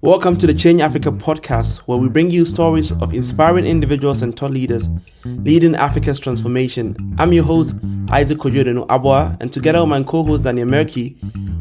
Welcome 0.00 0.36
to 0.38 0.48
the 0.48 0.54
Change 0.56 0.80
Africa 0.80 1.12
podcast, 1.12 1.86
where 1.86 1.96
we 1.96 2.08
bring 2.08 2.32
you 2.32 2.44
stories 2.44 2.90
of 3.00 3.14
inspiring 3.14 3.64
individuals 3.64 4.22
and 4.22 4.36
thought 4.36 4.50
leaders 4.50 4.88
leading 5.24 5.76
Africa's 5.76 6.18
transformation. 6.18 6.96
I'm 7.18 7.32
your 7.32 7.44
host, 7.44 7.76
Isaac 8.10 8.38
Kojodenu 8.38 8.88
Abwa, 8.88 9.40
and 9.40 9.52
together 9.52 9.78
with 9.80 9.90
my 9.90 10.02
co 10.02 10.24
host, 10.24 10.42
Daniel 10.42 10.66
Merky, 10.66 11.16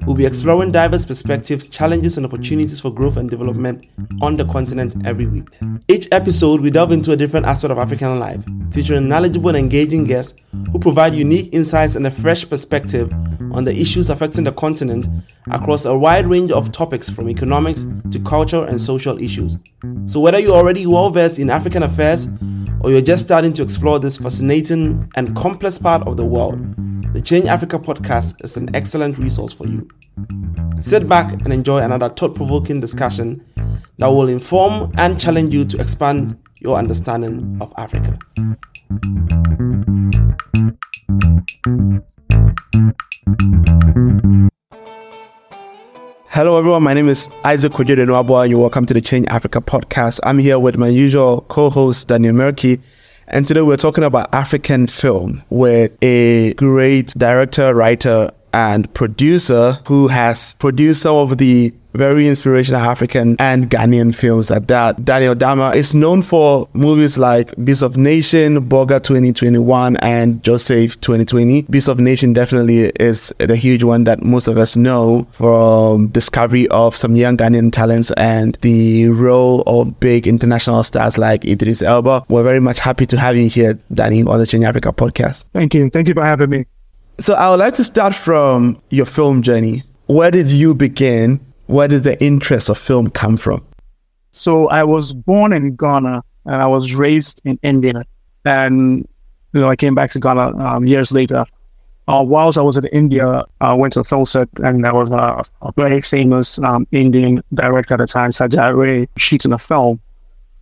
we'll 0.08 0.16
be 0.16 0.26
exploring 0.26 0.72
diverse 0.72 1.06
perspectives, 1.06 1.68
challenges, 1.68 2.18
and 2.18 2.26
opportunities 2.26 2.82
for 2.82 2.92
growth 2.92 3.18
and 3.18 3.30
development 3.30 3.86
on 4.22 4.38
the 4.38 4.46
continent 4.46 5.06
every 5.06 5.28
week. 5.28 5.50
Each 5.88 6.08
episode, 6.12 6.62
we 6.62 6.72
delve 6.72 6.94
into 6.94 7.12
a 7.12 7.16
different 7.16 7.46
aspect 7.46 7.72
of 7.72 7.78
African 7.78 8.18
life, 8.18 8.44
featuring 8.72 9.08
knowledgeable 9.08 9.50
and 9.50 9.58
engaging 9.60 10.06
guests 10.06 10.40
who 10.72 10.80
provide 10.80 11.14
unique 11.14 11.54
insights 11.54 11.96
and 11.96 12.08
a 12.08 12.12
fresh 12.12 12.50
perspective 12.50 13.14
on 13.58 13.64
the 13.64 13.76
issues 13.76 14.12
affecting 14.12 14.44
the 14.44 14.52
continent 14.52 15.08
across 15.50 15.84
a 15.86 15.98
wide 15.98 16.28
range 16.28 16.52
of 16.52 16.72
topics 16.72 17.10
from 17.10 17.28
economics 17.28 17.86
to 18.12 18.20
culture 18.20 18.64
and 18.64 18.80
social 18.80 19.20
issues. 19.20 19.58
So, 20.06 20.20
whether 20.20 20.40
you're 20.40 20.56
already 20.56 20.86
well 20.86 21.10
versed 21.10 21.40
in 21.40 21.50
African 21.50 21.82
affairs 21.82 22.28
or 22.82 22.92
you're 22.92 23.02
just 23.02 23.26
starting 23.26 23.54
to 23.54 23.64
explore 23.64 24.00
this 24.00 24.18
fascinating 24.18 25.12
and 25.16 25.36
complex 25.36 25.80
part 25.80 26.08
of 26.08 26.18
the 26.18 26.26
world, 26.26 26.60
the 27.16 27.22
Change 27.22 27.48
Africa 27.48 27.80
podcast 27.80 28.44
is 28.44 28.58
an 28.58 28.74
excellent 28.76 29.18
resource 29.18 29.54
for 29.54 29.66
you. 29.66 29.88
Sit 30.80 31.10
back 31.10 31.34
and 31.34 31.52
enjoy 31.52 31.80
another 31.80 32.10
thought 32.10 32.36
provoking 32.36 32.80
discussion 32.80 33.44
that 33.98 34.08
will 34.08 34.30
inform 34.30 34.92
and 34.98 35.20
challenge 35.20 35.52
you 35.52 35.66
to 35.66 35.82
expand 35.82 36.38
your 36.60 36.78
understanding 36.78 37.58
of 37.60 37.74
Africa. 37.76 38.20
Hello, 46.30 46.58
everyone. 46.58 46.82
My 46.82 46.96
name 46.96 47.08
is 47.08 47.30
Isaac 47.44 47.74
Kojode 47.74 48.02
and 48.02 48.50
you're 48.50 48.60
welcome 48.60 48.88
to 48.88 48.94
the 48.96 49.02
Change 49.02 49.28
Africa 49.28 49.62
podcast. 49.62 50.20
I'm 50.24 50.40
here 50.40 50.58
with 50.58 50.78
my 50.78 50.88
usual 50.88 51.42
co 51.42 51.70
host, 51.70 52.08
Daniel 52.08 52.34
Merky. 52.34 52.82
And 53.28 53.46
today 53.46 53.62
we're 53.62 53.78
talking 53.78 54.04
about 54.04 54.34
African 54.34 54.88
film 54.88 55.44
with 55.52 55.92
a 56.02 56.54
great 56.54 57.10
director, 57.10 57.76
writer, 57.76 58.32
and 58.54 58.92
producer 58.96 59.80
who 59.88 60.08
has 60.08 60.56
produced 60.56 61.04
some 61.04 61.18
of 61.18 61.38
the 61.38 61.74
very 61.98 62.28
inspirational 62.28 62.80
African 62.80 63.36
and 63.40 63.70
Ghanaian 63.72 64.14
films 64.14 64.52
at 64.52 64.68
that. 64.68 65.04
Daniel 65.04 65.34
Damah 65.36 65.76
is 65.76 65.96
known 65.96 66.22
for 66.22 66.70
movies 66.74 67.18
like 67.18 67.54
Beast 67.66 67.82
of 67.82 67.98
Nation, 67.98 68.70
Borga 68.70 69.02
2021, 69.02 69.98
and 69.98 70.42
Joseph 70.44 71.02
2020. 71.02 71.64
Beast 71.64 71.88
of 71.88 72.00
Nation 72.00 72.34
definitely 72.34 72.90
is 73.00 73.34
the 73.40 73.56
huge 73.56 73.84
one 73.84 74.04
that 74.04 74.24
most 74.24 74.48
of 74.48 74.58
us 74.58 74.76
know 74.76 75.28
from 75.32 76.08
discovery 76.10 76.68
of 76.68 76.96
some 76.96 77.16
young 77.16 77.36
Ghanaian 77.36 77.72
talents 77.72 78.12
and 78.12 78.58
the 78.62 79.10
role 79.10 79.64
of 79.66 80.00
big 80.00 80.28
international 80.28 80.84
stars 80.84 81.18
like 81.18 81.46
Idris 81.46 81.82
Elba. 81.82 82.26
We're 82.30 82.44
very 82.44 82.62
much 82.62 82.80
happy 82.80 83.08
to 83.08 83.18
have 83.18 83.36
you 83.36 83.50
here, 83.50 83.80
Danny, 83.92 84.22
on 84.24 84.38
the 84.38 84.46
Change 84.46 84.66
Africa 84.66 84.94
podcast. 84.94 85.46
Thank 85.52 85.74
you. 85.74 85.90
Thank 85.90 86.08
you 86.08 86.14
for 86.14 86.24
having 86.24 86.52
me. 86.52 86.66
So 87.20 87.34
I 87.34 87.50
would 87.50 87.60
like 87.60 87.74
to 87.74 87.84
start 87.84 88.14
from 88.14 88.80
your 88.92 89.08
film 89.08 89.42
journey. 89.42 89.84
Where 90.06 90.30
did 90.30 90.52
you 90.52 90.76
begin 90.76 91.42
where 91.68 91.88
did 91.88 92.04
the 92.04 92.22
interest 92.24 92.70
of 92.70 92.78
film 92.78 93.10
come 93.10 93.38
from? 93.38 93.66
So 94.32 94.68
I 94.70 94.84
was 94.84 95.14
born 95.14 95.54
in 95.54 95.76
Ghana 95.76 96.24
and 96.46 96.56
I 96.56 96.68
was 96.68 96.94
raised 96.94 97.42
in 97.46 97.60
India. 97.64 98.04
And 98.46 99.08
you 99.54 99.62
know, 99.62 99.70
I 99.70 99.76
came 99.76 99.96
back 99.96 100.12
to 100.12 100.20
Ghana 100.20 100.58
um, 100.58 100.86
years 100.86 101.12
later. 101.12 101.46
Uh, 102.08 102.24
whilst 102.26 102.58
I 102.58 102.62
was 102.62 102.78
in 102.78 102.86
India, 102.88 103.44
I 103.60 103.74
went 103.74 103.94
to 103.94 104.00
a 104.00 104.04
film 104.04 104.24
set 104.24 104.48
and 104.64 104.84
there 104.84 104.94
was 104.94 105.12
a, 105.12 105.44
a 105.62 105.72
very 105.76 106.02
famous 106.02 106.58
um, 106.60 106.88
Indian 106.94 107.44
director 107.54 107.96
at 107.96 107.98
the 107.98 108.08
time, 108.08 108.32
Satyajit 108.32 108.78
Ray, 108.78 109.10
shooting 109.18 109.52
a 109.52 109.58
film. 109.58 110.00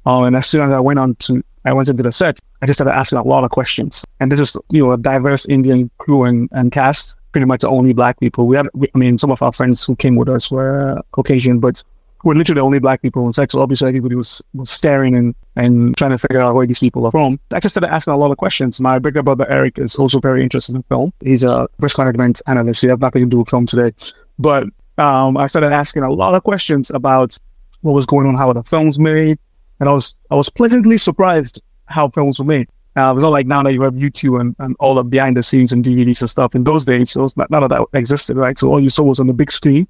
Uh, 0.07 0.23
and 0.23 0.35
as 0.35 0.47
soon 0.47 0.61
as 0.61 0.71
I 0.71 0.79
went 0.79 0.97
on 0.97 1.15
to, 1.15 1.43
I 1.65 1.73
went 1.73 1.89
into 1.89 2.03
the 2.03 2.11
set, 2.11 2.39
I 2.61 2.67
just 2.67 2.77
started 2.77 2.95
asking 2.95 3.17
a 3.17 3.23
lot 3.23 3.43
of 3.43 3.51
questions. 3.51 4.05
And 4.19 4.31
this 4.31 4.39
is, 4.39 4.55
you 4.69 4.85
know, 4.85 4.93
a 4.93 4.97
diverse 4.97 5.45
Indian 5.47 5.89
crew 5.97 6.23
and, 6.23 6.47
and 6.51 6.71
cast 6.71 7.17
pretty 7.31 7.45
much 7.45 7.63
only 7.63 7.93
black 7.93 8.19
people. 8.19 8.47
We 8.47 8.55
had, 8.55 8.67
I 8.93 8.97
mean, 8.97 9.17
some 9.17 9.31
of 9.31 9.41
our 9.41 9.51
friends 9.51 9.83
who 9.83 9.95
came 9.95 10.15
with 10.15 10.29
us 10.29 10.49
were 10.49 11.01
Caucasian, 11.11 11.59
but 11.59 11.83
we're 12.23 12.33
literally 12.33 12.59
the 12.59 12.65
only 12.65 12.79
black 12.79 13.01
people 13.01 13.25
in 13.27 13.33
sex. 13.33 13.51
So 13.53 13.61
obviously, 13.61 13.87
everybody 13.87 14.15
was, 14.15 14.41
was 14.53 14.71
staring 14.71 15.15
and, 15.15 15.35
and 15.55 15.95
trying 15.97 16.11
to 16.11 16.17
figure 16.17 16.41
out 16.41 16.55
where 16.55 16.65
these 16.65 16.79
people 16.79 17.05
are 17.05 17.11
from. 17.11 17.39
I 17.53 17.59
just 17.59 17.73
started 17.73 17.93
asking 17.93 18.13
a 18.13 18.17
lot 18.17 18.31
of 18.31 18.37
questions. 18.37 18.81
My 18.81 18.97
bigger 18.99 19.21
brother 19.21 19.45
Eric 19.49 19.77
is 19.77 19.95
also 19.97 20.19
very 20.19 20.41
interested 20.41 20.75
in 20.75 20.83
film. 20.83 21.13
He's 21.23 21.43
a 21.43 21.67
risk 21.79 21.97
management 21.99 22.41
analyst. 22.47 22.81
He 22.81 22.87
has 22.87 22.99
nothing 22.99 23.23
to 23.23 23.29
do 23.29 23.39
with 23.39 23.49
film 23.49 23.65
today, 23.65 23.91
but 24.39 24.63
um, 24.97 25.37
I 25.37 25.47
started 25.47 25.71
asking 25.71 26.03
a 26.03 26.11
lot 26.11 26.33
of 26.33 26.43
questions 26.43 26.89
about 26.89 27.37
what 27.81 27.93
was 27.93 28.05
going 28.05 28.25
on, 28.25 28.35
how 28.35 28.51
the 28.53 28.63
films 28.63 28.97
made, 28.97 29.37
and 29.79 29.89
I 29.89 29.93
was 29.93 30.15
I 30.31 30.35
was 30.35 30.49
pleasantly 30.49 30.97
surprised 30.97 31.61
how 31.85 32.09
films 32.09 32.39
were 32.39 32.45
made. 32.45 32.67
Uh, 32.97 33.11
it 33.11 33.15
was 33.15 33.23
not 33.23 33.29
like 33.29 33.45
now 33.45 33.61
that 33.61 33.73
you 33.73 33.81
have 33.81 33.93
YouTube 33.95 34.39
and, 34.39 34.55
and 34.59 34.75
all 34.79 34.95
the 34.95 35.03
behind 35.03 35.35
the 35.35 35.43
scenes 35.43 35.73
and 35.73 35.83
DVDs 35.83 36.21
and 36.21 36.29
stuff. 36.29 36.55
In 36.55 36.63
those 36.63 36.85
days, 36.85 37.15
was 37.15 37.35
not, 37.35 37.51
none 37.51 37.61
of 37.61 37.69
that 37.69 37.85
existed, 37.93 38.37
right? 38.37 38.57
So 38.57 38.69
all 38.69 38.79
you 38.79 38.89
saw 38.89 39.03
was 39.03 39.19
on 39.19 39.27
the 39.27 39.33
big 39.33 39.51
screen 39.51 39.85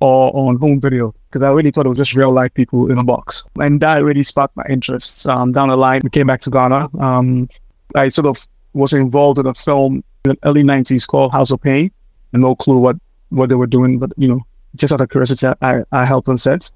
or 0.00 0.34
on 0.34 0.56
home 0.56 0.80
video 0.80 1.14
because 1.30 1.44
I 1.44 1.52
really 1.52 1.70
thought 1.70 1.86
it 1.86 1.90
was 1.90 1.98
just 1.98 2.14
real 2.14 2.32
life 2.32 2.52
people 2.54 2.90
in 2.90 2.98
a 2.98 3.04
box. 3.04 3.44
And 3.60 3.80
that 3.82 4.02
really 4.02 4.24
sparked 4.24 4.56
my 4.56 4.64
interest. 4.68 5.28
Um, 5.28 5.52
down 5.52 5.68
the 5.68 5.76
line, 5.76 6.00
we 6.02 6.10
came 6.10 6.26
back 6.26 6.40
to 6.42 6.50
Ghana. 6.50 6.88
Um, 6.98 7.48
I 7.94 8.08
sort 8.08 8.26
of 8.26 8.44
was 8.72 8.92
involved 8.92 9.38
in 9.38 9.46
a 9.46 9.54
film 9.54 10.02
in 10.24 10.30
the 10.30 10.38
early 10.44 10.64
90s 10.64 11.06
called 11.06 11.32
House 11.32 11.52
of 11.52 11.60
Pain. 11.60 11.92
And 12.32 12.42
no 12.42 12.56
clue 12.56 12.78
what, 12.78 12.96
what 13.28 13.48
they 13.48 13.54
were 13.54 13.66
doing, 13.66 13.98
but, 13.98 14.12
you 14.16 14.28
know, 14.28 14.40
just 14.76 14.92
out 14.92 15.00
of 15.00 15.08
curiosity, 15.08 15.46
I, 15.62 15.82
I 15.92 16.04
helped 16.04 16.28
on 16.28 16.38
set. 16.38 16.70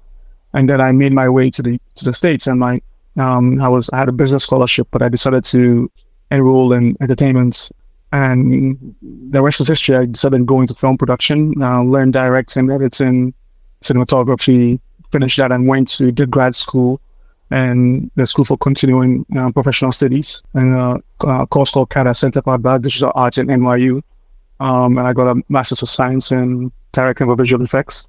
And 0.55 0.69
then 0.69 0.81
I 0.81 0.91
made 0.91 1.13
my 1.13 1.29
way 1.29 1.51
to 1.51 1.61
the 1.61 1.79
to 1.95 2.05
the 2.05 2.13
States 2.13 2.47
and 2.47 2.59
my 2.59 2.81
um, 3.17 3.61
I 3.61 3.69
was 3.69 3.89
I 3.91 3.97
had 3.99 4.09
a 4.09 4.13
business 4.13 4.43
scholarship, 4.43 4.87
but 4.91 5.01
I 5.01 5.09
decided 5.09 5.45
to 5.45 5.91
enroll 6.31 6.73
in 6.73 6.95
entertainment, 7.01 7.71
and 8.11 8.95
the 9.31 9.41
rest 9.41 9.61
is 9.61 9.67
history. 9.67 9.95
I 9.95 10.05
decided 10.05 10.39
to 10.39 10.43
go 10.43 10.61
into 10.61 10.73
film 10.73 10.97
production, 10.97 11.61
uh, 11.61 11.83
learn 11.83 12.11
directing, 12.11 12.71
editing, 12.71 13.33
cinematography, 13.81 14.79
finished 15.11 15.37
that, 15.37 15.51
and 15.51 15.67
went 15.67 15.89
to 15.89 16.11
did 16.11 16.31
grad 16.31 16.55
school 16.55 16.99
and 17.51 18.09
the 18.15 18.25
School 18.25 18.45
for 18.45 18.57
Continuing 18.57 19.25
uh, 19.37 19.51
Professional 19.51 19.91
Studies 19.91 20.41
and 20.55 20.75
uh, 20.75 20.99
a 21.27 21.47
course 21.47 21.71
called 21.71 21.89
CADA 21.89 22.15
Center 22.15 22.41
for 22.41 22.57
Digital 22.79 23.11
Arts 23.15 23.37
at 23.37 23.45
NYU. 23.45 24.01
Um, 24.59 24.97
and 24.97 25.07
I 25.07 25.13
got 25.13 25.37
a 25.37 25.41
Master's 25.49 25.83
of 25.83 25.89
Science 25.89 26.31
in 26.31 26.71
Directing 26.91 27.27
for 27.27 27.35
Visual 27.35 27.63
Effects. 27.63 28.07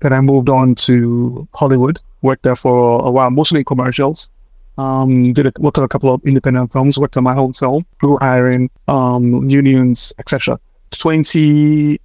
Then 0.00 0.12
I 0.12 0.20
moved 0.20 0.48
on 0.48 0.74
to 0.86 1.48
Hollywood, 1.54 1.98
worked 2.22 2.44
there 2.44 2.56
for 2.56 3.04
a 3.04 3.10
while, 3.10 3.30
mostly 3.30 3.64
commercials. 3.64 4.30
Um, 4.76 5.32
did 5.32 5.46
a, 5.46 5.52
worked 5.58 5.78
on 5.78 5.84
a 5.84 5.88
couple 5.88 6.14
of 6.14 6.24
independent 6.24 6.72
films, 6.72 6.98
worked 6.98 7.16
on 7.16 7.24
my 7.24 7.34
own 7.34 7.52
film, 7.52 7.84
through 8.00 8.18
hiring, 8.20 8.70
um, 8.86 9.48
unions, 9.48 10.12
etc. 10.20 10.58
20, 10.92 12.00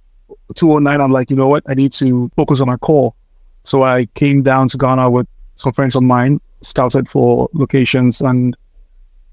209, 0.56 1.00
I'm 1.00 1.12
like, 1.12 1.30
you 1.30 1.36
know 1.36 1.46
what? 1.46 1.62
I 1.68 1.74
need 1.74 1.92
to 1.92 2.30
focus 2.36 2.60
on 2.60 2.66
my 2.66 2.76
core. 2.76 3.14
So 3.62 3.84
I 3.84 4.06
came 4.14 4.42
down 4.42 4.68
to 4.70 4.76
Ghana 4.76 5.08
with 5.08 5.28
some 5.54 5.72
friends 5.72 5.94
of 5.94 6.02
mine, 6.02 6.40
scouted 6.62 7.08
for 7.08 7.48
locations 7.52 8.20
and 8.20 8.56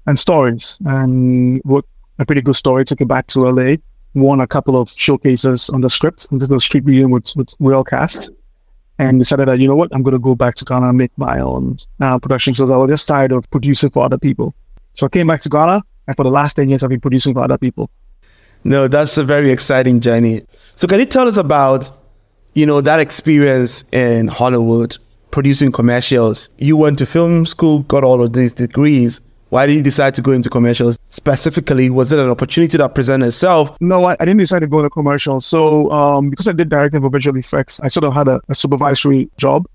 and 0.06 0.18
stories, 0.18 0.78
and 0.84 1.60
wrote 1.64 1.86
a 2.18 2.26
pretty 2.26 2.42
good 2.42 2.56
story. 2.56 2.84
Took 2.84 3.00
it 3.00 3.08
back 3.08 3.26
to 3.28 3.50
LA, 3.50 3.76
won 4.14 4.40
a 4.40 4.46
couple 4.46 4.80
of 4.80 4.90
showcases 4.90 5.68
on 5.70 5.80
the 5.80 5.90
script, 5.90 6.28
and 6.30 6.38
did 6.38 6.50
a 6.50 6.60
street 6.60 6.84
reading 6.84 7.10
with 7.10 7.32
with 7.34 7.54
real 7.58 7.82
cast 7.82 8.30
and 9.02 9.18
decided 9.18 9.48
that, 9.48 9.58
you 9.58 9.66
know 9.66 9.74
what, 9.74 9.90
I'm 9.92 10.02
going 10.02 10.12
to 10.12 10.20
go 10.20 10.34
back 10.34 10.54
to 10.56 10.64
Ghana 10.64 10.88
and 10.90 10.98
make 10.98 11.10
my 11.16 11.40
own 11.40 11.78
uh, 12.00 12.18
production 12.18 12.54
shows. 12.54 12.70
I 12.70 12.76
was 12.76 12.88
just 12.88 13.08
tired 13.08 13.32
of 13.32 13.50
producing 13.50 13.90
for 13.90 14.04
other 14.04 14.18
people. 14.18 14.54
So 14.92 15.06
I 15.06 15.08
came 15.08 15.26
back 15.26 15.40
to 15.42 15.48
Ghana, 15.48 15.82
and 16.06 16.16
for 16.16 16.22
the 16.22 16.30
last 16.30 16.54
10 16.54 16.68
years, 16.68 16.82
I've 16.82 16.90
been 16.90 17.00
producing 17.00 17.34
for 17.34 17.40
other 17.40 17.58
people. 17.58 17.90
No, 18.64 18.86
that's 18.86 19.16
a 19.18 19.24
very 19.24 19.50
exciting 19.50 20.00
journey. 20.00 20.42
So 20.76 20.86
can 20.86 21.00
you 21.00 21.06
tell 21.06 21.26
us 21.26 21.36
about, 21.36 21.90
you 22.54 22.64
know, 22.64 22.80
that 22.80 23.00
experience 23.00 23.84
in 23.92 24.28
Hollywood, 24.28 24.96
producing 25.32 25.72
commercials? 25.72 26.50
You 26.58 26.76
went 26.76 26.98
to 27.00 27.06
film 27.06 27.44
school, 27.44 27.80
got 27.80 28.04
all 28.04 28.22
of 28.22 28.34
these 28.34 28.52
degrees. 28.52 29.20
Why 29.52 29.66
did 29.66 29.74
you 29.74 29.82
decide 29.82 30.14
to 30.14 30.22
go 30.22 30.32
into 30.32 30.48
commercials 30.48 30.98
specifically? 31.10 31.90
Was 31.90 32.10
it 32.10 32.18
an 32.18 32.30
opportunity 32.30 32.78
that 32.78 32.94
presented 32.94 33.26
itself? 33.26 33.76
No, 33.82 34.06
I, 34.06 34.16
I 34.18 34.24
didn't 34.24 34.38
decide 34.38 34.60
to 34.60 34.66
go 34.66 34.78
into 34.78 34.88
commercials. 34.88 35.44
So 35.44 35.90
um, 35.92 36.30
because 36.30 36.48
I 36.48 36.52
did 36.52 36.70
directing 36.70 37.02
for 37.02 37.10
visual 37.10 37.36
effects, 37.36 37.78
I 37.80 37.88
sort 37.88 38.04
of 38.04 38.14
had 38.14 38.28
a, 38.28 38.40
a 38.48 38.54
supervisory 38.54 39.28
job 39.36 39.66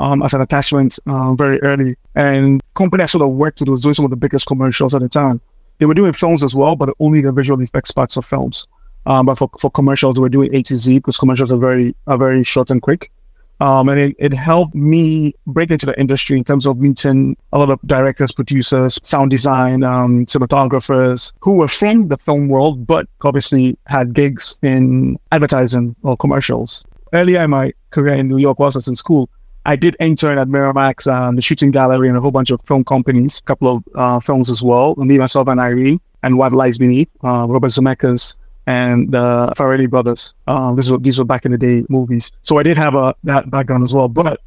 um, 0.00 0.24
as 0.24 0.34
an 0.34 0.40
attachment 0.40 0.98
uh, 1.06 1.34
very 1.34 1.62
early. 1.62 1.94
And 2.16 2.60
company 2.74 3.04
I 3.04 3.06
sort 3.06 3.22
of 3.22 3.28
worked 3.28 3.60
with 3.60 3.68
was 3.68 3.82
doing 3.82 3.94
some 3.94 4.04
of 4.04 4.10
the 4.10 4.16
biggest 4.16 4.48
commercials 4.48 4.92
at 4.92 5.02
the 5.02 5.08
time. 5.08 5.40
They 5.78 5.86
were 5.86 5.94
doing 5.94 6.14
films 6.14 6.42
as 6.42 6.56
well, 6.56 6.74
but 6.74 6.92
only 6.98 7.20
the 7.20 7.30
visual 7.30 7.62
effects 7.62 7.92
parts 7.92 8.16
of 8.16 8.24
films. 8.24 8.66
Um, 9.06 9.26
but 9.26 9.38
for, 9.38 9.48
for 9.60 9.70
commercials, 9.70 10.16
they 10.16 10.20
were 10.20 10.30
doing 10.30 10.52
A 10.52 10.64
to 10.64 10.76
Z 10.76 10.98
because 10.98 11.16
commercials 11.16 11.52
are 11.52 11.58
very 11.58 11.94
are 12.08 12.18
very 12.18 12.42
short 12.42 12.72
and 12.72 12.82
quick. 12.82 13.12
Um, 13.62 13.88
and 13.88 14.00
it, 14.00 14.16
it 14.18 14.32
helped 14.34 14.74
me 14.74 15.34
break 15.46 15.70
into 15.70 15.86
the 15.86 15.96
industry 15.98 16.36
in 16.36 16.42
terms 16.42 16.66
of 16.66 16.78
meeting 16.78 17.36
a 17.52 17.58
lot 17.60 17.70
of 17.70 17.78
directors, 17.86 18.32
producers, 18.32 18.98
sound 19.04 19.30
design, 19.30 19.84
um, 19.84 20.26
cinematographers 20.26 21.32
who 21.38 21.54
were 21.54 21.68
from 21.68 22.08
the 22.08 22.18
film 22.18 22.48
world, 22.48 22.84
but 22.84 23.06
obviously 23.22 23.78
had 23.86 24.14
gigs 24.14 24.58
in 24.62 25.16
advertising 25.30 25.94
or 26.02 26.16
commercials. 26.16 26.84
Earlier 27.12 27.44
in 27.44 27.50
my 27.50 27.72
career 27.90 28.14
in 28.14 28.26
New 28.26 28.38
York, 28.38 28.58
whilst 28.58 28.74
I 28.74 28.78
was 28.78 28.88
in 28.88 28.96
school, 28.96 29.30
I 29.64 29.76
did 29.76 29.96
intern 30.00 30.38
at 30.38 30.48
Miramax, 30.48 31.06
um, 31.06 31.36
the 31.36 31.42
shooting 31.42 31.70
gallery, 31.70 32.08
and 32.08 32.18
a 32.18 32.20
whole 32.20 32.32
bunch 32.32 32.50
of 32.50 32.60
film 32.62 32.82
companies, 32.82 33.38
a 33.38 33.42
couple 33.42 33.76
of 33.76 33.84
uh, 33.94 34.18
films 34.18 34.50
as 34.50 34.60
well. 34.60 34.96
Me, 34.96 35.18
myself, 35.18 35.46
and 35.46 35.60
Irene, 35.60 36.00
and 36.24 36.36
What 36.36 36.50
Lies 36.50 36.78
Beneath, 36.78 37.08
uh, 37.22 37.46
Robert 37.48 37.68
Zemeckis, 37.68 38.34
and 38.66 39.10
the 39.10 39.52
Farrelly 39.56 39.88
brothers. 39.88 40.34
Um, 40.46 40.76
these 40.76 40.90
were 40.90 40.98
these 40.98 41.18
were 41.18 41.24
back 41.24 41.44
in 41.44 41.52
the 41.52 41.58
day 41.58 41.84
movies. 41.88 42.30
So 42.42 42.58
I 42.58 42.62
did 42.62 42.76
have 42.76 42.94
a 42.94 43.14
that 43.24 43.50
background 43.50 43.84
as 43.84 43.94
well. 43.94 44.08
But 44.08 44.40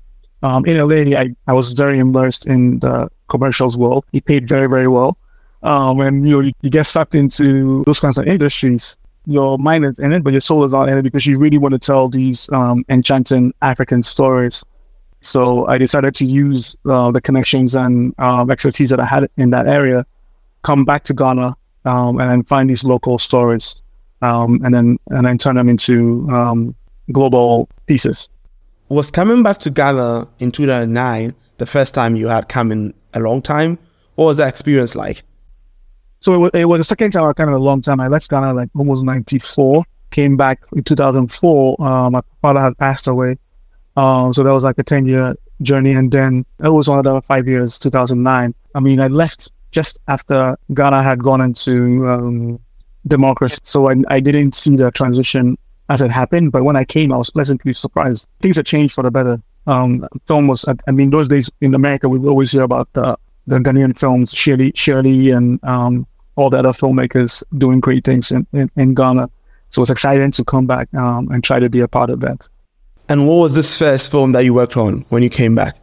um, 0.44 0.66
in 0.66 0.78
LA, 0.78 1.18
I, 1.20 1.36
I 1.48 1.54
was 1.54 1.74
very 1.74 2.00
immersed 2.00 2.46
in 2.46 2.80
the 2.80 3.10
commercials 3.28 3.78
world. 3.78 4.06
It 4.14 4.26
paid 4.26 4.48
very 4.48 4.68
very 4.68 4.88
well. 4.88 5.18
Um, 5.64 6.00
and 6.00 6.28
you 6.28 6.34
know 6.34 6.40
you, 6.42 6.54
you 6.62 6.70
get 6.70 6.88
sucked 6.88 7.16
into 7.16 7.84
those 7.86 8.00
kinds 8.00 8.18
of 8.18 8.28
industries. 8.28 8.98
Your 9.26 9.58
mind 9.58 9.86
is 9.86 9.98
in 9.98 10.14
it, 10.14 10.24
but 10.24 10.34
your 10.34 10.42
soul 10.42 10.64
is 10.64 10.72
not 10.72 10.88
in 10.88 10.98
it 11.00 11.02
because 11.02 11.26
you 11.26 11.40
really 11.40 11.58
want 11.58 11.74
to 11.74 11.80
tell 11.80 12.10
these 12.10 12.50
um, 12.52 12.86
enchanting 12.90 13.54
African 13.62 14.04
stories. 14.04 14.64
So 15.22 15.66
I 15.66 15.80
decided 15.80 16.14
to 16.16 16.26
use 16.26 16.76
uh, 16.86 17.10
the 17.10 17.20
connections 17.20 17.74
and 17.74 18.14
uh, 18.20 18.46
expertise 18.48 18.92
that 18.92 19.00
I 19.00 19.06
had 19.06 19.28
in 19.38 19.50
that 19.50 19.68
area, 19.68 20.06
come 20.62 20.86
back 20.86 21.04
to 21.06 21.16
Ghana, 21.16 21.58
um, 21.86 22.20
and 22.20 22.48
find 22.48 22.70
these 22.70 22.84
local 22.84 23.18
stories 23.18 23.82
um, 24.26 24.60
and 24.64 24.74
then 24.74 24.98
and 25.12 25.26
then 25.26 25.38
turn 25.38 25.56
them 25.56 25.70
into 25.70 26.28
um, 26.30 26.76
global 27.12 27.70
pieces. 27.86 28.30
Was 28.90 29.12
coming 29.12 29.44
back 29.44 29.60
to 29.60 29.70
Ghana 29.70 30.28
in 30.40 30.52
2009 30.52 31.34
the 31.58 31.66
first 31.66 31.94
time 31.94 32.16
you 32.16 32.28
had 32.28 32.50
come 32.50 32.72
in 32.72 32.94
a 33.14 33.20
long 33.20 33.42
time? 33.42 33.78
What 34.16 34.26
was 34.26 34.38
that 34.38 34.48
experience 34.48 34.96
like? 34.96 35.24
So 36.20 36.34
it 36.34 36.38
was, 36.38 36.52
it 36.54 36.66
was 36.66 36.80
the 36.80 36.84
second 36.84 37.12
time 37.12 37.26
I 37.26 37.34
came 37.34 37.48
in 37.48 37.54
a 37.54 37.60
long 37.60 37.82
time. 37.82 38.00
I 38.00 38.08
left 38.08 38.30
Ghana 38.30 38.54
like 38.54 38.70
almost 38.76 39.04
94. 39.04 39.84
Came 40.12 40.38
back 40.38 40.64
in 40.76 40.84
2004. 40.84 41.76
Uh, 41.80 42.10
my 42.10 42.22
father 42.42 42.60
had 42.60 42.78
passed 42.78 43.08
away. 43.08 43.38
Um, 43.98 44.34
so 44.34 44.44
that 44.44 44.52
was 44.52 44.64
like 44.64 44.78
a 44.78 44.84
10 44.84 45.08
year 45.08 45.36
journey. 45.62 45.92
And 45.92 46.12
then 46.12 46.46
it 46.64 46.70
was 46.70 46.88
another 46.88 47.22
five 47.22 47.48
years, 47.48 47.78
2009. 47.80 48.54
I 48.74 48.80
mean, 48.80 49.00
I 49.00 49.08
left 49.08 49.52
just 49.72 50.00
after 50.08 50.58
Ghana 50.74 51.04
had 51.04 51.22
gone 51.22 51.42
into 51.42 52.08
um, 52.08 52.60
democracy. 53.08 53.60
So 53.64 53.90
I, 53.90 53.96
I 54.10 54.20
didn't 54.20 54.56
see 54.56 54.76
the 54.76 54.92
transition 54.92 55.58
as 55.90 56.02
it 56.02 56.12
happened. 56.12 56.52
But 56.52 56.64
when 56.64 56.76
I 56.76 56.84
came, 56.84 57.12
I 57.12 57.18
was 57.18 57.30
pleasantly 57.30 57.74
surprised. 57.74 58.28
Things 58.42 58.58
had 58.58 58.66
changed 58.66 58.96
for 58.96 59.04
the 59.04 59.12
better. 59.12 59.42
Um, 59.68 60.08
film 60.28 60.48
was, 60.48 60.66
I 60.88 60.92
mean, 60.92 61.10
those 61.10 61.28
days 61.28 61.50
in 61.62 61.74
America, 61.74 62.08
we 62.08 62.20
always 62.28 62.52
hear 62.52 62.64
about 62.64 62.90
uh, 62.96 63.16
the 63.48 63.58
Ghanaian 63.60 63.98
films, 63.98 64.34
Shirley, 64.34 64.72
Shirley 64.76 65.32
and 65.32 65.60
um, 65.64 66.08
all 66.36 66.50
the 66.50 66.60
other 66.60 66.70
filmmakers 66.70 67.44
doing 67.58 67.80
great 67.80 68.04
things 68.04 68.32
in, 68.32 68.46
in, 68.54 68.70
in 68.76 68.94
Ghana. 68.94 69.30
So 69.70 69.82
it's 69.82 69.92
exciting 69.92 70.32
to 70.32 70.44
come 70.44 70.68
back 70.68 70.94
um, 70.94 71.30
and 71.32 71.44
try 71.44 71.60
to 71.60 71.70
be 71.70 71.82
a 71.82 71.88
part 71.88 72.10
of 72.10 72.20
that. 72.22 72.48
And 73.10 73.28
what 73.28 73.36
was 73.36 73.54
this 73.54 73.78
first 73.78 74.12
film 74.12 74.32
that 74.32 74.42
you 74.42 74.54
worked 74.54 74.78
on 74.78 75.06
when 75.10 75.22
you 75.24 75.30
came 75.30 75.56
back? 75.56 75.76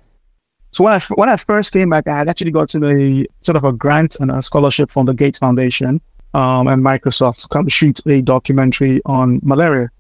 So 0.73 0.85
when 0.85 0.95
I, 0.95 1.01
when 1.15 1.29
I 1.29 1.37
first 1.37 1.73
came 1.73 1.91
back, 1.91 2.09
I 2.09 2.17
had 2.17 2.29
actually 2.29 2.51
gotten 2.51 2.83
a 2.85 3.27
sort 3.41 3.57
of 3.57 3.65
a 3.65 3.73
grant 3.73 4.17
and 4.21 4.31
a 4.31 4.43
scholarship 4.43 4.91
from 4.91 5.07
the 5.07 5.15
Gates 5.15 5.39
Foundation 5.39 6.01
um, 6.35 6.67
and 6.67 6.83
Microsoft 6.83 7.43
to 7.43 7.49
come 7.49 7.69
shoot 7.69 8.01
a 8.07 8.23
documentary 8.23 9.01
on 9.07 9.41
malaria. 9.43 9.91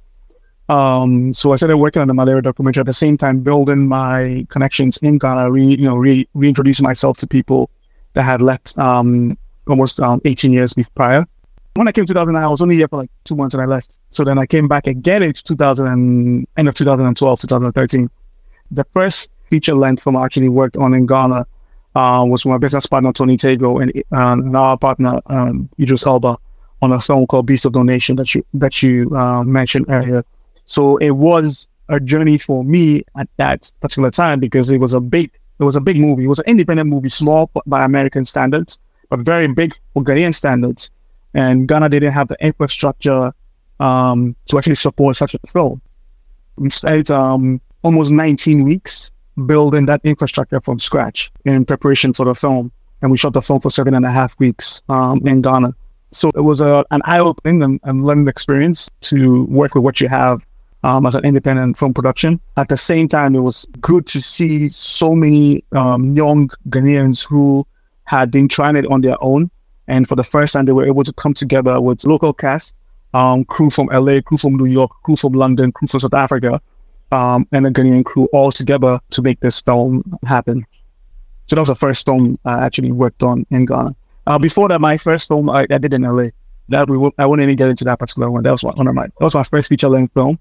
Um, 0.69 1.35
so 1.35 1.53
I 1.53 1.57
started 1.57 1.77
working 1.77 2.01
on 2.01 2.09
the 2.09 2.15
malaria 2.15 2.43
documentary 2.43 2.81
at 2.81 2.87
the 2.87 2.95
same 2.95 3.19
time, 3.19 3.41
building 3.41 3.89
my 3.89 4.47
connections 4.49 4.97
in 4.99 5.19
Ghana, 5.19 5.51
re, 5.51 5.63
you 5.63 5.85
know, 5.85 5.97
re, 5.97 6.27
reintroducing 6.35 6.85
myself 6.85 7.19
to 7.19 7.27
people 7.27 7.71
that 8.15 8.23
had 8.23 8.41
left 8.41 8.79
um, 8.79 9.37
almost 9.69 10.01
um, 10.01 10.21
18 10.25 10.53
years 10.53 10.75
prior. 10.95 11.27
When 11.75 11.89
I 11.89 11.93
came 11.93 12.05
to 12.05 12.13
2009, 12.13 12.43
I 12.43 12.49
was 12.49 12.61
only 12.61 12.77
here 12.77 12.89
for 12.89 12.99
like 12.99 13.11
two 13.25 13.35
months 13.35 13.55
and 13.55 13.63
I 13.63 13.67
left. 13.67 13.99
So 14.11 14.25
then 14.25 14.39
I 14.39 14.47
came 14.47 14.69
back 14.69 14.87
again 14.87 15.23
in 15.23 15.33
2000 15.33 15.87
and, 15.87 16.47
end 16.57 16.69
of 16.69 16.75
2012, 16.75 17.41
2013. 17.41 18.11
The 18.71 18.85
first 18.93 19.31
feature 19.51 19.75
length 19.75 20.03
film 20.03 20.17
I 20.17 20.25
actually 20.25 20.49
worked 20.49 20.77
on 20.77 20.95
in 20.95 21.07
Ghana 21.07 21.47
uh, 21.95 22.25
was 22.27 22.47
my 22.47 22.59
business 22.59 22.87
partner 22.87 23.13
Tony 23.13 23.37
Tego 23.37 23.83
and, 23.83 23.93
uh, 24.13 24.33
and 24.33 24.57
our 24.57 24.79
partner 24.79 25.21
um, 25.27 25.69
Idris 25.79 26.07
Elba 26.07 26.37
on 26.81 26.93
a 26.93 27.01
film 27.01 27.27
called 27.27 27.47
Beast 27.47 27.65
of 27.65 27.75
No 27.75 27.83
Nation 27.83 28.17
that 28.17 28.35
you 28.35 28.45
that 28.55 28.83
you 28.83 29.15
uh, 29.15 29.43
mentioned 29.45 29.87
earlier. 29.89 30.25
So 30.67 30.97
it 30.99 31.13
was 31.13 31.69
a 31.89 32.01
journey 32.01 32.39
for 32.39 32.65
me 32.65 33.03
at 33.17 33.29
that 33.37 33.71
particular 33.81 34.11
time 34.11 34.41
because 34.41 34.71
it 34.71 34.79
was 34.79 34.93
a 34.93 35.01
big 35.01 35.31
it 35.61 35.65
was 35.65 35.77
a 35.77 35.81
big 35.81 35.99
movie. 35.99 36.25
It 36.25 36.29
was 36.29 36.41
an 36.41 36.47
independent 36.47 36.89
movie, 36.89 37.09
small 37.09 37.51
by 37.67 37.85
American 37.85 38.25
standards, 38.25 38.79
but 39.11 39.21
very 39.21 39.47
big 39.47 39.75
for 39.95 40.03
Ghanaian 40.03 40.35
standards. 40.35 40.91
And 41.35 41.69
Ghana 41.69 41.89
didn't 41.89 42.13
have 42.13 42.29
the 42.29 42.37
infrastructure 42.41 43.33
um, 43.79 44.35
to 44.47 44.59
actually 44.59 44.75
support 44.75 45.17
such 45.17 45.35
a 45.35 45.39
film. 45.47 45.81
We 46.57 46.69
spent 46.69 47.11
um, 47.11 47.61
almost 47.83 48.11
19 48.11 48.65
weeks 48.65 49.12
building 49.47 49.87
that 49.87 50.01
infrastructure 50.05 50.61
from 50.61 50.79
scratch 50.79 51.31
in 51.45 51.65
preparation 51.65 52.13
for 52.13 52.25
the 52.25 52.35
film. 52.35 52.73
And 53.01 53.11
we 53.11 53.19
shot 53.19 53.33
the 53.33 53.43
film 53.43 53.61
for 53.61 53.71
seven 53.71 53.95
and 53.95 54.05
a 54.05 54.11
half 54.11 54.39
weeks 54.39 54.83
um, 54.89 55.21
in 55.27 55.43
Ghana. 55.43 55.75
So 56.13 56.31
it 56.37 56.43
was 56.43 56.61
a, 56.61 56.85
an 56.91 57.01
eye 57.05 57.19
opening 57.19 57.63
and, 57.63 57.81
and, 57.85 58.05
learning 58.05 58.29
experience 58.29 58.91
to 59.03 59.47
work 59.47 59.75
with 59.75 59.83
what 59.83 60.01
you 60.01 60.09
have 60.09 60.45
um, 60.85 61.07
as 61.07 61.15
an 61.15 61.25
independent 61.25 61.79
film 61.79 61.95
production. 61.95 62.39
At 62.59 62.69
the 62.69 62.77
same 62.77 63.09
time, 63.09 63.35
it 63.35 63.41
was 63.41 63.67
good 63.81 64.07
to 64.09 64.21
see 64.21 64.69
so 64.69 65.15
many 65.15 65.65
um, 65.73 66.15
young 66.15 66.51
Ghanaians 66.69 67.27
who 67.27 67.67
had 68.05 68.31
been 68.31 68.47
trying 68.47 68.77
it 68.77 68.87
on 68.89 69.01
their 69.01 69.17
own. 69.23 69.51
And 69.89 70.07
for 70.07 70.15
the 70.15 70.25
first 70.25 70.53
time, 70.53 70.67
they 70.67 70.73
were 70.73 70.87
able 70.87 71.03
to 71.03 71.13
come 71.15 71.35
together 71.35 71.81
with 71.81 72.05
local 72.05 72.33
cast, 72.33 72.75
um, 73.15 73.45
crew 73.45 73.71
from 73.71 73.87
LA, 73.87 74.21
crew 74.21 74.39
from 74.39 74.57
New 74.57 74.67
York, 74.67 74.91
crew 75.03 75.17
from 75.17 75.33
London, 75.33 75.73
crew 75.73 75.89
from 75.89 76.01
South 76.01 76.15
Africa, 76.15 76.61
um, 77.13 77.47
and 77.53 77.67
a 77.67 77.71
Ghanaian 77.71 78.05
crew 78.05 78.29
all 78.33 78.51
together 78.51 78.99
to 79.11 79.23
make 79.23 79.41
this 79.41 79.61
film 79.61 80.03
happen. 80.25 80.67
So 81.47 81.57
that 81.57 81.61
was 81.61 81.69
the 81.69 81.75
first 81.75 82.07
film 82.07 82.37
I 82.45 82.65
actually 82.65 82.93
worked 82.93 83.23
on 83.23 83.45
in 83.51 83.67
Ghana. 83.67 83.95
Uh, 84.27 84.39
before 84.39 84.69
that, 84.69 84.81
my 84.81 84.97
first 84.97 85.29
film 85.29 85.51
I, 85.51 85.67
I 85.71 85.79
did 85.79 85.93
in 85.93 86.03
LA. 86.03 86.29
That 86.69 86.89
we 86.89 87.11
I 87.19 87.27
wouldn't 87.27 87.45
even 87.45 87.57
get 87.57 87.69
into 87.69 87.85
that 87.85 87.99
particular 87.99 88.31
one. 88.31 88.45
That 88.45 88.53
was 88.53 88.63
one 88.63 88.87
of 88.87 88.95
my 88.95 89.07
that 89.07 89.21
was 89.21 89.35
my 89.35 89.43
first 89.43 89.69
feature 89.69 89.89
length 89.89 90.15
film. 90.15 90.39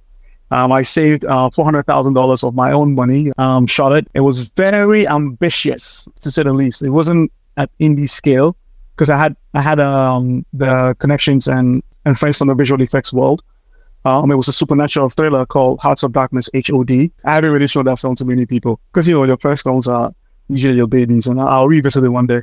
Um, 0.51 0.71
I 0.71 0.83
saved 0.83 1.25
uh, 1.25 1.49
four 1.49 1.65
hundred 1.65 1.83
thousand 1.87 2.13
dollars 2.13 2.43
of 2.43 2.53
my 2.53 2.71
own 2.71 2.93
money. 2.95 3.31
Um, 3.37 3.65
shot 3.67 3.91
it. 3.93 4.07
It 4.13 4.21
was 4.21 4.49
very 4.51 5.07
ambitious 5.07 6.07
to 6.21 6.29
say 6.31 6.43
the 6.43 6.53
least. 6.53 6.83
It 6.83 6.91
wasn't 6.91 7.31
at 7.57 7.69
indie 7.79 8.09
scale 8.09 8.55
because 8.95 9.09
I 9.09 9.17
had 9.17 9.35
I 9.55 9.61
had 9.61 9.79
um, 9.79 10.45
the 10.53 10.95
connections 10.99 11.47
and 11.47 11.81
and 12.05 12.17
friends 12.17 12.37
from 12.37 12.47
the 12.47 12.55
visual 12.55 12.81
effects 12.81 13.11
world. 13.11 13.41
Um, 14.03 14.31
it 14.31 14.35
was 14.35 14.47
a 14.47 14.53
supernatural 14.53 15.09
thriller 15.09 15.45
called 15.45 15.79
Hearts 15.79 16.03
of 16.03 16.11
Darkness 16.11 16.49
HOD. 16.55 17.11
I 17.23 17.35
haven't 17.35 17.51
really 17.51 17.67
shown 17.67 17.85
that 17.85 17.99
film 17.99 18.15
to 18.15 18.25
many 18.25 18.45
people 18.45 18.79
because 18.91 19.07
you 19.07 19.13
know 19.13 19.23
your 19.23 19.37
first 19.37 19.63
films 19.63 19.87
are 19.87 20.13
usually 20.47 20.75
your 20.75 20.87
babies, 20.87 21.27
and 21.27 21.39
I'll 21.39 21.67
revisit 21.67 22.03
it 22.03 22.09
one 22.09 22.27
day. 22.27 22.41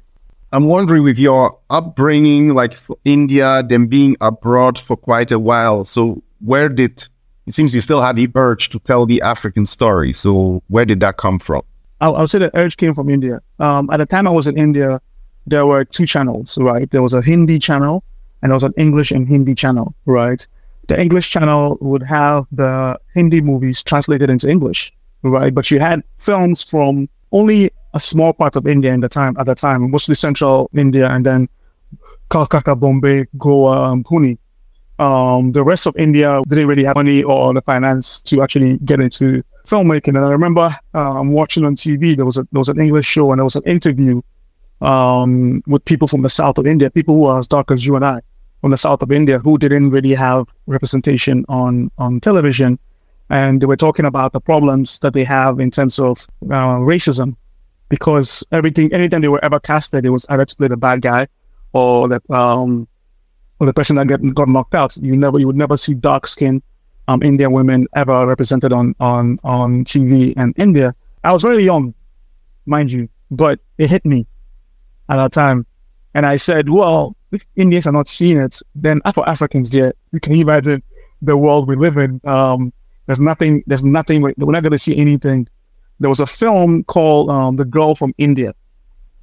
I'm 0.53 0.65
wondering 0.65 1.03
with 1.03 1.19
your 1.19 1.59
upbringing, 1.69 2.55
like 2.55 2.75
India, 3.05 3.63
then 3.69 3.87
being 3.87 4.17
abroad 4.21 4.79
for 4.79 4.97
quite 4.97 5.31
a 5.31 5.39
while. 5.39 5.85
So 5.85 6.23
where 6.41 6.69
did 6.69 7.09
it 7.49 7.55
seems 7.55 7.75
you 7.75 7.81
still 7.81 8.03
had 8.03 8.17
the 8.17 8.31
urge 8.35 8.69
to 8.71 8.79
tell 8.79 9.07
the 9.07 9.23
African 9.23 9.67
story? 9.67 10.13
So 10.13 10.63
where 10.69 10.85
did 10.85 11.01
that 11.01 11.17
come 11.17 11.39
from? 11.39 11.63
I'll, 12.01 12.15
I'll 12.15 12.29
say 12.29 12.39
the 12.39 12.57
urge 12.57 12.77
came 12.77 12.95
from 12.95 13.11
India. 13.11 13.41
Um, 13.59 13.91
at 13.91 13.97
the 13.97 14.07
time 14.07 14.27
I 14.27 14.31
was 14.31 14.47
in 14.47 14.57
India, 14.57 15.01
there 15.47 15.67
were 15.67 15.85
two 15.85 16.07
channels, 16.07 16.57
right? 16.59 16.91
There 16.91 17.03
was 17.03 17.15
a 17.15 17.23
Hindi 17.23 17.59
channel 17.59 18.05
and 18.43 18.51
there 18.51 18.55
was 18.57 18.65
an 18.65 18.75
English 18.77 19.11
and 19.11 19.27
Hindi 19.27 19.55
channel, 19.55 19.95
right? 20.07 20.47
The 20.89 21.01
English 21.01 21.31
channel 21.31 21.79
would 21.81 22.03
have 22.03 22.47
the 22.51 22.99
Hindi 23.15 23.41
movies 23.41 23.85
translated 23.85 24.31
into 24.31 24.49
English, 24.49 24.93
right? 25.23 25.55
But 25.55 25.71
you 25.71 25.79
had 25.79 26.03
films 26.17 26.63
from 26.63 27.09
only 27.31 27.71
a 27.95 28.01
small 28.01 28.33
part 28.33 28.57
of 28.57 28.67
India 28.67 28.93
in 28.93 29.01
the 29.01 29.09
time 29.09 29.37
at 29.39 29.47
the 29.47 29.55
time, 29.55 29.91
mostly 29.91 30.15
central 30.15 30.71
India, 30.75 31.09
and 31.09 31.25
then 31.25 31.49
Calcutta, 32.31 32.75
Bombay, 32.75 33.27
Goa, 33.37 33.93
and 33.93 34.05
Pune. 34.05 34.39
Um, 34.99 35.53
the 35.53 35.63
rest 35.63 35.87
of 35.87 35.95
India 35.97 36.43
didn't 36.49 36.67
really 36.67 36.85
have 36.85 36.97
money 36.97 37.23
or 37.23 37.55
the 37.55 37.63
finance 37.63 38.21
to 38.23 38.43
actually 38.43 38.79
get 38.79 38.99
into 38.99 39.43
filmmaking. 39.65 40.17
And 40.17 40.25
I 40.25 40.31
remember 40.31 40.75
um, 40.95 41.33
watching 41.33 41.65
on 41.65 41.77
TV, 41.77 42.17
there 42.17 42.27
was 42.27 42.37
a 42.37 42.49
there 42.51 42.59
was 42.59 42.69
an 42.69 42.81
English 42.81 43.07
show 43.07 43.31
and 43.31 43.39
there 43.39 43.45
was 43.45 43.57
an 43.57 43.63
interview 43.65 44.21
um, 44.81 45.63
with 45.67 45.85
people 45.85 46.09
from 46.09 46.23
the 46.23 46.31
south 46.31 46.59
of 46.59 46.67
India, 46.67 46.91
people 46.91 47.15
who 47.15 47.27
are 47.27 47.39
as 47.39 47.47
dark 47.47 47.71
as 47.71 47.87
you 47.87 47.95
and 47.95 48.05
I 48.05 48.21
from 48.61 48.71
the 48.71 48.77
south 48.77 49.03
of 49.03 49.13
India 49.13 49.39
who 49.39 49.59
didn't 49.59 49.91
really 49.91 50.15
have 50.15 50.47
representation 50.67 51.45
on 51.49 51.91
on 51.99 52.21
television, 52.21 52.79
and 53.31 53.61
they 53.61 53.67
were 53.67 53.77
talking 53.77 54.05
about 54.05 54.33
the 54.33 54.41
problems 54.41 54.99
that 55.01 55.13
they 55.13 55.25
have 55.25 55.61
in 55.61 55.71
terms 55.71 55.99
of 55.99 56.27
uh, 56.45 56.79
racism, 56.79 57.37
because 57.89 58.45
everything 58.53 58.93
anytime 58.93 59.21
they 59.21 59.29
were 59.29 59.45
ever 59.45 59.61
casted, 59.61 60.05
it 60.05 60.11
was 60.11 60.27
either 60.29 60.45
to 60.45 60.57
play 60.57 60.69
the 60.69 60.77
bad 60.77 61.03
guy 61.03 61.27
or 61.73 62.09
the 62.09 62.21
um 62.31 62.89
or 63.61 63.67
the 63.67 63.75
person 63.75 63.97
that 63.97 64.07
got, 64.07 64.21
got 64.35 64.49
knocked 64.49 64.75
out. 64.75 64.97
You 64.97 65.17
never 65.17 65.39
you 65.39 65.47
would 65.47 65.57
never 65.57 65.77
see 65.77 65.95
dark 65.95 66.27
skin 66.27 66.63
um, 67.09 67.23
Indian 67.23 67.53
women 67.53 67.87
ever 67.95 68.27
represented 68.27 68.73
on 68.73 68.95
on 69.01 69.41
on 69.43 69.85
TV 69.85 70.35
in 70.37 70.53
India. 70.57 70.95
I 71.25 71.33
was 71.33 71.43
really 71.43 71.65
young, 71.65 71.95
mind 72.67 72.93
you, 72.93 73.09
but 73.31 73.59
it 73.79 73.91
hit 73.91 74.05
me 74.05 74.27
at 75.09 75.17
that 75.17 75.33
time, 75.33 75.67
and 76.15 76.27
I 76.27 76.37
said, 76.37 76.69
"Well, 76.69 77.17
if 77.33 77.47
Indians 77.57 77.87
are 77.87 77.93
not 77.93 78.09
seeing 78.09 78.39
it, 78.39 78.59
then 78.75 79.01
for 79.15 79.29
Africans, 79.29 79.71
there, 79.71 79.93
you 80.13 80.21
can 80.21 80.33
imagine 80.33 80.83
the 81.21 81.37
world 81.37 81.69
we 81.69 81.77
live 81.77 81.97
in. 81.97 82.21
Um, 82.25 82.73
there's 83.07 83.21
nothing. 83.21 83.63
There's 83.67 83.85
nothing. 83.85 84.23
We're 84.23 84.35
not 84.39 84.63
going 84.63 84.73
to 84.73 84.79
see 84.79 84.97
anything." 84.97 85.49
There 86.01 86.09
was 86.09 86.21
a 86.21 86.27
film 86.27 86.85
called 86.85 87.31
um, 87.31 87.57
"The 87.57 87.65
Girl 87.65 87.95
from 87.95 88.15
India," 88.19 88.55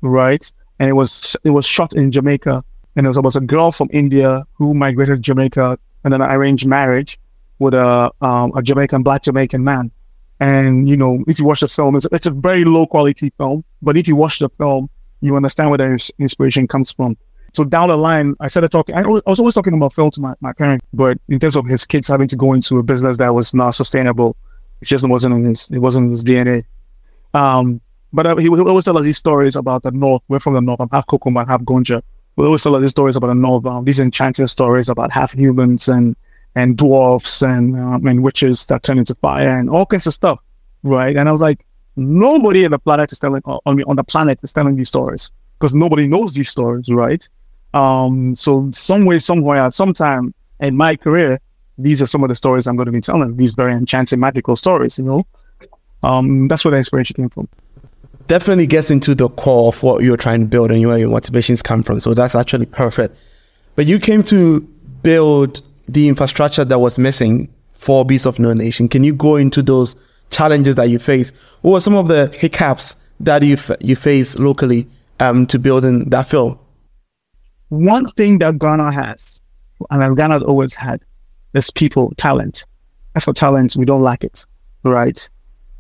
right? 0.02 0.52
And 0.80 0.90
it 0.90 0.94
was 0.94 1.36
it 1.44 1.52
was 1.52 1.66
shot 1.66 1.94
in 1.94 2.12
Jamaica, 2.12 2.64
and 2.96 3.06
it 3.06 3.10
was, 3.10 3.18
it 3.18 3.24
was 3.24 3.36
a 3.36 3.42
girl 3.42 3.72
from 3.72 3.90
India 3.92 4.46
who 4.54 4.74
migrated 4.74 5.18
to 5.18 5.22
Jamaica 5.22 5.78
and 6.04 6.14
then 6.14 6.22
arranged 6.22 6.68
marriage 6.68 7.20
with 7.60 7.74
a 7.74 8.12
um, 8.22 8.52
a 8.56 8.62
Jamaican 8.62 9.04
black 9.04 9.24
Jamaican 9.24 9.64
man. 9.64 9.92
And 10.40 10.90
you 10.90 10.98
know, 10.98 11.24
if 11.28 11.40
you 11.40 11.46
watch 11.46 11.62
the 11.62 11.68
film, 11.68 11.96
it's, 11.96 12.08
it's 12.12 12.28
a 12.28 12.32
very 12.32 12.66
low 12.66 12.86
quality 12.86 13.32
film. 13.38 13.64
But 13.82 13.98
if 13.98 14.08
you 14.08 14.16
watch 14.16 14.40
the 14.40 14.50
film, 14.50 14.90
you 15.22 15.36
understand 15.36 15.70
where 15.70 15.78
the 15.78 16.12
inspiration 16.20 16.68
comes 16.68 16.92
from. 16.92 17.18
So 17.56 17.64
down 17.64 17.88
the 17.88 17.98
line, 17.98 18.36
I 18.40 18.48
started 18.48 18.70
talking. 18.70 18.96
I 18.96 19.08
was 19.08 19.40
always 19.40 19.54
talking 19.54 19.74
about 19.74 19.94
film 19.94 20.12
to 20.12 20.22
my, 20.22 20.34
my 20.42 20.52
parent, 20.52 20.84
but 20.94 21.18
in 21.30 21.40
terms 21.40 21.56
of 21.56 21.66
his 21.66 21.86
kids 21.86 22.08
having 22.08 22.28
to 22.28 22.36
go 22.36 22.54
into 22.54 22.78
a 22.78 22.84
business 22.84 23.18
that 23.18 23.34
was 23.34 23.54
not 23.54 23.72
sustainable, 23.72 24.36
it 24.82 24.86
just 24.86 25.08
wasn't 25.08 25.36
in 25.36 25.46
his. 25.46 25.70
It 25.72 25.80
wasn't 25.80 26.06
in 26.06 26.12
his 26.12 26.24
DNA. 26.24 26.64
Um, 27.34 27.82
but 28.12 28.28
uh, 28.28 28.36
he 28.38 28.50
would 28.50 28.60
always 28.60 28.86
tell 28.86 28.98
us 28.98 29.04
these 29.04 29.18
stories 29.18 29.56
about 29.56 29.84
the 29.84 29.92
North. 29.92 30.22
We're 30.28 30.40
from 30.40 30.54
the 30.54 30.62
North. 30.62 30.82
I'm 30.82 30.90
half 30.92 31.08
Konkomba, 31.08 31.48
half 31.48 31.62
Gonja. 31.62 32.02
We 32.36 32.46
always 32.46 32.64
tell 32.64 32.76
us 32.76 32.82
these 32.82 32.92
stories 32.92 33.16
about 33.16 33.28
the 33.28 33.36
North. 33.36 33.66
Um, 33.66 33.86
these 33.86 34.00
enchanting 34.00 34.48
stories 34.48 34.90
about 34.90 35.12
half 35.12 35.34
humans 35.34 35.88
and 35.88 36.16
and 36.56 36.78
dwarfs 36.78 37.42
and 37.42 37.80
um, 37.80 38.06
and 38.06 38.24
witches 38.24 38.66
that 38.66 38.84
turn 38.84 39.00
into 39.00 39.16
fire 39.16 39.48
and 39.48 39.70
all 39.70 39.86
kinds 39.86 40.08
of 40.08 40.14
stuff, 40.14 40.40
right? 40.84 41.16
And 41.16 41.30
I 41.30 41.32
was 41.32 41.42
like, 41.42 41.66
nobody 41.96 42.66
on 42.66 42.72
the 42.72 42.80
planet 42.80 43.12
is 43.12 43.20
telling 43.20 43.42
on 43.46 43.84
on 43.84 43.96
the 43.96 44.04
planet 44.04 44.40
is 44.44 44.52
telling 44.52 44.76
these 44.76 44.90
stories 44.90 45.32
because 45.60 45.74
nobody 45.74 46.08
knows 46.08 46.34
these 46.34 46.50
stories, 46.50 46.90
right? 46.90 47.28
Um, 47.76 48.34
so 48.36 48.72
somewhere, 48.74 49.20
at 49.58 49.74
some 49.74 49.94
time 49.94 50.34
in 50.62 50.78
my 50.78 50.96
career, 50.96 51.40
these 51.78 52.02
are 52.02 52.06
some 52.06 52.24
of 52.24 52.30
the 52.30 52.36
stories 52.36 52.68
I'm 52.68 52.78
going 52.78 52.86
to 52.86 52.92
be 52.92 53.02
telling. 53.02 53.36
These 53.36 53.54
very 53.54 53.74
enchanting, 53.74 54.20
magical 54.20 54.56
stories, 54.56 54.98
you 54.98 55.04
know. 55.04 55.28
Um, 56.02 56.48
that's 56.48 56.64
where 56.64 56.72
the 56.72 56.78
inspiration 56.78 57.16
came 57.18 57.30
from. 57.30 57.50
Definitely 58.28 58.68
gets 58.68 58.90
into 58.90 59.14
the 59.14 59.28
core 59.28 59.68
of 59.68 59.84
what 59.84 60.04
you're 60.04 60.18
trying 60.18 60.40
to 60.42 60.48
build 60.48 60.72
and 60.72 60.84
where 60.88 60.98
your 60.98 61.10
motivations 61.10 61.62
come 61.62 61.84
from. 61.84 62.00
So 62.00 62.14
that's 62.14 62.34
actually 62.34 62.66
perfect. 62.66 63.16
But 63.76 63.88
you 63.88 64.00
came 64.00 64.24
to 64.24 64.62
build 65.04 65.62
the 65.90 66.08
infrastructure 66.08 66.64
that 66.64 66.80
was 66.80 66.98
missing 66.98 67.54
for 67.74 68.06
Beast 68.06 68.26
of 68.26 68.40
No 68.40 68.54
Nation. 68.54 68.88
Can 68.88 69.04
you 69.04 69.14
go 69.14 69.36
into 69.36 69.62
those 69.62 69.96
challenges 70.32 70.76
that 70.76 70.86
you 70.86 70.98
face? 70.98 71.32
What 71.62 71.72
were 71.72 71.82
some 71.82 71.96
of 71.96 72.08
the 72.08 72.28
hiccups 72.28 72.96
that 73.20 73.44
you 73.44 73.58
you 73.82 73.96
face 73.96 74.40
locally 74.40 74.88
um, 75.20 75.46
to 75.48 75.60
building 75.60 76.10
that 76.10 76.28
film? 76.28 76.58
One 77.70 78.10
thing 78.12 78.40
that 78.40 78.60
Ghana 78.60 78.92
has, 78.92 79.42
and 79.90 80.18
Ghana 80.18 80.44
always 80.44 80.74
had, 80.76 81.04
is 81.54 81.72
people, 81.72 82.14
talent. 82.18 82.66
As 83.16 83.26
for 83.26 83.34
talent, 83.34 83.76
we 83.76 83.86
don't 83.86 84.02
lack 84.02 84.24
it, 84.24 84.46
right? 84.84 85.30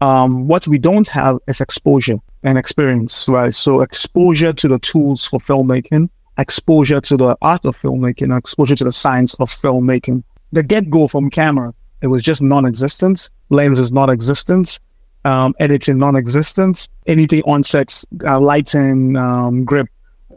Um, 0.01 0.47
what 0.47 0.67
we 0.67 0.77
don't 0.77 1.07
have 1.09 1.37
is 1.47 1.61
exposure 1.61 2.17
and 2.43 2.57
experience, 2.57 3.27
right? 3.27 3.53
So 3.53 3.81
exposure 3.81 4.53
to 4.53 4.67
the 4.67 4.79
tools 4.79 5.25
for 5.25 5.39
filmmaking, 5.39 6.09
exposure 6.37 7.01
to 7.01 7.17
the 7.17 7.37
art 7.41 7.65
of 7.65 7.77
filmmaking, 7.77 8.35
exposure 8.37 8.75
to 8.75 8.83
the 8.83 8.91
science 8.91 9.35
of 9.35 9.49
filmmaking. 9.49 10.23
The 10.51 10.63
get 10.63 10.89
go 10.89 11.07
from 11.07 11.29
camera, 11.29 11.73
it 12.01 12.07
was 12.07 12.23
just 12.23 12.41
non 12.41 12.65
existent. 12.65 13.29
Lenses 13.49 13.91
non 13.91 14.09
existent. 14.09 14.79
Um, 15.23 15.55
editing 15.59 15.97
non 15.97 16.15
existent. 16.15 16.87
Anything 17.07 17.41
on 17.45 17.63
sets, 17.63 18.05
uh, 18.25 18.39
lighting, 18.39 19.17
um, 19.17 19.65
grip, 19.65 19.87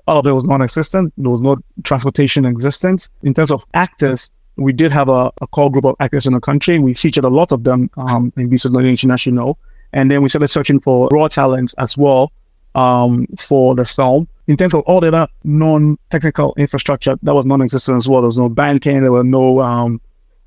all 0.08 0.18
of 0.18 0.26
it 0.26 0.32
was 0.32 0.44
non 0.44 0.62
existent. 0.62 1.12
There 1.18 1.30
was 1.30 1.40
no 1.40 1.58
transportation 1.84 2.44
existence. 2.46 3.10
In 3.22 3.34
terms 3.34 3.50
of 3.50 3.64
actors, 3.74 4.30
we 4.56 4.72
did 4.72 4.90
have 4.90 5.08
a, 5.08 5.30
a 5.42 5.46
core 5.46 5.70
group 5.70 5.84
of 5.84 5.94
actors 6.00 6.26
in 6.26 6.32
the 6.32 6.40
country. 6.40 6.78
We 6.78 6.94
featured 6.94 7.24
a 7.24 7.28
lot 7.28 7.52
of 7.52 7.64
them 7.64 7.90
um, 7.96 8.32
in 8.36 8.52
as 8.52 9.26
you 9.26 9.32
know. 9.32 9.58
And 9.92 10.10
then 10.10 10.22
we 10.22 10.28
started 10.28 10.48
searching 10.48 10.80
for 10.80 11.08
raw 11.12 11.28
talents 11.28 11.74
as 11.78 11.96
well 11.96 12.32
um, 12.74 13.26
for 13.38 13.74
the 13.74 13.84
film 13.84 14.28
in 14.46 14.56
terms 14.56 14.74
of 14.74 14.80
all 14.82 15.00
the 15.00 15.08
other 15.08 15.28
non-technical 15.44 16.54
infrastructure 16.56 17.16
that 17.22 17.34
was 17.34 17.44
non-existent 17.44 17.98
as 17.98 18.08
well. 18.08 18.22
There 18.22 18.28
was 18.28 18.38
no 18.38 18.48
banking, 18.48 19.00
there 19.02 19.12
was 19.12 19.24
no 19.24 19.60
um, 19.60 20.00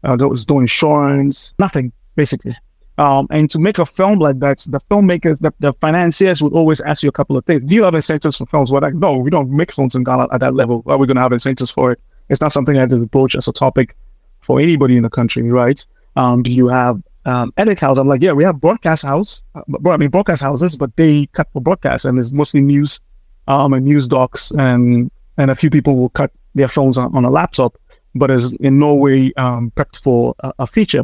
uh, 0.03 0.15
there 0.15 0.27
was 0.27 0.47
no 0.49 0.59
insurance, 0.59 1.53
nothing 1.59 1.91
basically. 2.15 2.55
Um, 2.97 3.27
and 3.31 3.49
to 3.51 3.59
make 3.59 3.79
a 3.79 3.85
film 3.85 4.19
like 4.19 4.39
that, 4.39 4.59
the 4.69 4.79
filmmakers, 4.91 5.39
the, 5.39 5.53
the, 5.59 5.73
financiers 5.73 6.41
would 6.41 6.53
always 6.53 6.81
ask 6.81 7.03
you 7.03 7.09
a 7.09 7.11
couple 7.11 7.37
of 7.37 7.45
things. 7.45 7.63
Do 7.63 7.73
you 7.73 7.83
have 7.83 7.95
incentives 7.95 8.37
for 8.37 8.45
films? 8.45 8.71
We're 8.71 8.81
like, 8.81 8.93
no, 8.93 9.17
we 9.17 9.29
don't 9.29 9.49
make 9.49 9.71
films 9.71 9.95
in 9.95 10.03
Ghana 10.03 10.27
at 10.31 10.41
that 10.41 10.53
level. 10.53 10.83
Are 10.85 10.97
we 10.97 11.07
going 11.07 11.15
to 11.15 11.21
have 11.21 11.31
incentives 11.31 11.71
for 11.71 11.91
it? 11.93 12.01
It's 12.29 12.41
not 12.41 12.51
something 12.51 12.75
that 12.75 12.91
is 12.91 12.99
approached 12.99 13.35
as 13.35 13.47
a 13.47 13.53
topic 13.53 13.95
for 14.41 14.59
anybody 14.59 14.97
in 14.97 15.03
the 15.03 15.09
country, 15.09 15.49
right? 15.49 15.85
Um, 16.15 16.43
do 16.43 16.51
you 16.51 16.67
have 16.67 17.01
um, 17.25 17.53
edit 17.57 17.79
house? 17.79 17.97
I'm 17.97 18.07
like, 18.07 18.21
yeah, 18.21 18.33
we 18.33 18.43
have 18.43 18.59
broadcast 18.59 19.03
house, 19.03 19.43
uh, 19.55 19.61
I 19.89 19.97
mean 19.97 20.09
broadcast 20.09 20.41
houses, 20.41 20.75
but 20.75 20.95
they 20.95 21.27
cut 21.27 21.47
for 21.53 21.61
broadcast, 21.61 22.05
and 22.05 22.19
it's 22.19 22.31
mostly 22.31 22.61
news 22.61 22.99
um, 23.47 23.73
and 23.73 23.85
news 23.85 24.07
docs, 24.07 24.51
and 24.51 25.09
and 25.37 25.51
a 25.51 25.55
few 25.55 25.69
people 25.69 25.95
will 25.95 26.09
cut 26.09 26.31
their 26.55 26.67
phones 26.67 26.97
on, 26.97 27.15
on 27.15 27.25
a 27.25 27.29
laptop, 27.29 27.77
but 28.15 28.29
is 28.29 28.53
in 28.53 28.79
no 28.79 28.93
way 28.93 29.33
um, 29.37 29.71
prepped 29.75 30.01
for 30.03 30.35
a, 30.41 30.53
a, 30.59 30.67
feature. 30.67 31.03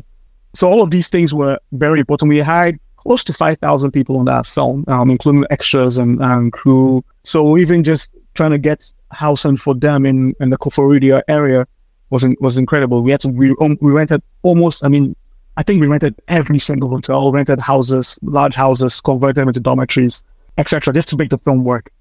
So 0.54 0.68
all 0.70 0.82
of 0.82 0.92
these 0.92 1.10
things 1.10 1.34
were 1.34 1.60
very 1.74 2.00
important. 2.00 2.30
We 2.30 2.40
hired 2.40 2.80
close 2.98 3.24
to 3.26 3.34
five 3.34 3.58
thousand 3.60 3.92
people 3.92 4.18
on 4.18 4.26
that 4.26 4.48
film, 4.48 4.84
um, 4.88 5.10
including 5.10 5.46
extras 5.50 5.98
and, 5.98 6.22
and, 6.22 6.52
crew. 6.52 7.04
So 7.24 7.58
even 7.58 7.84
just 7.84 8.16
trying 8.34 8.52
to 8.52 8.58
get 8.58 8.92
housing 9.12 9.58
for 9.58 9.74
them 9.74 10.06
in 10.06 10.34
in 10.40 10.50
the 10.50 10.58
Koforidua 10.58 11.22
area 11.28 11.68
was 12.10 12.24
in, 12.24 12.36
was 12.40 12.58
incredible. 12.58 13.02
We 13.02 13.12
had 13.12 13.22
to 13.22 13.30
we, 13.30 13.56
um, 13.62 13.78
we 13.82 13.92
rented 13.92 14.22
almost. 14.44 14.84
I 14.84 14.88
mean, 14.88 15.16
I 15.58 15.64
think 15.64 15.82
we 15.82 15.88
rented 15.88 16.16
every 16.28 16.60
single 16.60 16.90
hotel, 16.90 17.32
rented 17.32 17.60
houses, 17.60 18.18
large 18.22 18.56
houses, 18.56 19.02
converted 19.02 19.36
them 19.36 19.48
into 19.48 19.60
dormitories, 19.60 20.24
etc., 20.58 20.94
just 20.94 21.10
to 21.10 21.18
make 21.18 21.30
the 21.30 21.38
film 21.40 21.64
work. 21.64 21.92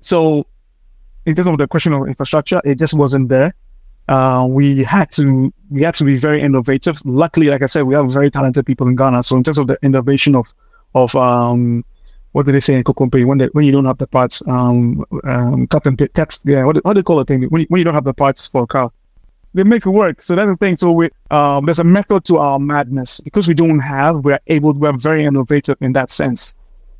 So, 0.00 0.46
in 1.26 1.34
terms 1.34 1.48
of 1.48 1.58
the 1.58 1.68
question 1.68 1.92
of 1.92 2.06
infrastructure, 2.06 2.60
it 2.64 2.78
just 2.78 2.94
wasn't 2.94 3.28
there. 3.28 3.54
Uh, 4.08 4.46
we 4.48 4.84
had 4.84 5.10
to 5.12 5.52
we 5.70 5.82
had 5.82 5.94
to 5.94 6.04
be 6.04 6.16
very 6.16 6.40
innovative. 6.40 7.00
Luckily, 7.04 7.48
like 7.48 7.62
I 7.62 7.66
said, 7.66 7.82
we 7.82 7.94
have 7.94 8.10
very 8.10 8.30
talented 8.30 8.66
people 8.66 8.86
in 8.86 8.96
Ghana. 8.96 9.22
So 9.22 9.36
in 9.36 9.42
terms 9.42 9.58
of 9.58 9.66
the 9.66 9.78
innovation 9.82 10.34
of 10.34 10.52
of 10.94 11.14
um, 11.16 11.84
what 12.32 12.46
do 12.46 12.52
they 12.52 12.60
say 12.60 12.74
in 12.74 12.84
Kokompe 12.84 13.24
when 13.24 13.38
they, 13.38 13.46
when 13.46 13.64
you 13.64 13.72
don't 13.72 13.84
have 13.84 13.98
the 13.98 14.06
parts, 14.06 14.42
um, 14.48 15.04
um, 15.22 15.66
cut 15.68 15.86
and 15.86 15.96
text, 16.14 16.42
yeah, 16.44 16.64
what, 16.64 16.76
what 16.84 16.94
do 16.94 16.98
they 16.98 17.02
call 17.02 17.20
it 17.20 17.28
thing 17.28 17.44
when 17.44 17.62
you, 17.62 17.66
when 17.68 17.78
you 17.78 17.84
don't 17.84 17.94
have 17.94 18.04
the 18.04 18.12
parts 18.12 18.46
for 18.46 18.64
a 18.64 18.66
car? 18.66 18.90
They 19.54 19.62
make 19.62 19.86
it 19.86 19.90
work. 19.90 20.20
So 20.20 20.34
that's 20.34 20.50
the 20.50 20.56
thing. 20.56 20.76
So 20.76 20.90
we 20.90 21.10
um, 21.30 21.64
there's 21.64 21.78
a 21.78 21.84
method 21.84 22.24
to 22.26 22.38
our 22.38 22.58
madness 22.58 23.20
because 23.20 23.48
we 23.48 23.54
don't 23.54 23.78
have. 23.78 24.24
We're 24.24 24.40
able. 24.48 24.74
We're 24.74 24.92
very 24.92 25.24
innovative 25.24 25.76
in 25.80 25.92
that 25.92 26.10
sense, 26.10 26.54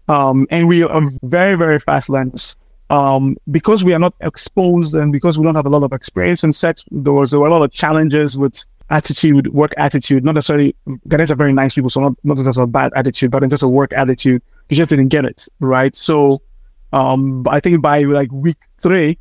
um, 0.08 0.46
and 0.50 0.68
we 0.68 0.84
are 0.84 1.10
very 1.22 1.56
very 1.56 1.80
fast 1.80 2.08
learners 2.08 2.56
um, 2.90 3.36
because 3.50 3.84
we 3.84 3.92
are 3.94 3.98
not 3.98 4.14
exposed 4.20 4.94
and 4.94 5.12
because 5.12 5.38
we 5.38 5.44
don't 5.44 5.54
have 5.54 5.66
a 5.66 5.70
lot 5.70 5.82
of 5.82 5.92
experience 5.92 6.44
in 6.44 6.52
sex, 6.52 6.84
there 6.90 7.12
was 7.12 7.30
there 7.30 7.40
were 7.40 7.46
a 7.46 7.50
lot 7.50 7.62
of 7.62 7.70
challenges 7.72 8.36
with 8.36 8.64
attitude, 8.90 9.48
work 9.48 9.72
attitude. 9.78 10.24
Not 10.24 10.34
necessarily 10.34 10.74
Ghanaians 11.08 11.30
are 11.30 11.36
very 11.36 11.52
nice 11.52 11.74
people, 11.74 11.90
so 11.90 12.00
not 12.00 12.12
not 12.24 12.36
just 12.38 12.58
a 12.58 12.66
bad 12.66 12.92
attitude, 12.94 13.30
but 13.30 13.42
in 13.42 13.50
terms 13.50 13.62
of 13.62 13.70
work 13.70 13.92
attitude, 13.94 14.42
you 14.68 14.76
just 14.76 14.90
didn't 14.90 15.08
get 15.08 15.24
it 15.24 15.48
right. 15.60 15.94
So 15.96 16.42
um, 16.92 17.46
I 17.48 17.60
think 17.60 17.80
by 17.80 18.02
like 18.02 18.30
week 18.32 18.58
three, 18.78 19.18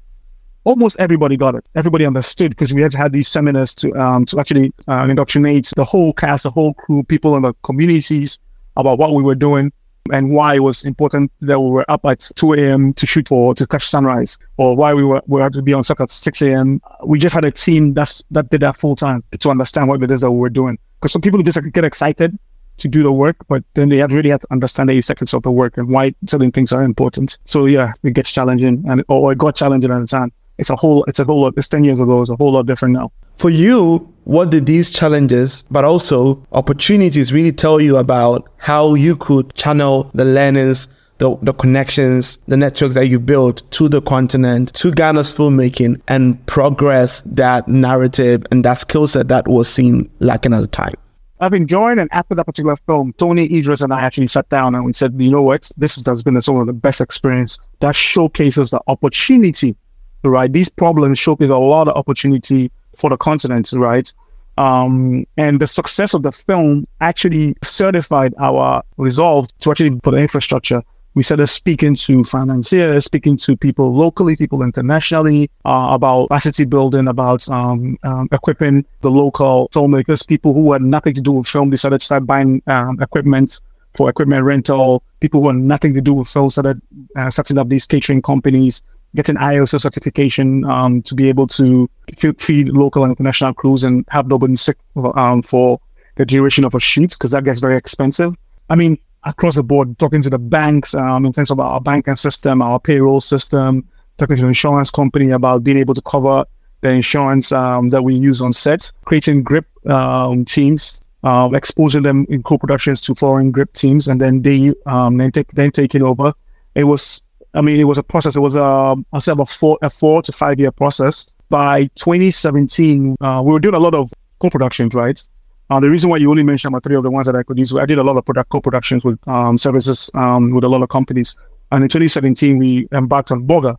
almost 0.66 0.98
everybody 1.00 1.38
got 1.38 1.56
it. 1.56 1.68
Everybody 1.76 2.06
understood 2.06 2.52
because 2.52 2.74
we 2.74 2.82
had 2.82 2.94
had 2.94 3.14
these 3.14 3.28
seminars 3.28 3.74
to 3.76 3.94
um, 3.94 4.26
to 4.26 4.40
actually 4.40 4.74
uh, 4.88 5.08
indoctrinate 5.10 5.72
the 5.76 5.86
whole 5.86 6.14
cast, 6.14 6.44
the 6.44 6.52
whole 6.52 6.74
crew, 6.74 7.04
people 7.04 7.36
in 7.38 7.44
the 7.44 7.54
communities 7.64 8.40
about 8.76 8.98
what 8.98 9.14
we 9.14 9.24
were 9.24 9.36
doing 9.36 9.72
and 10.12 10.32
why 10.32 10.56
it 10.56 10.60
was 10.60 10.84
important 10.84 11.32
that 11.42 11.60
we 11.60 11.70
were 11.70 11.86
up 11.90 12.06
at 12.06 12.30
2 12.36 12.54
a.m. 12.54 12.94
to 12.94 13.06
shoot 13.06 13.30
for 13.30 13.56
to 13.56 13.66
catch 13.66 13.88
sunrise, 13.88 14.38
or 14.58 14.76
why 14.76 14.94
we 14.94 15.04
were 15.04 15.22
we 15.28 15.42
had 15.42 15.54
to 15.54 15.62
be 15.62 15.74
on 15.74 15.84
set 15.84 16.02
at 16.02 16.12
6 16.12 16.42
a.m. 16.42 16.82
We 17.06 17.20
just 17.20 17.34
had 17.34 17.46
a 17.46 17.52
team 17.52 17.94
that's 17.94 18.24
that 18.32 18.50
did 18.50 18.62
that 18.62 18.78
full 18.78 18.96
time 18.96 19.24
to 19.40 19.50
understand 19.50 19.88
what 19.88 20.04
it 20.04 20.12
is 20.12 20.22
that 20.22 20.32
we 20.32 20.38
were 20.38 20.50
doing. 20.50 20.78
Because 21.00 21.14
some 21.14 21.22
people 21.22 21.42
just 21.42 21.62
like, 21.62 21.74
get 21.74 21.86
excited 21.86 22.38
to 22.78 22.88
do 22.88 23.04
the 23.04 23.12
work, 23.12 23.36
but 23.48 23.64
then 23.76 23.90
they 23.90 23.98
had 23.98 24.12
really 24.12 24.30
had 24.30 24.42
to 24.42 24.48
understand 24.52 24.90
the 24.90 24.98
effects 24.98 25.34
of 25.34 25.44
the 25.44 25.52
work 25.52 25.78
and 25.78 25.90
why 25.90 26.14
certain 26.28 26.52
things 26.52 26.72
are 26.72 26.84
important. 26.84 27.38
So 27.46 27.66
yeah, 27.66 27.94
it 28.04 28.14
gets 28.14 28.32
challenging, 28.32 28.84
and 28.88 29.04
or 29.08 29.32
it 29.32 29.38
got 29.38 29.56
challenging 29.56 29.92
at 29.92 30.00
the 30.00 30.08
time. 30.08 30.32
It's 30.58 30.70
a 30.70 30.76
whole, 30.76 31.04
it's 31.06 31.20
a 31.20 31.24
whole 31.24 31.42
lot. 31.42 31.54
It's 31.58 31.68
ten 31.68 31.84
years 31.84 32.00
ago. 32.00 32.22
It's 32.22 32.30
a 32.30 32.36
whole 32.36 32.52
lot 32.52 32.66
different 32.66 32.94
now. 32.94 33.12
For 33.36 33.50
you, 33.50 34.14
what 34.24 34.52
did 34.52 34.66
these 34.66 34.90
challenges, 34.90 35.64
but 35.70 35.84
also 35.84 36.46
opportunities 36.52 37.34
really 37.34 37.52
tell 37.52 37.82
you 37.82 37.98
about 37.98 38.50
how 38.58 38.94
you 38.94 39.16
could 39.16 39.54
channel 39.54 40.10
the 40.14 40.24
learnings, 40.24 40.88
the, 41.18 41.38
the 41.42 41.54
connections, 41.54 42.38
the 42.48 42.58
networks 42.58 42.96
that 42.96 43.08
you 43.08 43.20
built 43.20 43.70
to 43.72 43.90
the 43.90 44.02
continent, 44.02 44.74
to 44.76 44.92
Ghana's 44.92 45.34
filmmaking 45.34 46.02
and 46.08 46.44
progress 46.46 47.22
that 47.22 47.68
narrative 47.68 48.44
and 48.52 48.64
that 48.66 48.76
skill 48.76 49.08
set 49.08 49.28
that 49.28 49.48
was 49.48 49.68
seen 49.68 50.10
lacking 50.20 50.54
at 50.54 50.62
the 50.62 50.68
time? 50.68 50.94
I've 51.40 51.54
enjoyed, 51.54 51.98
and 51.98 52.10
after 52.14 52.36
that 52.36 52.46
particular 52.46 52.78
film, 52.88 53.14
Tony 53.18 53.54
Idris 53.54 53.82
and 53.82 53.94
I 53.94 54.02
actually 54.02 54.28
sat 54.28 54.48
down 54.48 54.76
and 54.76 54.86
we 54.86 54.94
said, 54.94 55.20
you 55.20 55.30
know 55.30 55.42
what, 55.42 55.70
this 55.76 56.02
has 56.06 56.24
been 56.24 56.42
some 56.42 56.58
of 56.58 56.68
the 56.68 56.74
best 56.74 57.02
experience 57.02 57.58
that 57.82 57.96
showcases 57.96 58.72
the 58.72 58.80
opportunity, 58.88 59.76
right? 60.24 60.52
These 60.52 60.70
problems 60.70 61.20
showcase 61.20 61.50
a 61.50 61.58
lot 61.58 61.90
of 61.90 61.98
opportunity 61.98 62.72
for 62.96 63.10
the 63.10 63.18
continent, 63.18 63.72
right? 63.74 64.14
Um, 64.58 65.26
and 65.38 65.60
the 65.60 65.68
success 65.68 66.14
of 66.14 66.22
the 66.22 66.32
film 66.32 66.88
actually 67.02 67.56
certified 67.64 68.36
our 68.40 68.84
resolve 68.98 69.48
to 69.60 69.72
actually 69.72 70.00
put 70.00 70.14
infrastructure 70.14 70.84
we 71.16 71.24
started 71.24 71.48
speaking 71.48 71.96
to 71.96 72.24
financiers, 72.24 73.06
speaking 73.06 73.38
to 73.38 73.56
people 73.56 73.94
locally, 73.94 74.36
people 74.36 74.64
internationally 74.64 75.50
uh, 75.66 75.90
about 75.92 76.28
capacity 76.28 76.66
building, 76.66 77.08
about 77.08 77.48
um, 77.50 77.98
um, 78.04 78.28
equipping 78.32 78.86
the 79.02 79.12
local 79.12 79.70
filmmakers, 79.70 80.28
people 80.28 80.54
who 80.54 80.74
had 80.74 80.82
nothing 80.82 81.14
to 81.14 81.22
do 81.22 81.34
with 81.34 81.48
film 81.48 81.70
decided 81.70 82.00
to 82.00 82.06
start 82.06 82.26
buying 82.26 82.64
um, 82.68 83.00
equipment 83.00 83.62
for 83.94 84.10
equipment 84.10 84.44
rental. 84.44 85.04
People 85.20 85.42
who 85.42 85.50
had 85.50 85.58
nothing 85.58 85.94
to 85.94 86.02
do 86.02 86.14
with 86.14 86.28
film 86.28 86.50
started 86.50 86.82
uh, 87.16 87.30
setting 87.30 87.60
up 87.60 87.70
these 87.70 87.86
catering 87.86 88.22
companies, 88.22 88.82
getting 89.16 89.36
ISO 89.36 89.80
certification 89.80 90.66
um, 90.66 91.02
to 91.04 91.16
be 91.16 91.30
able 91.30 91.48
to 91.48 91.90
feed 92.38 92.70
local 92.70 93.04
and 93.04 93.12
international 93.12 93.54
crews 93.54 93.84
and 93.84 94.06
have 94.10 94.28
nobody 94.28 94.56
sick 94.56 94.78
um, 95.16 95.42
for 95.42 95.80
the 96.16 96.26
duration 96.26 96.64
of 96.64 96.76
a 96.76 96.80
shoot 96.80 97.12
because 97.12 97.32
that 97.32 97.44
gets 97.44 97.60
very 97.60 97.78
expensive. 97.78 98.36
I 98.70 98.76
mean, 98.76 98.98
across 99.24 99.56
the 99.56 99.64
board, 99.64 99.98
talking 100.00 100.22
to 100.22 100.30
the 100.30 100.40
banks 100.40 100.94
um, 100.94 101.26
in 101.26 101.34
terms 101.34 101.52
of 101.52 101.60
our 101.60 101.80
banking 101.80 102.16
system, 102.16 102.62
our 102.62 102.80
payroll 102.80 103.22
system, 103.22 103.88
talking 104.18 104.36
to 104.36 104.42
the 104.44 104.48
insurance 104.48 104.92
company 104.92 105.32
about 105.32 105.64
being 105.64 105.78
able 105.78 105.94
to 105.94 106.02
cover 106.02 106.46
the 106.82 106.92
insurance 106.92 107.52
um, 107.52 107.90
that 107.90 108.04
we 108.04 108.14
use 108.14 108.42
on 108.42 108.54
sets, 108.54 108.92
creating 109.06 109.42
grip 109.42 109.66
um, 109.88 110.46
teams, 110.46 111.02
uh, 111.24 111.50
exposing 111.54 112.04
them 112.04 112.26
in 112.30 112.44
co-productions 112.44 113.02
to 113.02 113.16
foreign 113.16 113.52
grip 113.52 113.72
teams, 113.74 114.08
and 114.08 114.20
then 114.20 114.42
they 114.42 114.74
um, 114.86 115.18
then, 115.18 115.32
take, 115.32 115.52
then 115.54 115.72
taking 115.72 116.04
over. 116.04 116.34
It 116.76 116.84
was, 116.84 117.23
I 117.54 117.62
mean, 117.62 117.80
it 117.80 117.86
was 117.86 117.98
a 117.98 118.04
process. 118.04 118.36
It 118.36 118.40
was 118.40 118.56
a, 118.56 118.96
I 119.14 119.20
say 119.20 119.34
a 119.38 119.46
four, 119.46 119.78
a 119.82 119.90
four 119.90 120.22
to 120.24 120.32
five 120.32 120.60
year 120.60 120.72
process. 120.72 121.26
By 121.50 121.84
2017, 121.96 123.16
uh, 123.22 123.44
we 123.46 123.52
were 123.52 123.60
doing 123.60 123.76
a 123.76 123.80
lot 123.80 123.94
of 123.94 124.12
co-productions, 124.40 124.94
right? 124.96 125.22
Uh, 125.70 125.80
the 125.80 125.90
reason 125.90 126.10
why 126.10 126.18
you 126.18 126.30
only 126.30 126.44
mentioned 126.44 126.74
about 126.74 126.84
three 126.84 126.96
of 126.96 127.04
the 127.04 127.12
ones 127.12 127.28
that 127.28 127.36
I 127.36 127.44
could 127.44 127.58
use, 127.58 127.74
I 127.76 127.86
did 127.86 128.00
a 128.00 128.04
lot 128.04 128.18
of 128.18 128.26
product 128.26 128.50
co-productions 128.50 129.04
with 129.04 129.20
um, 129.28 129.58
services 129.58 130.10
um, 130.14 130.52
with 130.52 130.64
a 130.64 130.68
lot 130.68 130.82
of 130.82 130.90
companies. 130.90 131.38
And 131.72 131.84
in 131.84 131.90
2017, 131.90 132.58
we 132.58 132.88
embarked 132.92 133.32
on 133.32 133.48
Borga, 133.48 133.78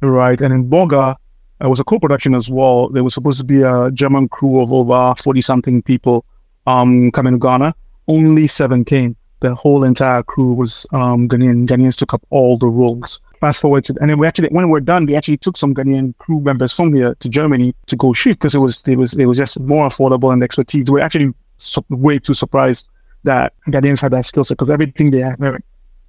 right? 0.00 0.40
And 0.40 0.52
in 0.52 0.68
Borga, 0.68 1.16
it 1.60 1.68
was 1.68 1.80
a 1.80 1.84
co-production 1.84 2.34
as 2.34 2.50
well. 2.50 2.88
There 2.88 3.04
was 3.04 3.14
supposed 3.14 3.38
to 3.38 3.44
be 3.44 3.62
a 3.62 3.90
German 3.92 4.28
crew 4.28 4.60
of 4.60 4.72
over 4.72 5.14
40 5.16 5.40
something 5.40 5.82
people 5.82 6.24
um, 6.66 7.10
coming 7.12 7.34
to 7.34 7.38
Ghana. 7.38 7.74
Only 8.08 8.46
seven 8.46 8.84
came. 8.84 9.16
The 9.42 9.56
whole 9.56 9.82
entire 9.82 10.22
crew 10.22 10.52
was 10.52 10.86
um, 10.92 11.28
Ghanaian. 11.28 11.66
Ghanaians 11.66 11.96
took 11.96 12.14
up 12.14 12.22
all 12.30 12.56
the 12.56 12.68
roles 12.68 13.20
fast 13.40 13.60
forward 13.60 13.84
to, 13.84 13.94
and 14.00 14.08
then 14.08 14.16
we 14.16 14.24
actually, 14.24 14.48
when 14.50 14.68
we're 14.68 14.78
done, 14.78 15.04
we 15.04 15.16
actually 15.16 15.36
took 15.36 15.56
some 15.56 15.74
Ghanaian 15.74 16.16
crew 16.18 16.38
members 16.38 16.72
from 16.72 16.94
here 16.94 17.16
to 17.16 17.28
Germany 17.28 17.74
to 17.86 17.96
go 17.96 18.12
shoot 18.12 18.34
because 18.34 18.54
it 18.54 18.60
was, 18.60 18.84
it 18.86 18.94
was, 18.94 19.14
it 19.14 19.26
was 19.26 19.36
just 19.36 19.58
more 19.58 19.88
affordable 19.88 20.32
and 20.32 20.44
expertise. 20.44 20.88
We're 20.88 21.00
actually 21.00 21.34
su- 21.58 21.84
way 21.88 22.20
too 22.20 22.34
surprised 22.34 22.88
that 23.24 23.52
Ghanaians 23.66 24.00
had 24.00 24.12
that 24.12 24.26
skill 24.26 24.44
set 24.44 24.58
because 24.58 24.70
everything 24.70 25.10
they 25.10 25.18
had 25.18 25.40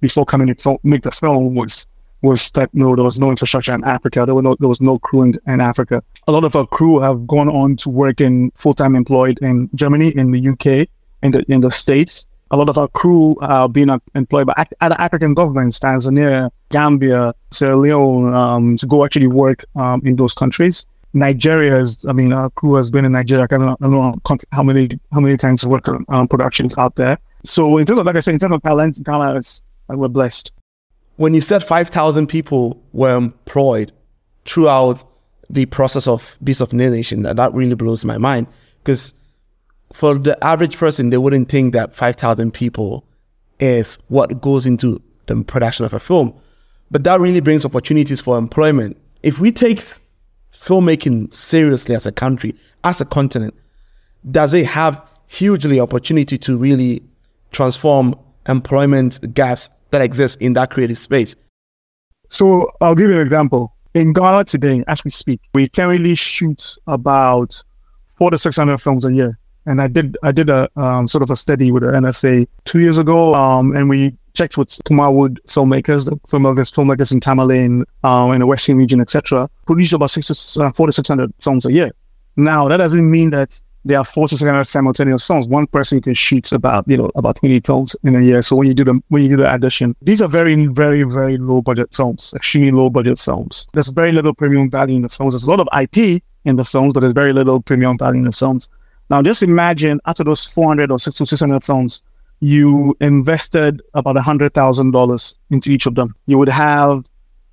before 0.00 0.24
coming 0.24 0.54
to 0.54 0.78
make 0.84 1.02
the 1.02 1.10
film 1.10 1.56
was 1.56 1.86
was 2.22 2.52
that 2.52 2.70
you 2.72 2.84
know, 2.84 2.94
there 2.94 3.04
was 3.04 3.18
no 3.18 3.30
infrastructure 3.30 3.74
in 3.74 3.82
Africa. 3.82 4.24
There 4.24 4.34
was 4.36 4.44
no 4.44 4.56
there 4.60 4.68
was 4.68 4.80
no 4.80 5.00
crew 5.00 5.22
in, 5.22 5.34
in 5.48 5.60
Africa. 5.60 6.04
A 6.28 6.32
lot 6.32 6.44
of 6.44 6.54
our 6.54 6.66
crew 6.68 7.00
have 7.00 7.26
gone 7.26 7.48
on 7.48 7.76
to 7.78 7.90
work 7.90 8.20
in 8.20 8.52
full 8.52 8.74
time 8.74 8.94
employed 8.94 9.40
in 9.42 9.68
Germany, 9.74 10.16
in 10.16 10.30
the 10.30 10.48
UK, 10.48 10.88
in 11.24 11.32
the 11.32 11.44
in 11.48 11.60
the 11.62 11.72
States 11.72 12.26
a 12.54 12.56
lot 12.56 12.68
of 12.68 12.78
our 12.78 12.86
crew 12.88 13.36
are 13.40 13.68
being 13.68 13.88
employed 14.14 14.46
by 14.46 14.54
other 14.80 14.94
African 14.98 15.34
governments, 15.34 15.80
Tanzania, 15.80 16.50
Gambia, 16.70 17.34
Sierra 17.50 17.76
Leone, 17.76 18.32
um, 18.32 18.76
to 18.76 18.86
go 18.86 19.04
actually 19.04 19.26
work 19.26 19.64
um, 19.74 20.00
in 20.04 20.14
those 20.14 20.34
countries. 20.34 20.86
Nigeria 21.14 21.80
is, 21.80 21.98
I 22.08 22.12
mean, 22.12 22.32
our 22.32 22.50
crew 22.50 22.74
has 22.74 22.90
been 22.90 23.04
in 23.04 23.12
Nigeria. 23.12 23.44
I 23.44 23.46
don't, 23.46 23.80
know 23.80 24.14
how 24.52 24.62
many 24.62 24.88
how 25.12 25.20
many 25.20 25.36
times 25.36 25.66
work 25.66 25.88
um, 26.08 26.28
productions 26.28 26.78
out 26.78 26.94
there. 26.94 27.18
So 27.44 27.78
in 27.78 27.86
terms 27.86 27.98
of, 27.98 28.06
like 28.06 28.16
I 28.16 28.20
said, 28.20 28.34
in 28.34 28.40
terms 28.40 28.54
of 28.54 28.62
talent, 28.62 28.98
like 29.88 29.98
we're 29.98 30.08
blessed. 30.08 30.52
When 31.16 31.34
you 31.34 31.40
said 31.40 31.62
5,000 31.62 32.28
people 32.28 32.82
were 32.92 33.16
employed 33.16 33.92
throughout 34.44 35.04
the 35.50 35.66
process 35.66 36.06
of 36.06 36.36
Beast 36.42 36.60
of 36.60 36.72
Nation, 36.72 37.22
that 37.22 37.52
really 37.52 37.74
blows 37.74 38.04
my 38.04 38.18
mind 38.18 38.46
because 38.82 39.23
for 39.94 40.18
the 40.18 40.36
average 40.42 40.76
person, 40.76 41.10
they 41.10 41.18
wouldn't 41.18 41.48
think 41.48 41.72
that 41.72 41.94
5,000 41.94 42.52
people 42.52 43.06
is 43.60 44.00
what 44.08 44.40
goes 44.40 44.66
into 44.66 45.00
the 45.26 45.44
production 45.44 45.86
of 45.86 45.94
a 45.94 46.00
film. 46.00 46.34
But 46.90 47.04
that 47.04 47.20
really 47.20 47.38
brings 47.38 47.64
opportunities 47.64 48.20
for 48.20 48.36
employment. 48.36 48.96
If 49.22 49.38
we 49.38 49.52
take 49.52 49.78
filmmaking 50.52 51.32
seriously 51.32 51.94
as 51.94 52.06
a 52.06 52.12
country, 52.12 52.56
as 52.82 53.00
a 53.00 53.04
continent, 53.04 53.54
does 54.28 54.52
it 54.52 54.66
have 54.66 55.00
hugely 55.28 55.78
opportunity 55.78 56.38
to 56.38 56.56
really 56.56 57.00
transform 57.52 58.18
employment 58.48 59.32
gaps 59.32 59.68
that 59.90 60.02
exist 60.02 60.42
in 60.42 60.54
that 60.54 60.70
creative 60.70 60.98
space? 60.98 61.36
So 62.30 62.68
I'll 62.80 62.96
give 62.96 63.10
you 63.10 63.14
an 63.14 63.20
example. 63.20 63.72
In 63.94 64.12
Ghana 64.12 64.46
today, 64.46 64.82
as 64.88 65.04
we 65.04 65.12
speak, 65.12 65.40
we 65.54 65.68
currently 65.68 66.16
shoot 66.16 66.74
about 66.88 67.62
four 68.16 68.32
to 68.32 68.38
600 68.38 68.78
films 68.78 69.04
a 69.04 69.12
year. 69.12 69.38
And 69.66 69.80
I 69.80 69.88
did 69.88 70.16
I 70.22 70.32
did 70.32 70.50
a 70.50 70.68
um, 70.76 71.08
sort 71.08 71.22
of 71.22 71.30
a 71.30 71.36
study 71.36 71.72
with 71.72 71.82
the 71.82 71.90
NSA 71.90 72.46
two 72.64 72.80
years 72.80 72.98
ago, 72.98 73.34
um, 73.34 73.74
and 73.74 73.88
we 73.88 74.14
checked 74.34 74.58
with 74.58 74.68
Kumawood 74.84 75.38
filmmakers, 75.46 76.08
filmmakers, 76.28 76.72
filmmakers 76.72 77.12
in 77.12 77.20
Tamale 77.20 77.84
um, 78.02 78.32
in 78.32 78.40
the 78.40 78.46
Western 78.46 78.76
region, 78.76 79.00
etc. 79.00 79.48
Produce 79.66 79.92
about 79.92 80.10
six 80.10 80.56
uh, 80.56 80.70
four 80.72 80.86
to 80.86 80.92
six 80.92 81.08
hundred 81.08 81.32
songs 81.40 81.64
a 81.64 81.72
year. 81.72 81.90
Now 82.36 82.68
that 82.68 82.78
doesn't 82.78 83.10
mean 83.10 83.30
that 83.30 83.60
there 83.86 83.98
are 83.98 84.04
four 84.04 84.28
to 84.28 84.36
six 84.36 84.48
hundred 84.48 84.64
simultaneous 84.64 85.24
songs. 85.24 85.46
One 85.46 85.66
person 85.66 86.00
can 86.00 86.14
shoot 86.14 86.50
about 86.52 86.88
you 86.88 86.96
know 86.96 87.10
about 87.14 87.36
twenty 87.36 87.60
films 87.60 87.96
in 88.02 88.14
a 88.16 88.20
year. 88.20 88.42
So 88.42 88.56
when 88.56 88.68
you 88.68 88.74
do 88.74 88.84
the 88.84 89.00
when 89.08 89.22
you 89.22 89.28
do 89.30 89.36
the 89.36 89.54
addition, 89.54 89.94
these 90.02 90.20
are 90.20 90.28
very 90.28 90.66
very 90.66 91.04
very 91.04 91.38
low 91.38 91.62
budget 91.62 91.94
films, 91.94 92.34
extremely 92.34 92.72
low 92.72 92.90
budget 92.90 93.18
films. 93.18 93.66
There's 93.72 93.88
very 93.88 94.12
little 94.12 94.34
premium 94.34 94.70
value 94.70 94.96
in 94.96 95.02
the 95.02 95.08
films. 95.08 95.34
There's 95.34 95.46
a 95.46 95.50
lot 95.50 95.60
of 95.60 95.68
IP 95.80 96.22
in 96.44 96.56
the 96.56 96.64
films, 96.64 96.92
but 96.92 97.00
there's 97.00 97.12
very 97.12 97.32
little 97.32 97.60
premium 97.60 97.96
value 97.96 98.18
in 98.18 98.24
the 98.24 98.32
films. 98.32 98.68
Now, 99.10 99.22
just 99.22 99.42
imagine 99.42 100.00
after 100.06 100.24
those 100.24 100.44
400 100.46 100.90
or 100.90 100.98
600 100.98 101.62
films, 101.64 102.02
you 102.40 102.96
invested 103.00 103.82
about 103.94 104.16
$100,000 104.16 105.34
into 105.50 105.70
each 105.70 105.86
of 105.86 105.94
them. 105.94 106.14
You 106.26 106.38
would 106.38 106.48
have, 106.48 107.04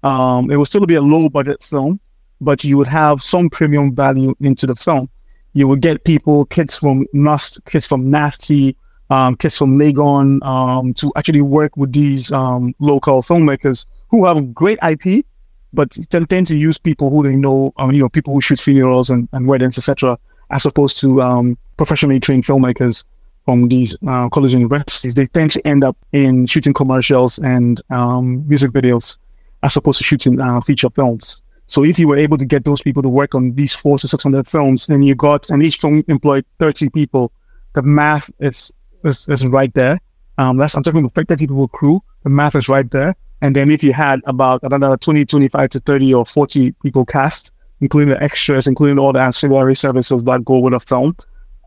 um, 0.03 0.49
it 0.49 0.57
would 0.57 0.67
still 0.67 0.85
be 0.85 0.95
a 0.95 1.01
low 1.01 1.29
budget 1.29 1.61
film, 1.63 1.99
but 2.39 2.63
you 2.63 2.77
would 2.77 2.87
have 2.87 3.21
some 3.21 3.49
premium 3.49 3.93
value 3.93 4.33
into 4.39 4.65
the 4.65 4.75
film. 4.75 5.09
You 5.53 5.67
would 5.67 5.81
get 5.81 6.03
people, 6.05 6.45
kids 6.45 6.77
from 6.77 7.05
Nust, 7.13 7.63
kids 7.65 7.85
from 7.85 8.05
NAFTI, 8.05 8.75
um, 9.09 9.35
kids 9.35 9.57
from 9.57 9.77
Legon, 9.77 10.41
um, 10.43 10.93
to 10.95 11.11
actually 11.17 11.41
work 11.41 11.75
with 11.75 11.91
these 11.91 12.31
um, 12.31 12.73
local 12.79 13.21
filmmakers 13.21 13.85
who 14.09 14.25
have 14.25 14.53
great 14.53 14.79
IP, 14.81 15.25
but 15.73 15.97
tend 16.09 16.47
to 16.47 16.57
use 16.57 16.77
people 16.77 17.09
who 17.09 17.23
they 17.23 17.35
know, 17.35 17.73
um, 17.77 17.91
you 17.91 18.01
know, 18.01 18.09
people 18.09 18.33
who 18.33 18.41
shoot 18.41 18.59
funerals 18.59 19.09
and, 19.09 19.27
and 19.33 19.47
weddings, 19.47 19.77
etc 19.77 20.17
as 20.51 20.65
opposed 20.65 20.99
to 20.99 21.21
um, 21.21 21.57
professionally 21.77 22.19
trained 22.19 22.45
filmmakers 22.45 23.03
from 23.45 23.67
these 23.67 23.97
uh, 24.07 24.29
college 24.29 24.53
universities. 24.53 25.13
They 25.13 25.25
tend 25.27 25.51
to 25.51 25.67
end 25.67 25.83
up 25.83 25.97
in 26.11 26.45
shooting 26.45 26.73
commercials 26.73 27.39
and 27.39 27.81
um, 27.89 28.47
music 28.47 28.71
videos 28.71 29.17
as 29.63 29.75
opposed 29.75 29.97
to 29.99 30.03
shooting 30.03 30.39
uh, 30.39 30.61
feature 30.61 30.89
films. 30.89 31.41
So 31.67 31.83
if 31.85 31.97
you 31.97 32.07
were 32.07 32.17
able 32.17 32.37
to 32.37 32.45
get 32.45 32.65
those 32.65 32.81
people 32.81 33.01
to 33.01 33.09
work 33.09 33.33
on 33.33 33.53
these 33.53 33.73
four 33.73 33.97
to 33.97 34.07
600 34.07 34.47
films 34.47 34.89
and 34.89 35.05
you 35.05 35.15
got, 35.15 35.49
and 35.49 35.63
each 35.63 35.77
film 35.77 36.03
employed 36.07 36.45
30 36.59 36.89
people, 36.89 37.31
the 37.73 37.81
math 37.81 38.29
is, 38.39 38.73
is, 39.05 39.27
is 39.29 39.45
right 39.45 39.73
there. 39.73 39.99
Um, 40.37 40.57
that's, 40.57 40.75
I'm 40.75 40.83
talking 40.83 40.99
about 40.99 41.13
30 41.13 41.47
people 41.47 41.67
crew. 41.67 42.01
The 42.23 42.29
math 42.29 42.55
is 42.55 42.67
right 42.67 42.89
there. 42.91 43.15
And 43.41 43.55
then 43.55 43.71
if 43.71 43.83
you 43.83 43.93
had 43.93 44.19
about 44.25 44.61
another 44.63 44.97
20, 44.97 45.25
25 45.25 45.69
to 45.69 45.79
30 45.79 46.13
or 46.13 46.25
40 46.25 46.73
people 46.83 47.05
cast, 47.05 47.51
including 47.81 48.13
the 48.13 48.23
extras, 48.23 48.67
including 48.67 48.99
all 48.99 49.11
the 49.11 49.21
ancillary 49.21 49.75
services 49.75 50.23
that 50.23 50.45
go 50.45 50.59
with 50.59 50.73
a 50.73 50.79
film, 50.79 51.15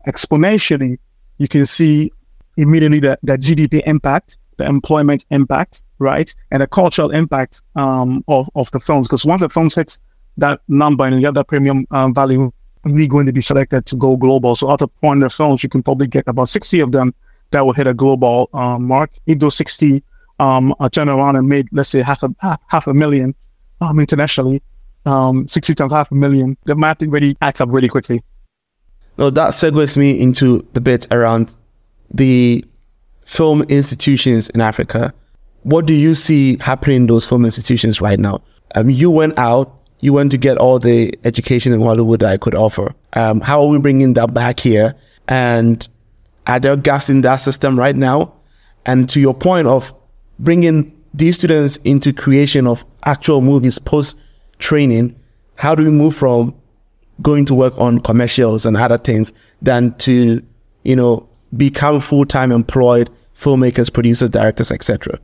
exponentially, 0.07 0.97
you 1.37 1.47
can 1.47 1.65
see 1.65 2.11
immediately 2.57 2.99
the, 2.99 3.19
the 3.23 3.37
GDP 3.37 3.81
impact, 3.85 4.37
the 4.57 4.65
employment 4.65 5.25
impact, 5.29 5.83
right? 5.99 6.33
And 6.51 6.61
the 6.61 6.67
cultural 6.67 7.11
impact 7.11 7.61
um, 7.75 8.23
of, 8.27 8.49
of 8.55 8.71
the 8.71 8.79
films. 8.79 9.09
Because 9.09 9.25
once 9.25 9.41
the 9.41 9.49
film 9.49 9.69
hits 9.69 9.99
that 10.37 10.61
number 10.67 11.03
and 11.05 11.15
you 11.15 11.21
get 11.21 11.33
that 11.33 11.47
premium 11.47 11.85
um, 11.91 12.13
value, 12.13 12.51
really 12.85 13.07
going 13.07 13.25
to 13.25 13.33
be 13.33 13.41
selected 13.41 13.85
to 13.87 13.95
go 13.95 14.15
global. 14.15 14.55
So 14.55 14.69
out 14.71 14.81
of 14.81 14.91
400 15.01 15.29
films, 15.31 15.63
you 15.63 15.69
can 15.69 15.83
probably 15.83 16.07
get 16.07 16.25
about 16.27 16.49
60 16.49 16.79
of 16.79 16.91
them 16.91 17.13
that 17.51 17.65
will 17.65 17.73
hit 17.73 17.87
a 17.87 17.93
global 17.93 18.49
um, 18.53 18.85
mark. 18.87 19.11
If 19.25 19.39
those 19.39 19.55
60 19.55 20.03
um, 20.39 20.73
are 20.79 20.89
turned 20.89 21.09
around 21.09 21.35
and 21.35 21.47
made, 21.47 21.67
let's 21.71 21.89
say, 21.89 22.01
half 22.01 22.23
a 22.23 22.59
half 22.67 22.87
a 22.87 22.93
million 22.93 23.33
um, 23.81 23.99
internationally, 23.99 24.61
um, 25.05 25.47
60 25.47 25.75
times 25.75 25.91
half 25.91 26.11
a 26.11 26.15
million, 26.15 26.57
the 26.65 26.75
math 26.75 27.01
really 27.01 27.35
adds 27.41 27.61
up 27.61 27.69
really 27.71 27.87
quickly. 27.89 28.21
No, 29.17 29.29
that 29.29 29.51
segues 29.51 29.95
me 29.97 30.19
into 30.19 30.67
the 30.73 30.81
bit 30.81 31.07
around 31.11 31.55
the 32.13 32.65
film 33.25 33.63
institutions 33.63 34.49
in 34.49 34.61
Africa, 34.61 35.13
what 35.63 35.85
do 35.85 35.93
you 35.93 36.15
see 36.15 36.57
happening 36.59 36.97
in 36.97 37.07
those 37.07 37.25
film 37.25 37.43
institutions 37.43 37.99
right 37.99 38.19
now? 38.19 38.41
Um, 38.75 38.89
you 38.89 39.09
went 39.09 39.37
out, 39.37 39.73
you 39.99 40.13
went 40.13 40.31
to 40.31 40.37
get 40.37 40.57
all 40.57 40.79
the 40.79 41.17
education 41.23 41.73
in 41.73 41.81
Hollywood 41.81 42.19
that 42.19 42.31
I 42.31 42.37
could 42.37 42.55
offer. 42.55 42.93
Um, 43.13 43.41
how 43.41 43.61
are 43.61 43.67
we 43.67 43.79
bringing 43.79 44.13
that 44.13 44.33
back 44.33 44.59
here? 44.59 44.95
And 45.27 45.87
are 46.45 46.59
there 46.59 46.77
gaps 46.77 47.09
in 47.09 47.21
that 47.21 47.37
system 47.37 47.79
right 47.79 47.95
now? 47.95 48.33
And 48.85 49.09
to 49.09 49.19
your 49.19 49.33
point 49.33 49.67
of 49.67 49.93
bringing 50.37 50.91
these 51.13 51.37
students 51.37 51.77
into 51.77 52.13
creation 52.13 52.67
of 52.67 52.85
actual 53.05 53.41
movies 53.41 53.79
post 53.79 54.21
training, 54.59 55.15
how 55.55 55.75
do 55.75 55.83
we 55.83 55.89
move 55.89 56.15
from 56.15 56.53
going 57.21 57.45
to 57.45 57.53
work 57.53 57.77
on 57.79 57.99
commercials 57.99 58.65
and 58.65 58.75
other 58.75 58.97
things 58.97 59.31
than 59.61 59.93
to, 59.97 60.45
you 60.83 60.95
know, 60.95 61.27
become 61.55 61.99
full 61.99 62.25
time 62.25 62.51
employed 62.51 63.09
filmmakers, 63.35 63.91
producers, 63.91 64.29
directors, 64.29 64.71
etc. 64.71 65.19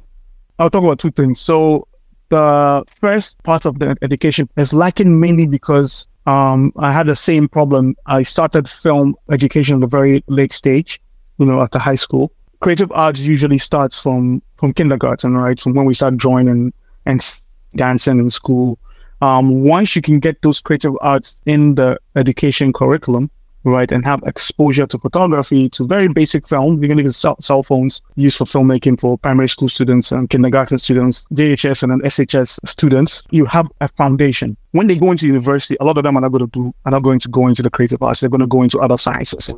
I'll 0.59 0.69
talk 0.69 0.83
about 0.83 0.99
two 0.99 1.11
things. 1.11 1.39
So 1.39 1.87
the 2.29 2.83
first 2.95 3.41
part 3.43 3.65
of 3.65 3.79
the 3.79 3.97
education 4.01 4.49
is 4.57 4.73
lacking 4.73 5.19
mainly 5.19 5.47
because 5.47 6.07
um, 6.25 6.71
I 6.77 6.91
had 6.91 7.07
the 7.07 7.15
same 7.15 7.47
problem. 7.47 7.95
I 8.05 8.23
started 8.23 8.69
film 8.69 9.15
education 9.31 9.77
at 9.77 9.83
a 9.83 9.87
very 9.87 10.23
late 10.27 10.53
stage, 10.53 11.01
you 11.37 11.45
know, 11.45 11.61
after 11.61 11.79
high 11.79 11.95
school. 11.95 12.31
Creative 12.59 12.91
arts 12.91 13.21
usually 13.21 13.57
starts 13.57 14.01
from 14.01 14.41
from 14.57 14.71
kindergarten, 14.73 15.35
right? 15.35 15.59
From 15.59 15.73
when 15.73 15.85
we 15.85 15.95
start 15.95 16.17
drawing 16.17 16.47
and, 16.47 16.73
and 17.05 17.41
dancing 17.75 18.19
in 18.19 18.29
school. 18.29 18.77
Um, 19.21 19.61
once 19.61 19.95
you 19.95 20.01
can 20.01 20.19
get 20.19 20.41
those 20.41 20.61
creative 20.61 20.95
arts 21.01 21.41
in 21.45 21.75
the 21.75 21.99
education 22.15 22.73
curriculum, 22.73 23.29
right, 23.63 23.91
and 23.91 24.03
have 24.03 24.23
exposure 24.23 24.87
to 24.87 24.97
photography, 24.97 25.69
to 25.69 25.85
very 25.85 26.07
basic 26.07 26.47
film, 26.47 26.83
even 26.83 26.99
if 26.99 27.13
cell, 27.13 27.35
cell 27.39 27.61
phones 27.61 28.01
used 28.15 28.37
for 28.37 28.45
filmmaking 28.45 28.99
for 28.99 29.17
primary 29.19 29.47
school 29.47 29.69
students 29.69 30.11
and 30.11 30.29
kindergarten 30.29 30.79
students, 30.79 31.25
JHS 31.33 31.83
and 31.83 31.91
then 31.91 31.99
SHS 32.01 32.59
students, 32.67 33.21
you 33.29 33.45
have 33.45 33.67
a 33.81 33.87
foundation. 33.89 34.57
When 34.71 34.87
they 34.87 34.97
go 34.97 35.11
into 35.11 35.27
university, 35.27 35.77
a 35.79 35.83
lot 35.83 35.97
of 35.97 36.03
them 36.03 36.17
are 36.17 36.21
not 36.21 36.31
going 36.31 36.49
to 36.49 36.51
do, 36.51 36.73
are 36.85 36.91
not 36.91 37.03
going 37.03 37.19
to 37.19 37.29
go 37.29 37.47
into 37.47 37.61
the 37.61 37.69
creative 37.69 38.01
arts. 38.01 38.21
They're 38.21 38.29
going 38.29 38.41
to 38.41 38.47
go 38.47 38.63
into 38.63 38.79
other 38.79 38.97
sciences 38.97 39.53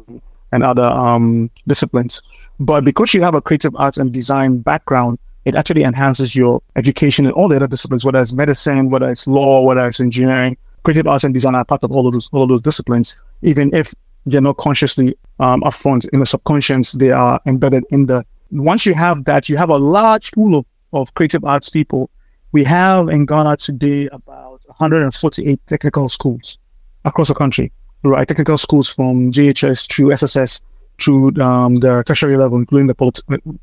and 0.52 0.63
other 0.63 0.84
um, 0.84 1.49
disciplines. 1.67 2.21
But 2.60 2.84
because 2.84 3.13
you 3.13 3.21
have 3.21 3.36
a 3.36 3.41
creative 3.41 3.76
arts 3.78 3.97
and 3.97 4.12
design 4.12 4.60
background, 4.60 5.19
it 5.46 5.56
actually 5.56 5.84
enhances 5.84 6.36
your 6.36 6.62
education 6.76 7.26
in 7.26 7.32
all 7.32 7.48
the 7.48 7.56
other 7.56 7.68
disciplines, 7.68 8.06
whether 8.06 8.22
it's 8.22 8.34
medicine, 8.34 8.90
whether 8.90 9.10
it's 9.10 9.28
law, 9.28 9.62
whether 9.62 9.88
it's 9.88 10.00
engineering. 10.00 10.58
Creative 10.84 11.08
arts 11.08 11.24
and 11.24 11.34
design 11.34 11.56
are 11.56 11.66
part 11.66 11.84
of 11.84 11.92
all 11.92 12.08
of 12.08 12.14
those 12.14 12.30
all 12.32 12.44
of 12.44 12.50
those 12.50 12.62
disciplines, 12.62 13.16
even 13.42 13.74
if 13.74 13.94
they're 14.26 14.42
not 14.42 14.58
consciously 14.58 15.16
um, 15.40 15.62
upfront 15.62 16.08
in 16.14 16.20
the 16.20 16.26
subconscious, 16.26 16.94
they 16.94 17.12
are 17.12 17.40
embedded 17.46 17.84
in 17.90 18.06
the. 18.06 18.26
Once 18.52 18.86
you 18.86 18.94
have 18.94 19.26
that, 19.26 19.50
you 19.50 19.58
have 19.58 19.70
a 19.70 19.78
large 19.78 20.32
pool 20.32 20.60
of, 20.60 20.66
of 20.94 21.14
creative 21.16 21.44
arts 21.44 21.70
people. 21.70 22.10
We 22.52 22.64
have 22.66 23.10
in 23.10 23.26
Ghana 23.26 23.58
today 23.58 24.08
about 24.12 24.62
148 24.68 25.60
technical 25.68 26.08
schools 26.08 26.58
across 27.04 27.30
the 27.30 27.34
country, 27.34 27.72
right? 28.04 28.28
Technical 28.28 28.58
schools 28.58 28.90
from 28.90 29.32
JHS 29.32 29.92
through 29.92 30.12
SSS 30.12 30.62
through 31.00 31.40
um, 31.42 31.76
the 31.76 32.04
tertiary 32.04 32.38
level, 32.38 32.58
including 32.58 32.88
the 32.88 32.96
poly- 32.96 33.12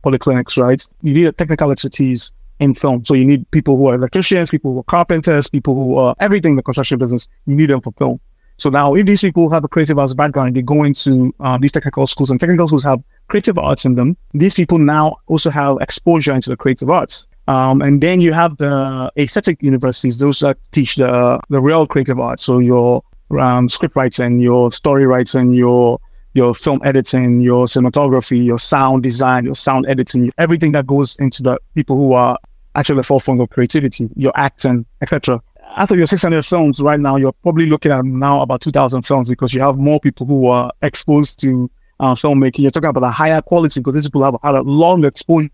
polyclinics, 0.05 0.61
right? 0.61 0.85
You 1.03 1.15
need 1.15 1.27
a 1.27 1.33
technical 1.33 1.71
expertise 1.71 2.33
in 2.59 2.75
film. 2.75 3.05
So 3.05 3.15
you 3.15 3.25
need 3.25 3.51
people 3.51 3.77
who 3.77 3.89
are 3.89 3.95
electricians, 3.95 4.51
people 4.51 4.73
who 4.73 4.81
are 4.81 4.85
carpenters, 4.85 5.49
people 5.49 5.75
who 5.75 5.97
are 5.97 6.15
everything 6.21 6.53
in 6.53 6.57
the 6.57 6.63
construction 6.63 6.99
business. 6.99 7.27
You 7.47 7.57
need 7.57 7.71
them 7.71 7.81
for 7.81 7.93
film. 7.93 8.21
So 8.59 8.69
now, 8.69 8.95
if 8.95 9.07
these 9.07 9.23
people 9.23 9.49
have 9.49 9.65
a 9.65 9.69
creative 9.69 9.99
arts 9.99 10.13
background, 10.13 10.55
they 10.55 10.61
go 10.61 10.85
into 10.85 11.33
uh, 11.41 11.57
these 11.57 11.73
technical 11.73 12.07
schools, 12.07 12.31
and 12.31 12.39
technical 12.39 12.69
schools 12.69 12.85
have 12.85 13.03
creative 13.29 13.57
arts 13.57 13.87
in 13.87 13.95
them. 13.95 14.19
These 14.35 14.55
people 14.55 14.77
now 14.77 15.17
also 15.29 15.49
have 15.49 15.79
exposure 15.81 16.35
into 16.35 16.51
the 16.51 16.59
creative 16.59 16.91
arts. 16.91 17.27
Um, 17.49 17.81
and 17.81 18.03
then 18.03 18.21
you 18.21 18.35
have 18.35 18.59
the 18.59 19.11
aesthetic 19.17 19.63
universities; 19.63 20.19
those 20.19 20.41
that 20.41 20.59
teach 20.73 20.97
the 20.97 21.41
the 21.49 21.63
real 21.63 21.87
creative 21.87 22.21
arts. 22.21 22.45
So 22.45 22.59
your 22.59 23.03
um, 23.39 23.71
script 23.71 23.97
writing, 23.97 24.41
your 24.41 24.71
story 24.73 25.07
writing, 25.07 25.55
your 25.55 25.99
your 26.35 26.55
film 26.55 26.81
editing, 26.85 27.41
your 27.41 27.67
cinematography, 27.67 28.45
your 28.45 28.59
sound 28.59 29.03
design, 29.03 29.45
your 29.45 29.55
sound 29.55 29.87
editing, 29.89 30.31
everything 30.39 30.73
that 30.73 30.87
goes 30.87 31.17
into 31.17 31.43
the 31.43 31.59
people 31.75 31.97
who 31.97 32.13
are 32.13 32.39
actually 32.75 32.97
the 32.97 33.03
forefront 33.03 33.41
of 33.41 33.51
creativity, 33.51 34.09
your 34.15 34.33
acting, 34.37 34.87
etc. 35.03 35.41
After 35.77 35.97
your 35.97 36.07
600 36.07 36.45
films 36.45 36.81
right 36.81 37.01
now, 37.01 37.17
you're 37.17 37.33
probably 37.33 37.67
looking 37.67 37.93
at 37.93 38.05
now 38.05 38.41
about 38.41 38.61
2,000 38.61 39.03
films 39.03 39.29
because 39.29 39.53
you 39.53 39.61
have 39.61 39.77
more 39.77 40.01
people 40.01 40.27
who 40.27 40.47
are 40.47 40.73
exposed 40.83 41.41
to 41.41 41.71
uh, 41.99 42.15
filmmaking. 42.15 42.61
You're 42.61 42.71
talking 42.71 42.91
about 42.91 43.05
a 43.05 43.11
higher 43.11 43.43
quality 43.43 43.81
because 43.81 43.95
these 43.95 44.07
people 44.07 44.25
have 44.25 44.37
had 44.43 44.55
a 44.55 44.63
long 44.63 45.05
exposure 45.05 45.51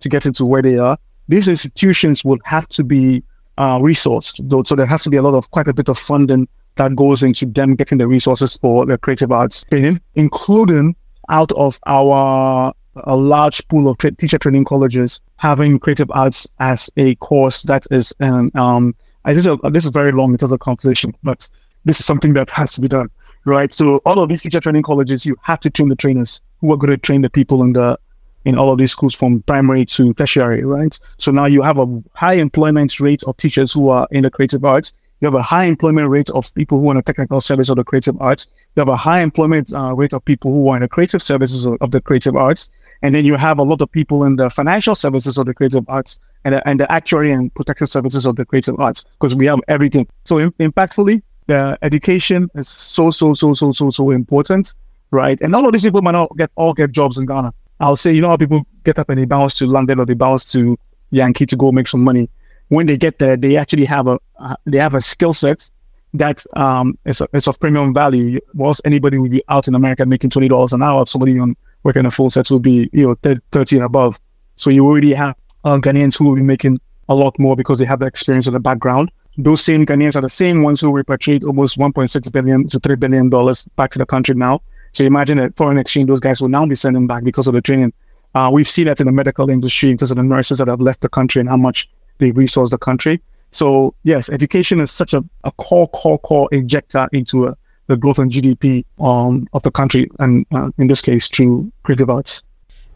to 0.00 0.08
get 0.08 0.26
into 0.26 0.44
where 0.44 0.62
they 0.62 0.78
are. 0.78 0.96
These 1.28 1.48
institutions 1.48 2.24
would 2.24 2.40
have 2.44 2.68
to 2.68 2.84
be 2.84 3.22
uh, 3.58 3.78
resourced, 3.78 4.40
though, 4.48 4.62
so 4.62 4.74
there 4.74 4.86
has 4.86 5.02
to 5.04 5.10
be 5.10 5.16
a 5.16 5.22
lot 5.22 5.34
of 5.34 5.50
quite 5.50 5.68
a 5.68 5.74
bit 5.74 5.88
of 5.88 5.98
funding 5.98 6.48
that 6.78 6.96
goes 6.96 7.22
into 7.22 7.44
them 7.44 7.74
getting 7.74 7.98
the 7.98 8.08
resources 8.08 8.56
for 8.56 8.86
the 8.86 8.96
creative 8.96 9.30
arts 9.30 9.64
training, 9.64 10.00
including 10.14 10.96
out 11.28 11.52
of 11.52 11.78
our 11.86 12.72
a 13.04 13.16
large 13.16 13.66
pool 13.68 13.88
of 13.88 13.98
tra- 13.98 14.10
teacher 14.10 14.38
training 14.38 14.64
colleges 14.64 15.20
having 15.36 15.78
creative 15.78 16.10
arts 16.10 16.48
as 16.58 16.90
a 16.96 17.14
course 17.16 17.62
that 17.62 17.86
is 17.92 18.12
um, 18.20 18.50
um 18.54 18.92
this 19.24 19.38
is, 19.38 19.46
a, 19.46 19.56
this 19.70 19.84
is 19.84 19.90
very 19.90 20.10
long 20.10 20.32
in 20.32 20.38
terms 20.38 20.52
of 20.52 20.60
conversation, 20.60 21.12
but 21.22 21.48
this 21.84 22.00
is 22.00 22.06
something 22.06 22.32
that 22.32 22.48
has 22.48 22.72
to 22.72 22.80
be 22.80 22.88
done, 22.88 23.10
right? 23.44 23.74
So 23.74 23.98
all 24.06 24.18
of 24.20 24.30
these 24.30 24.42
teacher 24.42 24.60
training 24.60 24.84
colleges, 24.84 25.26
you 25.26 25.36
have 25.42 25.60
to 25.60 25.70
train 25.70 25.90
the 25.90 25.96
trainers 25.96 26.40
who 26.60 26.72
are 26.72 26.78
going 26.78 26.90
to 26.90 26.96
train 26.96 27.20
the 27.20 27.28
people 27.28 27.62
in 27.62 27.74
the 27.74 27.98
in 28.44 28.56
all 28.56 28.72
of 28.72 28.78
these 28.78 28.92
schools 28.92 29.14
from 29.14 29.42
primary 29.42 29.84
to 29.84 30.14
tertiary, 30.14 30.64
right? 30.64 30.98
So 31.18 31.30
now 31.30 31.44
you 31.44 31.60
have 31.60 31.78
a 31.78 32.02
high 32.14 32.34
employment 32.34 32.98
rate 33.00 33.22
of 33.24 33.36
teachers 33.36 33.72
who 33.72 33.90
are 33.90 34.08
in 34.10 34.22
the 34.22 34.30
creative 34.30 34.64
arts 34.64 34.94
you 35.20 35.26
have 35.26 35.34
a 35.34 35.42
high 35.42 35.64
employment 35.64 36.08
rate 36.08 36.30
of 36.30 36.52
people 36.54 36.78
who 36.78 36.88
are 36.88 36.92
in 36.92 36.96
the 36.96 37.02
technical 37.02 37.40
service 37.40 37.68
or 37.68 37.74
the 37.74 37.84
creative 37.84 38.20
arts. 38.20 38.46
You 38.76 38.80
have 38.80 38.88
a 38.88 38.96
high 38.96 39.20
employment 39.20 39.72
uh, 39.74 39.94
rate 39.94 40.12
of 40.12 40.24
people 40.24 40.54
who 40.54 40.68
are 40.68 40.76
in 40.76 40.82
the 40.82 40.88
creative 40.88 41.22
services 41.22 41.66
of, 41.66 41.90
the 41.90 42.00
creative 42.00 42.36
arts. 42.36 42.70
And 43.02 43.14
then 43.14 43.24
you 43.24 43.36
have 43.36 43.58
a 43.58 43.62
lot 43.62 43.80
of 43.80 43.90
people 43.90 44.24
in 44.24 44.36
the 44.36 44.50
financial 44.50 44.94
services 44.94 45.38
of 45.38 45.46
the 45.46 45.54
creative 45.54 45.84
arts 45.88 46.18
and, 46.44 46.54
the, 46.54 46.68
and 46.68 46.78
the 46.78 46.90
actuary 46.90 47.32
and 47.32 47.52
protective 47.54 47.88
services 47.88 48.26
of 48.26 48.36
the 48.36 48.44
creative 48.44 48.78
arts 48.78 49.04
because 49.20 49.34
we 49.34 49.46
have 49.46 49.60
everything. 49.68 50.06
So 50.24 50.50
impactfully, 50.50 51.22
the 51.46 51.78
education 51.82 52.48
is 52.54 52.68
so, 52.68 53.10
so, 53.10 53.34
so, 53.34 53.54
so, 53.54 53.72
so, 53.72 53.90
so 53.90 54.10
important, 54.10 54.74
right? 55.10 55.40
And 55.40 55.54
all 55.54 55.66
of 55.66 55.72
these 55.72 55.82
people 55.82 56.02
might 56.02 56.12
not 56.12 56.36
get 56.36 56.50
all 56.56 56.74
get 56.74 56.92
jobs 56.92 57.18
in 57.18 57.26
Ghana. 57.26 57.52
I'll 57.80 57.96
say, 57.96 58.12
you 58.12 58.20
know 58.20 58.28
how 58.28 58.36
people 58.36 58.66
get 58.84 58.98
up 58.98 59.08
and 59.08 59.18
they 59.18 59.24
bounce 59.24 59.56
to 59.58 59.66
London 59.66 60.00
or 60.00 60.06
they 60.06 60.14
bounce 60.14 60.50
to 60.52 60.76
Yankee 61.10 61.46
to 61.46 61.56
go 61.56 61.72
make 61.72 61.88
some 61.88 62.02
money 62.02 62.28
when 62.68 62.86
they 62.86 62.96
get 62.96 63.18
there, 63.18 63.36
they 63.36 63.56
actually 63.56 63.84
have 63.84 64.06
a 64.06 64.18
uh, 64.38 64.56
they 64.66 64.78
have 64.78 64.94
a 64.94 65.02
skill 65.02 65.32
set 65.32 65.70
that 66.14 66.44
um 66.56 66.98
is, 67.04 67.20
a, 67.20 67.28
is 67.32 67.46
of 67.46 67.58
premium 67.60 67.92
value. 67.94 68.38
Whilst 68.54 68.80
anybody 68.84 69.18
would 69.18 69.30
be 69.30 69.42
out 69.48 69.68
in 69.68 69.74
America 69.74 70.06
making 70.06 70.30
twenty 70.30 70.48
dollars 70.48 70.72
an 70.72 70.82
hour, 70.82 71.06
somebody 71.06 71.38
on 71.38 71.56
working 71.82 72.06
a 72.06 72.10
full 72.10 72.30
set 72.30 72.50
will 72.50 72.60
be 72.60 72.88
you 72.92 73.06
know 73.08 73.36
thirty 73.52 73.76
and 73.76 73.84
above. 73.84 74.18
So 74.56 74.70
you 74.70 74.86
already 74.86 75.14
have 75.14 75.36
uh, 75.64 75.78
Ghanaians 75.78 76.18
who 76.18 76.28
will 76.28 76.36
be 76.36 76.42
making 76.42 76.80
a 77.08 77.14
lot 77.14 77.38
more 77.38 77.56
because 77.56 77.78
they 77.78 77.84
have 77.84 78.00
the 78.00 78.06
experience 78.06 78.46
and 78.46 78.56
the 78.56 78.60
background. 78.60 79.10
Those 79.36 79.64
same 79.64 79.86
Ghanaians 79.86 80.16
are 80.16 80.20
the 80.20 80.28
same 80.28 80.62
ones 80.62 80.80
who 80.80 80.90
repatriate 80.90 81.44
almost 81.44 81.78
1.6 81.78 82.32
billion 82.32 82.68
to 82.68 82.80
3 82.80 82.96
billion 82.96 83.30
dollars 83.30 83.66
back 83.76 83.90
to 83.92 83.98
the 83.98 84.06
country 84.06 84.34
now. 84.34 84.60
So 84.92 85.04
imagine 85.04 85.38
that 85.38 85.56
foreign 85.56 85.78
exchange, 85.78 86.08
those 86.08 86.20
guys 86.20 86.40
will 86.40 86.48
now 86.48 86.66
be 86.66 86.74
sending 86.74 87.06
back 87.06 87.22
because 87.22 87.46
of 87.46 87.54
the 87.54 87.60
training. 87.60 87.92
Uh, 88.34 88.50
we've 88.52 88.68
seen 88.68 88.86
that 88.86 89.00
in 89.00 89.06
the 89.06 89.12
medical 89.12 89.48
industry 89.48 89.90
in 89.90 89.96
terms 89.96 90.10
of 90.10 90.16
the 90.16 90.22
nurses 90.22 90.58
that 90.58 90.68
have 90.68 90.80
left 90.80 91.00
the 91.00 91.08
country 91.08 91.40
and 91.40 91.48
how 91.48 91.56
much 91.56 91.88
they 92.18 92.32
resource 92.32 92.70
the 92.70 92.78
country. 92.78 93.20
So 93.50 93.94
yes, 94.04 94.28
education 94.28 94.80
is 94.80 94.90
such 94.90 95.14
a, 95.14 95.24
a 95.44 95.52
core, 95.52 95.88
core, 95.88 96.18
core 96.18 96.48
injector 96.52 97.08
into 97.12 97.48
uh, 97.48 97.54
the 97.86 97.96
growth 97.96 98.18
and 98.18 98.30
GDP 98.30 98.84
um, 99.00 99.48
of 99.54 99.62
the 99.62 99.70
country, 99.70 100.08
and 100.18 100.46
uh, 100.52 100.70
in 100.78 100.88
this 100.88 101.00
case, 101.00 101.28
through 101.28 101.72
creative 101.82 102.10
arts. 102.10 102.42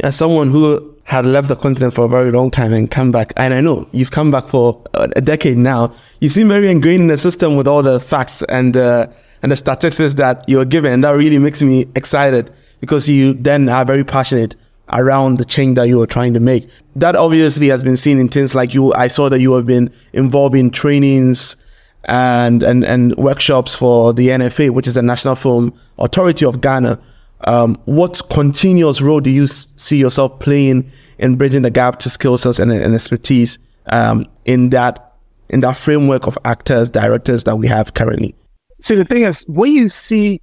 As 0.01 0.17
someone 0.17 0.51
who 0.51 0.95
had 1.05 1.27
left 1.27 1.49
the 1.49 1.57
continent 1.57 1.95
for 1.95 2.05
a 2.05 2.09
very 2.09 2.31
long 2.31 2.51
time 2.51 2.73
and 2.73 2.91
come 2.91 3.11
back, 3.11 3.33
and 3.37 3.55
I 3.55 3.61
know 3.61 3.89
you've 3.93 4.11
come 4.11 4.31
back 4.31 4.49
for 4.49 4.83
a 4.95 5.21
decade 5.21 5.57
now. 5.59 5.95
You 6.21 6.29
seem 6.29 6.49
very 6.49 6.71
ingrained 6.71 7.03
in 7.03 7.07
the 7.09 7.19
system 7.19 7.57
with 7.57 7.67
all 7.67 7.83
the 7.83 8.01
facts 8.01 8.43
and 8.45 8.77
uh, 8.77 9.09
and 9.43 9.51
the 9.51 9.57
statistics 9.57 10.15
that 10.15 10.45
you're 10.49 10.65
given. 10.65 11.01
That 11.01 11.11
really 11.11 11.39
makes 11.39 11.63
me 11.63 11.89
excited 11.97 12.53
because 12.81 13.09
you 13.09 13.35
then 13.35 13.69
are 13.69 13.85
very 13.85 14.05
passionate 14.05 14.55
around 14.93 15.39
the 15.39 15.45
change 15.45 15.77
that 15.77 15.89
you 15.89 16.01
are 16.03 16.07
trying 16.07 16.35
to 16.35 16.41
make. 16.41 16.69
That 16.97 17.17
obviously 17.17 17.69
has 17.69 17.83
been 17.83 17.97
seen 17.97 18.19
in 18.19 18.29
things 18.29 18.55
like 18.55 18.75
you. 18.75 18.93
I 18.95 19.09
saw 19.09 19.29
that 19.29 19.41
you 19.41 19.53
have 19.55 19.67
been 19.67 19.93
involved 20.13 20.55
in 20.55 20.71
trainings 20.71 21.57
and 22.05 22.63
and 22.63 22.85
and 22.85 23.15
workshops 23.17 23.75
for 23.75 24.13
the 24.13 24.29
NFA, 24.29 24.71
which 24.71 24.87
is 24.87 24.95
the 24.95 25.03
National 25.03 25.35
Film 25.35 25.73
Authority 25.99 26.45
of 26.45 26.61
Ghana. 26.61 27.01
Um, 27.45 27.81
what 27.87 28.21
continuous 28.31 29.01
role 29.01 29.21
do 29.21 29.31
you 29.31 29.47
see 29.49 29.97
yourself 29.97 30.39
playing 30.39 30.91
in 31.19 31.37
bridging 31.37 31.63
the 31.63 31.71
gap 31.71 31.99
to 32.01 32.11
skill 32.11 32.39
sets 32.39 32.59
and, 32.59 32.71
and 32.71 32.95
expertise 32.95 33.59
um, 33.87 34.27
in 34.45 34.71
that 34.71 35.15
in 35.49 35.61
that 35.61 35.77
framework 35.77 36.27
of 36.27 36.39
actors, 36.45 36.89
directors 36.89 37.45
that 37.45 37.57
we 37.57 37.67
have 37.67 37.95
currently? 37.95 38.35
So 38.81 38.97
the 38.97 39.05
thing 39.05 39.23
is, 39.23 39.45
when 39.49 39.73
you 39.73 39.89
see 39.89 40.41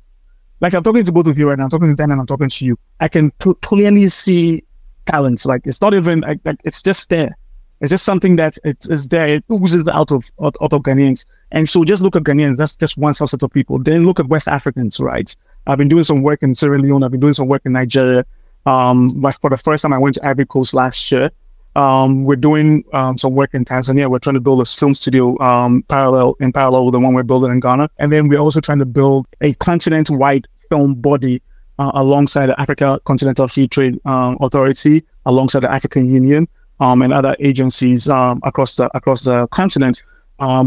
like 0.61 0.73
I'm 0.73 0.83
talking 0.83 1.03
to 1.03 1.11
both 1.11 1.27
of 1.27 1.37
you 1.37 1.49
right 1.49 1.57
now, 1.57 1.65
I'm 1.65 1.69
talking 1.69 1.87
to 1.87 1.95
Dan 1.95 2.11
and 2.11 2.19
I'm 2.19 2.27
talking 2.27 2.49
to 2.49 2.65
you. 2.65 2.77
I 2.99 3.07
can 3.07 3.31
clearly 3.61 4.07
see 4.09 4.63
talents. 5.05 5.45
Like 5.45 5.61
it's 5.65 5.81
not 5.81 5.93
even 5.93 6.21
like, 6.21 6.39
like 6.45 6.59
it's 6.63 6.81
just 6.81 7.09
there. 7.09 7.35
It's 7.81 7.91
just 7.91 8.03
something 8.03 8.35
that 8.35 8.57
it's, 8.65 8.89
it's 8.89 9.07
there. 9.07 9.27
It 9.27 9.45
oozes 9.49 9.87
out 9.87 10.11
of, 10.11 10.29
out, 10.41 10.57
out 10.61 10.73
of 10.73 10.81
Ghanaians. 10.81 11.25
And 11.51 11.69
so 11.69 11.85
just 11.85 12.03
look 12.03 12.15
at 12.15 12.23
Ghanaians. 12.23 12.57
That's 12.57 12.75
just 12.75 12.97
one 12.97 13.13
subset 13.13 13.41
of 13.41 13.51
people. 13.51 13.79
Then 13.79 14.05
look 14.05 14.19
at 14.19 14.27
West 14.27 14.49
Africans, 14.49 14.99
right? 14.99 15.33
I've 15.65 15.77
been 15.77 15.87
doing 15.87 16.03
some 16.03 16.21
work 16.21 16.43
in 16.43 16.55
Sierra 16.55 16.77
Leone. 16.77 17.03
I've 17.03 17.11
been 17.11 17.21
doing 17.21 17.33
some 17.33 17.47
work 17.47 17.61
in 17.65 17.71
Nigeria. 17.71 18.25
Um, 18.65 19.21
but 19.21 19.35
for 19.35 19.49
the 19.49 19.57
first 19.57 19.83
time, 19.83 19.93
I 19.93 19.97
went 19.97 20.15
to 20.15 20.27
Ivory 20.27 20.45
Coast 20.45 20.73
last 20.73 21.09
year. 21.09 21.31
Um, 21.79 22.25
we're 22.25 22.35
doing 22.35 22.83
um, 22.91 23.17
some 23.17 23.35
work 23.35 23.53
in 23.53 23.63
Tanzania. 23.63 24.11
We're 24.11 24.19
trying 24.19 24.33
to 24.33 24.41
build 24.41 24.59
a 24.59 24.65
film 24.65 24.93
studio 24.93 25.39
um, 25.39 25.81
parallel 25.83 26.35
in 26.41 26.51
parallel 26.51 26.83
with 26.83 26.91
the 26.91 26.99
one 26.99 27.13
we're 27.13 27.23
building 27.23 27.51
in 27.51 27.61
Ghana, 27.61 27.89
and 27.99 28.11
then 28.11 28.27
we're 28.27 28.39
also 28.39 28.59
trying 28.59 28.79
to 28.79 28.85
build 28.85 29.27
a 29.39 29.53
continent-wide 29.55 30.45
film 30.69 30.95
body 30.95 31.41
uh, 31.79 31.91
alongside 31.93 32.47
the 32.47 32.59
Africa 32.59 32.99
Continental 33.05 33.47
Free 33.47 33.69
Trade 33.69 33.97
um, 34.03 34.37
Authority, 34.41 35.05
alongside 35.25 35.61
the 35.61 35.71
African 35.71 36.11
Union, 36.11 36.49
um, 36.81 37.01
and 37.01 37.13
other 37.13 37.33
agencies 37.39 38.09
um, 38.09 38.41
across 38.43 38.73
the 38.73 38.89
across 38.93 39.23
the 39.23 39.47
continent. 39.47 40.03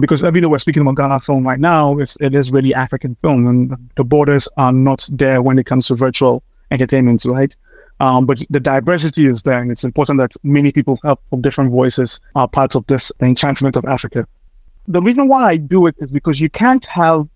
because 0.00 0.24
even 0.24 0.40
though 0.40 0.48
we're 0.48 0.58
speaking 0.66 0.80
about 0.80 0.96
Ghana 0.96 1.20
film 1.20 1.46
right 1.46 1.60
now, 1.60 1.98
it's, 1.98 2.16
it 2.22 2.34
is 2.34 2.50
really 2.50 2.72
African 2.72 3.16
film, 3.16 3.46
and 3.46 3.90
the 3.96 4.04
borders 4.04 4.48
are 4.56 4.72
not 4.72 5.06
there 5.12 5.42
when 5.42 5.58
it 5.58 5.66
comes 5.66 5.88
to 5.88 5.94
virtual 5.94 6.42
entertainment, 6.70 7.22
right? 7.26 7.54
Um, 8.02 8.26
but 8.26 8.42
the 8.50 8.58
diversity 8.58 9.26
is 9.26 9.44
there, 9.44 9.60
and 9.60 9.70
it's 9.70 9.84
important 9.84 10.18
that 10.18 10.32
many 10.42 10.72
people 10.72 10.96
from 10.96 11.40
different 11.40 11.70
voices 11.70 12.20
are 12.34 12.48
parts 12.48 12.74
of 12.74 12.84
this 12.88 13.12
enchantment 13.20 13.76
of 13.76 13.84
Africa. 13.84 14.26
The 14.88 15.00
reason 15.00 15.28
why 15.28 15.44
I 15.50 15.56
do 15.56 15.86
it 15.86 15.94
is 15.98 16.10
because 16.10 16.40
you 16.40 16.50
can't 16.50 16.84
have 16.86 17.28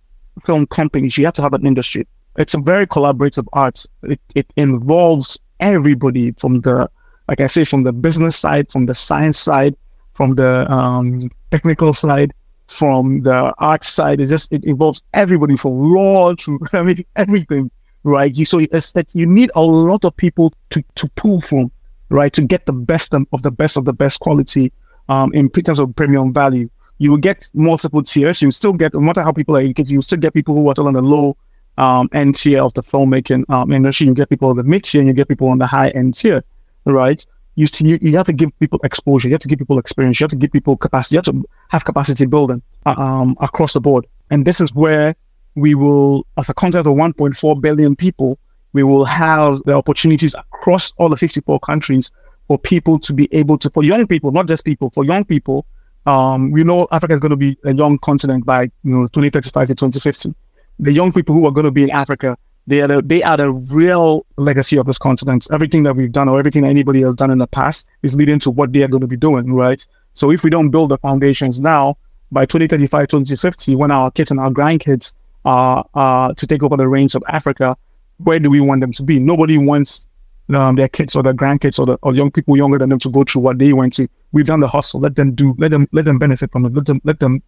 film 0.45 0.67
companies; 0.67 1.17
you 1.17 1.25
have 1.25 1.35
to 1.35 1.43
have 1.43 1.55
an 1.55 1.65
industry. 1.65 2.05
It's 2.37 2.53
a 2.55 2.59
very 2.59 2.85
collaborative 2.85 3.47
art. 3.53 3.87
It, 4.03 4.21
it 4.35 4.53
involves 4.57 5.39
everybody 5.61 6.33
from 6.33 6.63
the, 6.63 6.91
like 7.29 7.41
I 7.41 7.47
say, 7.47 7.63
from 7.63 7.85
the 7.85 7.93
business 7.93 8.37
side, 8.37 8.69
from 8.73 8.87
the 8.87 8.95
science 8.95 9.39
side, 9.39 9.77
from 10.15 10.35
the 10.35 10.69
um, 10.69 11.31
technical 11.53 11.93
side, 11.93 12.35
from 12.67 13.21
the 13.21 13.55
art 13.59 13.85
side. 13.85 14.21
It 14.21 14.27
just 14.27 14.53
it 14.53 14.65
involves 14.65 15.01
everybody 15.15 15.57
from 15.57 15.79
law 15.95 16.35
to 16.35 16.59
I 16.73 16.83
mean 16.83 17.05
everything 17.15 17.71
right? 18.07 18.35
You 18.37 18.45
so 18.45 18.59
it's 18.59 18.93
that 18.93 19.15
you 19.15 19.27
need 19.27 19.51
a 19.55 19.63
lot 19.63 20.05
of 20.05 20.17
people 20.17 20.55
to 20.71 20.83
to 20.95 21.09
pull 21.17 21.41
from, 21.41 21.71
right, 22.09 22.33
to 22.33 22.43
get 22.43 22.65
the 22.67 22.73
best 22.73 23.13
of 23.13 23.43
the 23.43 23.51
best 23.51 23.77
of 23.77 23.85
the 23.85 23.93
best 23.93 24.21
quality 24.21 24.73
um, 25.09 25.33
in 25.35 25.51
terms 25.51 25.79
of 25.79 25.95
premium 25.97 26.33
value. 26.33 26.71
You 26.99 27.11
will 27.11 27.19
get 27.19 27.51
multiple 27.53 28.03
tiers. 28.03 28.41
You 28.41 28.51
still 28.53 28.73
get 28.73 28.95
no 28.95 29.01
matter 29.01 29.23
how 29.23 29.33
people 29.33 29.57
are 29.57 29.61
educated, 29.61 29.91
you 29.91 30.01
still 30.01 30.19
get 30.19 30.33
people 30.33 30.55
who 30.55 30.67
are 30.69 30.75
still 30.75 30.87
on 30.87 30.95
the 30.95 31.03
low 31.03 31.37
um, 31.77 32.09
end 32.13 32.37
tier 32.37 32.63
of 32.63 32.73
the 32.75 32.83
filmmaking 32.83 33.45
um, 33.51 33.73
industry. 33.73 34.07
You 34.07 34.15
get 34.15 34.31
people 34.31 34.49
on 34.51 34.57
the 34.57 34.65
mid 34.65 34.85
tier, 34.85 35.01
and 35.01 35.09
you 35.09 35.15
get 35.15 35.29
people 35.29 35.49
on 35.49 35.59
the 35.59 35.67
high 35.67 35.91
end 35.91 36.15
tier, 36.15 36.43
right? 36.87 37.25
You, 37.57 37.67
you, 37.81 37.99
you 38.03 38.17
have 38.17 38.27
to 38.27 38.35
give 38.35 38.57
people 38.61 38.79
exposure. 38.85 39.29
You 39.29 39.35
have 39.35 39.41
to 39.41 39.49
give 39.49 39.59
people 39.59 39.79
experience. 39.79 40.21
You 40.21 40.25
have 40.25 40.31
to 40.31 40.37
give 40.37 40.53
people 40.53 40.77
capacity. 40.77 41.15
You 41.15 41.19
have 41.19 41.25
to 41.25 41.45
have 41.71 41.85
capacity 41.85 42.27
building 42.27 42.63
uh, 42.85 42.95
um, 42.99 43.35
across 43.41 43.73
the 43.73 43.81
board. 43.81 44.07
And 44.31 44.45
this 44.45 44.61
is 44.61 44.75
where 44.75 45.17
we 45.57 45.75
will, 45.75 46.27
as 46.37 46.49
a 46.49 46.55
continent 46.55 46.87
of 46.87 46.95
1.4 46.95 47.61
billion 47.61 47.97
people, 47.97 48.39
we 48.73 48.83
will 48.83 49.07
have 49.07 49.61
the 49.65 49.73
opportunities 49.73 50.35
across 50.35 50.93
all 50.99 51.09
the 51.09 51.17
54 51.17 51.59
countries 51.61 52.13
for 52.47 52.59
people 52.59 52.99
to 53.01 53.13
be 53.13 53.29
able 53.33 53.59
to, 53.59 53.71
for 53.71 53.83
young 53.83 54.07
people, 54.07 54.31
not 54.31 54.47
just 54.47 54.65
people, 54.65 54.91
for 54.91 55.05
young 55.05 55.25
people. 55.25 55.67
Um, 56.05 56.53
we 56.53 56.63
know 56.63 56.87
Africa 56.93 57.15
is 57.15 57.21
going 57.21 57.31
to 57.31 57.37
be 57.37 57.57
a 57.65 57.75
young 57.75 57.99
continent 57.99 58.45
by 58.47 58.65
you 58.65 58.71
know 58.85 59.07
2035 59.09 59.69
to 59.69 59.75
2050. 59.75 60.35
The 60.79 60.93
young 60.93 61.11
people 61.11 61.35
who 61.35 61.47
are 61.47 61.51
going 61.51 61.65
to 61.65 61.73
be 61.73 61.83
in 61.83 61.91
Africa, 61.91 62.37
they 62.67 62.83
are 62.83 62.87
the, 62.87 63.03
they 63.03 63.23
are 63.23 63.39
the 63.39 63.51
real 63.51 64.27
legacy 64.37 64.77
of 64.77 64.87
this 64.87 64.99
continent. 64.99 65.49
Everything 65.51 65.83
that 65.85 65.97
we've 65.97 66.13
done 66.13 66.29
or 66.29 66.39
everything 66.39 66.65
anybody 66.65 67.01
has 67.01 67.15
done 67.15 67.31
in 67.31 67.39
the 67.39 67.47
past 67.47 67.89
is 68.03 68.15
leading 68.15 68.39
to 68.41 68.51
what 68.51 68.73
they 68.73 68.83
are 68.83 68.89
going 68.89 69.01
to 69.01 69.07
be 69.07 69.17
doing, 69.17 69.53
right? 69.55 69.85
So 70.13 70.31
if 70.31 70.45
we 70.45 70.51
don't 70.51 70.71
build 70.71 70.91
the 70.91 70.99
foundations 70.99 71.61
now, 71.61 71.97
by 72.31 72.45
2035, 72.45 73.09
2050, 73.09 73.75
when 73.77 73.91
our 73.91 74.11
kids 74.11 74.31
and 74.31 74.39
our 74.39 74.51
grandkids 74.51 75.15
uh, 75.47 75.83
uh, 75.95 76.35
to 76.35 76.47
take 76.47 76.63
over 76.63 76.77
the 76.77 76.89
reins 76.89 77.15
of 77.15 77.23
Africa, 77.29 77.77
where 78.19 78.39
do 78.39 78.51
we 78.51 78.61
want 78.61 78.81
them 78.81 78.93
to 78.93 79.03
be? 79.03 79.19
Nobody 79.19 79.57
wants 79.57 80.07
um, 80.53 80.75
their 80.77 80.89
kids 80.89 81.15
or 81.17 81.23
their 81.23 81.35
grandkids 81.35 81.79
or, 81.79 81.87
the, 81.87 81.99
or 82.03 82.15
young 82.15 82.31
people 82.31 82.57
younger 82.57 82.79
than 82.79 82.89
them 82.89 82.99
to 82.99 83.09
go 83.09 83.25
through 83.25 83.43
what 83.43 83.59
they 83.59 83.73
went 83.73 83.95
to. 83.95 84.09
We've 84.33 84.45
done 84.45 84.61
the 84.61 84.69
hustle. 84.69 85.01
Let 85.01 85.15
them 85.15 85.35
do. 85.35 85.55
Let 85.59 85.71
them 85.71 85.89
let 85.93 86.05
them 86.05 86.19
benefit 86.19 86.51
from 86.53 86.67
it. 86.67 86.75
Let 86.75 86.87
them 86.87 87.01
let 87.05 87.21
them 87.21 87.43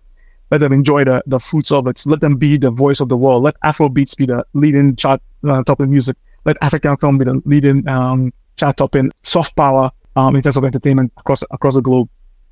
let 0.51 0.59
them 0.59 0.73
enjoy 0.73 1.05
the, 1.05 1.23
the 1.27 1.39
fruits 1.39 1.71
of 1.73 1.87
it. 1.89 2.03
Let 2.07 2.21
them 2.21 2.37
be 2.37 2.57
the 2.57 2.71
voice 2.71 3.01
of 3.01 3.09
the 3.09 3.17
world. 3.17 3.43
Let 3.43 3.57
Afro 3.63 3.89
beats 3.89 4.15
be 4.15 4.27
the 4.27 4.47
leading 4.55 4.97
chart 4.97 5.21
uh, 5.45 5.63
topping 5.65 5.91
music. 5.91 6.17
Let 6.45 6.57
African 6.63 6.97
film 6.97 7.19
be 7.19 7.25
the 7.25 7.43
leading 7.45 7.87
um, 7.89 8.33
chart 8.57 8.77
topping 8.77 9.11
soft 9.23 9.57
power 9.57 9.91
um, 10.17 10.37
in 10.37 10.43
terms 10.43 10.57
of 10.57 10.65
entertainment 10.65 11.13
across 11.19 11.43
across 11.51 11.75
the 11.75 11.83
globe. 11.83 12.09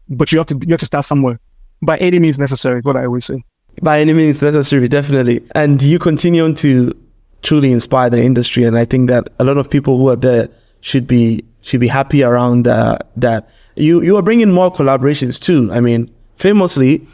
But 0.09 0.33
you 0.33 0.39
have 0.39 0.49
to 0.49 0.59
you 0.63 0.73
have 0.73 0.81
to 0.81 0.87
start 0.87 1.05
somewhere. 1.05 1.39
By 1.83 1.99
any 1.99 2.19
means 2.19 2.39
necessary, 2.39 2.81
what 2.81 2.97
I 2.97 3.05
always 3.05 3.27
say 3.27 3.45
by 3.83 4.01
any 4.01 4.13
means 4.13 4.43
necessary, 4.43 4.89
definitely. 4.89 5.45
And 5.55 5.81
you 5.83 5.99
continue 5.99 6.53
to 6.55 6.93
truly 7.43 7.73
inspire 7.73 8.11
the 8.11 8.23
industry, 8.23 8.65
and 8.65 8.77
I 8.77 8.85
think 8.85 9.09
that 9.09 9.29
a 9.39 9.45
lot 9.45 9.59
of 9.59 9.71
people 9.71 9.99
who 9.99 10.09
are 10.09 10.17
there 10.17 10.49
should 10.81 11.07
be 11.07 11.45
should 11.63 11.81
be 11.81 11.89
happy 11.89 12.23
around 12.23 12.69
uh, 12.69 12.99
that. 13.17 13.49
You 13.77 14.03
you 14.03 14.17
are 14.17 14.23
bringing 14.23 14.53
more 14.53 14.73
collaborations 14.73 15.41
too. 15.41 15.71
I 15.73 15.81
mean, 15.81 16.11
famously, 16.37 17.07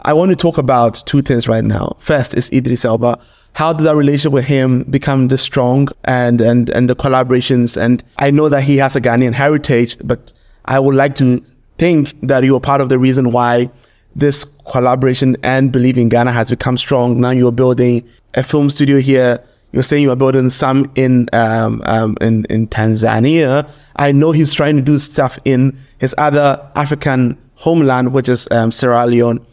I 0.00 0.12
want 0.12 0.30
to 0.30 0.36
talk 0.36 0.58
about 0.58 1.02
two 1.06 1.22
things 1.22 1.48
right 1.48 1.64
now. 1.64 1.96
First 1.98 2.34
is 2.34 2.50
Idris 2.52 2.84
Elba. 2.84 3.18
How 3.54 3.72
did 3.72 3.84
that 3.86 3.96
relationship 3.96 4.32
with 4.32 4.44
him 4.44 4.84
become 4.84 5.28
this 5.28 5.42
strong 5.42 5.88
and 6.04 6.40
and 6.40 6.70
and 6.70 6.88
the 6.88 6.96
collaborations? 6.96 7.76
And 7.76 8.02
I 8.18 8.30
know 8.30 8.48
that 8.48 8.62
he 8.62 8.76
has 8.78 8.94
a 8.94 9.00
Ghanaian 9.00 9.32
heritage, 9.32 9.96
but 10.04 10.32
I 10.66 10.78
would 10.78 10.94
like 10.94 11.14
to 11.16 11.44
think 11.78 12.14
that 12.22 12.44
you 12.44 12.54
are 12.56 12.60
part 12.60 12.80
of 12.80 12.88
the 12.88 12.98
reason 12.98 13.32
why 13.32 13.70
this 14.16 14.44
collaboration 14.70 15.36
and 15.42 15.72
belief 15.72 15.96
in 15.96 16.08
Ghana 16.08 16.32
has 16.32 16.50
become 16.50 16.76
strong. 16.76 17.20
Now 17.20 17.30
you're 17.30 17.52
building 17.52 18.08
a 18.34 18.42
film 18.42 18.70
studio 18.70 19.00
here. 19.00 19.42
You're 19.72 19.82
saying 19.82 20.02
you 20.02 20.12
are 20.12 20.16
building 20.16 20.50
some 20.50 20.90
in 20.94 21.28
um, 21.32 21.82
um, 21.84 22.16
in 22.20 22.44
in 22.46 22.68
Tanzania. 22.68 23.68
I 23.96 24.12
know 24.12 24.30
he's 24.30 24.52
trying 24.52 24.76
to 24.76 24.82
do 24.82 24.98
stuff 24.98 25.38
in 25.44 25.76
his 25.98 26.14
other 26.16 26.64
African 26.76 27.38
homeland, 27.54 28.12
which 28.12 28.28
is 28.28 28.48
um, 28.50 28.70
Sierra 28.70 29.06
Leone. 29.06 29.44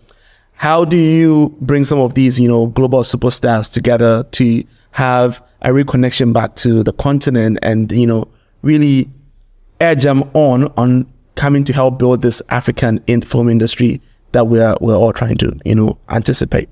How 0.54 0.86
do 0.86 0.96
you 0.96 1.56
bring 1.60 1.86
some 1.86 2.00
of 2.00 2.14
these, 2.14 2.40
you 2.40 2.48
know, 2.48 2.68
global 2.68 3.02
superstars 3.02 3.74
together 3.74 4.24
to 4.32 4.64
have 4.92 5.44
a 5.62 5.70
reconnection 5.70 6.34
back 6.34 6.56
to 6.56 6.84
the 6.84 6.94
continent 6.94 7.60
and 7.62 7.92
you 7.92 8.08
know 8.08 8.28
really 8.62 9.10
edge 9.80 10.04
them 10.04 10.24
on 10.34 10.66
on 10.78 11.12
coming 11.36 11.64
to 11.64 11.74
help 11.74 11.98
build 11.98 12.22
this 12.22 12.42
African 12.50 13.02
in 13.08 13.22
film 13.22 13.50
industry 13.50 14.02
that 14.32 14.48
we're 14.48 14.76
we're 14.82 14.96
all 14.96 15.14
trying 15.14 15.38
to 15.38 15.58
you 15.66 15.76
know 15.76 15.98
anticipate. 16.10 16.70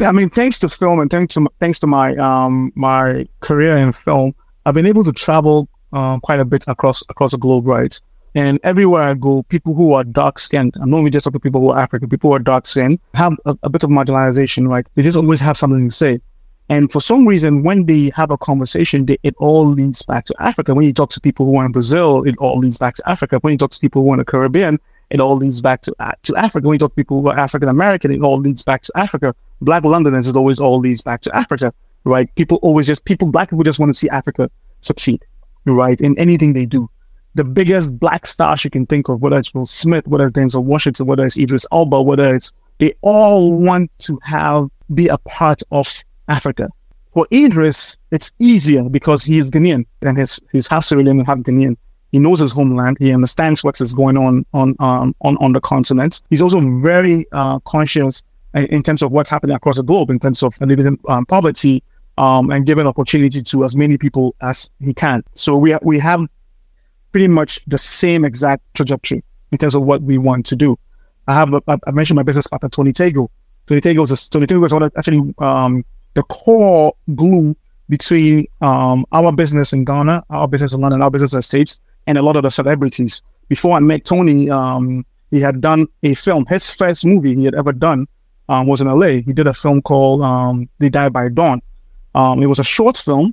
I 0.00 0.12
mean, 0.12 0.30
thanks 0.30 0.58
to 0.60 0.68
film 0.68 1.00
and 1.00 1.10
thanks 1.10 1.34
to 1.34 1.46
thanks 1.60 1.78
to 1.80 1.86
my 1.86 2.16
um 2.16 2.72
my 2.74 3.26
career 3.40 3.76
in 3.76 3.92
film, 3.92 4.34
I've 4.66 4.74
been 4.74 4.86
able 4.86 5.04
to 5.04 5.12
travel 5.12 5.68
uh, 5.92 6.18
quite 6.20 6.40
a 6.40 6.44
bit 6.44 6.64
across 6.66 7.02
across 7.08 7.32
the 7.32 7.38
globe, 7.38 7.66
right? 7.66 7.98
And 8.34 8.60
everywhere 8.62 9.02
I 9.02 9.14
go, 9.14 9.42
people 9.44 9.74
who 9.74 9.92
are 9.92 10.04
dark 10.04 10.38
skinned, 10.38 10.74
I'm 10.80 10.90
not 10.90 10.98
only 10.98 11.10
just 11.10 11.24
talking 11.24 11.40
people 11.40 11.60
who 11.60 11.70
are 11.70 11.80
African, 11.80 12.08
people 12.08 12.30
who 12.30 12.36
are 12.36 12.40
dark 12.40 12.66
skinned 12.66 13.00
have 13.14 13.34
a, 13.44 13.56
a, 13.64 13.70
bit 13.70 13.82
of 13.82 13.90
marginalization, 13.90 14.68
right? 14.68 14.86
They 14.94 15.02
just 15.02 15.16
always 15.16 15.40
have 15.40 15.56
something 15.56 15.88
to 15.88 15.94
say. 15.94 16.20
And 16.68 16.92
for 16.92 17.00
some 17.00 17.26
reason, 17.26 17.64
when 17.64 17.86
they 17.86 18.12
have 18.14 18.30
a 18.30 18.38
conversation, 18.38 19.06
they, 19.06 19.18
it 19.24 19.34
all 19.38 19.66
leads 19.66 20.02
back 20.02 20.26
to 20.26 20.34
Africa. 20.38 20.72
When 20.72 20.86
you 20.86 20.92
talk 20.92 21.10
to 21.10 21.20
people 21.20 21.44
who 21.44 21.56
are 21.56 21.66
in 21.66 21.72
Brazil, 21.72 22.22
it 22.22 22.36
all 22.38 22.58
leads 22.58 22.78
back 22.78 22.94
to 22.94 23.08
Africa. 23.08 23.40
When 23.40 23.50
you 23.50 23.58
talk 23.58 23.72
to 23.72 23.80
people 23.80 24.04
who 24.04 24.10
are 24.10 24.14
in 24.14 24.18
the 24.18 24.24
Caribbean, 24.24 24.78
it 25.10 25.20
all 25.20 25.36
leads 25.36 25.60
back 25.60 25.82
to 25.82 25.94
uh, 25.98 26.12
to 26.22 26.36
Africa. 26.36 26.66
When 26.66 26.74
you 26.74 26.78
talk 26.78 26.94
people 26.96 27.20
who 27.20 27.28
are 27.28 27.38
African 27.38 27.68
American, 27.68 28.12
it 28.12 28.20
all 28.22 28.38
leads 28.38 28.62
back 28.62 28.82
to 28.82 28.92
Africa. 28.94 29.34
Black 29.60 29.84
Londoners, 29.84 30.28
it 30.28 30.36
always 30.36 30.60
all 30.60 30.78
leads 30.78 31.02
back 31.02 31.20
to 31.22 31.36
Africa, 31.36 31.72
right? 32.04 32.32
People 32.36 32.58
always 32.62 32.86
just 32.86 33.04
people, 33.04 33.28
black 33.28 33.50
people 33.50 33.64
just 33.64 33.78
want 33.78 33.90
to 33.90 33.94
see 33.98 34.08
Africa 34.08 34.50
succeed, 34.80 35.24
right? 35.66 36.00
In 36.00 36.18
anything 36.18 36.52
they 36.52 36.64
do. 36.64 36.88
The 37.34 37.44
biggest 37.44 37.98
black 37.98 38.26
stars 38.26 38.64
you 38.64 38.70
can 38.70 38.86
think 38.86 39.08
of, 39.08 39.20
whether 39.20 39.38
it's 39.38 39.54
Will 39.54 39.66
Smith, 39.66 40.06
whether 40.08 40.26
it's 40.26 40.36
Denzel 40.36 40.64
Washington, 40.64 41.06
whether 41.06 41.24
it's 41.24 41.38
Idris 41.38 41.66
Elba, 41.70 42.02
whether 42.02 42.34
it's 42.34 42.52
they 42.78 42.94
all 43.02 43.52
want 43.52 43.90
to 44.00 44.18
have 44.22 44.68
be 44.94 45.08
a 45.08 45.18
part 45.18 45.62
of 45.70 46.02
Africa. 46.28 46.68
For 47.12 47.26
Idris, 47.32 47.96
it's 48.10 48.32
easier 48.38 48.88
because 48.88 49.24
he 49.24 49.38
is 49.38 49.50
Ghanaian 49.50 49.84
and 50.02 50.16
his 50.16 50.40
his 50.52 50.66
house 50.66 50.88
Sierra 50.88 51.04
have 51.24 51.38
Ghanaian. 51.38 51.76
He 52.12 52.18
knows 52.18 52.40
his 52.40 52.52
homeland. 52.52 52.96
He 52.98 53.12
understands 53.12 53.62
what 53.62 53.80
is 53.80 53.94
going 53.94 54.16
on 54.16 54.44
on 54.52 54.74
um, 54.80 55.14
on 55.20 55.36
on 55.38 55.52
the 55.52 55.60
continent. 55.60 56.22
He's 56.30 56.42
also 56.42 56.60
very 56.80 57.26
uh, 57.32 57.60
conscious 57.60 58.22
in, 58.54 58.66
in, 58.66 58.82
terms 58.82 59.02
of 59.02 59.12
what's 59.12 59.30
happening 59.30 59.54
across 59.54 59.76
the 59.76 59.84
globe 59.84 60.10
in 60.10 60.18
terms 60.18 60.42
of 60.42 60.60
living 60.60 60.98
um, 61.08 61.26
poverty 61.26 61.82
um, 62.18 62.50
and 62.50 62.66
giving 62.66 62.86
opportunity 62.86 63.42
to 63.42 63.64
as 63.64 63.76
many 63.76 63.96
people 63.96 64.34
as 64.40 64.70
he 64.80 64.92
can. 64.92 65.22
So 65.34 65.56
we 65.56 65.72
ha- 65.72 65.78
we 65.82 65.98
have 65.98 66.26
pretty 67.12 67.28
much 67.28 67.60
the 67.66 67.78
same 67.78 68.24
exact 68.24 68.62
trajectory 68.74 69.22
in 69.52 69.58
terms 69.58 69.74
of 69.74 69.82
what 69.82 70.02
we 70.02 70.18
want 70.18 70.46
to 70.46 70.56
do. 70.56 70.78
I 71.28 71.34
have 71.34 71.54
a, 71.54 71.62
I 71.86 71.90
mentioned 71.92 72.16
my 72.16 72.22
business 72.22 72.46
partner 72.46 72.68
Tony 72.68 72.92
Tego. 72.92 73.28
Tony 73.66 73.80
Tego 73.80 74.02
is 74.02 74.10
a, 74.10 74.30
Tony 74.30 74.46
Tego 74.46 74.66
is 74.66 74.92
actually 74.96 75.34
um, 75.38 75.84
the 76.14 76.22
core 76.24 76.92
glue 77.14 77.54
between 77.88 78.46
um, 78.60 79.04
our 79.12 79.32
business 79.32 79.72
in 79.72 79.84
Ghana, 79.84 80.24
our 80.30 80.48
business 80.48 80.72
in 80.72 80.80
London, 80.80 81.02
our 81.02 81.10
business 81.10 81.32
in 81.32 81.38
the 81.38 81.42
States, 81.42 81.80
and 82.06 82.18
a 82.18 82.22
lot 82.22 82.36
of 82.36 82.42
the 82.42 82.50
celebrities. 82.50 83.22
Before 83.48 83.76
I 83.76 83.80
met 83.80 84.04
Tony, 84.04 84.48
um, 84.50 85.04
he 85.30 85.40
had 85.40 85.60
done 85.60 85.86
a 86.02 86.14
film. 86.14 86.46
His 86.46 86.74
first 86.74 87.04
movie 87.04 87.34
he 87.34 87.44
had 87.44 87.54
ever 87.54 87.72
done 87.72 88.06
um, 88.48 88.66
was 88.66 88.80
in 88.80 88.88
LA. 88.88 89.22
He 89.24 89.32
did 89.32 89.46
a 89.46 89.54
film 89.54 89.80
called 89.82 90.22
um, 90.22 90.68
They 90.78 90.88
Die 90.88 91.08
by 91.08 91.28
Dawn. 91.28 91.62
Um, 92.14 92.42
it 92.42 92.46
was 92.46 92.58
a 92.58 92.64
short 92.64 92.96
film. 92.96 93.32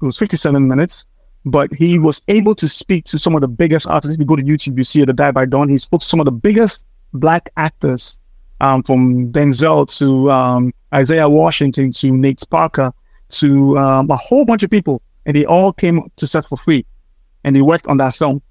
It 0.00 0.04
was 0.04 0.18
57 0.18 0.68
minutes, 0.68 1.06
but 1.44 1.72
he 1.72 1.98
was 1.98 2.22
able 2.28 2.54
to 2.56 2.68
speak 2.68 3.04
to 3.06 3.18
some 3.18 3.34
of 3.34 3.40
the 3.40 3.48
biggest 3.48 3.86
artists. 3.86 4.14
If 4.14 4.20
you 4.20 4.26
go 4.26 4.36
to 4.36 4.42
YouTube, 4.42 4.76
you 4.76 4.84
see 4.84 5.04
They 5.04 5.12
Die 5.12 5.30
by 5.32 5.46
Dawn. 5.46 5.68
He 5.68 5.78
spoke 5.78 6.00
to 6.00 6.06
some 6.06 6.20
of 6.20 6.26
the 6.26 6.32
biggest 6.32 6.86
black 7.14 7.50
actors 7.56 8.20
um, 8.60 8.82
from 8.82 9.32
Denzel 9.32 9.88
to 9.98 10.30
um, 10.30 10.72
Isaiah 10.94 11.28
Washington 11.28 11.92
to 11.92 12.10
Nate 12.12 12.42
Parker 12.50 12.92
to 13.30 13.76
a 13.76 14.16
whole 14.16 14.44
bunch 14.44 14.62
of 14.62 14.70
people, 14.70 15.02
and 15.26 15.36
they 15.36 15.44
all 15.44 15.72
came 15.72 16.10
to 16.16 16.26
set 16.26 16.44
for 16.44 16.56
free, 16.56 16.84
and 17.44 17.54
they 17.54 17.62
worked 17.62 17.86
on 17.86 17.96
that 17.98 18.10
song 18.14 18.42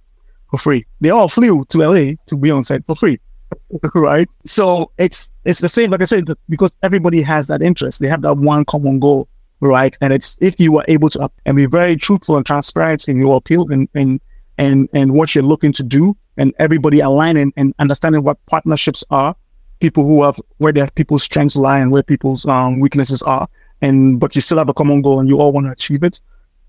for 0.49 0.57
free. 0.57 0.85
They 1.01 1.09
all 1.09 1.27
flew 1.27 1.65
to 1.65 1.77
LA 1.77 2.13
to 2.27 2.37
be 2.37 2.51
on 2.51 2.63
set 2.63 2.85
for 2.85 2.95
free, 2.95 3.19
right? 3.95 4.27
So 4.45 4.91
it's 4.97 5.31
it's 5.45 5.59
the 5.59 5.69
same, 5.69 5.91
like 5.91 6.01
I 6.01 6.05
said, 6.05 6.25
because 6.49 6.71
everybody 6.83 7.21
has 7.21 7.47
that 7.47 7.61
interest. 7.61 7.99
They 7.99 8.07
have 8.07 8.21
that 8.21 8.35
one 8.37 8.65
common 8.65 8.99
goal, 8.99 9.27
right? 9.59 9.95
And 10.01 10.13
it's 10.13 10.37
if 10.39 10.59
you 10.59 10.77
are 10.77 10.85
able 10.87 11.09
to 11.11 11.29
and 11.45 11.55
be 11.55 11.65
very 11.65 11.95
truthful 11.95 12.37
and 12.37 12.45
transparent 12.45 13.07
in 13.07 13.17
your 13.17 13.37
appeal 13.37 13.67
and 13.71 13.87
and 13.93 14.21
and 14.57 14.89
and 14.93 15.13
what 15.13 15.35
you're 15.35 15.43
looking 15.43 15.73
to 15.73 15.83
do, 15.83 16.15
and 16.37 16.53
everybody 16.59 16.99
aligning 16.99 17.53
and 17.57 17.73
understanding 17.79 18.23
what 18.23 18.43
partnerships 18.45 19.03
are, 19.09 19.35
people 19.79 20.03
who 20.03 20.23
have 20.23 20.39
where 20.57 20.73
their 20.73 20.89
people's 20.91 21.23
strengths 21.23 21.55
lie 21.55 21.79
and 21.79 21.91
where 21.91 22.03
people's 22.03 22.45
um, 22.45 22.79
weaknesses 22.79 23.21
are, 23.23 23.47
and 23.81 24.19
but 24.19 24.35
you 24.35 24.41
still 24.41 24.57
have 24.57 24.69
a 24.69 24.73
common 24.73 25.01
goal 25.01 25.19
and 25.19 25.29
you 25.29 25.39
all 25.39 25.51
want 25.51 25.65
to 25.65 25.71
achieve 25.71 26.03
it. 26.03 26.21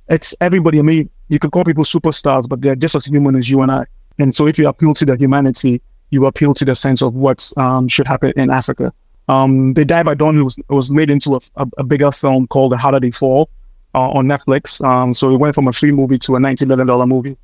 It's 0.08 0.34
everybody. 0.40 0.78
I 0.78 0.82
mean, 0.82 1.10
you 1.28 1.38
could 1.38 1.52
call 1.52 1.64
people 1.64 1.84
superstars, 1.84 2.48
but 2.48 2.60
they're 2.60 2.76
just 2.76 2.94
as 2.94 3.06
human 3.06 3.36
as 3.36 3.48
you 3.48 3.60
and 3.62 3.70
I. 3.70 3.84
And 4.18 4.34
so, 4.34 4.46
if 4.46 4.58
you 4.58 4.68
appeal 4.68 4.94
to 4.94 5.04
the 5.04 5.16
humanity, 5.16 5.80
you 6.10 6.26
appeal 6.26 6.54
to 6.54 6.64
the 6.64 6.74
sense 6.74 7.02
of 7.02 7.14
what 7.14 7.52
um, 7.56 7.88
should 7.88 8.06
happen 8.06 8.32
in 8.36 8.50
Africa. 8.50 8.92
Um, 9.28 9.74
they 9.74 9.84
Die 9.84 10.02
by 10.02 10.14
Dawn 10.14 10.42
was 10.42 10.58
was 10.68 10.90
made 10.90 11.10
into 11.10 11.34
a, 11.34 11.40
a, 11.56 11.66
a 11.78 11.84
bigger 11.84 12.10
film 12.10 12.46
called 12.46 12.72
The 12.72 12.78
Harder 12.78 13.00
They 13.00 13.10
Fall 13.10 13.50
uh, 13.94 14.10
on 14.10 14.26
Netflix. 14.26 14.82
Um, 14.84 15.12
so 15.14 15.30
it 15.32 15.36
went 15.36 15.54
from 15.54 15.68
a 15.68 15.72
free 15.72 15.92
movie 15.92 16.18
to 16.20 16.36
a 16.36 16.40
ninety 16.40 16.64
million 16.64 16.86
dollar 16.86 17.06
movie 17.06 17.36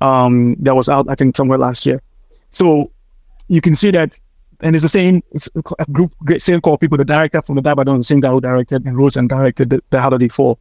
um, 0.00 0.54
that 0.60 0.76
was 0.76 0.88
out, 0.88 1.06
I 1.08 1.14
think, 1.14 1.36
somewhere 1.36 1.58
last 1.58 1.86
year. 1.86 2.02
So 2.50 2.90
you 3.48 3.60
can 3.60 3.74
see 3.74 3.90
that 3.92 4.20
and 4.62 4.76
it's 4.76 4.82
the 4.82 4.88
same 4.88 5.22
it's 5.32 5.48
a 5.78 5.84
group 5.90 6.12
same 6.38 6.60
core 6.60 6.78
people 6.78 6.98
the 6.98 7.04
director 7.04 7.42
from 7.42 7.56
the 7.56 7.62
Die 7.62 7.74
by 7.74 7.84
Dawn 7.84 7.98
the 7.98 8.04
same 8.04 8.20
guy 8.20 8.30
who 8.30 8.40
directed 8.40 8.84
and 8.84 8.96
wrote 8.96 9.16
and 9.16 9.28
directed 9.28 9.70
the, 9.70 9.82
the 9.90 10.10
Did 10.10 10.20
They 10.20 10.28
Fall 10.28 10.58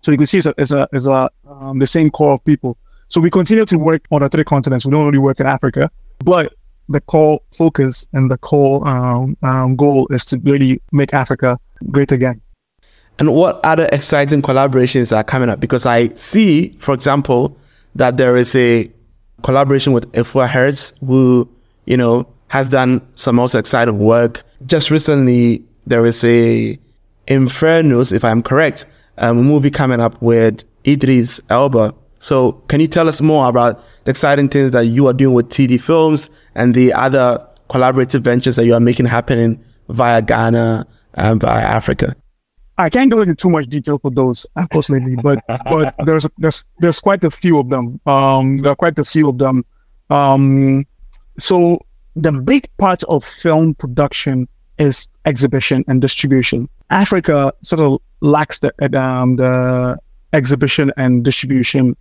so 0.00 0.10
you 0.10 0.18
can 0.18 0.26
see 0.26 0.38
it's 0.38 0.46
a, 0.46 0.54
it's 0.58 0.72
a, 0.72 0.88
it's 0.92 1.06
a 1.06 1.30
um, 1.48 1.78
the 1.78 1.86
same 1.86 2.10
core 2.10 2.32
of 2.34 2.44
people. 2.44 2.76
So 3.08 3.20
we 3.20 3.30
continue 3.30 3.64
to 3.64 3.78
work 3.78 4.02
on 4.10 4.22
the 4.22 4.28
three 4.28 4.44
continents. 4.44 4.86
We 4.86 4.92
don't 4.92 5.06
only 5.06 5.18
work 5.18 5.40
in 5.40 5.46
Africa 5.46 5.90
but 6.24 6.54
the 6.88 7.00
core 7.00 7.40
focus 7.56 8.06
and 8.12 8.30
the 8.30 8.38
core 8.38 8.86
um, 8.86 9.36
um, 9.42 9.76
goal 9.76 10.06
is 10.10 10.24
to 10.26 10.38
really 10.40 10.80
make 10.92 11.14
Africa 11.14 11.58
great 11.90 12.12
again. 12.12 12.40
And 13.18 13.34
what 13.34 13.60
other 13.64 13.88
exciting 13.92 14.42
collaborations 14.42 15.16
are 15.16 15.24
coming 15.24 15.48
up? 15.48 15.60
Because 15.60 15.86
I 15.86 16.08
see 16.14 16.70
for 16.78 16.94
example 16.94 17.56
that 17.94 18.16
there 18.16 18.36
is 18.36 18.54
a 18.54 18.90
collaboration 19.42 19.92
with 19.92 20.10
Afua 20.12 20.48
Hirsch 20.48 20.92
who 21.00 21.48
you 21.86 21.96
know 21.96 22.26
has 22.48 22.68
done 22.68 23.06
some 23.14 23.38
also 23.38 23.58
exciting 23.58 23.98
work. 23.98 24.42
Just 24.66 24.90
recently, 24.90 25.64
there 25.86 26.04
is 26.04 26.24
a 26.24 26.78
Infernos, 27.28 28.12
if 28.12 28.24
I'm 28.24 28.42
correct, 28.42 28.84
a 29.20 29.34
movie 29.34 29.70
coming 29.70 30.00
up 30.00 30.20
with 30.20 30.64
Idris 30.86 31.40
Elba. 31.50 31.94
So 32.18 32.52
can 32.68 32.80
you 32.80 32.88
tell 32.88 33.08
us 33.08 33.20
more 33.20 33.48
about 33.48 33.82
the 34.04 34.10
exciting 34.10 34.48
things 34.48 34.72
that 34.72 34.86
you 34.86 35.06
are 35.06 35.12
doing 35.12 35.34
with 35.34 35.48
TD 35.48 35.80
Films 35.80 36.28
and 36.54 36.74
the 36.74 36.92
other 36.92 37.46
collaborative 37.68 38.20
ventures 38.20 38.56
that 38.56 38.66
you 38.66 38.74
are 38.74 38.80
making 38.80 39.06
happening 39.06 39.62
via 39.88 40.20
Ghana 40.20 40.86
and 41.14 41.40
via 41.40 41.62
Africa? 41.62 42.16
I 42.78 42.88
can't 42.88 43.10
go 43.10 43.20
into 43.20 43.34
too 43.34 43.50
much 43.50 43.66
detail 43.66 43.98
for 43.98 44.10
those, 44.10 44.46
unfortunately, 44.56 45.16
but 45.22 45.44
but 45.46 45.94
there's 46.04 46.26
there's 46.38 46.64
there's 46.78 46.98
quite 46.98 47.22
a 47.24 47.30
few 47.30 47.58
of 47.58 47.68
them. 47.68 48.00
Um, 48.06 48.58
there 48.58 48.72
are 48.72 48.76
quite 48.76 48.98
a 48.98 49.04
few 49.04 49.28
of 49.28 49.36
them. 49.36 49.64
Um, 50.08 50.86
so 51.38 51.78
the 52.16 52.32
big 52.32 52.68
part 52.78 53.02
of 53.04 53.22
film 53.22 53.74
production 53.74 54.48
is 54.78 55.08
exhibition 55.26 55.84
and 55.88 56.00
distribution. 56.00 56.70
Africa 56.88 57.52
sort 57.62 57.80
of 57.80 58.00
lacks 58.20 58.60
the 58.60 58.72
um, 59.00 59.36
the 59.36 59.98
exhibition 60.32 60.92
and 60.96 61.24
distribution 61.24 61.96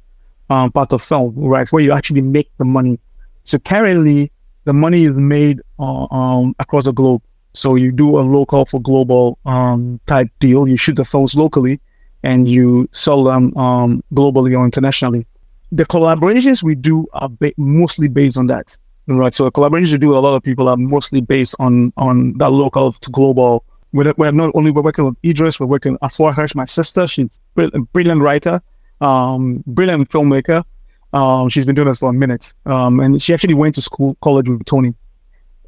um, 0.50 0.72
part 0.72 0.94
of 0.94 1.02
film, 1.02 1.34
right, 1.36 1.72
where 1.72 1.84
you 1.84 1.92
actually 1.92 2.22
make 2.22 2.50
the 2.58 2.66
money. 2.66 3.00
So 3.44 3.60
currently, 3.60 4.32
the 4.66 4.74
money 4.74 5.04
is 5.04 5.14
made 5.14 5.62
uh, 5.80 6.08
um, 6.12 6.56
across 6.60 6.86
the 6.86 6.94
globe. 6.94 7.22
So 7.54 7.76
you 7.76 7.92
do 7.92 8.20
a 8.20 8.22
local 8.22 8.66
for 8.66 8.82
global 8.82 9.40
um, 9.46 10.00
type 10.06 10.28
deal. 10.40 10.68
You 10.68 10.78
shoot 10.78 10.96
the 10.96 11.06
films 11.06 11.36
locally, 11.36 11.80
and 12.24 12.48
you 12.48 12.88
sell 12.92 13.24
them 13.24 13.56
um, 13.58 14.04
globally 14.14 14.58
or 14.58 14.64
internationally. 14.66 15.26
The 15.72 15.86
collaborations 15.86 16.64
we 16.64 16.76
do 16.76 17.08
are 17.14 17.30
ba- 17.30 17.54
mostly 17.58 18.08
based 18.08 18.38
on 18.38 18.48
that. 18.48 18.78
Right. 19.08 19.34
So 19.34 19.46
the 19.46 19.52
collaborations 19.52 19.92
we 19.92 19.98
do 19.98 20.10
with 20.10 20.18
a 20.18 20.22
lot 20.22 20.36
of 20.36 20.44
people 20.44 20.70
are 20.70 20.78
mostly 20.78 21.22
based 21.22 21.56
on 21.60 21.92
on 21.98 22.38
that 22.38 22.52
local 22.52 22.94
to 22.94 23.10
global. 23.10 23.64
We're, 23.91 24.13
we're 24.17 24.32
not 24.32 24.52
only 24.54 24.71
we're 24.71 24.82
working 24.82 25.06
with 25.06 25.15
Idris, 25.23 25.60
we're 25.60 25.65
working 25.65 25.93
with 25.93 26.02
Afua 26.02 26.34
Hirsch, 26.34 26.56
my 26.56 26.65
sister. 26.65 27.08
She's 27.08 27.39
a 27.58 27.80
brilliant 27.80 28.21
writer, 28.21 28.62
um, 29.02 29.63
brilliant 29.67 30.10
filmmaker. 30.10 30.63
Um, 31.13 31.49
she's 31.49 31.65
been 31.65 31.75
doing 31.75 31.88
this 31.88 31.99
for 31.99 32.10
a 32.10 32.13
minute. 32.13 32.54
Um, 32.65 32.99
and 32.99 33.21
she 33.21 33.34
actually 33.34 33.56
went 33.56 33.75
to 33.75 33.82
school, 33.82 34.15
college 34.21 34.47
with 34.47 34.63
Tony. 34.65 34.93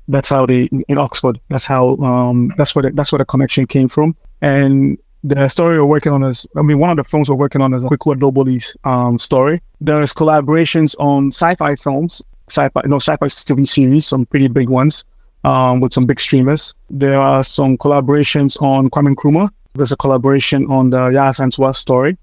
That's 0.08 0.30
how 0.30 0.46
they 0.46 0.70
in 0.88 0.98
Oxford. 0.98 1.40
That's 1.50 1.66
how 1.66 1.96
um, 1.98 2.52
that's 2.58 2.76
where 2.76 2.84
the, 2.84 2.92
that's 2.92 3.12
where 3.12 3.20
the 3.20 3.26
connection 3.26 3.66
came 3.66 3.88
from. 3.88 4.16
And 4.42 4.98
the 5.24 5.48
story 5.48 5.78
we're 5.78 5.86
working 5.86 6.12
on 6.12 6.24
is, 6.24 6.46
I 6.58 6.64
mean, 6.64 6.80
one 6.80 6.90
of 6.90 6.98
the 6.98 7.04
films 7.04 7.30
we're 7.30 7.36
working 7.36 7.62
on 7.62 7.74
is 7.74 7.84
a 7.84 7.88
Kweku 7.88 8.16
Adoboli's 8.16 8.76
um, 8.84 9.18
story. 9.18 9.62
There's 9.80 10.14
collaborations 10.14 10.96
on 11.00 11.30
sci-fi 11.30 11.76
films 11.76 12.22
sci-fi, 12.52 12.82
know, 12.86 12.98
sci-fi 12.98 13.26
TV 13.28 13.68
series, 13.68 14.06
some 14.06 14.26
pretty 14.26 14.48
big 14.48 14.70
ones 14.70 15.06
um, 15.44 15.80
with 15.80 15.94
some 15.94 16.06
big 16.06 16.20
streamers. 16.20 16.74
There 16.90 17.20
are 17.20 17.44
some 17.44 17.78
collaborations 17.78 18.62
on 18.62 18.90
Kwame 18.90 19.16
Nkrumah. 19.16 19.50
There's 19.74 19.92
a 19.92 19.98
collaboration 19.98 20.66
on 20.68 20.90
the 20.90 20.98
Yaa 20.98 21.32
Asantewaa 21.32 21.76
story. 21.76 22.18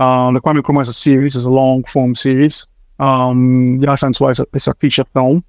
Um, 0.00 0.34
the 0.34 0.40
Kwame 0.40 0.60
Nkrumah 0.60 0.82
is 0.82 0.88
a 0.88 0.92
series, 0.92 1.36
it's 1.36 1.44
a 1.44 1.50
long 1.50 1.84
form 1.84 2.14
series. 2.14 2.66
Um, 2.98 3.78
Yaa 3.80 3.96
Asantewaa 3.96 4.32
is 4.32 4.40
a, 4.40 4.46
is 4.54 4.68
a 4.68 4.74
feature 4.74 5.04
film. 5.12 5.44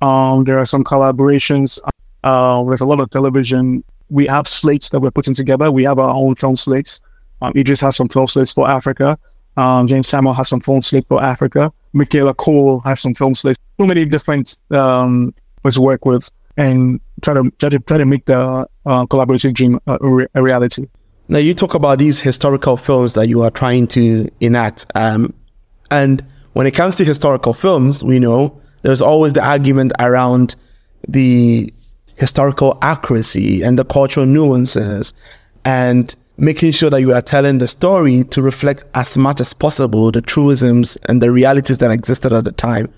Um, 0.00 0.44
there 0.44 0.58
are 0.58 0.64
some 0.64 0.84
collaborations. 0.84 1.78
Uh, 2.24 2.62
there's 2.64 2.80
a 2.80 2.86
lot 2.86 3.00
of 3.00 3.10
television. 3.10 3.84
We 4.10 4.26
have 4.26 4.46
slates 4.46 4.90
that 4.90 5.00
we're 5.00 5.10
putting 5.10 5.34
together. 5.34 5.70
We 5.70 5.84
have 5.84 5.98
our 5.98 6.10
own 6.10 6.34
film 6.34 6.56
slates. 6.56 7.00
Um, 7.40 7.52
Idris 7.56 7.80
has 7.80 7.96
some 7.96 8.08
film 8.08 8.28
slates 8.28 8.52
for 8.52 8.68
Africa. 8.68 9.18
Um, 9.56 9.86
Jeymes 9.86 10.06
Samuel 10.06 10.34
has 10.34 10.48
some 10.48 10.60
film 10.60 10.82
slates 10.82 11.06
for 11.08 11.22
Africa. 11.22 11.72
Michaela 11.92 12.34
Coel 12.34 12.80
has 12.80 13.00
some 13.00 13.14
film 13.14 13.34
slates 13.34 13.58
so 13.78 13.86
many 13.86 14.04
different 14.04 14.56
um, 14.70 15.34
to 15.70 15.80
work 15.80 16.04
with 16.04 16.30
and 16.56 17.00
try 17.22 17.34
to 17.34 17.50
try 17.58 17.68
to, 17.68 17.78
try 17.78 17.98
to 17.98 18.04
make 18.04 18.26
the 18.26 18.66
uh, 18.86 19.06
collaborative 19.06 19.54
dream 19.54 19.78
a, 19.86 19.98
a, 20.34 20.42
reality. 20.42 20.86
Now 21.28 21.38
you 21.38 21.54
talk 21.54 21.74
about 21.74 21.98
these 21.98 22.20
historical 22.20 22.76
films 22.76 23.14
that 23.14 23.28
you 23.28 23.42
are 23.42 23.50
trying 23.50 23.86
to 23.88 24.28
enact, 24.40 24.86
um, 24.94 25.32
and 25.90 26.24
when 26.52 26.66
it 26.66 26.72
comes 26.72 26.96
to 26.96 27.04
historical 27.04 27.54
films, 27.54 28.04
we 28.04 28.18
know 28.18 28.60
there's 28.82 29.02
always 29.02 29.32
the 29.32 29.42
argument 29.42 29.92
around 29.98 30.54
the 31.08 31.72
historical 32.16 32.78
accuracy 32.82 33.62
and 33.62 33.78
the 33.78 33.84
cultural 33.84 34.26
nuances, 34.26 35.14
and 35.64 36.14
making 36.36 36.72
sure 36.72 36.90
that 36.90 37.00
you 37.00 37.12
are 37.14 37.22
telling 37.22 37.58
the 37.58 37.68
story 37.68 38.24
to 38.24 38.42
reflect 38.42 38.84
as 38.94 39.16
much 39.16 39.40
as 39.40 39.54
possible 39.54 40.10
the 40.10 40.20
truisms 40.20 40.96
and 41.08 41.22
the 41.22 41.30
realities 41.30 41.78
that 41.78 41.90
existed 41.90 42.32
at 42.32 42.44
the 42.44 42.52
time 42.52 42.92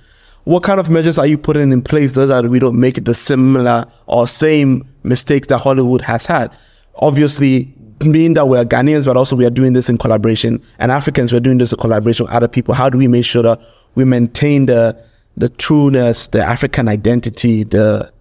what 0.45 0.63
kind 0.63 0.79
of 0.79 0.91
measures 0.91 1.19
are 1.19 1.27
you 1.27 1.39
putting 1.39 1.73
in 1.73 1.83
place 1.83 2.15
so 2.15 2.27
that 2.27 2.45
we 2.45 2.59
don't 2.59 2.79
make 2.79 3.05
the 3.05 3.15
similar 3.15 3.87
or 4.07 4.27
same 4.29 4.87
mistakes 5.03 5.49
that 5.49 5.59
Hollywood 5.59 6.03
has 6.03 6.27
had? 6.27 6.55
Obviously, 6.97 7.75
being 7.99 8.35
that 8.35 8.47
we're 8.47 8.65
Ghanaians, 8.65 9.07
but 9.07 9.17
also 9.17 9.37
we 9.37 9.47
are 9.47 9.51
doing 9.51 9.73
this 9.73 9.89
in 9.89 9.97
collaboration, 9.97 10.63
and 10.79 10.93
Africans, 10.93 11.33
we're 11.33 11.41
doing 11.41 11.59
this 11.59 11.73
in 11.73 11.79
collaboration 11.79 12.27
with 12.27 12.35
other 12.35 12.49
people. 12.49 12.75
How 12.75 12.91
do 12.91 12.99
we 12.99 13.09
make 13.09 13.25
sure 13.25 13.43
that 13.43 13.61
we 13.95 14.05
maintain 14.05 14.67
the 14.67 15.03
the 15.37 15.49
trueness, 15.49 16.29
the 16.29 16.45
African 16.45 16.89
identity, 16.89 17.65
the 17.65 18.13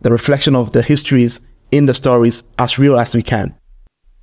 the 0.00 0.10
reflection 0.10 0.54
of 0.56 0.72
the 0.72 0.82
histories 0.82 1.40
in 1.70 1.86
the 1.86 1.94
stories 1.94 2.42
as 2.58 2.78
real 2.78 2.98
as 2.98 3.14
we 3.14 3.22
can? 3.22 3.54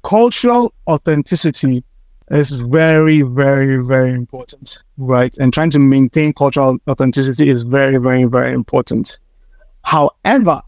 Cultural 0.03 0.73
authenticity 0.87 1.83
is 2.31 2.61
very, 2.61 3.21
very, 3.21 3.77
very 3.77 4.13
important, 4.13 4.81
right? 4.97 5.35
And 5.37 5.53
trying 5.53 5.69
to 5.71 5.79
maintain 5.79 6.33
cultural 6.33 6.77
authenticity 6.87 7.49
is 7.49 7.63
very, 7.63 7.97
very, 7.97 8.23
very 8.23 8.53
important. 8.53 9.19
However, 9.83 10.61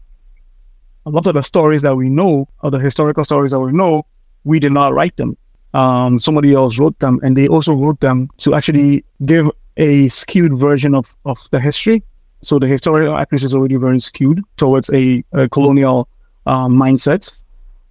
a 1.06 1.10
lot 1.10 1.26
of 1.26 1.34
the 1.34 1.42
stories 1.42 1.82
that 1.82 1.96
we 1.96 2.08
know, 2.08 2.48
or 2.62 2.70
the 2.70 2.78
historical 2.78 3.24
stories 3.24 3.50
that 3.50 3.60
we 3.60 3.72
know, 3.72 4.06
we 4.44 4.60
did 4.60 4.72
not 4.72 4.94
write 4.94 5.16
them. 5.16 5.36
Um, 5.74 6.18
somebody 6.18 6.54
else 6.54 6.78
wrote 6.78 6.98
them, 7.00 7.18
and 7.22 7.36
they 7.36 7.48
also 7.48 7.74
wrote 7.74 8.00
them 8.00 8.28
to 8.38 8.54
actually 8.54 9.04
give 9.26 9.50
a 9.76 10.08
skewed 10.08 10.54
version 10.54 10.94
of, 10.94 11.14
of 11.24 11.38
the 11.50 11.60
history. 11.60 12.02
So 12.42 12.58
the 12.58 12.68
historical 12.68 13.16
accuracy 13.16 13.46
is 13.46 13.54
already 13.54 13.76
very 13.76 14.00
skewed 14.00 14.42
towards 14.56 14.90
a, 14.90 15.24
a 15.32 15.48
colonial 15.48 16.08
um, 16.46 16.76
mindset. 16.76 17.42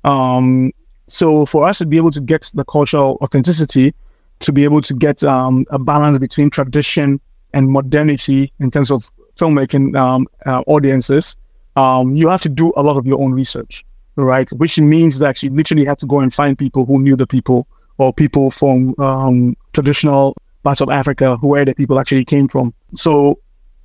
Um, 0.04 0.72
so 1.08 1.46
for 1.46 1.68
us 1.68 1.78
to 1.80 1.86
be 1.86 1.98
able 1.98 2.12
to 2.12 2.22
get 2.22 2.52
the 2.54 2.66
cultural 2.66 3.18
authenticity, 3.22 3.94
to 4.40 4.52
be 4.52 4.64
able 4.64 4.82
to 4.82 4.94
get 4.94 5.24
um, 5.24 5.66
a 5.70 5.80
balance 5.80 6.20
between 6.20 6.50
tradition 6.50 7.20
and 7.54 7.72
modernity 7.72 8.52
in 8.60 8.70
terms 8.70 8.92
of 8.92 9.10
filmmaking 9.38 9.96
um, 9.96 10.28
uh, 10.46 10.64
audiences, 10.68 11.38
um, 11.76 12.14
you 12.14 12.28
have 12.28 12.42
to 12.42 12.50
do 12.50 12.74
a 12.76 12.84
lot 12.84 12.98
of 12.98 13.08
your 13.08 13.22
own 13.22 13.32
research, 13.32 13.86
right? 14.16 14.50
Which 14.52 14.80
means 14.80 15.20
that 15.20 15.42
you 15.42 15.50
literally 15.50 15.86
have 15.86 15.98
to 16.00 16.06
go 16.06 16.20
and 16.20 16.34
find 16.34 16.58
people 16.58 16.86
who 16.86 17.00
knew 17.02 17.16
the 17.16 17.28
people 17.28 17.68
or 17.98 18.14
people 18.14 18.52
from 18.52 18.94
um, 19.00 19.56
traditional 19.74 20.36
parts 20.64 20.82
of 20.82 20.90
Africa 20.90 21.38
where 21.38 21.66
the 21.66 21.74
people 21.74 22.00
actually 22.00 22.26
came 22.26 22.48
from. 22.48 22.74
So 22.96 23.40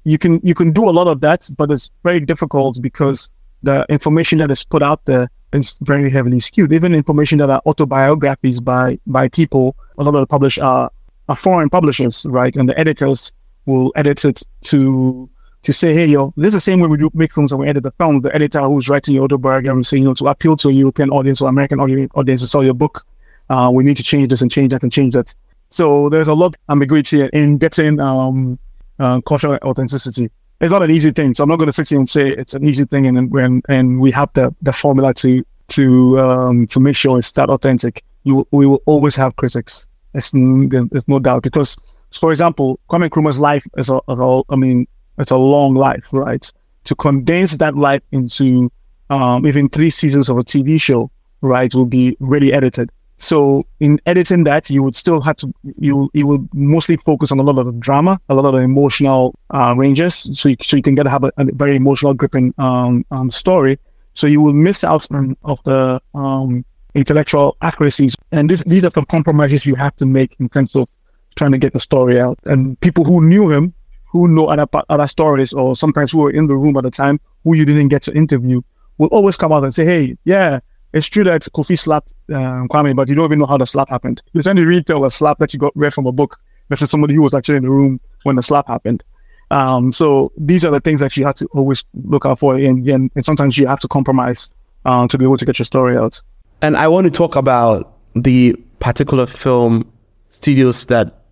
you 0.04 0.18
can 0.18 0.40
you 0.42 0.54
can 0.54 0.72
do 0.72 0.88
a 0.88 0.90
lot 0.90 1.06
of 1.06 1.20
that, 1.20 1.48
but 1.56 1.70
it's 1.70 1.90
very 2.02 2.20
difficult 2.20 2.80
because 2.82 3.30
the 3.62 3.86
information 3.88 4.38
that 4.38 4.50
is 4.50 4.64
put 4.64 4.82
out 4.82 5.04
there 5.04 5.28
is 5.53 5.78
very 5.82 6.11
heavily 6.11 6.40
skewed. 6.40 6.72
Even 6.72 6.94
information 6.94 7.38
that 7.38 7.50
are 7.50 7.62
autobiographies 7.66 8.61
by 8.61 8.98
by 9.07 9.28
people, 9.28 9.76
a 9.98 10.05
lot 10.05 10.14
of 10.14 10.20
the 10.20 10.26
publish 10.26 10.59
are, 10.59 10.90
are 11.28 11.36
foreign 11.36 11.70
publishers, 11.70 12.26
right? 12.28 12.55
And 12.57 12.68
the 12.68 12.78
editors 12.78 13.32
will 13.66 13.92
edit 13.96 14.24
it 14.24 14.42
to 14.62 15.28
to 15.62 15.72
say, 15.72 15.94
hey, 15.94 16.07
yo, 16.07 16.32
this 16.36 16.48
is 16.48 16.55
the 16.55 16.61
same 16.61 16.80
way 16.80 16.88
we 16.88 16.96
do 16.96 17.09
make 17.14 17.32
films 17.32 17.53
and 17.53 17.61
we 17.61 17.68
edit 17.68 17.84
the 17.84 17.92
film. 17.92 18.20
The 18.20 18.34
editor 18.34 18.61
who's 18.62 18.88
writing 18.88 19.14
your 19.14 19.24
autobiography 19.24 19.84
saying, 19.84 20.03
you 20.03 20.09
know, 20.09 20.14
to 20.14 20.26
appeal 20.26 20.57
to 20.57 20.68
a 20.68 20.72
European 20.72 21.11
audience 21.11 21.40
or 21.40 21.48
American 21.48 21.78
audience 21.80 22.42
to 22.42 22.48
sell 22.48 22.64
your 22.64 22.74
book, 22.74 23.07
uh, 23.48 23.70
we 23.72 23.84
need 23.84 23.96
to 23.96 24.03
change 24.03 24.28
this 24.28 24.42
and 24.42 24.50
change 24.50 24.72
that 24.72 24.82
and 24.82 24.90
change 24.90 25.14
that. 25.14 25.34
So 25.68 26.09
there's 26.09 26.28
a 26.28 26.34
lot 26.34 26.46
of 26.46 26.55
ambiguity 26.68 27.28
in 27.32 27.59
getting 27.59 28.00
um, 28.00 28.59
uh, 28.98 29.20
cultural 29.20 29.59
authenticity. 29.62 30.30
It's 30.62 30.70
not 30.70 30.82
an 30.82 30.92
easy 30.92 31.10
thing. 31.10 31.34
So 31.34 31.42
I'm 31.42 31.48
not 31.48 31.56
going 31.56 31.66
to 31.66 31.72
sit 31.72 31.88
here 31.88 31.98
and 31.98 32.08
say 32.08 32.30
it's 32.30 32.54
an 32.54 32.64
easy 32.64 32.84
thing, 32.84 33.06
and 33.06 33.30
when 33.32 33.62
and 33.68 34.00
we 34.00 34.12
have 34.12 34.30
the 34.34 34.54
the 34.62 34.72
formula 34.72 35.12
to 35.14 35.44
to 35.68 36.20
um, 36.20 36.66
to 36.68 36.78
make 36.78 36.94
sure 36.94 37.18
it's 37.18 37.32
that 37.32 37.50
authentic. 37.50 38.04
You 38.22 38.46
we 38.52 38.68
will 38.68 38.80
always 38.86 39.16
have 39.16 39.34
critics. 39.34 39.88
There's, 40.12 40.30
there's 40.30 41.08
no 41.08 41.18
doubt 41.18 41.42
because, 41.42 41.76
for 42.12 42.30
example, 42.30 42.78
Kwame 42.90 43.08
Nkrumah's 43.08 43.40
life 43.40 43.66
is 43.76 43.88
a, 43.90 43.98
a, 44.06 44.42
I 44.50 44.56
mean, 44.56 44.86
it's 45.18 45.30
a 45.30 45.36
long 45.36 45.74
life, 45.74 46.06
right? 46.12 46.48
To 46.84 46.94
condense 46.94 47.56
that 47.58 47.74
life 47.74 48.02
into 48.12 48.70
um, 49.10 49.46
even 49.46 49.68
three 49.68 49.90
seasons 49.90 50.28
of 50.28 50.36
a 50.38 50.44
TV 50.44 50.80
show, 50.80 51.10
right, 51.40 51.74
will 51.74 51.86
be 51.86 52.16
really 52.20 52.52
edited. 52.52 52.90
So 53.22 53.62
in 53.78 54.00
editing 54.06 54.42
that, 54.44 54.68
you 54.68 54.82
would 54.82 54.96
still 54.96 55.20
have 55.20 55.36
to 55.36 55.54
you 55.62 56.10
you 56.12 56.26
will 56.26 56.44
mostly 56.52 56.96
focus 56.96 57.30
on 57.30 57.38
a 57.38 57.42
lot 57.44 57.56
of 57.56 57.78
drama, 57.78 58.20
a 58.28 58.34
lot 58.34 58.52
of 58.52 58.60
emotional 58.60 59.32
uh, 59.50 59.74
ranges, 59.78 60.28
so 60.34 60.48
you, 60.48 60.56
so 60.60 60.76
you 60.76 60.82
can 60.82 60.96
get 60.96 61.06
have 61.06 61.22
a, 61.22 61.30
a 61.36 61.44
very 61.52 61.76
emotional, 61.76 62.14
gripping 62.14 62.52
um, 62.58 63.04
um, 63.12 63.30
story. 63.30 63.78
So 64.14 64.26
you 64.26 64.40
will 64.40 64.52
miss 64.52 64.82
out 64.82 65.06
on 65.12 65.36
of 65.44 65.62
the 65.62 66.02
um, 66.16 66.64
intellectual 66.96 67.56
accuracies, 67.62 68.16
and 68.32 68.50
this, 68.50 68.60
these 68.66 68.82
are 68.82 68.90
the 68.90 69.06
compromises 69.06 69.64
you 69.64 69.76
have 69.76 69.94
to 69.98 70.04
make 70.04 70.34
in 70.40 70.48
terms 70.48 70.74
of 70.74 70.88
trying 71.36 71.52
to 71.52 71.58
get 71.58 71.74
the 71.74 71.80
story 71.80 72.20
out. 72.20 72.40
And 72.46 72.78
people 72.80 73.04
who 73.04 73.22
knew 73.22 73.48
him, 73.52 73.72
who 74.10 74.26
know 74.26 74.46
other 74.46 74.66
other 74.88 75.06
stories, 75.06 75.52
or 75.52 75.76
sometimes 75.76 76.10
who 76.10 76.18
were 76.18 76.32
in 76.32 76.48
the 76.48 76.56
room 76.56 76.76
at 76.76 76.82
the 76.82 76.90
time, 76.90 77.20
who 77.44 77.54
you 77.54 77.64
didn't 77.64 77.86
get 77.86 78.02
to 78.02 78.12
interview, 78.14 78.62
will 78.98 79.10
always 79.12 79.36
come 79.36 79.52
out 79.52 79.62
and 79.62 79.72
say, 79.72 79.84
"Hey, 79.84 80.16
yeah." 80.24 80.58
It's 80.93 81.07
true 81.07 81.24
that 81.24 81.43
Kofi 81.43 81.78
slapped 81.78 82.12
um, 82.34 82.68
Kwame, 82.68 82.95
but 82.95 83.09
you 83.09 83.14
don't 83.14 83.24
even 83.24 83.38
know 83.38 83.47
how 83.47 83.57
the 83.57 83.66
slap 83.66 83.88
happened. 83.88 84.22
You're 84.32 84.43
tend 84.43 84.59
to 84.59 84.66
retell 84.66 85.05
a 85.05 85.11
slap 85.11 85.38
that 85.38 85.53
you 85.53 85.59
got 85.59 85.72
read 85.74 85.95
from 85.95 86.07
a 86.07 86.12
book 86.12 86.38
versus 86.68 86.90
somebody 86.90 87.14
who 87.14 87.22
was 87.22 87.34
actually 87.34 87.57
in 87.57 87.62
the 87.62 87.70
room 87.70 88.01
when 88.24 88.36
the 88.36 88.43
slap 88.43 88.68
happened. 88.68 89.03
Um, 89.51 89.93
so 89.93 90.32
these 90.36 90.64
are 90.64 90.70
the 90.70 90.80
things 90.80 91.01
that 91.01 91.16
you 91.16 91.24
have 91.24 91.34
to 91.36 91.47
always 91.53 91.84
look 92.05 92.24
out 92.24 92.38
for, 92.38 92.57
and, 92.57 92.88
and, 92.88 93.11
and 93.14 93.24
sometimes 93.24 93.59
you 93.59 93.66
have 93.66 93.80
to 93.80 93.88
compromise 93.88 94.53
um, 94.84 95.09
to 95.09 95.18
be 95.18 95.24
able 95.24 95.36
to 95.36 95.45
get 95.45 95.59
your 95.59 95.64
story 95.64 95.97
out. 95.97 96.20
And 96.62 96.76
I 96.76 96.88
want 96.88 97.07
to 97.07 97.11
talk 97.11 97.36
about 97.36 97.97
the 98.14 98.55
particular 98.78 99.26
film 99.26 99.90
studios 100.30 100.84
that 100.86 101.22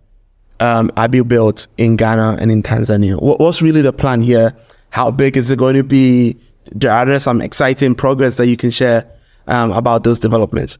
um, 0.59 0.91
Abil 0.97 1.23
built 1.23 1.67
in 1.77 1.95
Ghana 1.95 2.37
and 2.39 2.51
in 2.51 2.61
Tanzania. 2.61 3.19
What, 3.21 3.39
what's 3.39 3.61
really 3.61 3.81
the 3.81 3.93
plan 3.93 4.21
here? 4.21 4.55
How 4.91 5.09
big 5.09 5.37
is 5.37 5.49
it 5.49 5.57
going 5.57 5.75
to 5.75 5.83
be? 5.83 6.37
There 6.71 6.91
Are 6.91 7.19
some 7.19 7.41
exciting 7.41 7.95
progress 7.95 8.37
that 8.37 8.47
you 8.47 8.55
can 8.55 8.69
share 8.69 9.09
um, 9.47 9.71
about 9.71 10.03
those 10.03 10.19
developments? 10.19 10.77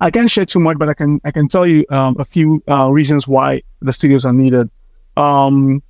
I 0.00 0.10
can't 0.10 0.30
share 0.30 0.44
too 0.44 0.60
much, 0.60 0.78
but 0.78 0.88
I 0.88 0.94
can 0.94 1.20
I 1.24 1.30
can 1.30 1.48
tell 1.48 1.66
you 1.66 1.84
um, 1.88 2.16
a 2.18 2.24
few 2.24 2.62
uh, 2.68 2.90
reasons 2.90 3.28
why 3.28 3.62
the 3.80 3.92
studios 3.92 4.24
are 4.24 4.32
needed. 4.32 4.68
Um, 5.16 5.82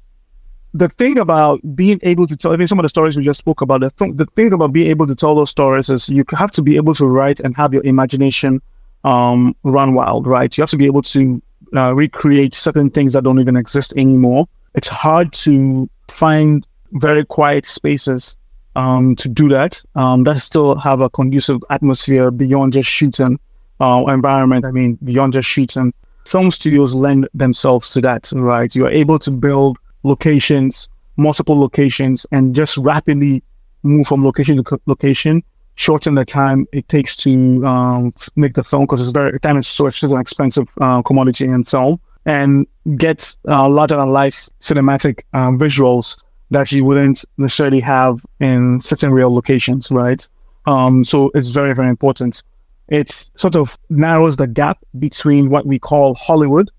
the 0.75 0.89
thing 0.89 1.19
about 1.19 1.61
being 1.75 2.01
able 2.03 2.27
to 2.27 2.37
tell, 2.37 2.53
I 2.53 2.57
mean, 2.57 2.69
some 2.69 2.81
of 2.81 2.83
the 2.83 2.89
stories 2.89 3.17
we 3.17 3.23
just 3.23 3.39
spoke 3.39 3.61
about, 3.61 3.81
the, 3.81 3.91
th- 3.91 4.17
the 4.17 4.27
thing 4.27 4.53
about 4.53 4.73
being 4.73 4.91
able 4.91 5.07
to 5.07 5.15
tell 5.15 5.35
those 5.37 5.51
stories 5.51 5.89
is 5.89 6.09
you 6.09 6.25
have 6.31 6.51
to 6.51 6.63
be 6.63 6.77
able 6.77 6.95
to 6.95 7.07
write 7.07 7.41
and 7.41 7.57
have 7.57 7.73
your 7.73 7.85
imagination 7.85 8.61
um, 9.05 9.55
run 9.63 9.95
wild, 9.95 10.27
right? 10.27 10.57
You 10.57 10.63
have 10.63 10.71
to 10.71 10.77
be 10.77 10.87
able 10.87 11.03
to 11.03 11.41
uh, 11.77 11.95
recreate 11.95 12.55
certain 12.55 12.91
things 12.91 13.13
that 13.13 13.23
don't 13.23 13.39
even 13.39 13.57
exist 13.57 13.93
anymore. 13.97 14.47
It's 14.75 14.89
hard 14.89 15.33
to 15.45 15.89
find 16.11 16.67
very 16.93 17.25
quiet 17.25 17.67
spaces 17.67 18.37
um, 18.77 19.17
to 19.17 19.29
do 19.29 19.49
that. 19.49 19.83
Um, 19.95 20.25
that 20.25 20.39
still 20.39 20.77
have 20.77 21.01
a 21.01 21.11
conducive 21.11 21.61
atmosphere 21.71 22.31
beyond 22.31 22.73
just 22.73 22.89
shooting 22.89 23.39
uh, 23.81 24.05
environment. 24.09 24.65
I 24.65 24.71
mean, 24.71 24.99
beyond 25.05 25.33
just 25.33 25.49
shooting. 25.49 25.93
Some 26.25 26.51
studios 26.51 26.95
lend 26.95 27.29
themselves 27.35 27.93
to 27.93 28.01
that, 28.03 28.33
right? 28.35 28.75
You 28.75 28.87
are 28.87 28.91
able 28.91 29.19
to 29.21 29.31
build 29.31 29.77
locations, 30.05 30.89
multiple 31.17 31.59
locations, 31.59 32.27
and 32.33 32.55
just 32.55 32.77
rapidly 32.79 33.43
move 33.83 34.07
from 34.07 34.25
location 34.25 34.63
to 34.63 34.81
location, 34.87 35.43
shorten 35.75 36.15
the 36.15 36.25
time 36.25 36.67
it 36.73 36.89
takes 36.89 37.17
to 37.17 37.65
um, 37.67 38.13
make 38.37 38.55
the 38.55 38.65
film 38.65 38.85
because 38.85 39.01
it's 39.01 39.11
very 39.11 39.39
time 39.41 39.59
is 39.59 39.69
so 39.69 39.87
it's 39.87 40.03
an 40.03 40.19
expensive 40.19 40.69
uh, 40.81 41.03
commodity 41.03 41.47
and 41.47 41.69
so 41.69 41.83
on, 41.83 42.01
and 42.25 42.67
get 42.97 43.37
uh, 43.49 43.69
larger 43.69 43.97
than 43.97 44.09
life 44.11 44.49
cinematic 44.61 45.21
uh, 45.35 45.51
visuals 45.51 46.17
that 46.51 46.71
you 46.73 46.85
wouldn't 46.85 47.25
necessarily 47.39 47.81
have 47.81 48.25
in 48.41 48.81
certain 48.81 49.13
real 49.13 49.35
locations, 49.35 49.91
right? 49.91 50.29
Um, 50.67 51.05
so 51.05 51.31
it's 51.35 51.49
very 51.49 51.75
very 51.75 51.89
important. 51.89 52.43
It 52.89 53.31
sort 53.37 53.57
of 53.57 53.79
narrows 53.89 54.37
the 54.37 54.47
gap 54.47 54.79
between 54.99 55.49
what 55.49 55.67
we 55.67 55.79
call 55.79 56.15
Hollywood 56.15 56.71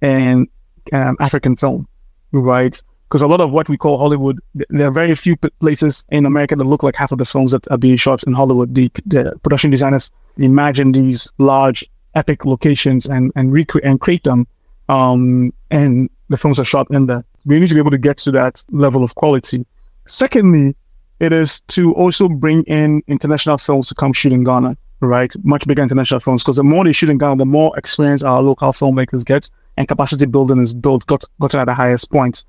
and 0.00 0.48
um, 0.92 1.16
African 1.20 1.56
film 1.56 1.88
right? 2.32 2.82
Because 3.08 3.22
a 3.22 3.26
lot 3.26 3.40
of 3.40 3.52
what 3.52 3.68
we 3.68 3.76
call 3.76 3.98
Hollywood, 3.98 4.38
there 4.54 4.88
are 4.88 4.92
very 4.92 5.14
few 5.14 5.36
places 5.60 6.04
in 6.10 6.26
America 6.26 6.54
that 6.54 6.64
look 6.64 6.82
like 6.82 6.94
half 6.94 7.10
of 7.10 7.18
the 7.18 7.24
films 7.24 7.52
that 7.52 7.66
are 7.70 7.78
being 7.78 7.96
shot 7.96 8.22
in 8.24 8.34
Hollywood. 8.34 8.74
The, 8.74 8.90
the 9.06 9.38
production 9.42 9.70
designers 9.70 10.10
imagine 10.36 10.92
these 10.92 11.30
large, 11.38 11.84
epic 12.14 12.44
locations 12.44 13.06
and 13.06 13.30
and 13.36 13.54
and 13.84 14.00
create 14.00 14.24
them, 14.24 14.46
um, 14.88 15.52
and 15.70 16.10
the 16.28 16.36
films 16.36 16.58
are 16.58 16.64
shot 16.64 16.86
in 16.90 17.06
there. 17.06 17.24
We 17.48 17.58
need 17.58 17.68
to 17.68 17.74
be 17.74 17.80
able 17.80 17.90
to 17.92 17.98
get 17.98 18.18
to 18.18 18.30
that 18.32 18.62
level 18.70 19.02
of 19.02 19.14
quality. 19.14 19.64
Secondly, 20.06 20.76
it 21.18 21.32
is 21.32 21.60
to 21.68 21.94
also 21.94 22.28
bring 22.28 22.62
in 22.64 23.02
international 23.08 23.56
films 23.56 23.88
to 23.88 23.94
come 23.94 24.12
shoot 24.12 24.34
in 24.34 24.44
Ghana, 24.44 24.76
right? 25.00 25.34
Much 25.44 25.66
bigger 25.66 25.82
international 25.82 26.20
films, 26.20 26.44
because 26.44 26.56
the 26.56 26.62
more 26.62 26.84
they 26.84 26.92
shoot 26.92 27.08
in 27.08 27.16
Ghana, 27.16 27.36
the 27.36 27.46
more 27.46 27.76
experience 27.78 28.22
our 28.22 28.42
local 28.42 28.72
filmmakers 28.72 29.24
get, 29.24 29.48
and 29.78 29.88
capacity 29.88 30.26
building 30.26 30.58
is 30.58 30.74
built 30.74 31.06
got 31.06 31.24
gotten 31.40 31.60
at 31.60 31.64
the 31.64 31.74
highest 31.74 32.10
point. 32.10 32.44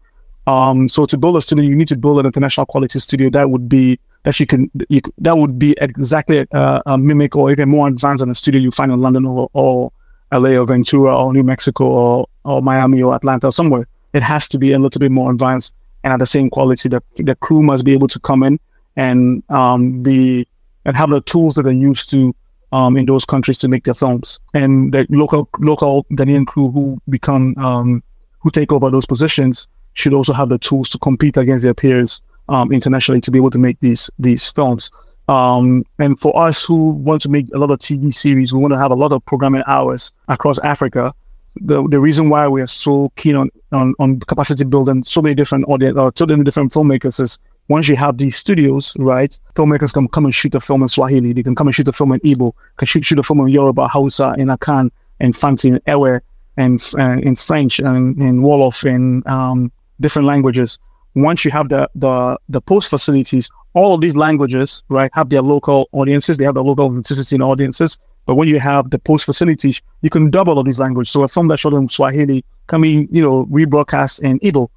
Um, 0.48 0.90
so 0.90 1.06
to 1.06 1.18
build 1.18 1.38
a 1.38 1.42
studio, 1.42 1.64
you 1.64 1.76
need 1.76 1.88
to 1.88 1.98
build 1.98 2.20
an 2.20 2.26
international 2.26 2.66
quality 2.66 3.00
studio 3.00 3.30
that 3.30 3.50
would 3.50 3.70
be 3.70 4.00
that 4.24 4.38
you 4.38 4.48
can 4.48 4.70
you, 4.90 5.00
that 5.20 5.38
would 5.38 5.58
be 5.58 5.76
exactly 5.80 6.46
uh, 6.52 6.82
a 6.86 6.98
mimic 6.98 7.38
or 7.38 7.52
even 7.52 7.70
more 7.70 7.88
advanced 7.88 8.20
than 8.20 8.32
a 8.32 8.36
studio 8.36 8.60
you 8.60 8.72
find 8.72 8.92
in 8.92 9.00
London 9.00 9.26
or, 9.26 9.50
or 9.54 9.94
LA 10.34 10.58
or 10.60 10.66
Ventura 10.66 11.18
or 11.18 11.32
New 11.32 11.44
Mexico 11.44 11.86
or, 11.86 12.28
or 12.44 12.62
Miami 12.62 13.02
or 13.02 13.16
Atlanta 13.16 13.48
or 13.48 13.52
somewhere. 13.52 13.88
It 14.14 14.24
has 14.24 14.48
to 14.50 14.58
be 14.58 14.72
a 14.74 14.80
little 14.80 15.00
bit 15.00 15.12
more 15.12 15.32
advanced 15.32 15.76
and 16.04 16.14
at 16.14 16.20
the 16.20 16.26
same 16.26 16.50
quality. 16.50 16.90
The 16.90 17.02
the 17.16 17.36
crew 17.36 17.62
must 17.64 17.86
be 17.86 17.94
able 17.94 18.08
to 18.08 18.20
come 18.20 18.44
in 18.44 18.60
and 18.96 19.44
um, 19.50 20.02
be 20.04 20.48
and 20.86 20.96
have 20.96 21.10
the 21.10 21.22
tools 21.22 21.56
that 21.56 21.66
are 21.66 21.72
used 21.72 22.10
to 22.12 22.34
um, 22.72 22.98
in 22.98 23.06
those 23.06 23.26
countries 23.26 23.58
to 23.60 23.68
make 23.68 23.84
their 23.84 23.94
films. 23.94 24.40
And 24.54 24.94
the 24.94 25.06
local 25.10 25.50
local 25.60 26.06
Ghanaian 26.12 26.46
crew 26.46 26.72
who 26.72 27.00
become 27.10 27.56
um, 27.58 28.04
who 28.40 28.50
take 28.50 28.72
over 28.72 28.90
those 28.90 29.06
positions 29.06 29.68
should 29.94 30.14
also 30.14 30.34
have 30.34 30.50
the 30.50 30.58
tools 30.58 30.90
to 30.90 30.98
compete 30.98 31.38
against 31.38 31.64
their 31.64 31.74
peers 31.74 32.22
um, 32.48 32.72
internationally 32.72 33.22
to 33.22 33.32
be 33.32 33.38
able 33.38 33.52
to 33.52 33.58
make 33.58 33.80
these 33.80 34.10
these 34.20 34.50
films. 34.50 34.92
Um, 35.28 35.84
and 36.00 36.20
for 36.20 36.36
us 36.36 36.66
who 36.66 36.94
want 36.94 37.22
to 37.22 37.30
make 37.30 37.46
a 37.54 37.60
lot 37.60 37.70
of 37.70 37.78
TV 37.80 38.12
series, 38.12 38.52
we 38.52 38.60
want 38.60 38.74
to 38.74 38.80
have 38.80 38.92
a 38.92 38.96
lot 38.96 39.12
of 39.12 39.24
programming 39.26 39.62
hours 39.68 40.12
across 40.28 40.58
Africa. 40.60 41.14
The, 41.56 41.88
the 41.88 42.00
reason 42.00 42.30
why 42.30 42.48
we 42.48 42.62
are 42.62 42.68
so 42.68 43.12
keen 43.16 43.36
on, 43.36 43.50
on, 43.72 43.94
on 44.00 44.20
capacity 44.22 44.64
building 44.64 45.04
so 45.04 45.22
many 45.22 45.36
different 45.36 45.66
audience 45.68 45.98
or 45.98 46.12
so 46.16 46.26
many 46.26 46.44
different 46.44 46.72
filmmakers 46.72 47.20
is 47.20 47.38
once 47.68 47.88
you 47.88 47.96
have 47.96 48.18
these 48.18 48.36
studios, 48.36 48.96
right, 49.00 49.38
filmmakers 49.56 49.94
can 49.94 50.08
come 50.08 50.26
and 50.26 50.34
shoot 50.34 50.56
a 50.56 50.60
film 50.60 50.82
in 50.82 50.88
Swahili. 50.88 51.34
They 51.34 51.44
can 51.44 51.56
come 51.56 51.68
and 51.68 51.76
shoot 51.76 51.88
a 51.88 51.92
film 51.92 52.12
in 52.12 52.20
Igbo, 52.22 52.54
can 52.78 52.86
shoot, 52.88 53.06
shoot 53.06 53.20
a 53.20 53.24
film 53.24 53.40
in 53.42 53.48
Yoruba, 53.50 53.88
Hausa, 53.88 54.36
in 54.38 54.48
Akan, 54.48 54.90
and 55.20 55.34
Fante 55.34 55.70
and 55.70 55.82
ewe 55.88 56.20
and 56.58 56.82
uh, 56.98 57.20
in 57.22 57.36
French 57.36 57.80
and 57.80 58.20
in 58.20 58.42
Wolof 58.42 58.86
in 58.86 59.24
um, 59.28 59.72
different 60.02 60.28
languages. 60.28 60.78
Once 61.16 61.44
you 61.46 61.52
have 61.52 61.70
the, 61.70 61.90
the 61.96 62.38
the 62.50 62.62
post 62.62 62.90
facilities, 62.90 63.50
all 63.74 63.96
of 63.96 64.02
these 64.02 64.16
languages, 64.16 64.84
right, 64.90 65.12
have 65.14 65.30
their 65.30 65.42
local 65.42 65.90
audiences. 65.92 66.38
They 66.38 66.44
have 66.46 66.56
their 66.56 66.64
local 66.64 66.86
authenticity 66.86 67.36
in 67.36 67.42
audiences. 67.42 68.00
But 68.30 68.36
when 68.36 68.48
you 68.48 68.60
have 68.60 68.92
the 68.92 69.00
post 69.00 69.26
facilities, 69.26 69.82
you 70.04 70.12
can 70.12 70.30
double 70.30 70.56
all 70.56 70.64
these 70.64 70.80
languages. 70.80 71.12
So 71.12 71.24
a 71.24 71.28
film 71.28 71.48
that 71.48 71.58
showed 71.58 71.74
in 71.74 71.90
Swahili 71.90 72.46
can 72.68 72.80
be, 72.80 73.08
you 73.10 73.24
know, 73.24 73.48
rebroadcast 73.48 74.22
in 74.22 74.38
Igbo, 74.42 74.70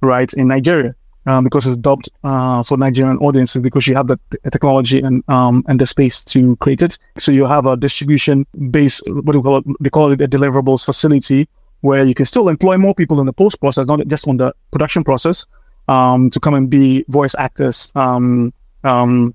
right, 0.00 0.32
in 0.32 0.48
Nigeria. 0.48 0.92
Um, 1.24 1.44
because 1.44 1.68
it's 1.68 1.76
dubbed 1.76 2.08
uh, 2.24 2.64
for 2.64 2.76
Nigerian 2.76 3.18
audiences 3.18 3.62
because 3.62 3.86
you 3.86 3.94
have 3.94 4.08
the, 4.08 4.18
technology 4.50 5.00
and 5.00 5.22
um, 5.28 5.62
and 5.68 5.80
the 5.80 5.86
space 5.86 6.24
to 6.24 6.56
create 6.56 6.82
it. 6.82 6.98
So 7.16 7.30
you 7.30 7.46
have 7.46 7.64
a 7.66 7.76
distribution 7.76 8.44
base, 8.72 9.00
what 9.06 9.30
do 9.32 9.38
we 9.38 9.44
call 9.44 9.58
it? 9.58 9.64
They 9.78 9.90
call 9.90 10.10
it 10.10 10.20
a 10.20 10.26
deliverables 10.26 10.84
facility 10.84 11.48
where 11.82 12.04
you 12.04 12.14
can 12.14 12.26
still 12.26 12.48
employ 12.48 12.76
more 12.76 12.94
people 12.94 13.20
in 13.20 13.26
the 13.26 13.32
post 13.32 13.60
process, 13.60 13.86
not 13.86 14.04
just 14.08 14.26
on 14.26 14.38
the 14.38 14.52
production 14.72 15.04
process, 15.04 15.46
um, 15.86 16.28
to 16.30 16.40
come 16.40 16.54
and 16.54 16.68
be 16.68 17.04
voice 17.06 17.36
actors 17.38 17.92
um, 17.94 18.52
um, 18.82 19.32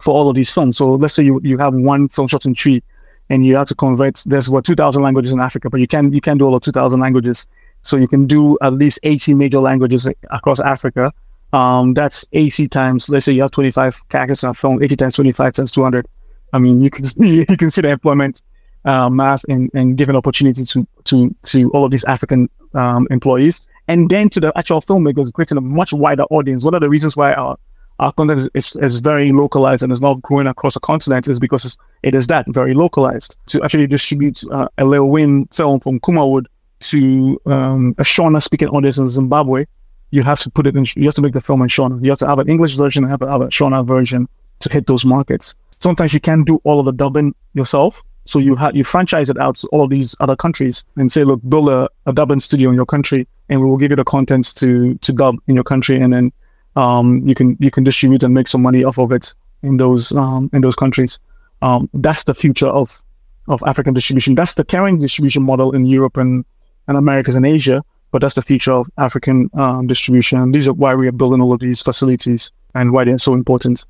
for 0.00 0.14
all 0.14 0.28
of 0.28 0.34
these 0.34 0.52
films. 0.52 0.76
So 0.76 0.94
let's 0.94 1.14
say 1.14 1.24
you, 1.24 1.40
you 1.42 1.58
have 1.58 1.74
one 1.74 2.08
film 2.08 2.28
shot 2.28 2.44
in 2.44 2.54
Twi 2.54 2.82
and 3.28 3.44
you 3.44 3.56
have 3.56 3.66
to 3.68 3.74
convert 3.74 4.22
there's 4.26 4.48
what 4.48 4.64
2000 4.64 5.02
languages 5.02 5.32
in 5.32 5.40
Africa, 5.40 5.70
but 5.70 5.80
you 5.80 5.88
can 5.88 6.12
you 6.12 6.20
can 6.20 6.38
do 6.38 6.46
all 6.46 6.54
of 6.54 6.62
2000 6.62 7.00
languages. 7.00 7.46
So 7.82 7.96
you 7.96 8.08
can 8.08 8.26
do 8.26 8.58
at 8.62 8.72
least 8.72 8.98
80 9.04 9.34
major 9.34 9.60
languages 9.60 10.08
across 10.30 10.60
Africa. 10.60 11.12
Um, 11.52 11.94
that's 11.94 12.26
80 12.32 12.68
times, 12.68 13.08
let's 13.08 13.24
say 13.24 13.32
you 13.32 13.42
have 13.42 13.52
25 13.52 14.08
characters 14.08 14.42
a 14.42 14.52
film, 14.52 14.82
80 14.82 14.96
times 14.96 15.14
25 15.14 15.52
times 15.52 15.72
200. 15.72 16.06
I 16.52 16.58
mean, 16.58 16.80
you 16.80 16.90
can 16.90 17.04
you 17.26 17.46
can 17.46 17.70
see 17.70 17.82
the 17.82 17.90
employment 17.90 18.42
uh, 18.84 19.10
math 19.10 19.44
and, 19.48 19.70
and 19.74 19.96
give 19.96 20.08
an 20.08 20.16
opportunity 20.16 20.64
to 20.64 20.86
to 21.04 21.34
to 21.44 21.70
all 21.70 21.84
of 21.84 21.90
these 21.90 22.04
African 22.04 22.48
um, 22.74 23.06
employees, 23.10 23.66
and 23.88 24.08
then 24.10 24.28
to 24.30 24.40
the 24.40 24.52
actual 24.56 24.80
filmmakers, 24.80 25.32
creating 25.32 25.58
a 25.58 25.60
much 25.60 25.92
wider 25.92 26.24
audience. 26.24 26.64
One 26.64 26.74
of 26.74 26.80
the 26.80 26.88
reasons 26.88 27.16
why 27.16 27.34
our 27.34 27.58
our 27.98 28.12
content 28.12 28.50
is, 28.54 28.76
is, 28.76 29.00
very 29.00 29.32
localized 29.32 29.82
and 29.82 29.92
is 29.92 30.02
not 30.02 30.20
growing 30.22 30.46
across 30.46 30.74
the 30.74 30.80
continent 30.80 31.28
is 31.28 31.40
because 31.40 31.78
it 32.02 32.14
is 32.14 32.26
that 32.26 32.44
very 32.48 32.74
localized. 32.74 33.36
To 33.48 33.62
actually 33.62 33.86
distribute 33.86 34.42
uh, 34.50 34.68
a 34.78 34.84
Lil 34.84 35.08
Win 35.08 35.46
film 35.46 35.80
from 35.80 36.00
Kumawood 36.00 36.46
to 36.80 37.40
um, 37.46 37.94
a 37.98 38.02
Shona 38.02 38.42
speaking 38.42 38.68
audience 38.68 38.98
in 38.98 39.08
Zimbabwe, 39.08 39.64
you 40.10 40.22
have 40.22 40.40
to 40.40 40.50
put 40.50 40.66
it 40.66 40.76
in, 40.76 40.84
you 40.94 41.06
have 41.06 41.14
to 41.14 41.22
make 41.22 41.32
the 41.32 41.40
film 41.40 41.62
in 41.62 41.68
Shona. 41.68 42.02
You 42.02 42.10
have 42.10 42.18
to 42.18 42.26
have 42.26 42.38
an 42.38 42.48
English 42.48 42.74
version 42.74 43.04
and 43.04 43.10
have, 43.10 43.20
have 43.20 43.40
a 43.40 43.48
Shona 43.48 43.86
version 43.86 44.28
to 44.60 44.72
hit 44.72 44.86
those 44.86 45.04
markets. 45.04 45.54
Sometimes 45.70 46.12
you 46.12 46.20
can't 46.20 46.46
do 46.46 46.60
all 46.64 46.80
of 46.80 46.86
the 46.86 46.92
dubbing 46.92 47.34
yourself. 47.54 48.02
So 48.24 48.40
you 48.40 48.56
have 48.56 48.74
you 48.74 48.82
franchise 48.82 49.30
it 49.30 49.38
out 49.38 49.56
to 49.58 49.68
all 49.68 49.84
of 49.84 49.90
these 49.90 50.16
other 50.20 50.34
countries 50.34 50.84
and 50.96 51.10
say, 51.12 51.22
look, 51.22 51.40
build 51.48 51.68
a, 51.68 51.88
a 52.06 52.12
dubbing 52.12 52.40
studio 52.40 52.70
in 52.70 52.74
your 52.74 52.86
country 52.86 53.26
and 53.48 53.60
we 53.60 53.68
will 53.68 53.76
give 53.76 53.90
you 53.90 53.96
the 53.96 54.04
contents 54.04 54.52
to 54.54 54.96
to 54.96 55.12
dub 55.12 55.36
in 55.46 55.54
your 55.54 55.62
country 55.62 56.00
and 56.00 56.12
then 56.12 56.32
um, 56.76 57.26
you 57.26 57.34
can 57.34 57.56
you 57.58 57.70
can 57.70 57.84
distribute 57.84 58.22
and 58.22 58.34
make 58.34 58.48
some 58.48 58.62
money 58.62 58.84
off 58.84 58.98
of 58.98 59.10
it 59.12 59.34
in 59.62 59.78
those 59.78 60.12
um, 60.12 60.50
in 60.52 60.60
those 60.60 60.76
countries. 60.76 61.18
Um, 61.62 61.88
that's 61.94 62.24
the 62.24 62.34
future 62.34 62.66
of 62.66 63.02
of 63.48 63.62
African 63.66 63.94
distribution. 63.94 64.34
That's 64.34 64.54
the 64.54 64.64
carrying 64.64 65.00
distribution 65.00 65.42
model 65.42 65.72
in 65.74 65.86
Europe 65.86 66.16
and, 66.16 66.44
and 66.88 66.96
Americas 66.96 67.36
and 67.36 67.46
Asia, 67.46 67.82
but 68.10 68.20
that's 68.20 68.34
the 68.34 68.42
future 68.42 68.72
of 68.72 68.88
African 68.98 69.48
um, 69.54 69.86
distribution. 69.86 70.40
And 70.40 70.54
these 70.54 70.68
are 70.68 70.72
why 70.72 70.94
we 70.94 71.08
are 71.08 71.12
building 71.12 71.40
all 71.40 71.52
of 71.52 71.60
these 71.60 71.80
facilities 71.80 72.50
and 72.74 72.92
why 72.92 73.04
they're 73.04 73.18
so 73.18 73.34
important. 73.34 73.84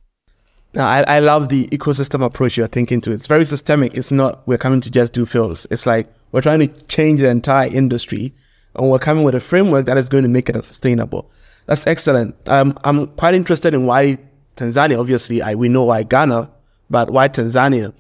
Now, 0.75 0.89
I, 0.89 1.01
I 1.03 1.19
love 1.21 1.49
the 1.49 1.67
ecosystem 1.69 2.23
approach 2.23 2.57
you're 2.57 2.69
thinking 2.69 3.01
to. 3.03 3.13
It's 3.13 3.27
very 3.27 3.47
systemic. 3.47 3.97
It's 3.97 4.13
not 4.13 4.47
we're 4.47 4.59
coming 4.59 4.83
to 4.83 4.91
just 4.91 5.15
do 5.15 5.25
films. 5.25 5.67
It's 5.71 5.87
like 5.87 6.07
we're 6.33 6.43
trying 6.43 6.61
to 6.61 6.69
change 6.87 7.21
the 7.21 7.29
entire 7.29 7.69
industry 7.69 8.35
and 8.75 8.91
we're 8.91 8.99
coming 8.99 9.25
with 9.25 9.35
a 9.35 9.41
framework 9.41 9.87
that 9.87 9.97
is 9.97 10.11
going 10.11 10.23
to 10.25 10.29
make 10.29 10.51
it 10.51 10.65
sustainable. 10.65 11.31
That's 11.67 11.87
excellent. 11.87 12.37
Um, 12.49 12.79
I'm 12.85 13.09
quite 13.09 13.35
interested 13.35 13.75
in 13.75 13.87
why 13.87 14.19
Tanzania. 14.57 14.99
Obviously, 14.99 15.43
I, 15.43 15.55
we 15.55 15.69
know 15.69 15.85
why 15.85 16.05
Ghana, 16.05 16.51
but 16.89 17.11
why 17.11 17.29
Tanzania? 17.29 17.93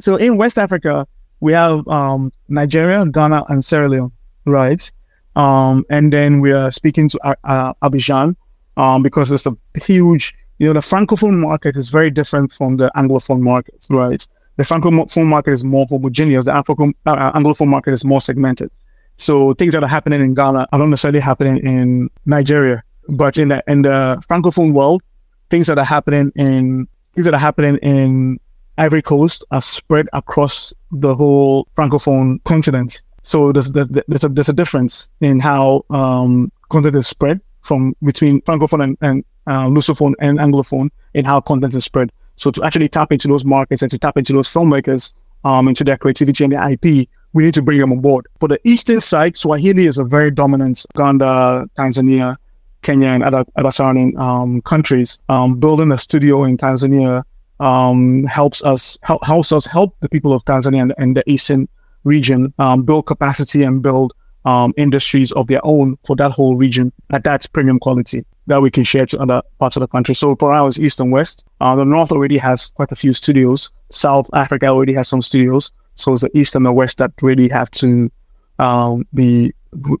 So 0.00 0.16
in 0.16 0.36
West 0.36 0.58
Africa, 0.58 1.06
we 1.40 1.52
have 1.52 1.86
um, 1.88 2.32
Nigeria, 2.48 3.04
Ghana, 3.06 3.44
and 3.48 3.64
Sierra 3.64 3.88
Leone, 3.88 4.12
right? 4.46 4.90
Um, 5.36 5.84
and 5.90 6.12
then 6.12 6.40
we 6.40 6.52
are 6.52 6.70
speaking 6.70 7.08
to 7.08 7.18
uh, 7.24 7.34
uh, 7.44 7.72
Abidjan 7.82 8.36
um, 8.76 9.02
because 9.02 9.30
it's 9.32 9.46
a 9.46 9.56
huge, 9.82 10.32
you 10.58 10.66
know, 10.68 10.72
the 10.72 10.80
francophone 10.80 11.38
market 11.38 11.76
is 11.76 11.90
very 11.90 12.10
different 12.10 12.52
from 12.52 12.76
the 12.76 12.90
anglophone 12.96 13.40
market, 13.40 13.84
right? 13.90 14.26
The 14.56 14.62
francophone 14.62 15.26
market 15.26 15.52
is 15.52 15.64
more 15.64 15.86
homogeneous. 15.90 16.44
The 16.44 16.54
uh, 16.54 16.62
anglophone 16.62 17.66
market 17.66 17.92
is 17.92 18.04
more 18.04 18.20
segmented. 18.20 18.70
So 19.16 19.54
things 19.54 19.72
that 19.72 19.82
are 19.82 19.88
happening 19.88 20.20
in 20.20 20.34
Ghana 20.34 20.68
are 20.72 20.78
not 20.78 20.88
necessarily 20.88 21.20
happening 21.20 21.58
in 21.58 22.10
Nigeria, 22.26 22.82
but 23.08 23.38
in 23.38 23.48
the 23.48 23.62
in 23.68 23.82
the 23.82 24.22
francophone 24.28 24.72
world, 24.72 25.02
things 25.50 25.66
that 25.68 25.78
are 25.78 25.84
happening 25.84 26.32
in 26.36 26.88
things 27.14 27.24
that 27.26 27.34
are 27.34 27.38
happening 27.38 27.76
in 27.78 28.38
Ivory 28.78 29.02
Coast 29.02 29.44
are 29.50 29.62
spread 29.62 30.08
across 30.12 30.72
the 30.90 31.14
whole 31.14 31.68
francophone 31.76 32.42
continent. 32.44 33.02
So 33.22 33.52
there's 33.52 33.72
there's 33.72 34.24
a 34.24 34.28
there's 34.28 34.48
a 34.48 34.52
difference 34.52 35.08
in 35.20 35.40
how 35.40 35.84
um, 35.90 36.50
content 36.70 36.96
is 36.96 37.06
spread 37.06 37.40
from 37.62 37.94
between 38.02 38.40
francophone 38.42 38.82
and, 38.82 38.98
and 39.00 39.24
uh, 39.46 39.66
lusophone 39.66 40.14
and 40.18 40.38
anglophone 40.38 40.90
in 41.14 41.24
how 41.24 41.40
content 41.40 41.74
is 41.74 41.84
spread. 41.84 42.10
So 42.36 42.50
to 42.50 42.64
actually 42.64 42.88
tap 42.88 43.12
into 43.12 43.28
those 43.28 43.44
markets 43.44 43.82
and 43.82 43.90
to 43.90 43.98
tap 43.98 44.16
into 44.18 44.32
those 44.32 44.48
filmmakers 44.48 45.12
um, 45.44 45.68
into 45.68 45.84
their 45.84 45.96
creativity 45.96 46.44
and 46.44 46.52
their 46.52 46.70
IP, 46.72 47.08
we 47.34 47.44
need 47.44 47.54
to 47.54 47.62
bring 47.62 47.78
them 47.78 47.92
on 47.92 48.00
board. 48.00 48.26
For 48.40 48.48
the 48.48 48.58
eastern 48.64 49.00
side, 49.00 49.36
Swahili 49.36 49.86
is 49.86 49.98
a 49.98 50.04
very 50.04 50.30
dominant 50.30 50.86
Uganda, 50.94 51.68
Tanzania, 51.76 52.36
Kenya, 52.82 53.08
and 53.08 53.22
other, 53.22 53.44
other 53.56 53.70
surrounding 53.70 54.16
um, 54.18 54.62
countries. 54.62 55.18
Um, 55.28 55.58
building 55.58 55.92
a 55.92 55.98
studio 55.98 56.44
in 56.44 56.56
Tanzania 56.56 57.24
um, 57.60 58.24
helps 58.24 58.62
us 58.62 58.96
help, 59.02 59.24
helps 59.24 59.52
us 59.52 59.66
help 59.66 59.96
the 60.00 60.08
people 60.08 60.32
of 60.32 60.44
Tanzania 60.44 60.82
and, 60.82 60.94
and 60.96 61.16
the 61.16 61.28
eastern 61.28 61.68
region 62.04 62.54
um, 62.58 62.82
build 62.84 63.06
capacity 63.06 63.64
and 63.64 63.82
build 63.82 64.14
um, 64.44 64.72
industries 64.76 65.32
of 65.32 65.46
their 65.48 65.60
own 65.64 65.96
for 66.06 66.14
that 66.16 66.30
whole 66.30 66.56
region 66.56 66.92
at 67.10 67.24
that 67.24 67.48
premium 67.52 67.78
quality 67.78 68.24
that 68.46 68.60
we 68.60 68.70
can 68.70 68.84
share 68.84 69.06
to 69.06 69.18
other 69.18 69.42
parts 69.58 69.76
of 69.76 69.80
the 69.80 69.88
country. 69.88 70.14
So 70.14 70.36
for 70.36 70.52
us, 70.52 70.78
east 70.78 71.00
and 71.00 71.10
west, 71.10 71.44
uh, 71.60 71.74
the 71.74 71.84
north 71.84 72.12
already 72.12 72.36
has 72.38 72.70
quite 72.74 72.92
a 72.92 72.96
few 72.96 73.14
studios. 73.14 73.72
South 73.90 74.28
Africa 74.34 74.66
already 74.66 74.92
has 74.92 75.08
some 75.08 75.22
studios. 75.22 75.72
So 75.94 76.12
it's 76.12 76.22
the 76.22 76.36
east 76.36 76.54
and 76.54 76.66
the 76.66 76.72
west 76.72 76.98
that 76.98 77.12
really 77.22 77.48
have 77.48 77.70
to 77.72 78.10
um, 78.58 79.06
be 79.14 79.52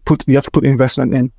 put. 0.04 0.26
You 0.26 0.34
have 0.36 0.44
to 0.44 0.50
put 0.50 0.64
investment 0.64 1.14
in. 1.14 1.32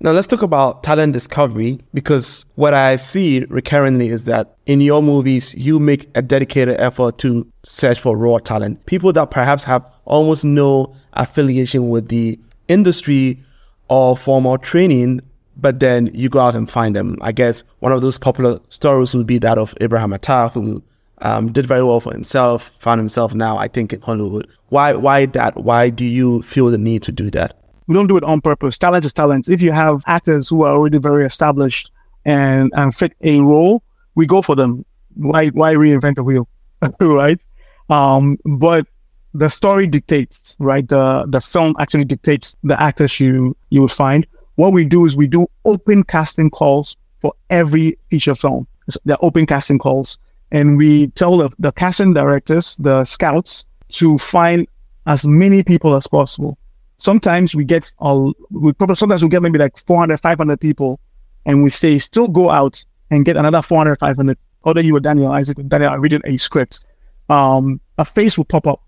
Now 0.00 0.12
let's 0.12 0.28
talk 0.28 0.42
about 0.42 0.84
talent 0.84 1.12
discovery 1.12 1.80
because 1.92 2.44
what 2.54 2.72
I 2.72 2.94
see 2.94 3.44
recurrently 3.48 4.08
is 4.10 4.26
that 4.26 4.56
in 4.66 4.80
your 4.80 5.02
movies 5.02 5.56
you 5.56 5.80
make 5.80 6.08
a 6.14 6.22
dedicated 6.22 6.78
effort 6.78 7.18
to 7.18 7.50
search 7.64 7.98
for 7.98 8.16
raw 8.16 8.38
talent, 8.38 8.86
people 8.86 9.12
that 9.14 9.32
perhaps 9.32 9.64
have 9.64 9.84
almost 10.04 10.44
no 10.44 10.94
affiliation 11.14 11.88
with 11.88 12.08
the 12.08 12.38
industry 12.68 13.42
or 13.88 14.16
formal 14.16 14.56
training, 14.56 15.20
but 15.56 15.80
then 15.80 16.12
you 16.14 16.28
go 16.28 16.38
out 16.38 16.54
and 16.54 16.70
find 16.70 16.94
them. 16.94 17.16
I 17.20 17.32
guess 17.32 17.64
one 17.80 17.90
of 17.90 18.00
those 18.00 18.18
popular 18.18 18.60
stories 18.68 19.14
would 19.16 19.26
be 19.26 19.38
that 19.38 19.58
of 19.58 19.74
Abraham 19.80 20.12
Attah, 20.12 20.52
who 20.52 20.80
um, 21.22 21.52
did 21.52 21.66
very 21.66 21.82
well 21.82 22.00
for 22.00 22.12
himself, 22.12 22.68
found 22.78 22.98
himself 22.98 23.34
now, 23.34 23.58
I 23.58 23.68
think, 23.68 23.92
in 23.92 24.00
Hollywood. 24.00 24.48
Why, 24.68 24.94
why 24.94 25.26
that? 25.26 25.56
Why 25.56 25.90
do 25.90 26.04
you 26.04 26.42
feel 26.42 26.68
the 26.68 26.78
need 26.78 27.02
to 27.04 27.12
do 27.12 27.30
that? 27.30 27.56
We 27.86 27.94
don't 27.94 28.06
do 28.06 28.16
it 28.16 28.24
on 28.24 28.40
purpose. 28.40 28.78
Talent 28.78 29.04
is 29.04 29.12
talent. 29.12 29.48
If 29.48 29.62
you 29.62 29.72
have 29.72 30.02
actors 30.06 30.48
who 30.48 30.62
are 30.62 30.74
already 30.74 30.98
very 30.98 31.24
established 31.24 31.90
and, 32.24 32.70
and 32.76 32.94
fit 32.94 33.14
a 33.22 33.40
role, 33.40 33.82
we 34.14 34.26
go 34.26 34.42
for 34.42 34.54
them. 34.54 34.84
Why, 35.14 35.48
why 35.48 35.74
reinvent 35.74 36.16
the 36.16 36.22
wheel? 36.22 36.48
right? 37.00 37.40
Um, 37.88 38.38
but 38.44 38.86
the 39.34 39.48
story 39.48 39.86
dictates, 39.86 40.56
right? 40.58 40.86
The 40.86 41.26
the 41.28 41.40
film 41.40 41.74
actually 41.78 42.04
dictates 42.04 42.56
the 42.62 42.80
actors 42.80 43.20
you 43.20 43.56
you 43.70 43.80
will 43.80 43.88
find. 43.88 44.26
What 44.56 44.72
we 44.72 44.84
do 44.84 45.04
is 45.06 45.16
we 45.16 45.28
do 45.28 45.46
open 45.64 46.02
casting 46.02 46.50
calls 46.50 46.96
for 47.20 47.32
every 47.50 47.98
feature 48.10 48.34
film. 48.34 48.66
So 48.88 48.98
They're 49.04 49.24
open 49.24 49.46
casting 49.46 49.78
calls 49.78 50.18
and 50.50 50.76
we 50.76 51.08
tell 51.08 51.36
the, 51.38 51.50
the 51.58 51.72
casting 51.72 52.14
directors, 52.14 52.76
the 52.76 53.04
scouts, 53.04 53.66
to 53.90 54.18
find 54.18 54.66
as 55.06 55.26
many 55.26 55.62
people 55.62 55.94
as 55.94 56.06
possible. 56.06 56.58
Sometimes 56.98 57.54
we 57.54 57.64
get 57.64 57.94
all, 57.98 58.34
we 58.50 58.72
probably 58.72 58.96
sometimes 58.96 59.22
we 59.22 59.28
get 59.28 59.42
maybe 59.42 59.58
like 59.58 59.76
400, 59.78 60.18
500 60.20 60.60
people, 60.60 61.00
and 61.46 61.62
we 61.62 61.70
say 61.70 61.98
still 61.98 62.28
go 62.28 62.50
out 62.50 62.84
and 63.10 63.24
get 63.24 63.36
another 63.36 63.62
400, 63.62 63.98
500. 63.98 64.38
Other 64.64 64.82
you 64.82 64.96
or 64.96 65.00
Daniel 65.00 65.30
Isaac, 65.30 65.56
Daniel 65.68 65.90
are 65.90 66.00
reading 66.00 66.20
a 66.24 66.36
script. 66.36 66.84
Um, 67.28 67.80
a 67.98 68.04
face 68.04 68.36
will 68.36 68.44
pop 68.44 68.66
up 68.66 68.82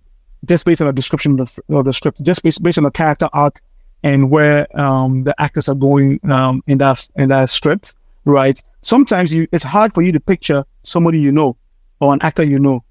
just 0.45 0.65
based 0.65 0.81
on 0.81 0.87
the 0.87 0.93
description 0.93 1.39
of 1.39 1.55
the, 1.69 1.77
of 1.77 1.85
the 1.85 1.93
script, 1.93 2.23
just 2.23 2.43
based, 2.43 2.63
based 2.63 2.79
on 2.79 2.85
the 2.85 2.91
character 2.91 3.29
arc 3.33 3.63
and 4.03 4.31
where 4.31 4.67
um, 4.79 5.25
the 5.25 5.41
actors 5.41 5.69
are 5.69 5.75
going 5.75 6.19
um, 6.31 6.63
in 6.67 6.79
that 6.79 7.07
in 7.17 7.29
that 7.29 7.51
script 7.51 7.95
right? 8.25 8.63
Sometimes 8.83 9.33
you 9.33 9.47
it's 9.53 9.65
hard 9.65 9.95
for 9.95 10.03
you 10.03 10.13
to 10.13 10.21
picture 10.21 10.65
somebody 10.83 11.19
you 11.19 11.33
know 11.33 11.57
or 12.01 12.13
an 12.13 12.21
actor 12.23 12.43
you 12.43 12.59
know 12.59 12.85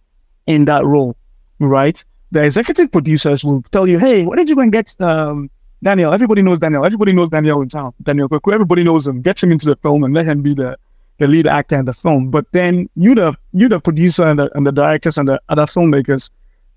in 0.48 0.66
that 0.66 0.86
role, 0.86 1.16
right? 1.60 2.04
the 2.32 2.44
executive 2.44 2.92
producers 2.92 3.44
will 3.44 3.62
tell 3.72 3.88
you, 3.88 4.00
hey, 4.00 4.26
why 4.26 4.36
don't 4.36 4.48
you 4.48 4.56
go 4.56 4.62
and 4.62 4.72
get 4.72 4.96
um, 5.02 5.50
Daniel? 5.84 6.14
Everybody 6.14 6.42
knows 6.42 6.60
Daniel. 6.60 6.86
Everybody 6.86 7.14
knows 7.14 7.30
Daniel 7.30 7.62
in 7.62 7.70
town. 7.70 7.94
Daniel 8.04 8.30
everybody 8.32 8.84
knows 8.84 9.08
him. 9.08 9.22
Get 9.22 9.42
him 9.42 9.52
into 9.52 9.66
the 9.66 9.76
film 9.78 10.04
and 10.04 10.14
let 10.14 10.26
him 10.26 10.42
be 10.42 10.54
the, 10.54 10.78
the 11.18 11.28
lead 11.28 11.48
actor 11.48 11.78
in 11.78 11.86
the 11.86 11.94
film. 11.94 12.30
But 12.30 12.46
then 12.52 12.90
you, 12.96 13.16
the 13.16 13.36
you, 13.54 13.68
the 13.68 13.80
producer 13.80 14.24
and 14.24 14.40
the, 14.40 14.56
and 14.56 14.66
the 14.66 14.72
directors 14.72 15.18
and 15.18 15.28
the 15.28 15.42
other 15.50 15.66
filmmakers, 15.66 16.30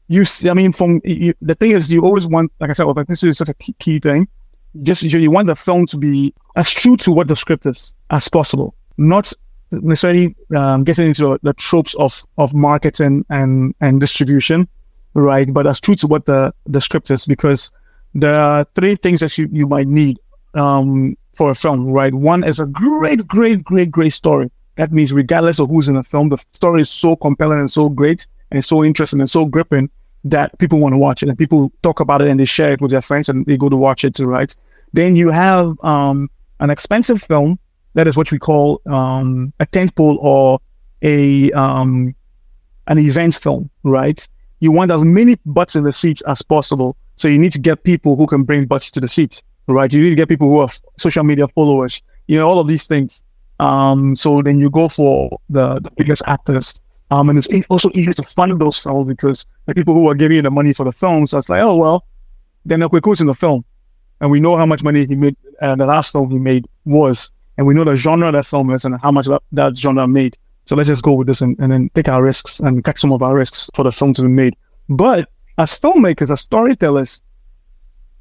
you 0.09 0.25
see, 0.25 0.49
I 0.49 0.55
mean, 0.55 0.73
from 0.73 1.01
you, 1.05 1.35
the 1.43 1.55
thing 1.55 1.73
is, 1.73 1.93
you 1.93 2.03
always 2.03 2.27
want, 2.27 2.51
like 2.61 2.71
I 2.71 2.73
said, 2.73 2.87
this 3.09 3.23
is 3.23 3.39
such 3.39 3.49
a 3.49 3.55
key, 3.55 3.75
key 3.79 3.99
thing. 3.99 4.29
Just 4.83 5.03
you 5.03 5.31
want 5.31 5.49
the 5.49 5.57
film 5.57 5.85
to 5.87 5.99
be 5.99 6.33
as 6.57 6.71
true 6.71 6.97
to 6.99 7.13
what 7.13 7.29
the 7.29 7.37
script 7.37 7.67
is 7.67 7.95
as 8.13 8.29
possible, 8.29 8.75
not 8.99 9.33
necessarily 9.73 10.37
um, 10.55 10.85
getting 10.85 11.09
into 11.09 11.39
the 11.43 11.55
tropes 11.55 11.95
of 11.95 12.25
of 12.39 12.55
marketing 12.55 13.25
and 13.31 13.75
and 13.81 14.01
distribution, 14.01 14.69
right? 15.15 15.53
But 15.53 15.67
as 15.67 15.81
true 15.81 15.97
to 15.97 16.07
what 16.07 16.27
the 16.27 16.55
the 16.67 16.81
script 16.81 17.11
is, 17.11 17.27
because 17.27 17.73
there 18.15 18.39
are 18.39 18.65
three 18.75 18.95
things 18.97 19.21
that 19.21 19.37
you 19.37 19.49
you 19.51 19.67
might 19.67 19.89
need 19.89 20.19
um, 20.55 21.17
for 21.35 21.51
a 21.51 21.55
film, 21.55 21.91
right? 21.91 22.15
One 22.15 22.45
is 22.45 22.59
a 22.59 22.67
great, 22.67 23.27
great, 23.27 23.65
great, 23.65 23.91
great 23.91 24.13
story. 24.13 24.51
That 24.77 24.93
means 24.93 25.13
regardless 25.13 25.59
of 25.59 25.71
who's 25.71 25.89
in 25.89 25.95
the 25.95 26.03
film, 26.03 26.29
the 26.29 26.39
story 26.53 26.83
is 26.83 26.91
so 26.91 27.17
compelling 27.17 27.59
and 27.59 27.71
so 27.71 27.89
great 27.89 28.27
and 28.51 28.65
so 28.65 28.85
interesting 28.85 29.21
and 29.21 29.29
so 29.29 29.47
gripping 29.47 29.91
that 30.25 30.57
people 30.59 30.79
want 30.79 30.93
to 30.93 30.99
watch 30.99 31.23
it 31.23 31.29
and 31.29 31.37
people 31.37 31.73
talk 31.83 32.01
about 32.01 32.23
it 32.23 32.29
and 32.29 32.39
they 32.39 32.45
share 32.45 32.73
it 32.73 32.81
with 32.81 32.91
their 32.91 33.03
friends 33.03 33.29
and 33.29 33.45
they 33.47 33.57
go 33.57 33.69
to 33.69 33.77
watch 33.77 34.05
it 34.05 34.15
too, 34.15 34.27
right? 34.27 34.55
Then 34.93 35.17
you 35.17 35.31
have 35.31 35.75
um, 35.83 36.29
an 36.61 36.71
expensive 36.71 37.23
film 37.23 37.59
that 37.95 38.07
is 38.09 38.17
what 38.17 38.31
we 38.31 38.39
call 38.39 38.81
um, 38.87 39.53
a 39.61 39.67
tentpole 39.67 40.19
or 40.19 40.61
a 41.03 41.51
um, 41.53 42.15
an 42.87 42.99
event 42.99 43.35
film, 43.35 43.71
right? 43.83 44.27
You 44.61 44.73
want 44.73 44.91
as 44.91 45.05
many 45.05 45.37
butts 45.47 45.77
in 45.77 45.85
the 45.85 45.93
seats 45.93 46.23
as 46.23 46.43
possible, 46.43 46.97
so 47.17 47.29
you 47.29 47.39
need 47.39 47.53
to 47.53 47.61
get 47.61 47.85
people 47.85 48.17
who 48.17 48.27
can 48.27 48.45
bring 48.45 48.67
butts 48.67 48.91
to 48.93 49.01
the 49.01 49.09
seat, 49.09 49.43
right? 49.67 49.93
You 49.93 50.03
need 50.03 50.11
to 50.11 50.17
get 50.17 50.29
people 50.29 50.49
who 50.49 50.59
are 50.59 50.69
social 50.99 51.25
media 51.25 51.49
followers, 51.49 52.03
you 52.29 52.39
know, 52.39 52.49
all 52.49 52.59
of 52.59 52.69
these 52.69 52.87
things. 52.87 53.23
Um, 53.61 54.17
so 54.17 54.43
then 54.43 54.59
you 54.59 54.71
go 54.71 54.89
for 54.89 55.39
the, 55.49 55.79
the 55.81 55.91
biggest 55.97 56.23
actors 56.27 56.81
um, 57.13 57.29
and 57.29 57.39
it's 57.39 57.67
also 57.69 57.91
easy 57.93 58.11
to 58.11 58.23
fund 58.23 58.59
those 58.59 58.79
films 58.79 59.07
because 59.07 59.45
the 59.67 59.75
people 59.75 59.93
who 59.93 60.09
are 60.09 60.15
giving 60.15 60.37
you 60.37 60.43
the 60.43 60.51
money 60.51 60.73
for 60.73 60.85
the 60.85 60.93
films, 60.93 61.35
it's 61.35 61.51
like, 61.51 61.61
oh, 61.61 61.77
well, 61.77 62.07
then 62.65 62.81
Kweku's 62.81 63.21
in 63.21 63.27
the 63.27 63.35
film. 63.35 63.67
And 64.23 64.31
we 64.31 64.41
know 64.41 64.57
how 64.57 64.65
much 64.65 64.83
money 64.83 65.05
he 65.05 65.15
made, 65.15 65.37
uh, 65.61 65.75
the 65.77 65.85
last 65.85 66.13
film 66.13 66.31
he 66.31 66.39
made 66.39 66.67
was. 66.87 67.31
And 67.57 67.67
we 67.67 67.75
know 67.75 67.85
the 67.85 67.97
genre 67.97 68.33
that 68.33 68.47
film 68.47 68.71
is 68.71 68.85
and 68.85 68.99
how 69.01 69.13
much 69.13 69.27
that, 69.27 69.43
that 69.53 69.77
genre 69.77 70.07
made. 70.09 70.37
So 70.65 70.77
let's 70.77 70.89
just 70.89 71.03
go 71.03 71.13
with 71.15 71.27
this 71.27 71.41
and, 71.41 71.59
and 71.59 71.73
then 71.73 71.91
take 71.95 72.09
our 72.09 72.23
risks 72.23 72.61
and 72.61 72.85
catch 72.85 73.01
some 73.01 73.13
of 73.13 73.23
our 73.23 73.35
risks 73.35 73.69
for 73.75 73.83
the 73.83 73.93
film 73.93 74.15
to 74.15 74.23
be 74.23 74.29
made. 74.29 74.57
But 74.89 75.29
as 75.59 75.79
filmmakers, 75.79 76.31
as 76.31 76.41
storytellers, 76.41 77.21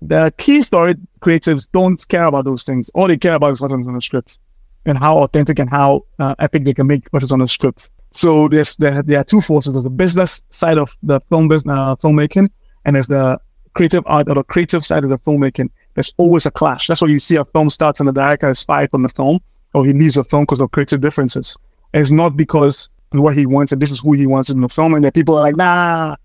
the 0.02 0.34
key 0.38 0.64
story 0.64 0.96
creatives 1.20 1.68
don't 1.72 2.06
care 2.08 2.26
about 2.26 2.46
those 2.46 2.64
things. 2.64 2.90
All 2.90 3.08
they 3.08 3.18
care 3.18 3.36
about 3.36 3.54
is 3.54 3.62
what's 3.62 3.74
on 3.74 3.94
the 3.94 4.02
script 4.02 4.40
and 4.86 4.98
how 4.98 5.18
authentic 5.20 5.60
and 5.60 5.70
how 5.70 6.06
uh, 6.20 6.36
epic 6.40 6.66
they 6.66 6.74
can 6.74 6.88
make 6.88 7.08
what 7.10 7.24
is 7.24 7.32
on 7.32 7.40
the 7.40 7.48
script. 7.48 7.92
So 8.12 8.48
there's 8.48 8.76
there, 8.78 9.04
there 9.04 9.20
are 9.20 9.24
two 9.24 9.42
forces: 9.42 9.74
there's 9.74 9.84
the 9.84 9.90
business 9.90 10.42
side 10.50 10.78
of 10.78 10.98
the 11.04 11.20
film 11.22 11.52
uh, 11.52 11.96
filmmaking, 11.96 12.50
and 12.86 12.96
there's 12.96 13.08
the 13.08 13.40
creative 13.74 14.04
art 14.06 14.28
or 14.28 14.36
the 14.36 14.44
creative 14.44 14.86
side 14.86 15.04
of 15.04 15.10
the 15.10 15.18
filmmaking. 15.20 15.70
There's 15.94 16.14
always 16.18 16.46
a 16.46 16.52
clash. 16.52 16.88
That's 16.88 17.02
why 17.02 17.10
you 17.10 17.20
see 17.20 17.36
a 17.36 17.46
film 17.46 17.70
starts 17.70 18.00
and 18.00 18.08
the 18.08 18.14
director 18.14 18.50
is 18.50 18.64
fired 18.64 18.92
from 18.92 19.04
the 19.04 19.10
film, 19.10 19.40
or 19.74 19.86
he 19.86 19.94
leaves 19.94 20.16
the 20.16 20.24
film 20.24 20.44
because 20.44 20.62
of 20.62 20.72
creative 20.72 21.02
differences. 21.02 21.58
it's 21.94 22.12
not 22.12 22.38
because 22.38 22.90
what 23.12 23.36
he 23.36 23.46
wants 23.46 23.74
and 23.74 23.82
this 23.82 23.92
is 23.92 24.00
who 24.00 24.14
he 24.14 24.26
wants 24.26 24.50
in 24.50 24.62
the 24.62 24.70
film, 24.70 24.94
and 24.94 25.04
that 25.04 25.14
people 25.14 25.38
are 25.38 25.42
like, 25.42 25.58
nah, 25.58 26.16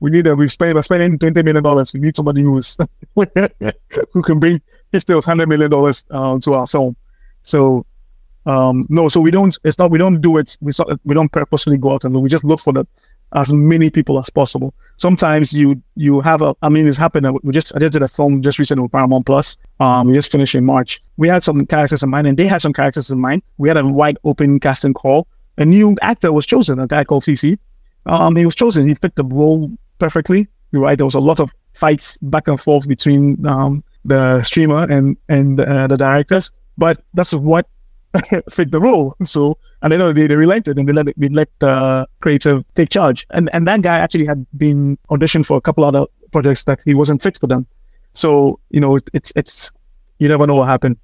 we 0.00 0.10
need 0.10 0.26
a 0.26 0.36
we 0.36 0.48
spend 0.48 0.74
we're 0.74 0.82
spending 0.82 1.18
twenty 1.18 1.42
million 1.42 1.62
dollars. 1.62 1.92
We 1.94 2.00
need 2.00 2.16
somebody 2.16 2.42
who's 2.42 2.76
who 3.14 4.22
can 4.22 4.38
bring 4.38 4.60
fifty 4.92 5.14
or 5.14 5.22
hundred 5.22 5.48
million 5.48 5.70
dollars 5.70 6.04
uh, 6.10 6.38
to 6.40 6.54
our 6.54 6.66
film. 6.66 6.96
So 7.42 7.86
um, 8.46 8.86
no, 8.90 9.08
so 9.08 9.20
we 9.20 9.30
don't. 9.30 9.56
It's 9.64 9.78
not. 9.78 9.90
We 9.90 9.98
don't 9.98 10.20
do 10.20 10.36
it. 10.36 10.56
We 10.60 10.72
we 11.04 11.14
don't 11.14 11.32
purposely 11.32 11.78
go 11.78 11.92
out 11.92 12.04
and 12.04 12.14
we 12.22 12.28
just 12.28 12.44
look 12.44 12.60
for 12.60 12.72
the 12.72 12.86
as 13.34 13.52
many 13.52 13.90
people 13.90 14.18
as 14.18 14.30
possible. 14.30 14.74
Sometimes 14.96 15.52
you 15.52 15.82
you 15.96 16.20
have 16.20 16.40
a. 16.40 16.54
I 16.62 16.68
mean, 16.68 16.86
it's 16.86 16.96
happened. 16.96 17.26
We 17.42 17.52
just 17.52 17.74
I 17.74 17.80
just 17.80 17.92
did 17.92 18.02
a 18.02 18.08
film 18.08 18.42
just 18.42 18.58
recently 18.58 18.82
with 18.82 18.92
Paramount 18.92 19.26
Plus. 19.26 19.56
Um, 19.80 20.08
we 20.08 20.14
just 20.14 20.30
finished 20.30 20.54
in 20.54 20.64
March. 20.64 21.02
We 21.16 21.28
had 21.28 21.42
some 21.42 21.66
characters 21.66 22.02
in 22.02 22.10
mind, 22.10 22.26
and 22.26 22.38
they 22.38 22.46
had 22.46 22.62
some 22.62 22.72
characters 22.72 23.10
in 23.10 23.20
mind. 23.20 23.42
We 23.58 23.68
had 23.68 23.76
a 23.76 23.86
wide 23.86 24.18
open 24.24 24.60
casting 24.60 24.94
call. 24.94 25.26
A 25.58 25.64
new 25.64 25.96
actor 26.02 26.32
was 26.32 26.46
chosen. 26.46 26.78
A 26.78 26.86
guy 26.86 27.04
called 27.04 27.24
Fifi. 27.24 27.58
Um, 28.06 28.36
he 28.36 28.44
was 28.44 28.54
chosen. 28.54 28.86
He 28.88 28.94
fit 28.94 29.14
the 29.16 29.24
role 29.24 29.70
perfectly. 29.98 30.48
You're 30.72 30.82
right. 30.82 30.96
There 30.96 31.06
was 31.06 31.14
a 31.14 31.20
lot 31.20 31.40
of 31.40 31.52
fights 31.72 32.18
back 32.18 32.48
and 32.48 32.60
forth 32.60 32.88
between 32.88 33.44
um, 33.46 33.82
the 34.04 34.42
streamer 34.42 34.86
and 34.90 35.16
and 35.28 35.60
uh, 35.60 35.86
the 35.86 35.96
directors. 35.96 36.52
But 36.76 37.02
that's 37.14 37.34
what 37.34 37.66
fit 38.50 38.70
the 38.70 38.80
role. 38.80 39.14
So, 39.24 39.58
and 39.82 39.92
then 39.92 40.14
they, 40.14 40.26
they 40.26 40.36
relented 40.36 40.78
and 40.78 40.88
they 40.88 40.92
let 40.92 41.06
they 41.16 41.28
let 41.28 41.48
the 41.58 42.06
creative 42.20 42.64
take 42.74 42.90
charge. 42.90 43.26
And 43.30 43.50
and 43.52 43.66
that 43.66 43.82
guy 43.82 43.98
actually 43.98 44.26
had 44.26 44.46
been 44.56 44.98
auditioned 45.10 45.46
for 45.46 45.56
a 45.56 45.60
couple 45.60 45.84
other 45.84 46.06
projects 46.32 46.64
that 46.64 46.80
he 46.84 46.94
wasn't 46.94 47.22
fit 47.22 47.38
for 47.38 47.46
them. 47.46 47.66
So 48.12 48.60
you 48.70 48.80
know, 48.80 48.96
it, 48.96 49.10
it's 49.12 49.32
it's 49.36 49.72
you 50.18 50.28
never 50.28 50.46
know 50.46 50.56
what 50.56 50.68
happened. 50.68 50.96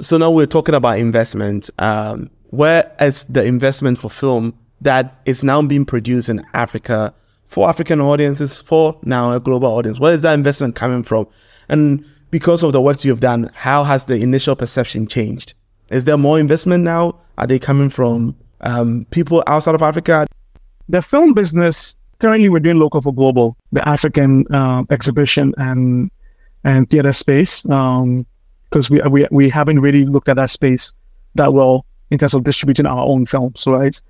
So 0.00 0.18
now 0.18 0.30
we're 0.30 0.46
talking 0.46 0.74
about 0.74 0.98
investment. 0.98 1.70
Um, 1.78 2.30
where 2.50 2.90
is 3.00 3.24
the 3.24 3.44
investment 3.44 3.98
for 3.98 4.10
film 4.10 4.54
that 4.80 5.20
is 5.24 5.42
now 5.42 5.62
being 5.62 5.84
produced 5.84 6.28
in 6.28 6.44
Africa 6.54 7.14
for 7.46 7.68
African 7.68 8.00
audiences 8.00 8.60
for 8.60 8.98
now 9.02 9.32
a 9.32 9.40
global 9.40 9.68
audience? 9.68 9.98
Where 9.98 10.12
is 10.12 10.20
that 10.20 10.34
investment 10.34 10.74
coming 10.76 11.02
from? 11.02 11.26
And 11.68 12.04
because 12.30 12.62
of 12.62 12.72
the 12.72 12.80
work 12.80 13.04
you've 13.04 13.20
done, 13.20 13.50
how 13.54 13.84
has 13.84 14.04
the 14.04 14.16
initial 14.16 14.54
perception 14.54 15.06
changed? 15.06 15.54
Is 15.90 16.04
there 16.04 16.16
more 16.16 16.38
investment 16.38 16.84
now? 16.84 17.18
Are 17.38 17.46
they 17.46 17.58
coming 17.58 17.90
from 17.90 18.36
um, 18.60 19.06
people 19.10 19.42
outside 19.46 19.74
of 19.74 19.82
Africa? 19.82 20.26
The 20.88 21.02
film 21.02 21.34
business 21.34 21.96
currently 22.18 22.48
we're 22.48 22.60
doing 22.60 22.78
local 22.78 23.02
for 23.02 23.12
global, 23.12 23.56
the 23.72 23.86
African 23.88 24.44
uh, 24.52 24.84
exhibition 24.90 25.54
and 25.58 26.10
and 26.64 26.90
theater 26.90 27.12
space, 27.12 27.62
because 27.62 27.70
um, 27.70 28.26
we, 28.90 29.00
we 29.08 29.26
we 29.30 29.48
haven't 29.48 29.80
really 29.80 30.04
looked 30.04 30.28
at 30.28 30.36
that 30.36 30.50
space 30.50 30.92
that 31.34 31.52
well 31.52 31.86
in 32.10 32.18
terms 32.18 32.34
of 32.34 32.44
distributing 32.44 32.86
our 32.86 33.06
own 33.06 33.26
films, 33.26 33.66
right? 33.66 34.00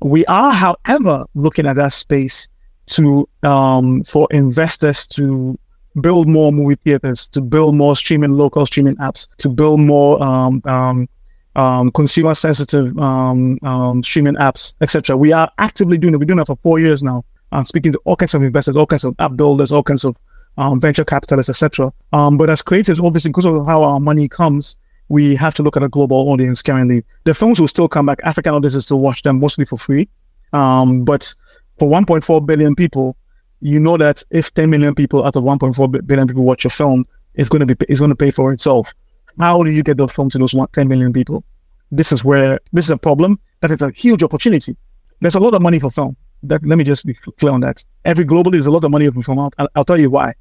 We 0.00 0.24
are, 0.26 0.52
however, 0.52 1.24
looking 1.34 1.66
at 1.66 1.76
that 1.76 1.92
space 1.92 2.48
to 2.86 3.28
um, 3.42 4.04
for 4.04 4.28
investors 4.30 5.06
to 5.08 5.58
build 6.00 6.28
more 6.28 6.52
movie 6.52 6.76
theaters, 6.76 7.28
to 7.28 7.40
build 7.40 7.74
more 7.74 7.96
streaming 7.96 8.32
local 8.32 8.66
streaming 8.66 8.96
apps, 8.96 9.26
to 9.38 9.48
build 9.48 9.80
more 9.80 10.22
um, 10.22 10.62
um, 10.64 11.08
um, 11.56 11.90
consumer 11.90 12.34
sensitive 12.34 12.96
um, 12.98 13.58
um, 13.62 14.02
streaming 14.02 14.34
apps, 14.34 14.74
etc. 14.80 15.16
We 15.16 15.32
are 15.32 15.50
actively 15.58 15.98
doing 15.98 16.14
it. 16.14 16.18
We're 16.18 16.26
doing 16.26 16.38
it 16.38 16.46
for 16.46 16.58
four 16.62 16.78
years 16.78 17.02
now. 17.02 17.24
I'm 17.50 17.64
speaking 17.64 17.92
to 17.92 18.00
all 18.04 18.16
kinds 18.16 18.34
of 18.34 18.42
investors, 18.42 18.76
all 18.76 18.86
kinds 18.86 19.04
of 19.04 19.14
app 19.18 19.36
builders, 19.36 19.72
all 19.72 19.82
kinds 19.82 20.04
of 20.04 20.16
um, 20.58 20.80
venture 20.80 21.04
capitalists, 21.04 21.48
etc. 21.48 21.92
Um, 22.12 22.36
but 22.36 22.50
as 22.50 22.62
creators, 22.62 23.00
obviously, 23.00 23.30
because 23.30 23.46
of 23.46 23.66
how 23.66 23.82
our 23.82 23.98
money 23.98 24.28
comes, 24.28 24.76
we 25.08 25.34
have 25.36 25.54
to 25.54 25.62
look 25.62 25.76
at 25.76 25.82
a 25.82 25.88
global 25.88 26.28
audience 26.28 26.62
currently. 26.62 27.04
The 27.24 27.34
films 27.34 27.58
will 27.58 27.68
still 27.68 27.88
come 27.88 28.06
back. 28.06 28.18
African 28.24 28.54
audiences 28.54 28.84
still 28.84 29.00
watch 29.00 29.22
them 29.22 29.40
mostly 29.40 29.64
for 29.64 29.78
free. 29.78 30.08
Um, 30.52 31.04
but 31.04 31.34
for 31.78 31.88
1.4 31.88 32.44
billion 32.46 32.74
people, 32.74 33.16
you 33.60 33.80
know 33.80 33.96
that 33.96 34.22
if 34.30 34.52
10 34.54 34.68
million 34.68 34.94
people 34.94 35.24
out 35.24 35.36
of 35.36 35.44
1.4 35.44 36.06
billion 36.06 36.28
people 36.28 36.44
watch 36.44 36.64
your 36.64 36.70
film, 36.70 37.04
it's 37.34 37.48
going 37.48 37.66
to 37.66 37.74
be 37.74 37.86
it's 37.88 38.00
going 38.00 38.10
to 38.10 38.16
pay 38.16 38.30
for 38.30 38.52
itself. 38.52 38.92
How 39.38 39.62
do 39.62 39.70
you 39.70 39.82
get 39.82 39.98
the 39.98 40.08
film 40.08 40.30
to 40.30 40.38
those 40.38 40.54
10 40.72 40.88
million 40.88 41.12
people? 41.12 41.44
This 41.90 42.12
is 42.12 42.24
where 42.24 42.58
this 42.72 42.86
is 42.86 42.90
a 42.90 42.96
problem. 42.96 43.38
That 43.60 43.70
is 43.70 43.82
a 43.82 43.90
huge 43.90 44.22
opportunity. 44.22 44.76
There's 45.20 45.34
a 45.34 45.40
lot 45.40 45.54
of 45.54 45.62
money 45.62 45.78
for 45.78 45.90
film. 45.90 46.16
That, 46.42 46.64
let 46.64 46.76
me 46.78 46.84
just 46.84 47.04
be 47.06 47.14
clear 47.14 47.52
on 47.52 47.60
that. 47.60 47.84
Every 48.04 48.24
globally, 48.24 48.52
there's 48.52 48.66
a 48.66 48.70
lot 48.70 48.84
of 48.84 48.90
money 48.90 49.10
for 49.10 49.22
film. 49.22 49.38
I'll, 49.38 49.68
I'll 49.74 49.84
tell 49.84 50.00
you 50.00 50.10
why. 50.10 50.34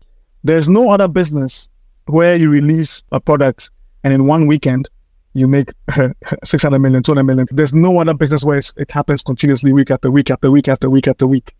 There's 0.43 0.69
no 0.69 0.89
other 0.89 1.07
business 1.07 1.69
where 2.05 2.35
you 2.35 2.49
release 2.49 3.03
a 3.11 3.19
product 3.19 3.71
and 4.03 4.13
in 4.13 4.27
one 4.27 4.47
weekend 4.47 4.89
you 5.33 5.47
make 5.47 5.71
600 6.43 6.79
million, 6.79 7.03
200 7.03 7.23
million. 7.23 7.47
There's 7.51 7.73
no 7.73 7.99
other 7.99 8.13
business 8.13 8.43
where 8.43 8.61
it 8.77 8.91
happens 8.91 9.21
continuously 9.21 9.73
week 9.73 9.91
after 9.91 10.09
week 10.09 10.31
after 10.31 10.49
week 10.49 10.67
after 10.67 10.89
week 10.89 11.07
after 11.07 11.27
week. 11.27 11.53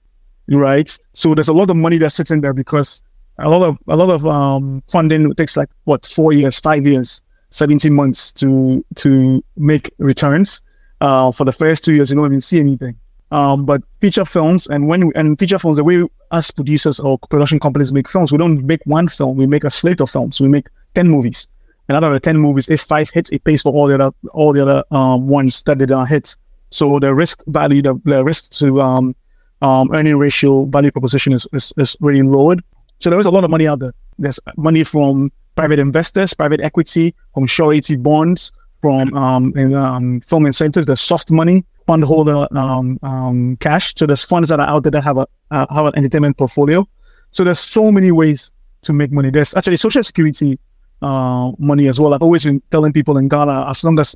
Right? 0.48 0.98
So 1.14 1.36
there's 1.36 1.48
a 1.48 1.54
lot 1.54 1.70
of 1.70 1.76
money 1.76 1.98
that 1.98 2.12
sits 2.12 2.32
in 2.32 2.42
there 2.42 2.54
because 2.54 3.02
a 3.40 3.50
lot 3.50 3.64
of 3.64 3.78
a 3.88 3.96
lot 3.98 4.10
of 4.10 4.26
um, 4.26 4.82
funding 4.90 5.34
takes 5.34 5.58
like 5.58 5.70
what 5.84 6.06
four 6.06 6.32
years, 6.32 6.60
five 6.60 6.86
years 6.86 7.22
17 7.56 7.94
months 7.94 8.34
to 8.34 8.84
to 8.96 9.44
make 9.56 9.90
returns. 9.98 10.62
Uh, 11.02 11.32
for 11.32 11.46
the 11.46 11.52
first 11.52 11.86
two 11.86 11.94
years, 11.94 12.10
you 12.10 12.16
don't 12.16 12.26
even 12.26 12.42
see 12.42 12.60
anything. 12.60 12.98
Um, 13.32 13.66
but 13.66 13.82
feature 14.02 14.26
films 14.26 14.68
and 14.68 14.88
when 14.88 15.08
we, 15.08 15.14
and 15.16 15.38
feature 15.40 15.58
films, 15.58 15.78
the 15.78 15.84
way 15.84 16.04
us 16.32 16.52
producers 16.52 17.00
or 17.00 17.18
production 17.30 17.60
companies 17.60 17.94
make 17.94 18.10
films, 18.10 18.32
we 18.32 18.38
don't 18.38 18.66
make 18.66 18.82
one 18.86 19.08
film. 19.08 19.38
We 19.38 19.48
make 19.48 19.64
a 19.64 19.72
slate 19.72 20.02
of 20.02 20.10
films. 20.10 20.40
We 20.40 20.48
make 20.48 20.68
10 20.96 21.10
movies. 21.10 21.48
And 21.88 21.96
out 21.96 22.04
of 22.04 22.12
the 22.12 22.20
10 22.20 22.38
movies, 22.38 22.70
if 22.70 22.82
five 22.82 23.10
hits, 23.10 23.30
it 23.32 23.44
pays 23.44 23.62
for 23.62 23.72
all 23.74 23.88
the 23.88 23.96
other 23.96 24.12
all 24.34 24.52
the 24.52 24.62
other 24.62 24.84
um, 24.92 25.28
ones 25.28 25.64
that 25.64 25.78
did 25.78 25.90
not 25.90 26.10
hit. 26.10 26.36
So 26.72 27.00
the 27.00 27.14
risk 27.14 27.42
value, 27.48 27.82
the, 27.82 28.00
the 28.04 28.24
risk 28.24 28.52
to 28.60 28.82
um, 28.82 29.16
um, 29.62 29.90
earning 29.94 30.18
ratio, 30.18 30.66
value 30.66 30.92
proposition 30.92 31.32
is, 31.32 31.48
is, 31.54 31.72
is 31.78 31.96
really 32.02 32.22
lowered. 32.22 32.62
So 33.00 33.10
there 33.10 33.20
is 33.20 33.26
a 33.26 33.32
lot 33.32 33.44
of 33.44 33.50
money 33.50 33.68
out 33.68 33.80
there. 33.80 33.94
There's 34.20 34.40
money 34.58 34.84
from 34.84 35.32
private 35.56 35.80
investors, 35.80 36.34
private 36.34 36.62
equity, 36.62 37.16
from 37.34 37.48
surety 37.48 37.96
bonds, 37.96 38.52
from 38.82 39.14
um, 39.16 39.54
in, 39.56 39.74
um, 39.74 40.22
film 40.22 40.46
incentives. 40.46 40.86
the 40.88 40.96
soft 40.96 41.32
money, 41.32 41.66
fund 41.88 42.04
holder 42.04 42.48
um, 42.52 43.00
um, 43.04 43.58
cash. 43.58 43.94
So 43.96 44.06
there's 44.06 44.24
funds 44.24 44.50
that 44.50 44.60
are 44.60 44.68
out 44.68 44.84
there 44.84 44.92
that 44.92 45.04
have 45.04 45.18
a 45.18 45.28
uh, 45.52 45.66
have 45.74 45.88
an 45.88 45.94
entertainment 45.96 46.38
portfolio. 46.38 46.88
So 47.32 47.44
there's 47.44 47.60
so 47.60 47.92
many 47.92 48.12
ways 48.12 48.52
to 48.84 48.94
make 48.94 49.12
money. 49.12 49.30
There's 49.32 49.56
actually 49.56 49.78
social 49.78 50.04
security 50.04 50.60
uh, 51.02 51.52
money 51.58 51.88
as 51.88 52.00
well. 52.00 52.14
I've 52.14 52.22
always 52.22 52.44
been 52.44 52.62
telling 52.72 52.94
people 52.94 53.18
in 53.18 53.28
Ghana, 53.28 53.70
as 53.70 53.84
long 53.84 54.00
as 54.00 54.16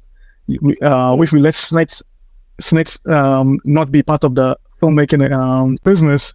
uh, 0.81 1.17
if 1.19 1.31
we 1.31 1.39
let 1.39 1.55
snakes 1.55 2.03
snakes 2.59 2.99
um, 3.07 3.59
not 3.63 3.91
be 3.91 4.03
part 4.03 4.23
of 4.23 4.35
the 4.35 4.57
filmmaking 4.81 5.31
um, 5.31 5.77
business, 5.83 6.33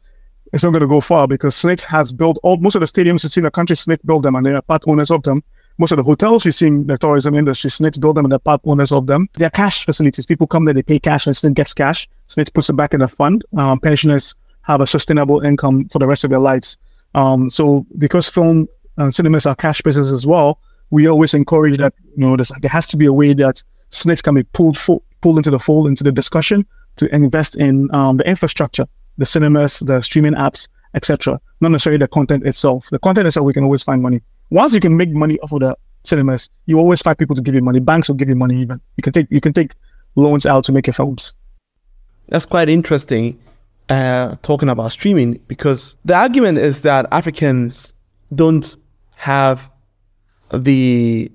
it's 0.54 0.62
not 0.62 0.70
going 0.70 0.82
to 0.82 0.86
go 0.86 1.00
far 1.00 1.26
because 1.26 1.56
Snakes 1.56 1.82
has 1.82 2.12
built 2.12 2.38
all 2.44 2.56
most 2.58 2.76
of 2.76 2.80
the 2.80 2.86
stadiums 2.86 3.24
you 3.24 3.28
see 3.28 3.40
in 3.40 3.44
the 3.44 3.50
country. 3.50 3.74
Snake 3.74 3.98
built 4.04 4.22
them, 4.22 4.36
and 4.36 4.46
they 4.46 4.52
are 4.52 4.62
part 4.62 4.84
owners 4.86 5.10
of 5.10 5.24
them. 5.24 5.42
Most 5.78 5.90
of 5.90 5.96
the 5.96 6.04
hotels 6.04 6.44
you 6.44 6.52
see 6.52 6.68
in 6.68 6.86
the 6.86 6.96
tourism 6.96 7.34
industry, 7.34 7.70
Snakes 7.70 7.98
built 7.98 8.14
them, 8.14 8.24
and 8.24 8.30
they're 8.30 8.38
part 8.38 8.60
owners 8.64 8.92
of 8.92 9.08
them. 9.08 9.28
They're 9.34 9.50
cash 9.50 9.84
facilities. 9.84 10.26
People 10.26 10.46
come 10.46 10.64
there, 10.64 10.72
they 10.72 10.84
pay 10.84 11.00
cash, 11.00 11.26
and 11.26 11.36
Snake 11.36 11.54
gets 11.54 11.74
cash. 11.74 12.08
Snake 12.28 12.52
puts 12.54 12.70
it 12.70 12.74
back 12.74 12.94
in 12.94 13.00
the 13.00 13.08
fund. 13.08 13.44
Um, 13.56 13.80
pensioners 13.80 14.32
have 14.62 14.80
a 14.80 14.86
sustainable 14.86 15.40
income 15.40 15.88
for 15.88 15.98
the 15.98 16.06
rest 16.06 16.22
of 16.22 16.30
their 16.30 16.38
lives. 16.38 16.76
Um, 17.16 17.50
so 17.50 17.84
because 17.98 18.28
film 18.28 18.68
and 18.96 19.12
cinemas 19.12 19.46
are 19.46 19.56
cash 19.56 19.82
businesses 19.82 20.12
as 20.12 20.24
well, 20.24 20.60
we 20.90 21.08
always 21.08 21.34
encourage 21.34 21.78
that 21.78 21.94
you 22.16 22.24
know 22.24 22.36
there 22.36 22.70
has 22.70 22.86
to 22.86 22.96
be 22.96 23.06
a 23.06 23.12
way 23.12 23.34
that 23.34 23.60
snakes 23.90 24.22
can 24.22 24.36
be 24.36 24.44
pulled 24.44 24.78
fo- 24.78 25.02
pulled 25.20 25.38
into 25.38 25.50
the 25.50 25.58
fold 25.58 25.88
into 25.88 26.04
the 26.04 26.12
discussion 26.12 26.64
to 26.96 27.12
invest 27.12 27.56
in 27.56 27.92
um, 27.92 28.18
the 28.18 28.28
infrastructure 28.28 28.86
the 29.18 29.26
cinemas, 29.26 29.80
the 29.80 30.00
streaming 30.02 30.34
apps, 30.34 30.68
etc. 30.94 31.40
Not 31.60 31.70
necessarily 31.70 31.98
the 31.98 32.08
content 32.08 32.46
itself. 32.46 32.88
The 32.90 32.98
content 32.98 33.26
itself, 33.26 33.46
we 33.46 33.52
can 33.52 33.64
always 33.64 33.82
find 33.82 34.02
money. 34.02 34.20
Once 34.50 34.74
you 34.74 34.80
can 34.80 34.96
make 34.96 35.10
money 35.10 35.38
off 35.40 35.52
of 35.52 35.60
the 35.60 35.76
cinemas, 36.04 36.48
you 36.66 36.78
always 36.78 37.02
find 37.02 37.18
people 37.18 37.34
to 37.36 37.42
give 37.42 37.54
you 37.54 37.62
money. 37.62 37.80
Banks 37.80 38.08
will 38.08 38.16
give 38.16 38.28
you 38.28 38.36
money. 38.36 38.56
Even 38.60 38.80
you 38.96 39.02
can 39.02 39.12
take 39.12 39.26
you 39.30 39.40
can 39.40 39.52
take 39.52 39.72
loans 40.16 40.46
out 40.46 40.64
to 40.64 40.72
make 40.72 40.86
your 40.86 40.94
films. 40.94 41.34
That's 42.28 42.46
quite 42.46 42.68
interesting. 42.68 43.38
Uh, 43.90 44.36
talking 44.40 44.70
about 44.70 44.92
streaming 44.92 45.38
because 45.46 45.96
the 46.06 46.14
argument 46.14 46.56
is 46.56 46.80
that 46.80 47.06
Africans 47.12 47.92
don't 48.34 48.76
have 49.16 49.70
the 50.54 51.30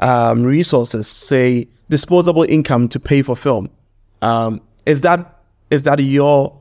um, 0.00 0.42
resources, 0.42 1.06
say 1.06 1.68
disposable 1.88 2.42
income, 2.42 2.88
to 2.88 2.98
pay 2.98 3.22
for 3.22 3.36
film. 3.36 3.70
Um, 4.20 4.60
is 4.84 5.02
that 5.02 5.40
is 5.70 5.82
that 5.82 6.00
your 6.00 6.55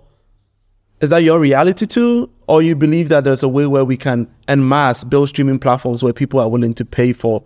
is 1.01 1.09
that 1.09 1.23
your 1.23 1.39
reality 1.39 1.85
too? 1.85 2.29
Or 2.47 2.61
you 2.61 2.75
believe 2.75 3.09
that 3.09 3.23
there's 3.23 3.43
a 3.43 3.49
way 3.49 3.65
where 3.65 3.83
we 3.83 3.97
can 3.97 4.31
en 4.47 4.67
masse 4.67 5.03
build 5.03 5.29
streaming 5.29 5.59
platforms 5.59 6.03
where 6.03 6.13
people 6.13 6.39
are 6.39 6.49
willing 6.49 6.73
to 6.75 6.85
pay 6.85 7.11
for 7.11 7.43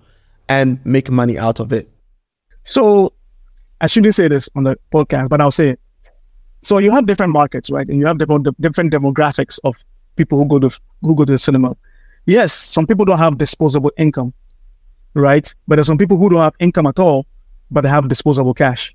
and 0.48 0.84
make 0.86 1.10
money 1.10 1.38
out 1.38 1.60
of 1.60 1.74
it? 1.74 1.90
So 2.66 3.14
I 3.82 3.88
shouldn't 3.88 4.16
say 4.16 4.28
this 4.28 4.50
on 4.56 4.66
the 4.66 4.78
podcast, 4.94 5.30
but 5.30 5.42
I'll 5.42 5.52
say 5.52 5.70
it. 5.70 5.80
So 6.62 6.78
you 6.78 6.92
have 6.92 7.06
different 7.06 7.32
markets, 7.32 7.70
right? 7.70 7.88
And 7.88 8.00
you 8.00 8.06
have 8.06 8.18
different 8.18 8.48
different 8.60 8.92
demographics 8.92 9.58
of 9.64 9.84
people 10.18 10.38
who 10.38 10.46
go 10.46 10.60
to 10.60 10.80
who 11.02 11.16
go 11.16 11.26
to 11.26 11.32
the 11.32 11.40
cinema. 11.40 11.76
Yes, 12.26 12.52
some 12.52 12.86
people 12.86 13.06
don't 13.06 13.18
have 13.18 13.38
disposable 13.38 13.92
income, 13.98 14.34
right? 15.14 15.54
But 15.68 15.78
there's 15.78 15.88
some 15.88 15.98
people 15.98 16.18
who 16.18 16.30
don't 16.30 16.42
have 16.42 16.54
income 16.60 16.86
at 16.86 17.00
all, 17.00 17.26
but 17.72 17.82
they 17.82 17.90
have 17.90 18.08
disposable 18.10 18.54
cash, 18.54 18.94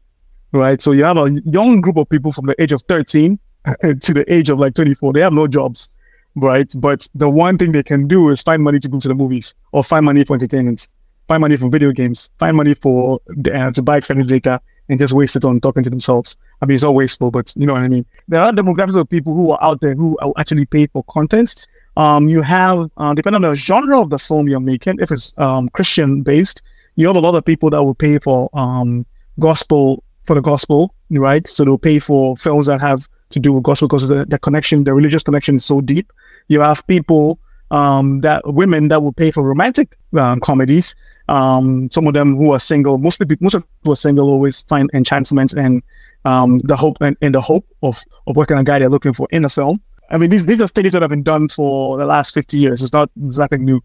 right? 0.53 0.81
So 0.81 0.93
you 0.93 1.05
have 1.05 1.17
a 1.17 1.31
young 1.47 1.81
group 1.81 1.97
of 1.97 2.09
people 2.09 2.31
from 2.31 2.47
the 2.47 2.63
age 2.63 2.73
of 2.73 2.83
13 2.83 3.39
to 4.01 4.15
the 4.15 4.25
age 4.33 4.51
of 4.51 4.59
like 4.59 4.75
24. 4.75 5.13
They 5.13 5.21
have 5.21 5.33
no 5.33 5.47
jobs, 5.47 5.89
right? 6.35 6.71
But 6.77 7.09
the 7.15 7.29
one 7.29 7.59
thing 7.59 7.73
they 7.73 7.83
can 7.83 8.07
do 8.07 8.31
is 8.31 8.43
find 8.43 8.63
money 8.63 8.79
to 8.81 8.89
go 8.89 8.99
to 8.99 9.09
the 9.09 9.15
movies 9.15 9.55
or 9.73 9.83
find 9.83 10.05
money 10.05 10.25
for 10.25 10.35
entertainment, 10.35 10.89
find 11.29 11.41
money 11.41 11.57
for 11.57 11.69
video 11.69 11.93
games, 11.93 12.31
find 12.39 12.57
money 12.57 12.75
for 12.75 13.21
the 13.27 13.55
uh, 13.55 13.71
to 13.73 13.83
buy 13.83 14.01
credit 14.01 14.27
data 14.27 14.61
and 14.89 14.99
just 14.99 15.15
waste 15.15 15.37
it 15.37 15.45
on 15.45 15.61
talking 15.61 15.83
to 15.83 15.91
themselves. 15.91 16.37
I 16.61 16.67
mean, 16.67 16.75
it's 16.75 16.85
all 16.85 16.95
wasteful, 16.95 17.31
but 17.31 17.53
you 17.57 17.67
know 17.67 17.73
what 17.73 17.83
I 17.83 17.89
mean. 17.89 18.05
There 18.29 18.41
are 18.41 18.53
demographics 18.53 19.01
of 19.01 19.09
people 19.09 19.35
who 19.35 19.51
are 19.53 19.63
out 19.63 19.81
there 19.81 19.95
who 19.95 20.17
actually 20.37 20.67
pay 20.67 20.87
for 20.89 21.03
content. 21.05 21.67
Um, 21.97 22.29
you 22.29 22.43
have, 22.43 22.91
uh, 22.97 23.15
depending 23.15 23.45
on 23.45 23.51
the 23.51 23.55
genre 23.55 24.01
of 24.01 24.11
the 24.11 24.19
film 24.19 24.49
you're 24.49 24.61
making, 24.61 24.99
if 25.01 25.11
it's 25.11 25.33
um, 25.39 25.69
Christian 25.71 26.23
based, 26.23 26.63
you 26.97 27.07
have 27.07 27.17
a 27.17 27.21
lot 27.21 27.35
of 27.35 27.45
people 27.45 27.71
that 27.71 27.83
will 27.83 27.95
pay 27.95 28.19
for 28.19 28.51
um, 28.53 29.07
gospel 29.41 30.03
for 30.25 30.35
the 30.35 30.43
gospel, 30.43 30.95
right? 31.11 31.47
So 31.47 31.65
they'll 31.65 31.79
pay 31.79 31.99
for 31.99 32.37
films 32.37 32.67
that 32.67 32.81
have 32.81 33.07
to 33.35 33.41
do 33.41 33.53
with 33.53 33.63
gospel 33.63 33.89
because 33.89 34.09
the, 34.09 34.25
the 34.25 34.39
connection, 34.39 34.85
the 34.85 34.95
religious 34.95 35.23
connection 35.23 35.57
is 35.57 35.65
so 35.65 35.81
deep. 35.81 36.13
You 36.49 36.61
have 36.61 36.87
people 36.87 37.39
um, 37.71 38.21
that 38.23 38.43
women 38.47 38.89
that 38.89 39.03
will 39.03 39.13
pay 39.13 39.31
for 39.31 39.43
romantic 39.43 39.97
um, 40.17 40.41
comedies. 40.41 40.95
Um, 41.29 41.91
some 41.91 42.07
of 42.07 42.15
them 42.15 42.37
who 42.37 42.53
are 42.53 42.61
single, 42.61 42.99
mostly 42.99 43.27
people, 43.27 43.45
most 43.45 43.55
of 43.55 43.65
who 43.83 43.93
are 43.93 43.97
single 43.97 44.29
always 44.29 44.63
find 44.63 44.91
enchantments 44.95 45.55
and 45.55 45.83
um, 46.25 46.61
the 46.61 46.77
hope 46.77 46.99
and, 47.01 47.17
and, 47.21 47.35
the 47.35 47.41
hope 47.41 47.67
of 47.83 48.03
of 48.27 48.37
what 48.37 48.49
kind 48.49 48.59
of 48.59 48.67
guy 48.67 48.79
they're 48.79 48.89
looking 48.89 49.13
for 49.13 49.27
in 49.31 49.45
a 49.45 49.49
film. 49.49 49.81
I 50.11 50.19
mean, 50.19 50.31
these 50.31 50.47
these 50.47 50.61
are 50.61 50.67
studies 50.67 50.93
that 50.93 51.03
have 51.03 51.11
been 51.11 51.23
done 51.23 51.49
for 51.49 51.97
the 51.99 52.05
last 52.05 52.35
fifty 52.35 52.59
years. 52.59 52.83
It's 52.83 52.93
not 52.93 53.11
exactly 53.25 53.59
new. 53.59 53.83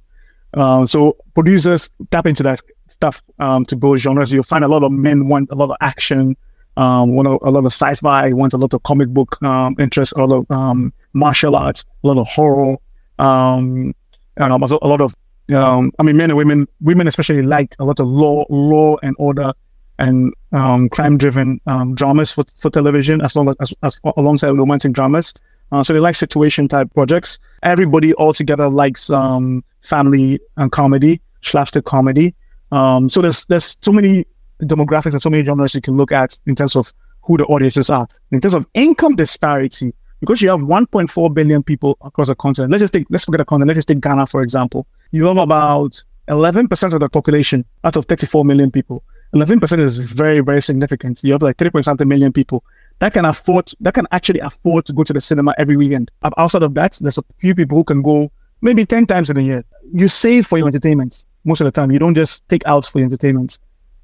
Um, 0.53 0.85
so 0.87 1.15
producers 1.33 1.89
tap 2.11 2.25
into 2.25 2.43
that 2.43 2.61
stuff 2.89 3.21
um, 3.39 3.65
to 3.65 3.75
build 3.75 3.99
genres. 3.99 4.33
You'll 4.33 4.43
find 4.43 4.63
a 4.63 4.67
lot 4.67 4.83
of 4.83 4.91
men 4.91 5.27
want 5.27 5.49
a 5.51 5.55
lot 5.55 5.69
of 5.69 5.77
action, 5.81 6.35
um, 6.77 7.15
want 7.15 7.27
a, 7.27 7.31
a, 7.47 7.51
lot 7.51 7.65
of 7.65 7.73
sci-fi, 7.73 8.31
wants 8.33 8.53
a 8.53 8.57
lot 8.57 8.73
of 8.73 8.83
comic 8.83 9.09
book 9.09 9.41
um, 9.43 9.75
interest, 9.79 10.13
a 10.15 10.23
lot 10.23 10.37
of 10.37 10.51
um, 10.51 10.93
martial 11.13 11.55
arts, 11.55 11.85
a 12.03 12.07
lot 12.07 12.17
of 12.17 12.27
horror, 12.27 12.77
um, 13.19 13.93
and 14.37 14.53
a 14.53 14.57
lot 14.57 15.01
of, 15.01 15.13
um, 15.53 15.91
I 15.99 16.03
mean, 16.03 16.15
men 16.15 16.29
and 16.29 16.37
women, 16.37 16.67
women 16.79 17.07
especially 17.07 17.43
like 17.43 17.75
a 17.79 17.85
lot 17.85 17.99
of 17.99 18.07
law, 18.07 18.45
law 18.49 18.95
and 19.03 19.15
order 19.19 19.51
and 19.97 20.33
um, 20.53 20.87
crime-driven 20.89 21.59
um, 21.67 21.93
dramas 21.93 22.31
for, 22.31 22.45
for 22.57 22.69
television, 22.69 23.21
as 23.21 23.35
long 23.35 23.49
as, 23.49 23.55
as, 23.59 23.73
as 23.83 23.99
alongside 24.15 24.51
romantic 24.51 24.93
dramas. 24.93 25.33
Uh, 25.71 25.83
so 25.83 25.93
they 25.93 25.99
like 25.99 26.15
situation 26.15 26.67
type 26.67 26.91
projects. 26.93 27.39
Everybody 27.63 28.13
altogether 28.15 28.69
likes 28.69 29.09
um, 29.09 29.63
family 29.81 30.39
and 30.57 30.71
comedy, 30.71 31.21
slapstick 31.41 31.85
comedy. 31.85 32.33
Um, 32.71 33.09
so 33.09 33.21
there's 33.21 33.45
there's 33.45 33.77
so 33.81 33.91
many 33.91 34.25
demographics 34.61 35.13
and 35.13 35.21
so 35.21 35.29
many 35.29 35.43
genres 35.43 35.75
you 35.75 35.81
can 35.81 35.97
look 35.97 36.11
at 36.11 36.37
in 36.45 36.55
terms 36.55 36.75
of 36.75 36.93
who 37.21 37.37
the 37.37 37.45
audiences 37.45 37.89
are. 37.89 38.07
In 38.31 38.41
terms 38.41 38.53
of 38.53 38.65
income 38.73 39.15
disparity, 39.15 39.93
because 40.19 40.41
you 40.41 40.49
have 40.49 40.59
1.4 40.59 41.33
billion 41.33 41.63
people 41.63 41.97
across 42.01 42.27
the 42.27 42.35
continent. 42.35 42.71
Let's 42.71 42.81
just 42.81 42.93
take, 42.93 43.07
let's 43.09 43.25
forget 43.25 43.39
the 43.39 43.45
continent. 43.45 43.69
Let's 43.69 43.77
just 43.77 43.87
take 43.87 44.01
Ghana, 44.01 44.25
for 44.25 44.41
example. 44.41 44.85
You 45.11 45.25
have 45.27 45.37
about 45.37 46.03
11% 46.27 46.93
of 46.93 46.99
the 46.99 47.09
population 47.09 47.65
out 47.83 47.95
of 47.95 48.05
34 48.05 48.43
million 48.45 48.69
people. 48.69 49.03
11% 49.33 49.79
is 49.79 49.99
very, 49.99 50.41
very 50.41 50.61
significant. 50.61 51.23
You 51.23 51.33
have 51.33 51.41
like 51.41 51.57
3 51.57 51.69
point 51.69 51.85
something 51.85 52.07
million 52.07 52.33
people 52.33 52.63
that 52.99 53.13
can 53.13 53.25
afford, 53.25 53.71
that 53.79 53.93
can 53.93 54.07
actually 54.11 54.39
afford 54.39 54.85
to 54.87 54.93
go 54.93 55.03
to 55.03 55.13
the 55.13 55.21
cinema 55.21 55.53
every 55.57 55.77
weekend. 55.77 56.11
Outside 56.37 56.63
of 56.63 56.73
that, 56.73 56.97
there's 57.01 57.17
a 57.17 57.23
few 57.37 57.55
people 57.55 57.77
who 57.77 57.83
can 57.83 58.01
go 58.01 58.31
maybe 58.61 58.85
10 58.85 59.05
times 59.05 59.29
in 59.29 59.37
a 59.37 59.41
year. 59.41 59.63
You 59.93 60.07
save 60.07 60.47
for 60.47 60.57
your 60.57 60.67
entertainment 60.67 61.25
most 61.45 61.61
of 61.61 61.65
the 61.65 61.71
time. 61.71 61.91
You 61.91 61.99
don't 61.99 62.15
just 62.15 62.47
take 62.49 62.63
out 62.65 62.85
for 62.85 62.99
your 62.99 63.05
entertainment. 63.05 63.59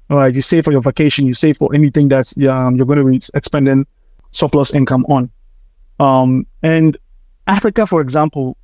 Right, 0.08 0.34
you 0.34 0.42
save 0.42 0.64
for 0.64 0.72
your 0.72 0.82
vacation, 0.82 1.26
you 1.26 1.34
save 1.34 1.56
for 1.56 1.74
anything 1.74 2.08
that 2.08 2.32
um, 2.48 2.76
you're 2.76 2.86
going 2.86 2.98
to 2.98 3.04
be 3.04 3.20
expending 3.34 3.86
surplus 4.30 4.72
income 4.72 5.04
on. 5.08 5.30
Um, 5.98 6.46
and 6.62 6.96
Africa, 7.48 7.86
for 7.86 8.00
example, 8.00 8.56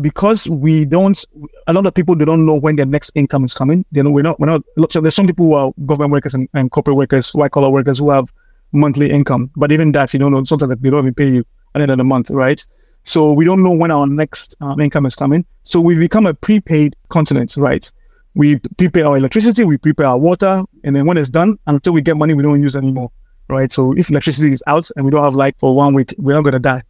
because 0.00 0.48
we 0.48 0.86
don't, 0.86 1.22
a 1.66 1.74
lot 1.74 1.84
of 1.84 1.92
people 1.92 2.14
they 2.14 2.24
don't 2.24 2.46
know 2.46 2.58
when 2.58 2.76
their 2.76 2.86
next 2.86 3.10
income 3.14 3.44
is 3.44 3.52
coming. 3.52 3.84
They 3.92 4.02
know 4.02 4.10
we're 4.10 4.22
not, 4.22 4.40
we're 4.40 4.46
not. 4.46 4.62
So 4.90 5.00
there's 5.02 5.14
some 5.14 5.26
people 5.26 5.46
who 5.46 5.54
are 5.54 5.72
government 5.84 6.12
workers 6.12 6.32
and, 6.32 6.48
and 6.54 6.70
corporate 6.70 6.96
workers, 6.96 7.34
white 7.34 7.50
collar 7.50 7.70
workers 7.70 7.98
who 7.98 8.10
have 8.10 8.32
monthly 8.72 9.10
income, 9.10 9.50
but 9.56 9.72
even 9.72 9.92
that 9.92 10.12
you 10.14 10.18
don't 10.18 10.32
know. 10.32 10.44
Sometimes 10.44 10.74
they 10.80 10.90
don't 10.90 11.00
even 11.00 11.14
pay 11.14 11.28
you 11.28 11.44
at 11.74 11.78
the 11.78 11.82
end 11.82 11.90
of 11.90 11.98
the 11.98 12.04
month, 12.04 12.30
right? 12.30 12.64
So 13.04 13.32
we 13.32 13.44
don't 13.44 13.62
know 13.62 13.72
when 13.72 13.90
our 13.90 14.06
next 14.06 14.54
um, 14.60 14.80
income 14.80 15.06
is 15.06 15.16
coming. 15.16 15.44
So 15.64 15.80
we 15.80 15.96
become 15.96 16.26
a 16.26 16.34
prepaid 16.34 16.96
continent, 17.08 17.56
right? 17.56 17.90
We 18.34 18.58
prepare 18.78 19.06
our 19.06 19.16
electricity, 19.16 19.64
we 19.64 19.76
prepare 19.76 20.06
our 20.06 20.18
water, 20.18 20.62
and 20.84 20.94
then 20.94 21.06
when 21.06 21.16
it's 21.16 21.30
done, 21.30 21.58
until 21.66 21.92
we 21.92 22.00
get 22.00 22.16
money, 22.16 22.34
we 22.34 22.42
don't 22.42 22.62
use 22.62 22.76
anymore, 22.76 23.10
right? 23.48 23.72
So 23.72 23.92
if 23.96 24.08
electricity 24.08 24.52
is 24.52 24.62
out 24.68 24.88
and 24.94 25.04
we 25.04 25.10
don't 25.10 25.24
have 25.24 25.34
light 25.34 25.56
for 25.58 25.74
one 25.74 25.94
week, 25.94 26.14
we're 26.16 26.34
not 26.34 26.42
gonna 26.42 26.60
die, 26.60 26.82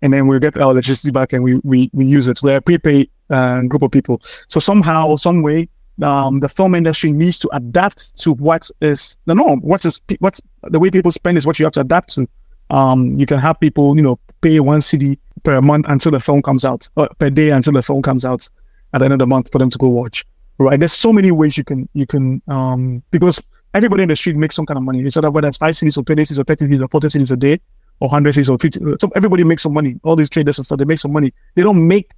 and 0.00 0.12
then 0.12 0.26
we'll 0.26 0.38
get 0.38 0.56
our 0.56 0.70
electricity 0.70 1.10
back 1.10 1.34
and 1.34 1.44
we 1.44 1.60
we, 1.64 1.90
we 1.92 2.06
use 2.06 2.28
it. 2.28 2.42
We're 2.42 2.56
a 2.56 2.62
prepaid 2.62 3.10
uh, 3.28 3.62
group 3.62 3.82
of 3.82 3.90
people. 3.90 4.22
So 4.48 4.58
somehow, 4.58 5.16
some 5.16 5.42
way, 5.42 5.68
um, 6.02 6.40
the 6.40 6.48
film 6.48 6.74
industry 6.74 7.12
needs 7.12 7.38
to 7.40 7.50
adapt 7.52 8.16
to 8.20 8.32
what 8.32 8.70
is 8.80 9.18
the 9.26 9.34
norm. 9.34 9.60
What 9.60 9.84
is 9.84 10.00
what's 10.20 10.40
the 10.62 10.78
way 10.78 10.90
people 10.90 11.12
spend 11.12 11.36
is 11.36 11.46
what 11.46 11.58
you 11.58 11.66
have 11.66 11.74
to 11.74 11.80
adapt 11.80 12.14
to. 12.14 12.26
Um, 12.70 13.18
you 13.18 13.26
can 13.26 13.38
have 13.38 13.60
people, 13.60 13.96
you 13.96 14.02
know, 14.02 14.18
pay 14.40 14.60
one 14.60 14.80
cedi 14.80 15.18
per 15.42 15.60
month 15.60 15.86
until 15.88 16.12
the 16.12 16.20
film 16.20 16.40
comes 16.40 16.64
out, 16.64 16.88
or 16.96 17.08
per 17.18 17.28
day 17.28 17.50
until 17.50 17.74
the 17.74 17.82
film 17.82 18.00
comes 18.00 18.24
out 18.24 18.48
at 18.94 19.00
the 19.00 19.04
end 19.04 19.12
of 19.12 19.18
the 19.18 19.26
month 19.26 19.52
for 19.52 19.58
them 19.58 19.68
to 19.68 19.78
go 19.78 19.88
watch 19.88 20.24
right? 20.58 20.78
There's 20.78 20.92
so 20.92 21.12
many 21.12 21.30
ways 21.30 21.56
you 21.56 21.64
can 21.64 21.88
you 21.94 22.06
can 22.06 22.42
um 22.48 23.02
because 23.10 23.42
everybody 23.74 24.02
in 24.02 24.08
the 24.08 24.16
street 24.16 24.36
makes 24.36 24.56
some 24.56 24.66
kind 24.66 24.78
of 24.78 24.84
money. 24.84 25.00
It's 25.02 25.16
either 25.16 25.30
whether 25.30 25.48
it's 25.48 25.58
five 25.58 25.74
cedis 25.74 25.98
or 25.98 26.02
twenty 26.02 26.22
cedis 26.22 26.38
or 26.38 26.44
thirty 26.44 26.66
cedis 26.66 26.84
or 26.84 26.88
forty 26.88 27.08
cedis 27.08 27.32
a 27.32 27.36
day, 27.36 27.60
or 28.00 28.08
100 28.08 28.34
cedis 28.34 28.48
or 28.48 28.58
50. 28.58 28.80
So 29.00 29.10
everybody 29.14 29.44
makes 29.44 29.62
some 29.62 29.72
money. 29.72 29.98
All 30.02 30.16
these 30.16 30.30
traders 30.30 30.58
and 30.58 30.66
stuff, 30.66 30.78
they 30.78 30.84
make 30.84 30.98
some 30.98 31.12
money. 31.12 31.32
They 31.54 31.62
don't 31.62 31.86
make 31.86 32.12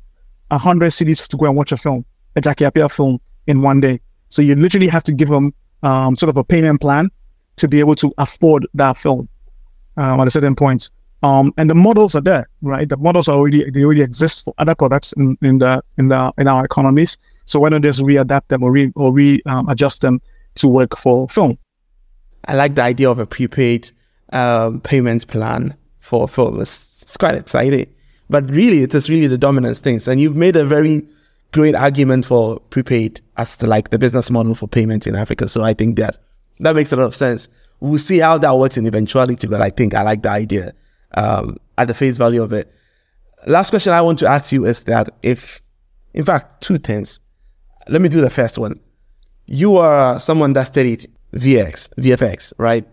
100 0.48 0.90
cedis 0.90 1.26
to 1.28 1.36
go 1.36 1.46
and 1.46 1.56
watch 1.56 1.72
a 1.72 1.76
film, 1.76 2.04
a 2.36 2.40
Jackie 2.40 2.64
Appiah 2.64 2.90
film 2.90 3.20
in 3.46 3.62
one 3.62 3.80
day. 3.80 4.00
So 4.28 4.42
you 4.42 4.54
literally 4.54 4.88
have 4.88 5.04
to 5.04 5.12
give 5.12 5.28
them 5.28 5.54
um, 5.82 6.16
sort 6.16 6.30
of 6.30 6.36
a 6.36 6.44
payment 6.44 6.80
plan 6.80 7.10
to 7.56 7.68
be 7.68 7.80
able 7.80 7.94
to 7.96 8.12
afford 8.18 8.66
that 8.74 8.96
film 8.96 9.28
um, 9.96 10.20
at 10.20 10.26
a 10.26 10.30
certain 10.30 10.54
point. 10.54 10.90
Um, 11.22 11.52
and 11.56 11.68
the 11.68 11.74
models 11.74 12.14
are 12.14 12.20
there, 12.20 12.48
right? 12.62 12.88
The 12.88 12.96
models 12.96 13.28
are 13.28 13.36
already 13.36 13.68
they 13.70 13.82
already 13.82 14.02
exist 14.02 14.44
for 14.44 14.54
other 14.58 14.74
products 14.74 15.12
in, 15.14 15.36
in 15.42 15.58
the 15.58 15.82
in 15.96 16.08
the 16.08 16.32
in 16.38 16.46
our 16.46 16.64
economies. 16.64 17.18
So 17.48 17.58
why 17.58 17.70
don't 17.70 17.82
just 17.82 18.00
readapt 18.00 18.48
them 18.48 18.62
or 18.62 18.70
re 18.70 18.92
or 18.94 19.10
re 19.12 19.40
um, 19.46 19.68
adjust 19.70 20.02
them 20.02 20.20
to 20.56 20.68
work 20.68 20.96
for 20.96 21.28
film? 21.28 21.56
I 22.44 22.54
like 22.54 22.74
the 22.74 22.82
idea 22.82 23.10
of 23.10 23.18
a 23.18 23.26
prepaid 23.26 23.90
um, 24.32 24.82
payment 24.82 25.26
plan 25.26 25.74
for 25.98 26.28
film. 26.28 26.60
It's, 26.60 27.02
it's 27.02 27.16
quite 27.16 27.34
exciting, 27.34 27.86
but 28.28 28.48
really, 28.50 28.82
it 28.82 28.94
is 28.94 29.08
really 29.08 29.28
the 29.28 29.38
dominance 29.38 29.80
things. 29.80 30.06
And 30.06 30.20
you've 30.20 30.36
made 30.36 30.56
a 30.56 30.64
very 30.64 31.08
great 31.52 31.74
argument 31.74 32.26
for 32.26 32.60
prepaid 32.60 33.22
as 33.38 33.56
to 33.56 33.66
like 33.66 33.88
the 33.88 33.98
business 33.98 34.30
model 34.30 34.54
for 34.54 34.68
payments 34.68 35.06
in 35.06 35.16
Africa. 35.16 35.48
So 35.48 35.64
I 35.64 35.72
think 35.72 35.96
that 35.96 36.18
that 36.60 36.76
makes 36.76 36.92
a 36.92 36.96
lot 36.96 37.06
of 37.06 37.16
sense. 37.16 37.48
We'll 37.80 37.98
see 37.98 38.18
how 38.18 38.36
that 38.36 38.58
works 38.58 38.76
in 38.76 38.86
eventuality, 38.86 39.46
but 39.46 39.62
I 39.62 39.70
think 39.70 39.94
I 39.94 40.02
like 40.02 40.22
the 40.22 40.30
idea 40.30 40.74
um, 41.14 41.56
at 41.78 41.88
the 41.88 41.94
face 41.94 42.18
value 42.18 42.42
of 42.42 42.52
it. 42.52 42.70
Last 43.46 43.70
question 43.70 43.94
I 43.94 44.02
want 44.02 44.18
to 44.18 44.28
ask 44.28 44.52
you 44.52 44.66
is 44.66 44.84
that 44.84 45.08
if, 45.22 45.62
in 46.12 46.26
fact, 46.26 46.60
two 46.60 46.76
things. 46.76 47.20
Let 47.88 48.02
me 48.02 48.08
do 48.08 48.20
the 48.20 48.30
first 48.30 48.58
one. 48.58 48.78
You 49.46 49.76
are 49.78 50.20
someone 50.20 50.52
that 50.54 50.68
studied 50.68 51.10
VX, 51.34 51.88
VFX, 51.94 52.52
right? 52.58 52.86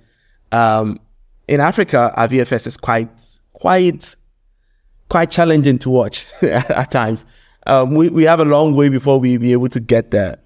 Um, 0.52 1.00
in 1.48 1.60
Africa, 1.60 2.14
our 2.16 2.28
VFX 2.28 2.68
is 2.68 2.78
quite, 2.78 3.10
quite, 3.54 4.16
quite 5.10 5.32
challenging 5.32 5.78
to 5.80 5.90
watch 5.90 6.26
at 6.42 6.92
times. 6.92 7.26
Um, 7.68 7.96
we, 7.96 8.10
we 8.10 8.24
have 8.24 8.40
a 8.40 8.46
long 8.46 8.76
way 8.76 8.90
before 8.90 9.20
we 9.20 9.38
be 9.38 9.52
able 9.52 9.70
to 9.70 9.80
get 9.80 10.12
there. 10.12 10.38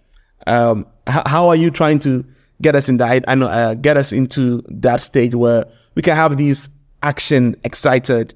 Um, 0.48 0.88
h- 1.08 1.24
how 1.26 1.48
are 1.50 1.56
you 1.56 1.70
trying 1.70 2.00
to 2.00 2.26
get 2.62 2.76
us 2.76 2.90
in 2.90 2.98
that? 2.98 3.28
Know, 3.38 3.48
uh, 3.48 3.76
get 3.76 3.98
us 3.98 4.12
into 4.12 4.64
that 4.70 5.02
stage 5.02 5.36
where 5.36 5.66
we 5.96 6.02
can 6.02 6.16
have 6.16 6.38
these 6.38 6.70
action, 7.04 7.56
excited, 7.64 8.34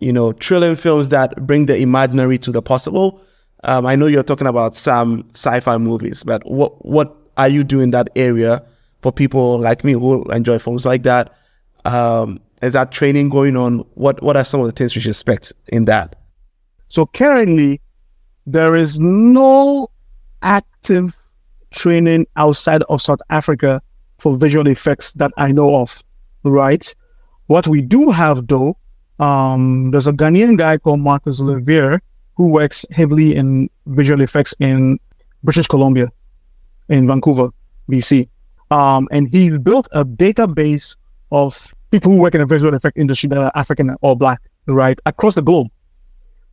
you 0.00 0.12
know, 0.12 0.32
thrilling 0.32 0.76
films 0.76 1.08
that 1.10 1.46
bring 1.46 1.66
the 1.66 1.76
imaginary 1.76 2.38
to 2.38 2.52
the 2.52 2.62
possible. 2.62 3.20
Um, 3.64 3.86
I 3.86 3.96
know 3.96 4.06
you're 4.06 4.22
talking 4.22 4.46
about 4.46 4.74
some 4.74 5.28
sci-fi 5.34 5.76
movies, 5.78 6.24
but 6.24 6.42
what 6.50 6.84
what 6.84 7.16
are 7.36 7.48
you 7.48 7.64
doing 7.64 7.84
in 7.84 7.90
that 7.90 8.08
area 8.16 8.64
for 9.02 9.12
people 9.12 9.58
like 9.58 9.84
me 9.84 9.92
who 9.92 10.24
enjoy 10.24 10.58
films 10.58 10.86
like 10.86 11.02
that? 11.02 11.34
Um, 11.84 12.40
is 12.62 12.72
that 12.72 12.92
training 12.92 13.28
going 13.28 13.56
on? 13.56 13.78
What 13.94 14.22
what 14.22 14.36
are 14.36 14.44
some 14.44 14.60
of 14.60 14.66
the 14.66 14.72
things 14.72 14.94
we 14.94 15.02
should 15.02 15.10
expect 15.10 15.52
in 15.68 15.84
that? 15.86 16.16
So 16.88 17.06
currently, 17.06 17.80
there 18.46 18.76
is 18.76 18.98
no 18.98 19.88
active 20.42 21.16
training 21.72 22.26
outside 22.36 22.82
of 22.88 23.00
South 23.00 23.20
Africa 23.30 23.80
for 24.18 24.36
visual 24.36 24.66
effects 24.68 25.12
that 25.14 25.32
I 25.36 25.52
know 25.52 25.76
of, 25.76 26.02
right? 26.42 26.94
What 27.46 27.66
we 27.66 27.82
do 27.82 28.10
have 28.10 28.48
though, 28.48 28.76
um, 29.18 29.90
there's 29.90 30.06
a 30.06 30.12
Ghanaian 30.12 30.56
guy 30.56 30.78
called 30.78 31.00
Marcus 31.00 31.40
Levier 31.40 32.00
who 32.40 32.48
works 32.48 32.86
heavily 32.90 33.36
in 33.36 33.68
visual 33.88 34.22
effects 34.22 34.54
in 34.60 34.98
British 35.42 35.66
Columbia, 35.66 36.10
in 36.88 37.06
Vancouver, 37.06 37.50
BC. 37.90 38.30
Um, 38.70 39.08
and 39.10 39.28
he 39.28 39.58
built 39.58 39.88
a 39.92 40.06
database 40.06 40.96
of 41.32 41.74
people 41.90 42.10
who 42.10 42.16
work 42.16 42.34
in 42.34 42.40
the 42.40 42.46
visual 42.46 42.72
effect 42.74 42.96
industry 42.96 43.28
that 43.28 43.36
are 43.36 43.52
African 43.54 43.94
or 44.00 44.16
black, 44.16 44.40
right, 44.68 44.98
across 45.04 45.34
the 45.34 45.42
globe. 45.42 45.66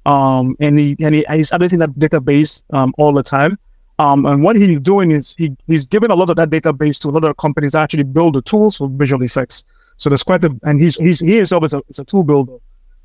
Um, 0.05 0.57
and 0.59 0.77
he 0.77 0.97
and 0.99 1.15
he, 1.15 1.25
he's 1.31 1.51
updating 1.51 1.79
that 1.79 1.91
database 1.91 2.63
um, 2.71 2.93
all 2.97 3.13
the 3.13 3.23
time. 3.23 3.57
Um, 3.97 4.25
and 4.25 4.43
what 4.43 4.57
he's 4.57 4.81
doing 4.81 5.11
is 5.11 5.35
he 5.37 5.55
he's 5.67 5.87
giving 5.87 6.11
a 6.11 6.15
lot 6.15 6.29
of 6.29 6.35
that 6.35 6.49
database 6.49 6.99
to 7.03 7.07
a 7.07 7.11
lot 7.11 7.23
of 7.23 7.37
companies 7.37 7.71
that 7.71 7.83
actually 7.83 8.03
build 8.03 8.35
the 8.35 8.41
tools 8.41 8.75
for 8.75 8.89
visual 8.89 9.23
effects. 9.23 9.63
So 9.95 10.09
there's 10.09 10.23
quite 10.23 10.43
a 10.43 10.53
and 10.63 10.81
he's 10.81 10.97
he's 10.97 11.21
he 11.21 11.37
himself 11.37 11.63
is 11.63 11.73
a, 11.73 11.81
is 11.87 11.99
a 11.99 12.03
tool 12.03 12.25
builder. 12.25 12.57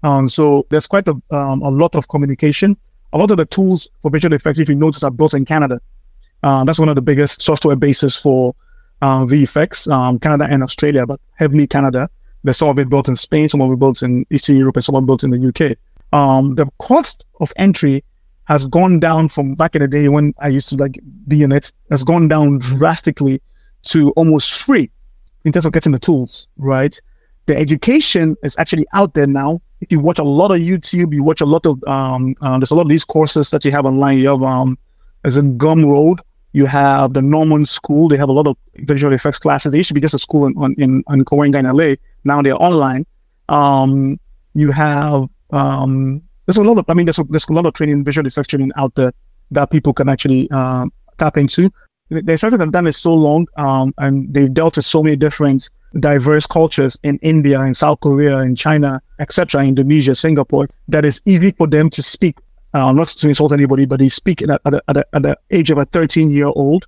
Um, 0.03 0.29
so 0.29 0.67
there's 0.71 0.87
quite 0.87 1.07
a 1.09 1.15
um, 1.31 1.63
a 1.63 1.71
lot 1.71 1.95
of 1.95 2.09
communication. 2.09 2.77
A 3.13 3.19
lot 3.19 3.31
of 3.31 3.37
the 3.37 3.47
tools 3.47 3.89
for 4.01 4.11
visual 4.11 4.35
effects, 4.35 4.59
if 4.59 4.69
you 4.69 4.75
notice, 4.75 5.03
are 5.03 5.11
built 5.11 5.35
in 5.35 5.45
Canada. 5.45 5.81
Uh, 6.43 6.65
that's 6.65 6.79
one 6.79 6.89
of 6.89 6.95
the 6.95 7.03
biggest 7.03 7.43
software 7.43 7.77
bases 7.77 8.17
for 8.17 8.55
uh, 9.03 9.25
VFX, 9.25 9.91
um, 9.93 10.19
Canada 10.19 10.47
and 10.51 10.63
Australia, 10.63 11.07
but 11.07 11.21
heavily 11.35 11.67
Canada. 11.67 12.09
There's 12.43 12.57
some 12.57 12.69
of 12.69 12.79
it 12.79 12.89
built 12.89 13.09
in 13.09 13.17
Spain, 13.17 13.49
some 13.49 13.61
of 13.61 13.71
it 13.71 13.79
built 13.79 14.03
in 14.03 14.27
Eastern 14.31 14.57
Europe, 14.57 14.77
and 14.77 14.85
some 14.85 14.95
of 14.97 15.05
it 15.05 15.07
built 15.07 15.25
in 15.25 15.31
the 15.31 15.49
UK. 15.49 15.77
Um, 16.13 16.55
the 16.57 16.67
cost 16.79 17.25
of 17.41 17.53
entry 17.57 18.03
has 18.45 18.67
gone 18.67 18.99
down 18.99 19.29
from 19.29 19.55
back 19.55 19.75
in 19.75 19.83
the 19.83 19.89
day 19.89 20.09
when 20.09 20.35
I 20.39 20.49
used 20.49 20.69
to 20.71 20.77
like 20.77 20.99
be 21.29 21.43
in 21.43 21.53
it, 21.53 21.73
has 21.91 22.03
gone 22.03 22.29
down 22.29 22.59
drastically 22.59 23.41
to 23.85 24.11
almost 24.13 24.53
free 24.55 24.91
in 25.45 25.53
terms 25.53 25.67
of 25.67 25.73
getting 25.73 25.93
the 25.93 25.99
tools, 25.99 26.49
right? 26.57 27.01
The 27.47 27.57
education 27.57 28.37
is 28.43 28.57
actually 28.59 28.87
out 28.93 29.15
there 29.15 29.27
now. 29.27 29.61
If 29.81 29.91
you 29.91 29.99
watch 29.99 30.19
a 30.19 30.25
lot 30.25 30.53
of 30.53 30.59
YouTube, 30.59 31.13
you 31.13 31.25
watch 31.25 31.41
a 31.41 31.47
lot 31.47 31.67
of 31.67 31.83
um, 31.85 32.35
uh, 32.41 32.59
there's 32.59 32.71
a 32.71 32.75
lot 32.75 32.83
of 32.83 32.89
these 32.89 33.05
courses 33.05 33.51
that 33.51 33.65
you 33.65 33.73
have 33.73 33.85
online. 33.85 34.19
You 34.19 34.29
have 34.29 34.43
um, 34.43 34.79
as 35.25 35.37
in 35.37 35.59
Gumroad, 35.59 36.21
you 36.53 36.67
have 36.67 37.15
the 37.15 37.23
Gnomon 37.23 37.67
School. 37.67 38.09
They 38.09 38.17
have 38.17 38.29
a 38.29 38.33
lot 38.33 38.47
of 38.47 38.57
visual 38.77 39.13
effects 39.13 39.39
classes. 39.39 39.73
They 39.73 39.79
used 39.79 39.89
to 39.89 39.95
be 39.95 40.01
just 40.01 40.15
a 40.15 40.19
school 40.19 40.47
in 40.47 40.75
in, 40.79 41.03
in, 41.09 41.25
Cahuenga 41.25 41.59
in 41.59 41.77
LA. 41.77 41.97
Now 42.25 42.43
they're 42.43 42.61
online. 42.63 43.07
Um, 43.49 44.21
you 44.55 44.71
have 44.71 45.25
um, 45.51 46.23
there's 46.47 46.59
a 46.59 46.63
lot 46.63 46.79
of 46.79 46.85
I 46.89 46.95
mean 46.95 47.07
there's 47.07 47.19
a, 47.19 47.25
there's 47.25 47.49
a 47.49 47.53
lot 47.53 47.67
of 47.67 47.75
training 47.75 48.05
visual 48.05 48.27
effects 48.27 48.49
training 48.49 48.71
out 48.77 48.95
there 48.95 49.13
that 49.51 49.71
people 49.71 49.93
can 49.93 50.09
actually 50.09 50.49
uh, 50.51 50.87
tap 51.19 51.37
into. 51.37 51.71
The 52.13 52.39
have 52.43 52.73
done 52.73 52.87
it 52.87 52.93
so 52.93 53.13
long, 53.15 53.47
um, 53.57 53.95
and 53.97 54.33
they've 54.33 54.53
dealt 54.53 54.77
with 54.77 54.85
so 54.85 55.03
many 55.03 55.17
different 55.17 55.71
diverse 56.01 56.47
cultures 56.47 56.99
in 57.03 57.19
India, 57.19 57.61
in 57.63 57.75
South 57.75 58.01
Korea, 58.01 58.39
in 58.41 58.55
China, 58.55 59.01
etc., 59.19 59.65
Indonesia, 59.65 60.15
Singapore, 60.15 60.69
that 60.89 61.05
it's 61.05 61.21
easy 61.25 61.53
for 61.53 61.67
them 61.67 61.89
to 61.91 62.03
speak. 62.03 62.37
Uh, 62.75 62.93
not 62.93 63.09
to 63.09 63.29
insult 63.29 63.53
anybody, 63.53 63.85
but 63.85 63.99
they 63.99 64.09
speak 64.09 64.43
at, 64.43 64.51
at, 64.51 64.75
at, 64.89 64.97
at 65.13 65.23
the 65.23 65.39
age 65.51 65.71
of 65.71 65.79
a 65.79 65.85
13 65.87 66.31
year 66.31 66.47
old 66.47 66.87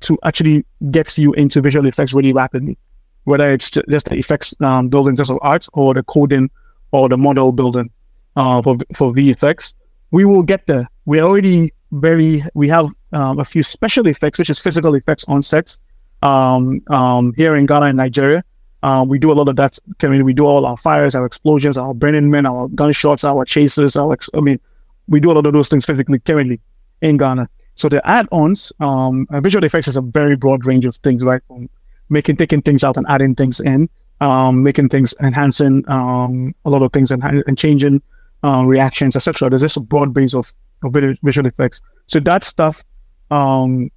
to 0.00 0.18
actually 0.24 0.64
get 0.90 1.16
you 1.16 1.32
into 1.34 1.60
visual 1.60 1.86
effects 1.86 2.12
really 2.12 2.32
rapidly, 2.32 2.76
whether 3.24 3.50
it's 3.50 3.70
just 3.70 4.06
the 4.06 4.16
effects 4.16 4.54
um, 4.60 4.88
building 4.88 5.16
just 5.16 5.30
of 5.30 5.38
art 5.42 5.66
or 5.72 5.94
the 5.94 6.02
coding 6.02 6.50
or 6.92 7.08
the 7.08 7.16
model 7.16 7.52
building 7.52 7.90
uh, 8.36 8.60
for, 8.62 8.76
for 8.94 9.12
VFX. 9.12 9.74
We 10.10 10.24
will 10.24 10.42
get 10.42 10.66
there. 10.66 10.86
We're 11.06 11.22
already 11.22 11.72
very, 11.92 12.44
we 12.54 12.68
have 12.68 12.88
um, 13.12 13.38
a 13.38 13.44
few 13.44 13.62
special 13.62 14.06
effects, 14.06 14.38
which 14.38 14.50
is 14.50 14.58
physical 14.58 14.94
effects 14.94 15.24
on 15.28 15.42
sets 15.42 15.78
um, 16.22 16.80
um, 16.88 17.32
here 17.36 17.56
in 17.56 17.66
Ghana 17.66 17.86
and 17.86 17.96
Nigeria. 17.96 18.44
Uh, 18.82 19.04
we 19.06 19.18
do 19.18 19.30
a 19.30 19.34
lot 19.34 19.48
of 19.48 19.56
that. 19.56 19.78
I 20.02 20.08
mean, 20.08 20.24
we 20.24 20.32
do 20.32 20.44
all 20.44 20.66
our 20.66 20.76
fires, 20.76 21.14
our 21.14 21.24
explosions, 21.24 21.78
our 21.78 21.94
burning 21.94 22.30
men, 22.30 22.46
our 22.46 22.68
gunshots, 22.68 23.22
our 23.22 23.44
chases. 23.44 23.94
Our 23.94 24.14
ex- 24.14 24.30
I 24.34 24.40
mean, 24.40 24.58
we 25.06 25.20
do 25.20 25.30
a 25.30 25.34
lot 25.34 25.46
of 25.46 25.52
those 25.52 25.68
things 25.68 25.84
physically 25.84 26.18
currently 26.18 26.60
in 27.00 27.16
Ghana. 27.16 27.48
So 27.74 27.88
the 27.88 28.06
add-ons, 28.06 28.72
um, 28.80 29.26
visual 29.30 29.64
effects 29.64 29.88
is 29.88 29.96
a 29.96 30.02
very 30.02 30.36
broad 30.36 30.66
range 30.66 30.84
of 30.84 30.96
things, 30.96 31.22
right? 31.22 31.42
From 31.46 31.70
making 32.08 32.36
taking 32.36 32.60
things 32.60 32.84
out 32.84 32.96
and 32.96 33.06
adding 33.08 33.34
things 33.34 33.60
in, 33.60 33.88
um, 34.20 34.62
making 34.62 34.88
things 34.88 35.14
enhancing 35.20 35.84
um, 35.88 36.54
a 36.64 36.70
lot 36.70 36.82
of 36.82 36.92
things 36.92 37.10
and, 37.10 37.22
and 37.24 37.56
changing 37.56 38.02
uh, 38.44 38.64
reactions, 38.64 39.16
etc. 39.16 39.48
There's 39.48 39.62
just 39.62 39.76
a 39.76 39.80
broad 39.80 40.12
base 40.12 40.34
of, 40.34 40.52
of 40.82 40.92
visual 40.92 41.46
effects. 41.46 41.80
So 42.06 42.20
that 42.20 42.44
stuff, 42.44 42.84
um, 43.32 43.90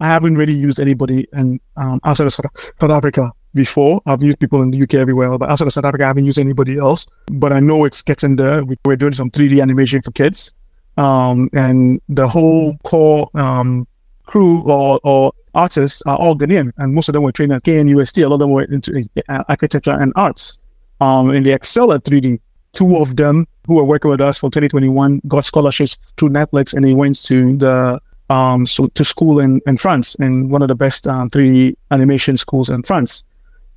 I 0.00 0.08
haven't 0.08 0.36
really 0.36 0.52
used 0.52 0.78
anybody 0.78 1.26
in 1.32 1.58
um, 1.76 2.00
outside 2.04 2.26
of 2.26 2.34
South, 2.34 2.90
Africa 2.90 3.32
before. 3.54 4.02
I've 4.04 4.22
used 4.22 4.38
people 4.38 4.60
in 4.60 4.70
the 4.70 4.82
UK 4.82 4.94
everywhere, 4.94 5.38
but 5.38 5.48
outside 5.48 5.68
of 5.68 5.72
South 5.72 5.86
Africa, 5.86 6.04
I 6.04 6.08
haven't 6.08 6.26
used 6.26 6.38
anybody 6.38 6.76
else. 6.76 7.06
But 7.32 7.52
I 7.52 7.60
know 7.60 7.84
it's 7.84 8.02
getting 8.02 8.36
there. 8.36 8.62
We're 8.84 8.96
doing 8.96 9.14
some 9.14 9.30
3D 9.30 9.62
animation 9.62 10.02
for 10.02 10.10
kids. 10.10 10.52
Um, 10.98 11.48
and 11.52 12.00
the 12.08 12.28
whole 12.28 12.76
core 12.84 13.30
um, 13.34 13.86
crew 14.24 14.62
or, 14.62 15.00
or 15.04 15.32
artists 15.54 16.02
are 16.06 16.18
all 16.18 16.36
Ghanaian, 16.36 16.72
and 16.78 16.94
most 16.94 17.08
of 17.08 17.12
them 17.14 17.22
were 17.22 17.32
trained 17.32 17.52
at 17.52 17.62
KNUST. 17.62 18.22
A 18.22 18.28
lot 18.28 18.34
of 18.34 18.40
them 18.40 18.50
were 18.50 18.64
into 18.64 19.08
uh, 19.28 19.44
architecture 19.48 19.96
and 19.98 20.12
arts. 20.16 20.58
Um, 21.00 21.30
and 21.30 21.44
they 21.46 21.52
excel 21.52 21.92
at 21.92 22.04
3D. 22.04 22.40
Two 22.72 22.96
of 22.96 23.16
them 23.16 23.46
who 23.66 23.74
were 23.74 23.84
working 23.84 24.10
with 24.10 24.20
us 24.20 24.38
for 24.38 24.50
2021 24.50 25.22
got 25.28 25.44
scholarships 25.44 25.96
through 26.18 26.30
Netflix, 26.30 26.74
and 26.74 26.84
they 26.84 26.92
went 26.92 27.22
to 27.24 27.56
the 27.56 28.00
um, 28.30 28.66
so 28.66 28.88
to 28.88 29.04
school 29.04 29.40
in, 29.40 29.60
in 29.66 29.76
France, 29.76 30.14
in 30.16 30.48
one 30.48 30.62
of 30.62 30.68
the 30.68 30.74
best 30.74 31.06
um, 31.06 31.30
3D 31.30 31.76
animation 31.90 32.36
schools 32.36 32.68
in 32.68 32.82
France. 32.82 33.24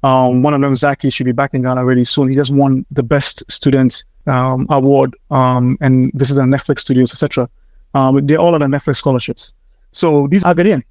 Um, 0.02 0.44
one 0.44 0.54
of 0.54 0.62
them, 0.62 0.76
Zaki, 0.76 1.10
should 1.10 1.26
be 1.26 1.34
back 1.34 1.54
in 1.54 1.62
Ghana 1.62 1.84
really 1.86 2.06
soon. 2.06 2.30
He 2.30 2.36
just 2.36 2.54
won 2.54 2.86
the 2.92 3.04
best 3.04 3.44
student 3.52 4.06
um, 4.28 4.66
award, 4.70 5.16
um, 5.30 5.78
and 5.82 6.12
this 6.14 6.32
is 6.32 6.38
on 6.38 6.50
Netflix 6.50 6.80
Studios, 6.80 7.12
etc. 7.12 7.50
Um, 7.94 8.26
they're 8.26 8.40
all 8.40 8.54
on 8.54 8.62
the 8.62 8.68
Netflix 8.68 8.98
scholarships. 8.98 9.54
So 9.92 10.28
these 10.28 10.44
are 10.44 10.54
Ghanaian. 10.54 10.84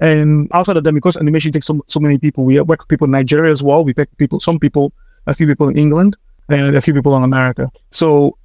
And 0.00 0.48
outside 0.52 0.76
of 0.76 0.84
them, 0.84 0.94
because 0.94 1.16
animation 1.16 1.52
takes 1.52 1.66
so, 1.66 1.82
so 1.86 2.00
many 2.00 2.18
people, 2.18 2.44
we 2.44 2.58
work 2.60 2.80
with 2.80 2.88
people 2.88 3.04
in 3.04 3.10
Nigeria 3.10 3.52
as 3.52 3.62
well. 3.62 3.84
We 3.84 3.92
pick 3.92 4.14
people, 4.16 4.40
some 4.40 4.58
people, 4.58 4.92
a 5.26 5.34
few 5.34 5.46
people 5.46 5.68
in 5.68 5.78
England, 5.78 6.16
and 6.48 6.74
a 6.74 6.80
few 6.80 6.94
people 6.94 7.16
in 7.16 7.22
America. 7.22 7.70
So 7.90 8.36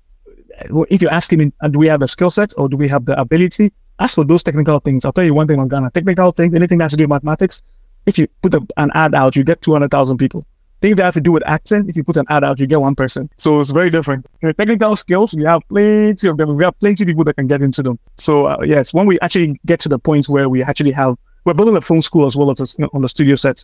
if 0.90 1.02
you're 1.02 1.12
asking 1.12 1.40
me, 1.40 1.52
uh, 1.62 1.70
do 1.70 1.80
we 1.80 1.88
have 1.88 2.02
the 2.02 2.08
skill 2.08 2.30
set 2.30 2.54
or 2.58 2.70
do 2.70 2.78
we 2.78 2.88
have 2.88 3.06
the 3.06 3.20
ability? 3.20 3.72
Ask 4.00 4.16
for 4.16 4.26
those 4.26 4.44
technical 4.44 4.80
things. 4.80 5.06
I'll 5.06 5.14
tell 5.14 5.24
you 5.24 5.34
one 5.34 5.48
thing 5.48 5.60
on 5.60 5.68
Ghana. 5.68 5.92
Technical 5.92 6.32
things, 6.32 6.54
anything 6.54 6.78
that 6.80 6.86
has 6.86 6.92
to 6.92 6.98
do 6.98 7.04
with 7.04 7.10
mathematics, 7.10 7.62
if 8.06 8.18
you 8.18 8.28
put 8.42 8.54
a, 8.54 8.66
an 8.78 8.92
ad 8.94 9.16
out, 9.16 9.36
you 9.36 9.44
get 9.44 9.62
200,000 9.62 10.18
people. 10.18 10.46
Things 10.82 10.98
that 10.98 11.06
have 11.06 11.14
to 11.14 11.22
do 11.22 11.32
with 11.32 11.48
accent, 11.48 11.90
if 11.90 11.96
you 11.96 12.04
put 12.04 12.18
an 12.18 12.26
ad 12.30 12.44
out, 12.44 12.60
you 12.60 12.68
get 12.68 12.82
one 12.82 12.96
person. 12.96 13.30
So 13.38 13.60
it's 13.62 13.72
very 13.72 13.90
different. 13.90 14.28
Technical 14.42 14.96
skills, 14.96 15.34
we 15.34 15.44
have 15.44 15.62
plenty 15.70 16.28
of 16.28 16.38
them. 16.38 16.56
We 16.56 16.64
have 16.64 16.78
plenty 16.80 17.04
of 17.04 17.08
people 17.08 17.24
that 17.24 17.36
can 17.36 17.48
get 17.48 17.62
into 17.62 17.82
them. 17.82 17.98
So 18.18 18.48
uh, 18.48 18.58
yes, 18.64 18.94
when 18.94 19.06
we 19.06 19.20
actually 19.22 19.60
get 19.66 19.80
to 19.82 19.90
the 19.90 19.98
point 19.98 20.28
where 20.28 20.50
we 20.50 20.62
actually 20.62 20.92
have, 20.92 21.16
we're 21.46 21.54
building 21.54 21.78
a 21.78 21.82
film 21.82 22.02
school 22.02 22.26
as 22.26 22.36
well 22.36 22.52
as 22.52 22.78
a, 22.78 22.88
on 22.94 23.02
the 23.02 23.10
studio 23.10 23.36
set, 23.36 23.64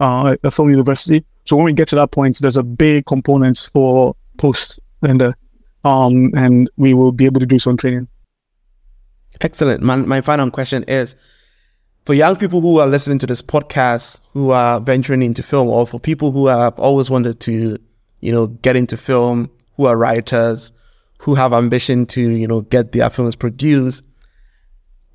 uh, 0.00 0.36
a 0.44 0.50
film 0.50 0.70
university. 0.70 1.24
So 1.44 1.56
when 1.56 1.64
we 1.64 1.72
get 1.72 1.88
to 1.88 1.96
that 1.96 2.12
point, 2.12 2.38
there's 2.40 2.56
a 2.56 2.62
big 2.62 3.06
component 3.06 3.68
for 3.72 4.14
post 4.38 4.78
and 5.02 5.34
um, 5.84 6.30
and 6.36 6.70
we 6.76 6.94
will 6.94 7.12
be 7.12 7.26
able 7.26 7.40
to 7.40 7.46
do 7.46 7.58
some 7.58 7.76
training. 7.76 8.08
Excellent. 9.40 9.82
My, 9.82 9.96
my 9.96 10.20
final 10.20 10.50
question 10.50 10.84
is 10.84 11.16
for 12.04 12.14
young 12.14 12.36
people 12.36 12.60
who 12.60 12.78
are 12.78 12.86
listening 12.86 13.18
to 13.20 13.26
this 13.26 13.42
podcast, 13.42 14.20
who 14.32 14.50
are 14.50 14.80
venturing 14.80 15.22
into 15.22 15.42
film, 15.42 15.68
or 15.68 15.86
for 15.86 15.98
people 15.98 16.32
who 16.32 16.46
have 16.46 16.78
always 16.78 17.10
wanted 17.10 17.40
to, 17.40 17.78
you 18.20 18.32
know, 18.32 18.48
get 18.48 18.76
into 18.76 18.96
film, 18.96 19.50
who 19.76 19.86
are 19.86 19.96
writers, 19.96 20.72
who 21.18 21.34
have 21.34 21.52
ambition 21.52 22.04
to, 22.06 22.20
you 22.20 22.46
know, 22.46 22.62
get 22.62 22.92
their 22.92 23.08
films 23.08 23.36
produced, 23.36 24.04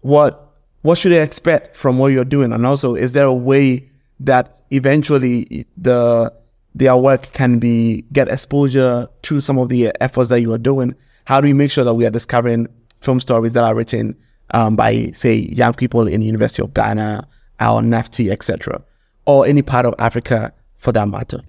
what 0.02 0.44
what 0.82 0.98
should 0.98 1.12
they 1.12 1.22
expect 1.22 1.76
from 1.76 1.98
what 1.98 2.08
you're 2.08 2.24
doing? 2.24 2.54
And 2.54 2.66
also, 2.66 2.96
is 2.96 3.12
there 3.12 3.26
a 3.26 3.34
way 3.34 3.90
that 4.22 4.62
eventually 4.72 5.66
the 5.76 6.32
their 6.76 6.96
work 6.96 7.34
can 7.34 7.60
be 7.60 8.04
get 8.14 8.30
exposure 8.30 9.10
to 9.24 9.42
some 9.42 9.58
of 9.58 9.68
the 9.70 9.92
efforts 10.00 10.30
that 10.30 10.40
you 10.42 10.54
are 10.54 10.58
doing? 10.58 10.96
How 11.26 11.42
do 11.42 11.48
we 11.48 11.54
make 11.54 11.72
sure 11.72 11.84
that 11.84 11.96
we 11.96 12.06
are 12.06 12.10
discovering 12.10 12.68
film 13.02 13.20
stories 13.20 13.54
that 13.54 13.64
are 13.64 13.76
written 13.76 14.16
um, 14.52 14.76
by, 14.76 15.12
say, 15.12 15.36
young 15.36 15.74
people 15.74 16.08
in 16.08 16.22
the 16.22 16.26
University 16.26 16.62
of 16.62 16.74
Ghana 16.74 17.28
or 17.60 17.82
NAFTI, 17.82 18.32
etc., 18.32 18.82
or 19.26 19.46
any 19.46 19.62
part 19.62 19.86
of 19.86 19.94
Africa 20.00 20.54
for 20.78 20.92
that 20.94 21.08
matter? 21.08 21.42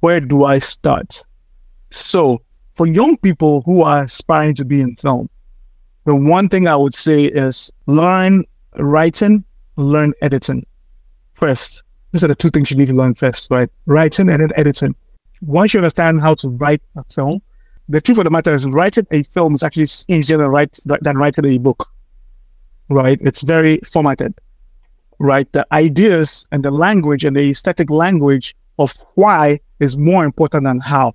Where 0.00 0.20
do 0.20 0.44
I 0.44 0.58
start? 0.58 1.24
So, 1.90 2.42
for 2.74 2.86
young 2.86 3.16
people 3.16 3.62
who 3.62 3.82
are 3.82 4.02
aspiring 4.02 4.54
to 4.56 4.64
be 4.64 4.80
in 4.80 4.94
film, 4.96 5.28
the 6.04 6.14
one 6.14 6.48
thing 6.48 6.68
I 6.68 6.76
would 6.76 6.94
say 6.94 7.24
is 7.24 7.70
learn 7.86 8.44
writing, 8.76 9.44
learn 9.76 10.12
editing 10.22 10.64
first. 11.34 11.82
These 12.12 12.24
are 12.24 12.28
the 12.28 12.34
two 12.34 12.50
things 12.50 12.70
you 12.70 12.76
need 12.76 12.88
to 12.88 12.94
learn 12.94 13.14
first, 13.14 13.50
right? 13.50 13.68
Writing 13.86 14.28
and 14.28 14.40
then 14.40 14.50
editing. 14.56 14.94
Once 15.42 15.74
you 15.74 15.78
understand 15.78 16.20
how 16.20 16.34
to 16.34 16.48
write 16.48 16.82
a 16.96 17.04
film, 17.12 17.40
the 17.88 18.00
truth 18.00 18.18
of 18.18 18.24
the 18.24 18.30
matter 18.30 18.52
is 18.54 18.66
writing 18.66 19.06
a 19.10 19.22
film 19.24 19.54
is 19.54 19.62
actually 19.62 19.88
easier 20.08 20.38
than, 20.38 20.48
write, 20.48 20.78
than 21.00 21.16
writing 21.16 21.44
a 21.46 21.58
book, 21.58 21.88
right? 22.88 23.18
It's 23.22 23.42
very 23.42 23.78
formatted, 23.78 24.34
right? 25.18 25.50
The 25.52 25.66
ideas 25.72 26.46
and 26.52 26.64
the 26.64 26.70
language 26.70 27.24
and 27.24 27.36
the 27.36 27.50
aesthetic 27.50 27.90
language 27.90 28.54
of 28.78 28.92
why 29.14 29.60
is 29.80 29.96
more 29.96 30.24
important 30.24 30.64
than 30.64 30.80
how. 30.80 31.14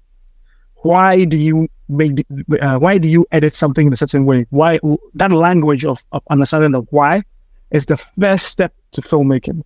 Why 0.78 1.24
do 1.24 1.38
you 1.38 1.70
make, 1.88 2.26
uh, 2.62 2.78
why 2.78 2.98
do 2.98 3.08
you 3.08 3.26
edit 3.32 3.56
something 3.56 3.88
in 3.88 3.94
a 3.94 3.96
certain 3.98 4.26
way? 4.26 4.46
Why 4.50 4.80
that 5.14 5.32
language 5.32 5.86
of, 5.86 6.00
of 6.12 6.24
understanding 6.30 6.76
of 6.76 6.88
why 6.90 7.22
is 7.72 7.86
the 7.86 7.98
first 7.98 8.48
step 8.48 8.74
to 8.92 9.02
filmmaking 9.02 9.64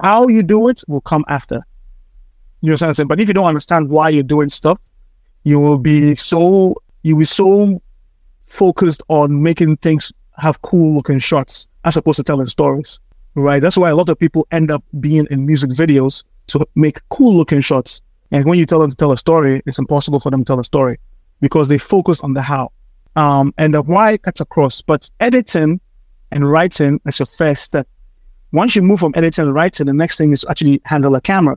how 0.00 0.28
you 0.28 0.42
do 0.42 0.68
it 0.68 0.82
will 0.86 1.00
come 1.00 1.24
after. 1.28 1.60
You 2.60 2.72
understand? 2.72 3.08
But 3.08 3.20
if 3.20 3.28
you 3.28 3.34
don't 3.34 3.46
understand 3.46 3.88
why 3.88 4.10
you're 4.10 4.22
doing 4.22 4.48
stuff, 4.48 4.78
you 5.44 5.58
will 5.58 5.78
be 5.78 6.14
so 6.14 6.74
you 7.02 7.16
will 7.16 7.20
be 7.20 7.26
so 7.26 7.82
focused 8.46 9.02
on 9.08 9.42
making 9.42 9.76
things 9.78 10.12
have 10.36 10.60
cool 10.62 10.94
looking 10.94 11.18
shots 11.18 11.66
as 11.84 11.96
opposed 11.96 12.16
to 12.16 12.22
telling 12.22 12.46
stories. 12.46 13.00
Right. 13.34 13.62
That's 13.62 13.76
why 13.76 13.90
a 13.90 13.94
lot 13.94 14.08
of 14.08 14.18
people 14.18 14.46
end 14.50 14.70
up 14.70 14.82
being 14.98 15.26
in 15.30 15.46
music 15.46 15.70
videos 15.70 16.24
to 16.48 16.66
make 16.74 17.00
cool 17.10 17.36
looking 17.36 17.60
shots. 17.60 18.00
And 18.32 18.44
when 18.44 18.58
you 18.58 18.66
tell 18.66 18.80
them 18.80 18.90
to 18.90 18.96
tell 18.96 19.12
a 19.12 19.18
story, 19.18 19.62
it's 19.66 19.78
impossible 19.78 20.20
for 20.20 20.30
them 20.30 20.40
to 20.40 20.44
tell 20.44 20.60
a 20.60 20.64
story 20.64 20.98
because 21.40 21.68
they 21.68 21.78
focus 21.78 22.20
on 22.20 22.34
the 22.34 22.42
how. 22.42 22.72
Um, 23.16 23.54
and 23.56 23.72
the 23.72 23.82
why 23.82 24.18
cuts 24.18 24.40
across. 24.40 24.82
But 24.82 25.10
editing 25.20 25.80
and 26.32 26.50
writing 26.50 27.00
is 27.06 27.18
your 27.18 27.26
first 27.26 27.62
step 27.62 27.86
once 28.52 28.74
you 28.74 28.82
move 28.82 28.98
from 28.98 29.12
editing 29.14 29.44
to 29.44 29.52
writing, 29.52 29.86
the 29.86 29.92
next 29.92 30.18
thing 30.18 30.32
is 30.32 30.44
actually 30.48 30.80
handle 30.84 31.14
a 31.14 31.20
camera. 31.20 31.56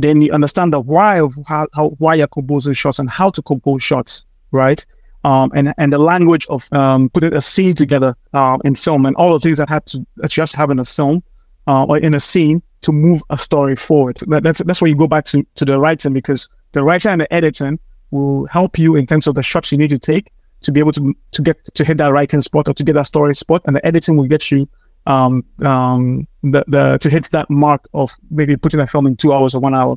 Then 0.00 0.22
you 0.22 0.32
understand 0.32 0.72
the 0.72 0.80
why 0.80 1.20
of 1.20 1.36
how, 1.46 1.66
how 1.74 1.90
why 1.98 2.14
you're 2.14 2.28
composing 2.28 2.74
shots 2.74 2.98
and 2.98 3.10
how 3.10 3.30
to 3.30 3.42
compose 3.42 3.82
shots, 3.82 4.24
right? 4.52 4.84
Um, 5.24 5.50
and 5.54 5.74
and 5.78 5.92
the 5.92 5.98
language 5.98 6.46
of 6.48 6.68
um, 6.72 7.10
putting 7.10 7.34
a 7.34 7.40
scene 7.40 7.74
together 7.74 8.16
uh, 8.32 8.58
in 8.64 8.76
film 8.76 9.06
and 9.06 9.16
all 9.16 9.32
the 9.32 9.40
things 9.40 9.58
that 9.58 9.68
had 9.68 9.84
to 9.86 10.06
that 10.16 10.36
you 10.36 10.42
have 10.42 10.50
to 10.50 10.56
have 10.56 10.70
in 10.70 10.78
a 10.78 10.84
film 10.84 11.22
uh, 11.66 11.84
or 11.84 11.98
in 11.98 12.14
a 12.14 12.20
scene 12.20 12.62
to 12.82 12.92
move 12.92 13.22
a 13.30 13.38
story 13.38 13.76
forward. 13.76 14.18
That, 14.28 14.42
that's 14.42 14.62
that's 14.64 14.80
where 14.80 14.88
you 14.88 14.96
go 14.96 15.08
back 15.08 15.24
to, 15.26 15.44
to 15.56 15.64
the 15.64 15.78
writing 15.78 16.12
because 16.12 16.48
the 16.72 16.82
writer 16.82 17.08
and 17.08 17.20
the 17.20 17.32
editing 17.32 17.78
will 18.10 18.46
help 18.46 18.78
you 18.78 18.96
in 18.96 19.06
terms 19.06 19.26
of 19.26 19.34
the 19.34 19.42
shots 19.42 19.72
you 19.72 19.78
need 19.78 19.90
to 19.90 19.98
take 19.98 20.30
to 20.62 20.72
be 20.72 20.80
able 20.80 20.92
to 20.92 21.14
to 21.32 21.42
get 21.42 21.56
to 21.74 21.84
hit 21.84 21.98
that 21.98 22.12
writing 22.12 22.40
spot 22.40 22.68
or 22.68 22.74
to 22.74 22.84
get 22.84 22.94
that 22.94 23.06
story 23.06 23.34
spot, 23.34 23.62
and 23.66 23.74
the 23.76 23.84
editing 23.86 24.16
will 24.16 24.24
get 24.24 24.50
you 24.50 24.68
um, 25.06 25.44
um, 25.64 26.26
the, 26.52 26.64
the, 26.66 26.98
to 26.98 27.10
hit 27.10 27.30
that 27.30 27.48
mark 27.50 27.88
of 27.94 28.14
maybe 28.30 28.56
putting 28.56 28.80
a 28.80 28.86
film 28.86 29.06
in 29.06 29.16
two 29.16 29.32
hours 29.32 29.54
or 29.54 29.60
one 29.60 29.74
hour, 29.74 29.96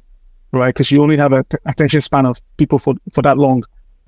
right? 0.51 0.73
Because 0.73 0.91
you 0.91 1.01
only 1.01 1.17
have 1.17 1.33
a 1.33 1.43
t- 1.43 1.57
attention 1.65 2.01
span 2.01 2.25
of 2.25 2.37
people 2.57 2.79
for, 2.79 2.95
for 3.11 3.21
that 3.21 3.37
long. 3.37 3.63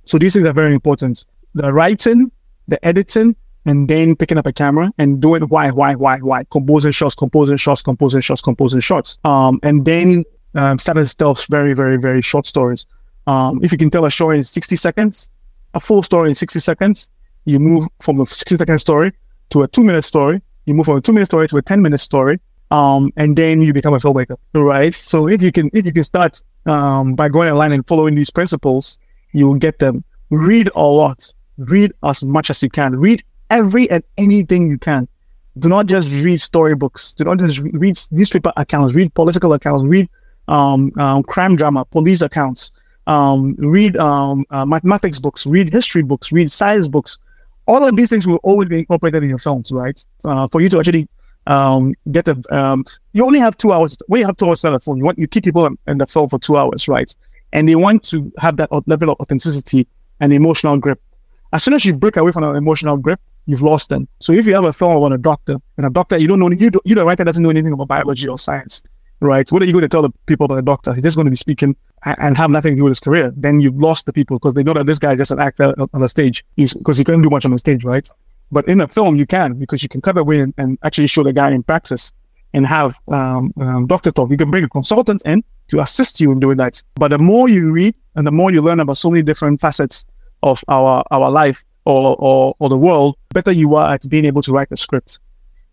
So 0.05 0.17
these 0.17 0.33
things 0.33 0.45
are 0.45 0.53
very 0.53 0.73
important. 0.73 1.25
The 1.53 1.71
writing, 1.71 2.31
the 2.67 2.83
editing, 2.85 3.35
and 3.65 3.87
then 3.87 4.15
picking 4.15 4.37
up 4.37 4.45
a 4.45 4.53
camera 4.53 4.91
and 4.97 5.21
doing 5.21 5.43
why, 5.43 5.71
why, 5.71 5.95
why, 5.95 6.17
why, 6.19 6.43
composing 6.51 6.91
shots, 6.91 7.15
composing 7.15 7.57
shots, 7.57 7.81
composing 7.81 8.21
shots, 8.21 8.41
composing 8.41 8.81
shots. 8.81 9.17
Um, 9.23 9.59
and 9.63 9.85
then 9.85 10.25
um, 10.55 10.79
starting 10.79 11.05
to 11.05 11.15
tell 11.15 11.35
very, 11.49 11.73
very, 11.73 11.97
very 11.97 12.21
short 12.21 12.45
stories. 12.45 12.85
Um, 13.25 13.59
if 13.63 13.71
you 13.71 13.77
can 13.77 13.89
tell 13.89 14.05
a 14.05 14.11
story 14.11 14.37
in 14.37 14.43
60 14.43 14.75
seconds, 14.75 15.29
a 15.73 15.79
full 15.79 16.03
story 16.03 16.29
in 16.29 16.35
60 16.35 16.59
seconds, 16.59 17.09
you 17.45 17.59
move 17.59 17.87
from 18.01 18.19
a 18.19 18.25
60 18.25 18.57
second 18.57 18.79
story 18.79 19.13
to 19.49 19.63
a 19.63 19.67
two 19.67 19.83
minute 19.83 20.03
story 20.03 20.41
you 20.65 20.73
move 20.73 20.85
from 20.85 20.97
a 20.97 21.01
two 21.01 21.13
minute 21.13 21.25
story 21.25 21.47
to 21.47 21.57
a 21.57 21.61
10 21.61 21.81
minute 21.81 22.01
story. 22.01 22.39
Um, 22.71 23.11
and 23.17 23.35
then 23.35 23.61
you 23.61 23.71
become 23.71 23.93
a 23.93 23.97
filmmaker, 23.97 24.35
right? 24.53 24.95
So 24.95 25.27
if 25.27 25.43
you 25.43 25.51
can, 25.51 25.69
if 25.73 25.85
you 25.85 25.93
can 25.93 26.03
start, 26.03 26.41
um, 26.65 27.13
by 27.13 27.29
going 27.29 27.49
online 27.49 27.71
and 27.71 27.85
following 27.85 28.15
these 28.15 28.31
principles, 28.31 28.97
you 29.33 29.45
will 29.47 29.55
get 29.55 29.79
them. 29.79 30.03
Read 30.31 30.69
a 30.75 30.81
lot. 30.81 31.31
Read 31.57 31.93
as 32.03 32.23
much 32.23 32.49
as 32.49 32.63
you 32.63 32.69
can. 32.69 32.95
Read 32.95 33.23
every 33.51 33.89
and 33.91 34.03
anything 34.17 34.67
you 34.67 34.79
can. 34.79 35.07
Do 35.59 35.69
not 35.69 35.85
just 35.85 36.11
read 36.23 36.41
storybooks. 36.41 37.11
Do 37.11 37.25
not 37.25 37.37
just 37.37 37.59
read 37.59 37.99
newspaper 38.09 38.51
accounts. 38.57 38.95
Read 38.95 39.13
political 39.13 39.53
accounts. 39.53 39.85
Read 39.85 40.09
um, 40.47 40.91
um, 40.97 41.21
crime 41.23 41.55
drama, 41.55 41.85
police 41.85 42.23
accounts. 42.23 42.71
Um, 43.05 43.53
read 43.59 43.97
um, 43.97 44.45
uh, 44.49 44.65
mathematics 44.65 45.19
books. 45.19 45.45
Read 45.45 45.71
history 45.71 46.01
books. 46.01 46.31
Read 46.31 46.49
science 46.49 46.87
books 46.87 47.19
all 47.65 47.83
of 47.83 47.95
these 47.95 48.09
things 48.09 48.27
will 48.27 48.39
always 48.43 48.69
be 48.69 48.79
incorporated 48.79 49.23
in 49.23 49.29
your 49.29 49.39
songs, 49.39 49.71
right? 49.71 50.03
Uh, 50.23 50.47
for 50.47 50.61
you 50.61 50.69
to 50.69 50.79
actually 50.79 51.07
um, 51.47 51.93
get 52.11 52.25
the, 52.25 52.41
um, 52.51 52.85
you 53.13 53.25
only 53.25 53.39
have 53.39 53.57
two 53.57 53.71
hours. 53.71 53.97
When 54.07 54.19
you 54.19 54.25
have 54.25 54.37
two 54.37 54.47
hours 54.47 54.63
on 54.65 54.73
the 54.73 54.79
phone, 54.79 54.97
you 54.97 55.03
want 55.03 55.17
you 55.17 55.27
keep 55.27 55.43
people 55.43 55.69
in 55.87 55.97
the 55.97 56.07
phone 56.07 56.29
for 56.29 56.39
two 56.39 56.57
hours, 56.57 56.87
right? 56.87 57.13
And 57.51 57.69
they 57.69 57.75
want 57.75 58.03
to 58.05 58.31
have 58.39 58.57
that 58.57 58.69
level 58.87 59.11
of 59.11 59.17
authenticity 59.19 59.87
and 60.19 60.33
emotional 60.33 60.77
grip. 60.77 61.01
As 61.51 61.63
soon 61.63 61.73
as 61.75 61.85
you 61.85 61.93
break 61.93 62.17
away 62.17 62.31
from 62.31 62.43
an 62.43 62.55
emotional 62.55 62.97
grip, 62.97 63.19
you've 63.45 63.61
lost 63.61 63.89
them. 63.89 64.07
So 64.19 64.33
if 64.33 64.47
you 64.47 64.55
have 64.55 64.63
a 64.63 64.73
film 64.73 65.03
on 65.03 65.13
a 65.13 65.17
doctor 65.17 65.57
and 65.77 65.85
a 65.85 65.89
doctor, 65.89 66.17
you 66.17 66.27
don't 66.27 66.39
know, 66.39 66.49
you, 66.49 66.71
don't, 66.71 66.85
you 66.85 66.95
the 66.95 67.05
writer 67.05 67.23
doesn't 67.23 67.43
know 67.43 67.49
anything 67.49 67.73
about 67.73 67.87
biology 67.89 68.27
or 68.27 68.39
science, 68.39 68.83
right? 69.19 69.49
What 69.51 69.61
are 69.61 69.65
you 69.65 69.71
going 69.71 69.83
to 69.83 69.89
tell 69.89 70.01
the 70.01 70.11
people 70.25 70.45
about 70.45 70.55
the 70.55 70.61
doctor? 70.61 70.93
He's 70.93 71.03
just 71.03 71.15
going 71.15 71.25
to 71.25 71.31
be 71.31 71.37
speaking 71.37 71.75
and 72.03 72.37
have 72.37 72.49
nothing 72.49 72.73
to 72.73 72.77
do 72.77 72.83
with 72.83 72.91
his 72.91 72.99
career. 72.99 73.33
Then 73.35 73.59
you've 73.59 73.77
lost 73.77 74.05
the 74.05 74.13
people 74.13 74.37
because 74.37 74.53
they 74.53 74.63
know 74.63 74.73
that 74.73 74.85
this 74.85 74.99
guy 74.99 75.13
is 75.13 75.19
just 75.19 75.31
an 75.31 75.39
actor 75.39 75.73
on 75.93 76.01
the 76.01 76.09
stage 76.09 76.43
because 76.55 76.97
he 76.97 77.03
couldn't 77.03 77.21
do 77.21 77.29
much 77.29 77.45
on 77.45 77.51
the 77.51 77.57
stage, 77.57 77.83
right? 77.83 78.07
But 78.51 78.67
in 78.67 78.81
a 78.81 78.87
film, 78.87 79.15
you 79.15 79.25
can 79.25 79.53
because 79.53 79.81
you 79.81 79.89
can 79.89 80.01
cut 80.01 80.17
away 80.17 80.39
and, 80.39 80.53
and 80.57 80.77
actually 80.83 81.07
show 81.07 81.23
the 81.23 81.33
guy 81.33 81.51
in 81.51 81.63
practice 81.63 82.11
and 82.53 82.67
have 82.67 82.99
um, 83.07 83.51
um, 83.59 83.87
doctor 83.87 84.11
talk. 84.11 84.29
You 84.29 84.37
can 84.37 84.51
bring 84.51 84.63
a 84.63 84.69
consultant 84.69 85.21
in 85.25 85.43
to 85.69 85.79
assist 85.79 86.21
you 86.21 86.31
in 86.31 86.39
doing 86.39 86.57
that. 86.57 86.83
But 86.95 87.09
the 87.09 87.17
more 87.17 87.49
you 87.49 87.71
read 87.71 87.95
and 88.15 88.27
the 88.27 88.31
more 88.31 88.51
you 88.51 88.61
learn 88.61 88.79
about 88.79 88.97
so 88.97 89.09
many 89.09 89.23
different 89.23 89.59
facets 89.59 90.05
of 90.43 90.63
our 90.67 91.03
our 91.09 91.31
life 91.31 91.63
or, 91.85 92.15
or, 92.19 92.55
or 92.59 92.69
the 92.69 92.77
world, 92.77 93.17
better 93.29 93.51
you 93.51 93.75
are 93.75 93.93
at 93.93 94.07
being 94.07 94.25
able 94.25 94.41
to 94.41 94.53
write 94.53 94.67
a 94.71 94.77
script 94.77 95.19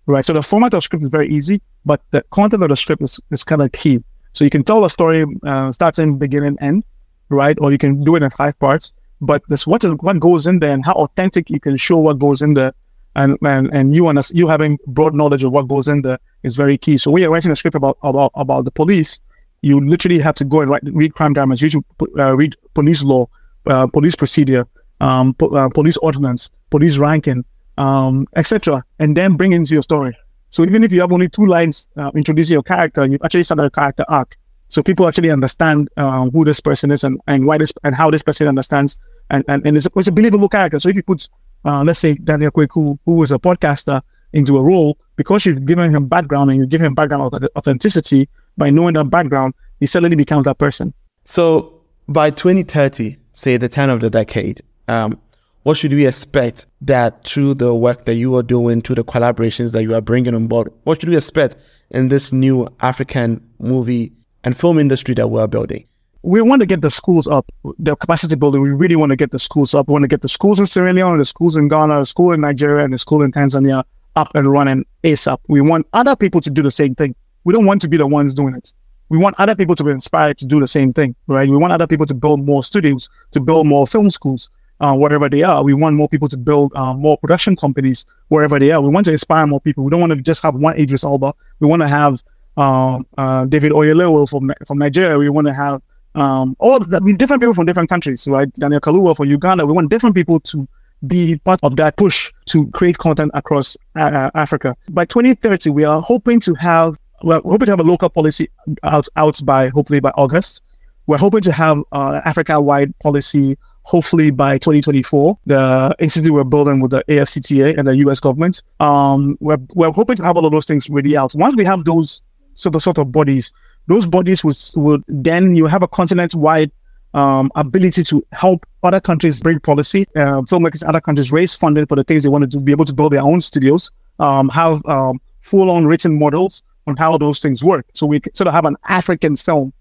right? 0.07 0.25
So 0.25 0.33
the 0.33 0.43
format 0.43 0.75
of 0.75 0.83
script 0.83 1.05
is 1.05 1.11
very 1.11 1.29
easy, 1.29 1.61
but 1.85 2.01
the 2.11 2.23
content 2.31 2.63
of 2.63 2.69
the 2.69 2.77
script 2.77 3.03
is, 3.03 3.21
is 3.31 3.45
kind 3.45 3.63
of 3.63 3.73
key. 3.73 4.03
So 4.33 4.45
you 4.45 4.51
can 4.51 4.65
tell 4.65 4.85
a 4.85 4.91
story 4.91 5.25
uh, 5.45 5.73
starting 5.73 6.19
beginning 6.19 6.57
end, 6.61 6.85
right? 7.29 7.57
Or 7.61 7.73
you 7.73 7.79
can 7.79 8.05
do 8.05 8.17
it 8.17 8.23
in 8.23 8.31
five 8.31 8.59
parts. 8.59 8.93
But 9.21 9.43
this 9.49 9.67
what 9.67 9.85
is 9.85 9.93
what 10.01 10.19
goes 10.19 10.47
in 10.47 10.61
there 10.61 10.73
and 10.73 10.85
how 10.85 10.95
authentic 10.95 11.51
you 11.51 11.61
can 11.61 11.77
show 11.77 11.99
what 11.99 12.19
goes 12.19 12.41
in 12.41 12.55
there, 12.55 12.73
and 13.17 13.37
and 13.43 13.69
and 13.73 13.95
you 13.95 14.09
and 14.09 14.19
you 14.33 14.49
having 14.49 14.79
broad 14.87 15.15
knowledge 15.15 15.45
of 15.45 15.53
what 15.53 15.69
goes 15.69 15.89
in 15.89 16.03
there 16.03 16.19
is 16.43 16.57
very 16.57 16.79
key. 16.79 16.97
So 16.97 17.11
when 17.11 17.23
you're 17.23 17.31
writing 17.31 17.51
a 17.51 17.57
script 17.57 17.75
about 17.77 17.99
about 18.03 18.31
about 18.35 18.65
the 18.65 18.71
police, 18.71 19.21
You 19.63 19.81
literally 19.87 20.19
have 20.21 20.35
to 20.37 20.45
go 20.45 20.63
and 20.63 20.71
write, 20.71 20.83
read 20.85 21.13
crime 21.15 21.35
dramas, 21.35 21.63
read, 21.63 21.75
uh, 22.19 22.35
read 22.35 22.57
police 22.73 23.05
law, 23.05 23.29
uh, 23.67 23.87
police 23.87 24.17
procedure, 24.17 24.67
um, 25.01 25.35
po- 25.35 25.49
uh, 25.49 25.69
police 25.69 25.99
ordinance, 25.99 26.49
police 26.71 26.97
ranking, 26.97 27.45
um, 27.81 28.27
etc., 28.37 28.85
and 28.99 29.17
then 29.17 29.35
bring 29.35 29.53
into 29.53 29.73
your 29.75 29.83
story. 29.83 30.17
So 30.51 30.63
even 30.65 30.85
if 30.85 30.93
you 30.93 31.01
have 31.01 31.13
only 31.13 31.29
two 31.29 31.47
lines 31.47 31.89
uh, 31.97 32.11
introducing 32.15 32.55
your 32.55 32.63
character, 32.63 33.07
you've 33.07 33.23
actually 33.25 33.45
started 33.45 33.65
a 33.65 33.71
character 33.71 34.05
arc. 34.09 34.37
So 34.69 34.83
people 34.83 35.09
actually 35.09 35.31
understand 35.31 35.89
uh, 35.97 36.29
who 36.31 36.45
this 36.45 36.61
person 36.61 36.91
is 36.91 37.03
and, 37.05 37.19
and 37.27 37.47
why 37.47 37.59
this 37.59 37.73
and 37.83 37.95
how 37.95 38.11
this 38.11 38.23
person 38.23 38.47
understands 38.47 39.01
and, 39.31 39.45
and, 39.49 39.67
and 39.67 39.77
it's, 39.77 39.87
a, 39.87 39.91
it's 39.97 40.09
a 40.09 40.13
believable 40.13 40.49
character. 40.49 40.79
So 40.79 40.89
if 40.89 40.97
you 40.97 41.03
put, 41.03 41.29
uh, 41.65 41.83
let's 41.83 41.99
say 41.99 42.15
Daniel 42.15 42.51
Kweku, 42.51 42.99
who 43.05 43.13
was 43.13 43.33
a 43.33 43.39
podcaster, 43.39 44.03
into 44.33 44.57
a 44.59 44.63
role, 44.63 44.97
because 45.17 45.45
you've 45.45 45.65
given 45.67 45.95
him 45.95 46.07
background 46.07 46.51
and 46.51 46.61
you 46.61 46.67
give 46.67 46.81
him 46.81 46.95
background 46.95 47.35
authenticity, 47.57 48.29
by 48.57 48.71
knowing 48.71 48.95
that 48.95 49.11
background, 49.11 49.55
he 49.81 49.87
suddenly 49.87 50.17
becomes 50.17 50.45
that 50.45 50.59
person. 50.59 50.93
So 51.25 51.81
by 52.09 52.31
2030, 52.31 53.17
say 53.33 53.57
the 53.57 53.69
turn 53.69 53.91
of 53.91 54.01
the 54.01 54.11
decade, 54.11 54.61
um, 54.87 55.19
what 55.63 55.77
should 55.77 55.93
we 55.93 56.07
expect 56.07 56.67
that 56.81 57.25
through 57.25 57.55
the 57.55 57.75
work 57.75 58.05
that 58.07 58.15
you 58.15 58.35
are 58.37 58.43
doing, 58.43 58.83
through 58.83 58.97
the 58.97 59.05
collaborations 59.05 59.73
that 59.73 59.83
you 59.83 59.95
are 59.95 60.01
bringing 60.01 60.35
on 60.35 60.47
board, 60.47 60.73
what 60.85 61.01
should 61.01 61.09
we 61.09 61.17
expect 61.17 61.57
in 61.91 62.09
this 62.09 62.33
new 62.33 62.69
African 62.81 63.47
movie 63.59 64.13
and 64.45 64.57
film 64.57 64.79
industry 64.79 65.15
that 65.15 65.29
we're 65.29 65.47
building? 65.47 65.87
we 66.23 66.43
want 66.43 66.61
to 66.61 66.67
get 66.67 66.83
the 66.83 66.91
schools 66.91 67.27
up, 67.27 67.51
the 67.79 67.97
capacity 67.97 68.35
building. 68.35 68.61
We 68.61 68.71
really 68.71 68.97
want 68.97 69.11
to 69.11 69.17
get 69.17 69.31
the 69.31 69.39
schools 69.39 69.75
up. 69.75 69.89
We 69.89 69.93
want 69.93 70.03
to 70.03 70.09
get 70.09 70.21
the 70.21 70.29
schools 70.29 70.59
in 70.59 70.67
Sierra 70.67 70.93
Leone, 70.93 71.19
the 71.19 71.25
schools 71.25 71.57
in 71.57 71.69
Ghana, 71.69 72.01
the 72.01 72.07
school 72.07 72.33
in 72.33 72.43
Nigeria, 72.43 72.85
and 72.85 72.93
the 72.93 72.99
school 72.99 73.23
in 73.23 73.33
Tanzania 73.33 73.85
up 74.17 74.29
and 74.35 74.51
running 74.51 74.85
ASAP. 75.03 75.39
We 75.49 75.61
want 75.61 75.87
other 75.93 76.15
people 76.17 76.41
to 76.43 76.51
do 76.51 76.63
the 76.63 76.71
same 76.71 76.95
thing. 76.95 77.15
We 77.45 77.55
don't 77.55 77.65
want 77.65 77.81
to 77.83 77.89
be 77.89 77.97
the 77.97 78.07
ones 78.07 78.35
doing 78.35 78.55
it. 78.55 78.73
We 79.09 79.19
want 79.19 79.37
other 79.39 79.55
people 79.55 79.75
to 79.77 79.83
be 79.83 79.91
inspired 79.91 80.39
to 80.39 80.47
do 80.47 80.61
the 80.61 80.69
same 80.69 80.93
thing, 80.93 81.17
right? 81.27 81.49
We 81.49 81.57
want 81.57 81.73
other 81.73 81.87
people 81.87 82.07
to 82.07 82.15
build 82.15 82.45
more 82.45 82.63
studios, 82.63 83.09
to 83.33 83.41
build 83.41 83.67
more 83.67 83.87
film 83.87 84.11
schools, 84.11 84.51
uh, 84.81 84.97
wherever 84.97 85.29
they 85.29 85.43
are. 85.43 85.63
We 85.63 85.75
want 85.75 85.97
more 85.97 86.09
people 86.09 86.29
to 86.29 86.37
build 86.37 86.73
uh, 86.75 86.95
more 86.95 87.19
production 87.19 87.57
companies 87.57 88.07
wherever 88.29 88.59
they 88.59 88.73
are. 88.73 88.81
We 88.81 88.89
want 88.89 89.07
to 89.07 89.13
inspire 89.13 89.47
more 89.47 89.61
people. 89.61 89.85
We 89.85 89.91
don't 89.91 90.01
want 90.01 90.13
to 90.13 90.21
just 90.21 90.43
have 90.43 90.55
one 90.55 90.79
Idris 90.79 91.05
Elba. 91.05 91.35
We 91.61 91.67
want 91.67 91.83
to 91.83 91.89
have 91.89 92.23
uh, 92.57 93.01
uh 93.17 93.45
David 93.47 93.73
Oyelowo 93.73 94.29
from 94.29 94.53
from 94.67 94.79
Nigeria. 94.79 95.19
We 95.19 95.29
want 95.29 95.47
to 95.47 95.55
have 95.55 95.81
um, 96.15 96.57
all 96.59 96.81
the, 96.81 97.01
different 97.17 97.41
people 97.41 97.55
from 97.55 97.67
different 97.67 97.89
countries, 97.89 98.27
right? 98.27 98.53
Daniel 98.55 98.81
Kaluuya 98.81 99.17
from 99.17 99.29
Uganda. 99.29 99.67
We 99.67 99.73
want 99.73 99.91
different 99.91 100.17
people 100.17 100.41
to 100.41 100.67
be 101.07 101.39
part 101.39 101.61
of 101.63 101.77
that 101.77 101.97
push 101.97 102.33
to 102.47 102.67
create 102.73 102.99
content 102.99 103.31
across 103.35 103.77
uh, 103.97 104.01
uh 104.01 104.31
Africa. 104.35 104.77
By 104.91 105.05
2030, 105.05 105.71
we 105.71 105.85
are 105.85 106.03
hoping 106.03 106.41
to 106.41 106.55
have 106.55 106.99
we're 107.23 107.41
hoping 107.43 107.67
to 107.67 107.73
have 107.73 107.81
a 107.81 107.85
local 107.85 108.09
policy 108.09 108.51
out 108.83 109.09
out 109.17 109.41
by 109.45 109.69
hopefully 109.69 110.01
by 110.01 110.11
August. 110.11 110.63
We're 111.07 111.19
hoping 111.19 111.41
to 111.43 111.53
have 111.53 111.83
uh, 111.93 112.21
Africa-wide 112.25 112.97
policy 113.01 113.57
hopefully 113.91 114.31
by 114.31 114.57
2024. 114.57 115.37
The 115.47 115.97
institute 115.99 116.33
we're 116.33 116.45
building 116.45 116.79
with 116.79 116.93
the 116.93 117.03
AfCFTA 117.09 117.77
and 117.77 117.89
the 117.89 117.97
US 117.97 118.21
government. 118.21 118.63
Um, 118.79 119.37
we're, 119.41 119.59
we're 119.75 119.91
hoping 119.91 120.17
to 120.17 120.23
have 120.23 120.37
all 120.37 120.47
of 120.47 120.53
those 120.53 120.65
things 120.65 120.89
ready 120.89 121.17
out. 121.17 121.35
Once 121.35 121.57
we 121.57 121.65
have 121.65 121.85
those 121.85 122.23
sort 122.55 122.77
of 122.77 122.83
sort 122.83 122.99
of 122.99 123.11
bodies 123.11 123.53
those 123.87 124.07
bodies 124.07 124.45
would, 124.45 124.57
would 124.77 125.03
then 125.09 125.57
you 125.57 125.67
have 125.67 125.83
a 125.83 125.89
continent-wide 125.89 126.71
um, 127.15 127.51
ability 127.57 128.05
to 128.05 128.25
help 128.31 128.65
other 128.85 129.01
countries 129.01 129.41
bring 129.41 129.59
policy, 129.59 130.07
uh, 130.15 130.43
filmmakers 130.43 130.87
other 130.87 131.01
countries 131.01 131.33
raise 131.33 131.57
funding 131.57 131.87
for 131.87 131.97
the 131.97 132.05
things 132.05 132.23
they 132.23 132.29
want 132.29 132.49
to 132.49 132.61
be 132.61 132.71
able 132.71 132.85
to 132.85 132.95
build 132.95 133.13
their 133.13 133.23
own 133.23 133.41
studios, 133.41 133.91
um, 134.21 134.49
have 134.51 134.85
um, 134.87 135.21
full-on 135.41 135.87
written 135.87 136.17
models 136.19 136.63
on 136.87 136.97
how 136.97 137.19
those 137.19 137.41
things 137.41 137.65
work. 137.65 137.87
So 137.95 138.07
we 138.07 138.21
sort 138.35 138.47
of 138.47 138.55
have 138.55 138.65
an 138.65 138.77
African 138.89 139.37
film, 139.37 139.73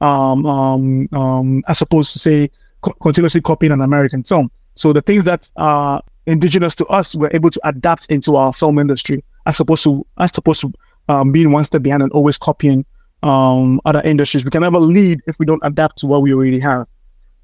um, 0.00 0.46
um, 0.46 1.08
um, 1.12 1.64
as 1.66 1.82
opposed 1.82 2.12
to 2.12 2.20
say 2.20 2.50
co- 2.86 2.96
continuously 3.00 3.40
copying 3.40 3.72
an 3.72 3.80
American 3.80 4.22
film. 4.22 4.50
So 4.74 4.92
the 4.92 5.02
things 5.02 5.24
that 5.24 5.50
are 5.56 6.02
indigenous 6.26 6.74
to 6.76 6.86
us, 6.86 7.14
we're 7.14 7.30
able 7.32 7.50
to 7.50 7.60
adapt 7.64 8.10
into 8.10 8.36
our 8.36 8.52
film 8.52 8.78
industry, 8.78 9.24
as 9.46 9.58
opposed 9.60 9.82
to 9.84 10.06
as 10.18 10.36
opposed 10.38 10.60
to 10.62 10.72
um, 11.08 11.32
being 11.32 11.52
one 11.52 11.64
step 11.64 11.82
behind 11.82 12.02
and 12.02 12.12
always 12.12 12.38
copying 12.38 12.84
um, 13.22 13.80
other 13.84 14.02
industries. 14.04 14.44
We 14.44 14.50
can 14.50 14.62
never 14.62 14.78
lead 14.78 15.20
if 15.26 15.38
we 15.38 15.46
don't 15.46 15.62
adapt 15.64 15.98
to 15.98 16.06
what 16.06 16.22
we 16.22 16.34
already 16.34 16.60
have. 16.60 16.86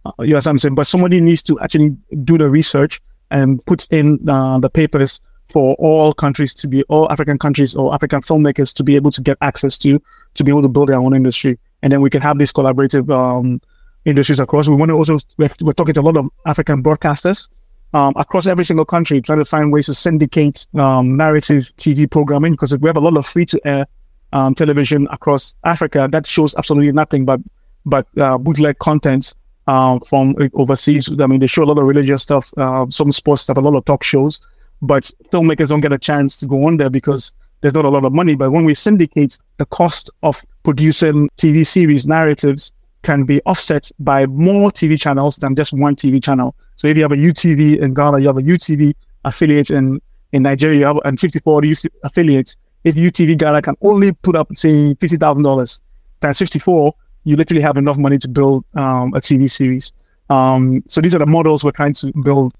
Uh, 0.04 0.12
you 0.20 0.30
know 0.30 0.36
what 0.36 0.46
I'm 0.46 0.58
saying? 0.58 0.74
But 0.74 0.86
somebody 0.86 1.20
needs 1.20 1.42
to 1.44 1.58
actually 1.60 1.96
do 2.24 2.36
the 2.36 2.50
research 2.50 3.00
and 3.30 3.64
put 3.66 3.86
in 3.90 4.18
uh, 4.28 4.58
the 4.58 4.68
papers 4.68 5.20
for 5.48 5.74
all 5.78 6.12
countries 6.12 6.54
to 6.54 6.68
be, 6.68 6.82
all 6.84 7.10
African 7.10 7.38
countries 7.38 7.76
or 7.76 7.94
African 7.94 8.20
filmmakers 8.20 8.72
to 8.74 8.84
be 8.84 8.96
able 8.96 9.10
to 9.10 9.20
get 9.20 9.38
access 9.40 9.78
to, 9.78 10.00
to 10.34 10.44
be 10.44 10.50
able 10.50 10.62
to 10.62 10.68
build 10.68 10.88
their 10.88 11.00
own 11.00 11.14
industry. 11.14 11.58
And 11.82 11.92
then 11.92 12.00
we 12.00 12.10
can 12.10 12.22
have 12.22 12.38
these 12.38 12.52
collaborative 12.52 13.10
um, 13.10 13.60
industries 14.04 14.40
across. 14.40 14.68
We 14.68 14.74
want 14.74 14.90
to 14.90 14.94
also, 14.94 15.18
we're, 15.36 15.50
we're, 15.60 15.72
talking 15.72 15.94
to 15.94 16.00
a 16.00 16.02
lot 16.02 16.16
of 16.16 16.28
African 16.46 16.82
broadcasters 16.82 17.48
um, 17.94 18.12
across 18.16 18.46
every 18.46 18.64
single 18.64 18.84
country, 18.84 19.20
trying 19.20 19.38
to 19.38 19.44
find 19.44 19.72
ways 19.72 19.86
to 19.86 19.94
syndicate 19.94 20.66
um, 20.74 21.16
narrative 21.16 21.72
TV 21.76 22.10
programming 22.10 22.52
because 22.52 22.76
we 22.76 22.88
have 22.88 22.96
a 22.96 23.00
lot 23.00 23.16
of 23.16 23.26
free 23.26 23.46
to 23.46 23.60
air 23.66 23.86
um, 24.32 24.54
television 24.54 25.06
across 25.10 25.54
Africa 25.64 26.08
that 26.10 26.26
shows 26.26 26.54
absolutely 26.54 26.90
nothing 26.92 27.24
but 27.24 27.40
but 27.84 28.06
uh, 28.18 28.38
bootleg 28.38 28.78
content 28.78 29.34
um, 29.66 30.00
from 30.00 30.34
overseas. 30.54 31.10
I 31.20 31.26
mean, 31.26 31.40
they 31.40 31.46
show 31.46 31.64
a 31.64 31.66
lot 31.66 31.78
of 31.78 31.84
religious 31.84 32.22
stuff, 32.22 32.52
uh, 32.56 32.86
some 32.90 33.12
sports 33.12 33.42
stuff, 33.42 33.56
a 33.56 33.60
lot 33.60 33.76
of 33.76 33.84
talk 33.84 34.02
shows, 34.04 34.40
but 34.80 35.10
filmmakers 35.30 35.68
don't 35.68 35.80
get 35.80 35.92
a 35.92 35.98
chance 35.98 36.36
to 36.38 36.46
go 36.46 36.64
on 36.66 36.76
there 36.76 36.90
because 36.90 37.32
there's 37.60 37.74
not 37.74 37.84
a 37.84 37.88
lot 37.88 38.04
of 38.04 38.12
money. 38.12 38.34
But 38.34 38.52
when 38.52 38.64
we 38.64 38.74
syndicate, 38.74 39.38
the 39.56 39.66
cost 39.66 40.10
of 40.22 40.44
producing 40.62 41.28
TV 41.38 41.66
series 41.66 42.06
narratives 42.06 42.72
can 43.02 43.24
be 43.24 43.40
offset 43.46 43.90
by 43.98 44.26
more 44.26 44.70
TV 44.70 45.00
channels 45.00 45.36
than 45.36 45.54
just 45.56 45.72
one 45.72 45.96
TV 45.96 46.22
channel. 46.22 46.54
So 46.76 46.88
if 46.88 46.96
you 46.96 47.02
have 47.02 47.12
a 47.12 47.16
UTV 47.16 47.80
in 47.80 47.94
Ghana, 47.94 48.20
you 48.20 48.26
have 48.28 48.38
a 48.38 48.42
UTV 48.42 48.94
affiliate 49.24 49.70
in 49.70 50.00
in 50.32 50.44
Nigeria, 50.44 50.78
you 50.78 50.86
have 50.86 50.98
and 51.04 51.20
54 51.20 51.62
affiliates 52.04 52.56
if 52.84 52.94
UTV 52.96 53.38
Ghana 53.38 53.62
can 53.62 53.76
only 53.82 54.12
put 54.12 54.36
up, 54.36 54.48
say, 54.54 54.94
fifty 54.94 55.16
thousand 55.16 55.42
dollars 55.42 55.80
times 56.20 56.38
fifty-four, 56.38 56.94
you 57.24 57.36
literally 57.36 57.62
have 57.62 57.76
enough 57.76 57.96
money 57.98 58.18
to 58.18 58.28
build 58.28 58.64
um, 58.74 59.14
a 59.14 59.20
TV 59.20 59.50
series. 59.50 59.92
Um, 60.30 60.82
so 60.88 61.00
these 61.00 61.14
are 61.14 61.18
the 61.18 61.26
models 61.26 61.64
we're 61.64 61.72
trying 61.72 61.94
to 61.94 62.12
build. 62.24 62.54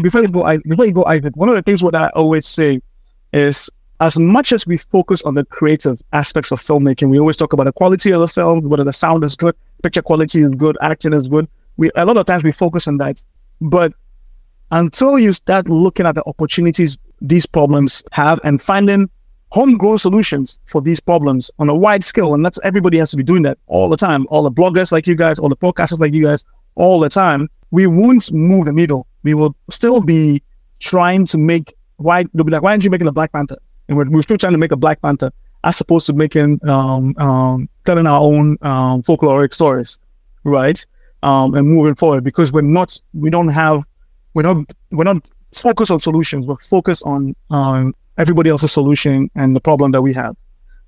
Before 0.00 0.22
you 0.22 0.28
go, 0.28 0.44
I, 0.44 0.58
before 0.58 0.86
you 0.86 0.92
go, 0.92 1.04
Ivan, 1.04 1.32
one 1.34 1.48
of 1.48 1.56
the 1.56 1.62
things 1.62 1.82
what 1.82 1.94
I 1.94 2.08
always 2.10 2.46
say 2.46 2.80
is, 3.32 3.68
as 4.00 4.16
much 4.16 4.52
as 4.52 4.66
we 4.66 4.76
focus 4.78 5.22
on 5.22 5.34
the 5.34 5.44
creative 5.44 6.00
aspects 6.12 6.52
of 6.52 6.60
filmmaking, 6.60 7.08
we 7.08 7.18
always 7.18 7.36
talk 7.36 7.52
about 7.52 7.64
the 7.64 7.72
quality 7.72 8.12
of 8.12 8.20
the 8.20 8.28
film, 8.28 8.68
whether 8.68 8.84
the 8.84 8.92
sound 8.92 9.24
is 9.24 9.34
good, 9.34 9.56
picture 9.82 10.02
quality 10.02 10.40
is 10.40 10.54
good, 10.54 10.76
acting 10.80 11.12
is 11.12 11.28
good. 11.28 11.48
We 11.76 11.90
a 11.94 12.04
lot 12.04 12.16
of 12.16 12.26
times 12.26 12.44
we 12.44 12.52
focus 12.52 12.88
on 12.88 12.98
that, 12.98 13.22
but 13.60 13.92
until 14.70 15.18
you 15.18 15.32
start 15.32 15.68
looking 15.68 16.06
at 16.06 16.14
the 16.14 16.22
opportunities 16.26 16.98
these 17.20 17.46
problems 17.46 18.02
have 18.12 18.40
and 18.44 18.60
finding 18.60 19.10
homegrown 19.50 19.98
solutions 19.98 20.58
for 20.66 20.80
these 20.80 21.00
problems 21.00 21.50
on 21.58 21.68
a 21.68 21.74
wide 21.74 22.04
scale. 22.04 22.34
And 22.34 22.44
that's 22.44 22.58
everybody 22.62 22.98
has 22.98 23.10
to 23.12 23.16
be 23.16 23.22
doing 23.22 23.42
that 23.42 23.58
all 23.66 23.88
the 23.88 23.96
time. 23.96 24.26
All 24.30 24.42
the 24.42 24.50
bloggers 24.50 24.92
like 24.92 25.06
you 25.06 25.14
guys, 25.14 25.38
all 25.38 25.48
the 25.48 25.56
podcasters 25.56 25.98
like 25.98 26.12
you 26.12 26.24
guys, 26.24 26.44
all 26.74 27.00
the 27.00 27.08
time. 27.08 27.48
We 27.70 27.86
won't 27.86 28.32
move 28.32 28.66
the 28.66 28.72
needle. 28.72 29.06
We 29.22 29.34
will 29.34 29.54
still 29.70 30.00
be 30.00 30.42
trying 30.80 31.26
to 31.26 31.38
make 31.38 31.74
why 31.96 32.24
they'll 32.34 32.44
be 32.44 32.52
like, 32.52 32.62
why 32.62 32.70
aren't 32.70 32.84
you 32.84 32.90
making 32.90 33.08
a 33.08 33.12
Black 33.12 33.32
Panther? 33.32 33.56
And 33.88 33.96
we're, 33.96 34.08
we're 34.08 34.22
still 34.22 34.38
trying 34.38 34.52
to 34.52 34.58
make 34.58 34.72
a 34.72 34.76
Black 34.76 35.02
Panther 35.02 35.32
as 35.64 35.80
opposed 35.80 36.06
to 36.06 36.12
making 36.12 36.60
um, 36.68 37.14
um, 37.18 37.68
telling 37.88 38.06
our 38.06 38.20
own 38.20 38.58
um, 38.60 39.02
folkloric 39.02 39.54
stories, 39.54 39.98
right? 40.44 40.84
Um, 41.22 41.54
and 41.54 41.66
moving 41.66 41.94
forward 41.94 42.22
because 42.22 42.52
we're 42.52 42.60
not 42.60 43.00
we 43.14 43.30
don't 43.30 43.48
have 43.48 43.82
we're 44.34 44.42
not 44.42 44.58
we're 44.90 45.04
not 45.04 45.26
focused 45.54 45.90
on 45.90 45.98
solutions. 45.98 46.44
We're 46.44 46.58
focused 46.58 47.02
on 47.06 47.34
um, 47.48 47.94
everybody 48.18 48.50
else's 48.50 48.72
solution 48.72 49.30
and 49.34 49.56
the 49.56 49.60
problem 49.60 49.92
that 49.92 50.02
we 50.02 50.12
have. 50.12 50.36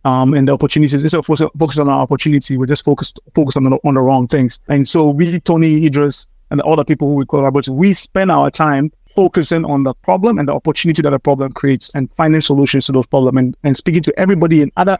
Um, 0.04 0.32
and 0.34 0.48
the 0.48 0.52
opportunities. 0.52 1.02
Instead 1.02 1.18
of 1.18 1.26
focus 1.26 1.78
on 1.78 1.88
our 1.88 2.00
opportunity, 2.00 2.56
we're 2.56 2.66
just 2.66 2.84
focused 2.84 3.18
focused 3.34 3.56
on 3.56 3.64
the, 3.64 3.78
on 3.84 3.94
the 3.94 4.00
wrong 4.00 4.26
things. 4.28 4.58
And 4.68 4.88
so, 4.88 5.12
really, 5.12 5.40
Tony 5.40 5.86
Idris 5.86 6.26
and 6.50 6.60
the 6.60 6.64
other 6.64 6.84
people 6.84 7.08
who 7.08 7.14
we 7.14 7.26
collaborate 7.26 7.68
with, 7.68 7.76
we 7.76 7.92
spend 7.92 8.30
our 8.30 8.50
time 8.50 8.92
focusing 9.14 9.64
on 9.66 9.82
the 9.82 9.92
problem 9.94 10.38
and 10.38 10.48
the 10.48 10.54
opportunity 10.54 11.02
that 11.02 11.10
the 11.10 11.18
problem 11.18 11.52
creates, 11.52 11.90
and 11.94 12.10
finding 12.14 12.40
solutions 12.40 12.86
to 12.86 12.92
those 12.92 13.06
problems, 13.06 13.38
and, 13.38 13.56
and 13.62 13.76
speaking 13.76 14.02
to 14.02 14.12
everybody 14.18 14.62
in 14.62 14.70
other 14.76 14.98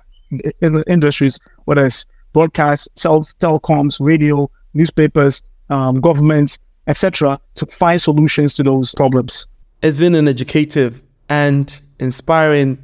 in 0.60 0.82
industries, 0.86 1.38
whether 1.64 1.86
it's 1.86 2.06
broadcast, 2.32 2.88
self 2.96 3.36
telecoms, 3.38 3.98
radio, 4.00 4.50
newspapers, 4.74 5.42
um, 5.68 6.00
governments, 6.00 6.58
etc., 6.86 7.40
to 7.56 7.66
find 7.66 8.00
solutions 8.00 8.54
to 8.54 8.62
those 8.62 8.94
problems. 8.94 9.46
It's 9.82 9.98
been 9.98 10.14
an 10.14 10.28
educative 10.28 11.02
and 11.28 11.78
inspiring 11.98 12.82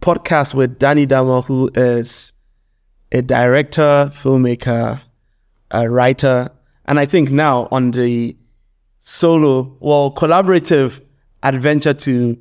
podcast 0.00 0.54
with 0.54 0.78
Danny 0.78 1.06
Damah, 1.06 1.44
who 1.44 1.70
is 1.74 2.32
a 3.12 3.22
director, 3.22 4.10
filmmaker, 4.12 5.00
a 5.70 5.90
writer, 5.90 6.50
and 6.86 6.98
I 6.98 7.06
think 7.06 7.30
now 7.30 7.68
on 7.70 7.90
the 7.92 8.36
solo, 9.00 9.76
well, 9.80 10.12
collaborative 10.12 11.00
adventure 11.42 11.94
to 11.94 12.36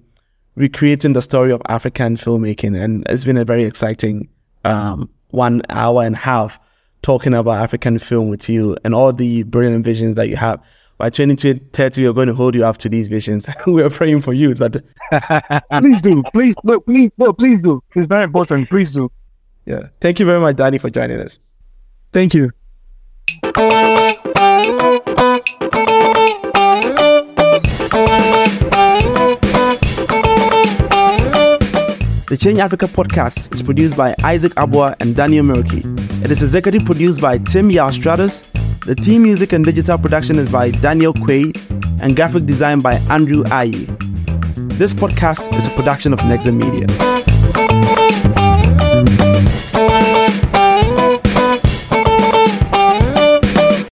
recreating 0.56 1.14
the 1.14 1.22
story 1.22 1.52
of 1.52 1.62
African 1.70 2.18
filmmaking. 2.18 2.82
And 2.82 3.06
it's 3.08 3.26
been 3.26 3.38
a 3.38 3.46
very 3.46 3.64
exciting 3.64 4.30
um, 4.66 5.10
one 5.30 5.62
hour 5.70 6.04
and 6.04 6.16
a 6.16 6.20
half 6.20 6.60
talking 7.02 7.34
about 7.34 7.62
African 7.64 8.00
film 8.00 8.30
with 8.30 8.50
you 8.50 8.76
and 8.84 8.94
all 8.94 9.14
the 9.14 9.44
brilliant 9.44 9.86
visions 9.86 10.16
that 10.16 10.30
you 10.30 10.36
have. 10.36 10.64
By 10.98 11.10
2030, 11.10 12.06
we're 12.06 12.14
going 12.14 12.28
to 12.28 12.34
hold 12.34 12.56
you 12.56 12.66
up 12.66 12.78
to 12.80 12.90
these 12.90 13.08
visions. 13.08 13.48
we're 13.68 13.90
praying 13.90 14.22
for 14.22 14.34
you, 14.34 14.54
but 14.54 14.84
please 15.80 16.02
do, 16.02 16.22
please, 16.34 16.56
look, 16.66 16.86
please, 16.86 17.10
look, 17.18 17.38
please 17.38 17.62
do. 17.62 17.82
It's 17.96 18.08
very 18.08 18.26
important. 18.26 18.68
Please 18.68 18.92
do. 18.92 19.10
Yeah. 19.66 19.88
Thank 20.02 20.20
you 20.20 20.26
very 20.26 20.42
much, 20.42 20.58
Danny, 20.58 20.78
for 20.78 20.90
joining 20.90 21.22
us. 21.22 21.40
Thank 22.12 22.34
you. 22.34 22.52
The 32.30 32.38
Change 32.38 32.60
Africa 32.60 32.86
podcast 32.86 33.52
is 33.56 33.64
produced 33.64 33.98
by 33.98 34.14
Isaac 34.24 34.54
Abua 34.56 34.96
and 35.00 35.16
Daniel 35.16 35.44
Miroki. 35.44 35.80
It 36.24 36.30
is 36.30 36.44
executive 36.44 36.86
produced 36.86 37.20
by 37.20 37.40
Tim 37.40 37.70
Yarstratus. 37.70 38.44
The 38.82 38.94
theme 38.94 39.24
music 39.24 39.52
and 39.52 39.66
digital 39.66 39.98
production 39.98 40.38
is 40.38 40.48
by 40.48 40.70
Daniel 40.70 41.12
Quaid 41.12 41.58
and 42.04 42.16
graphic 42.16 42.46
design 42.46 42.82
by 42.82 42.98
Andrew 43.10 43.44
Aye. 43.48 43.88
This 44.78 44.94
podcast 44.94 45.58
is 45.58 45.66
a 45.66 45.72
production 45.72 46.14
of 46.14 46.20
Nexen 46.20 46.54
Media. 46.54 47.19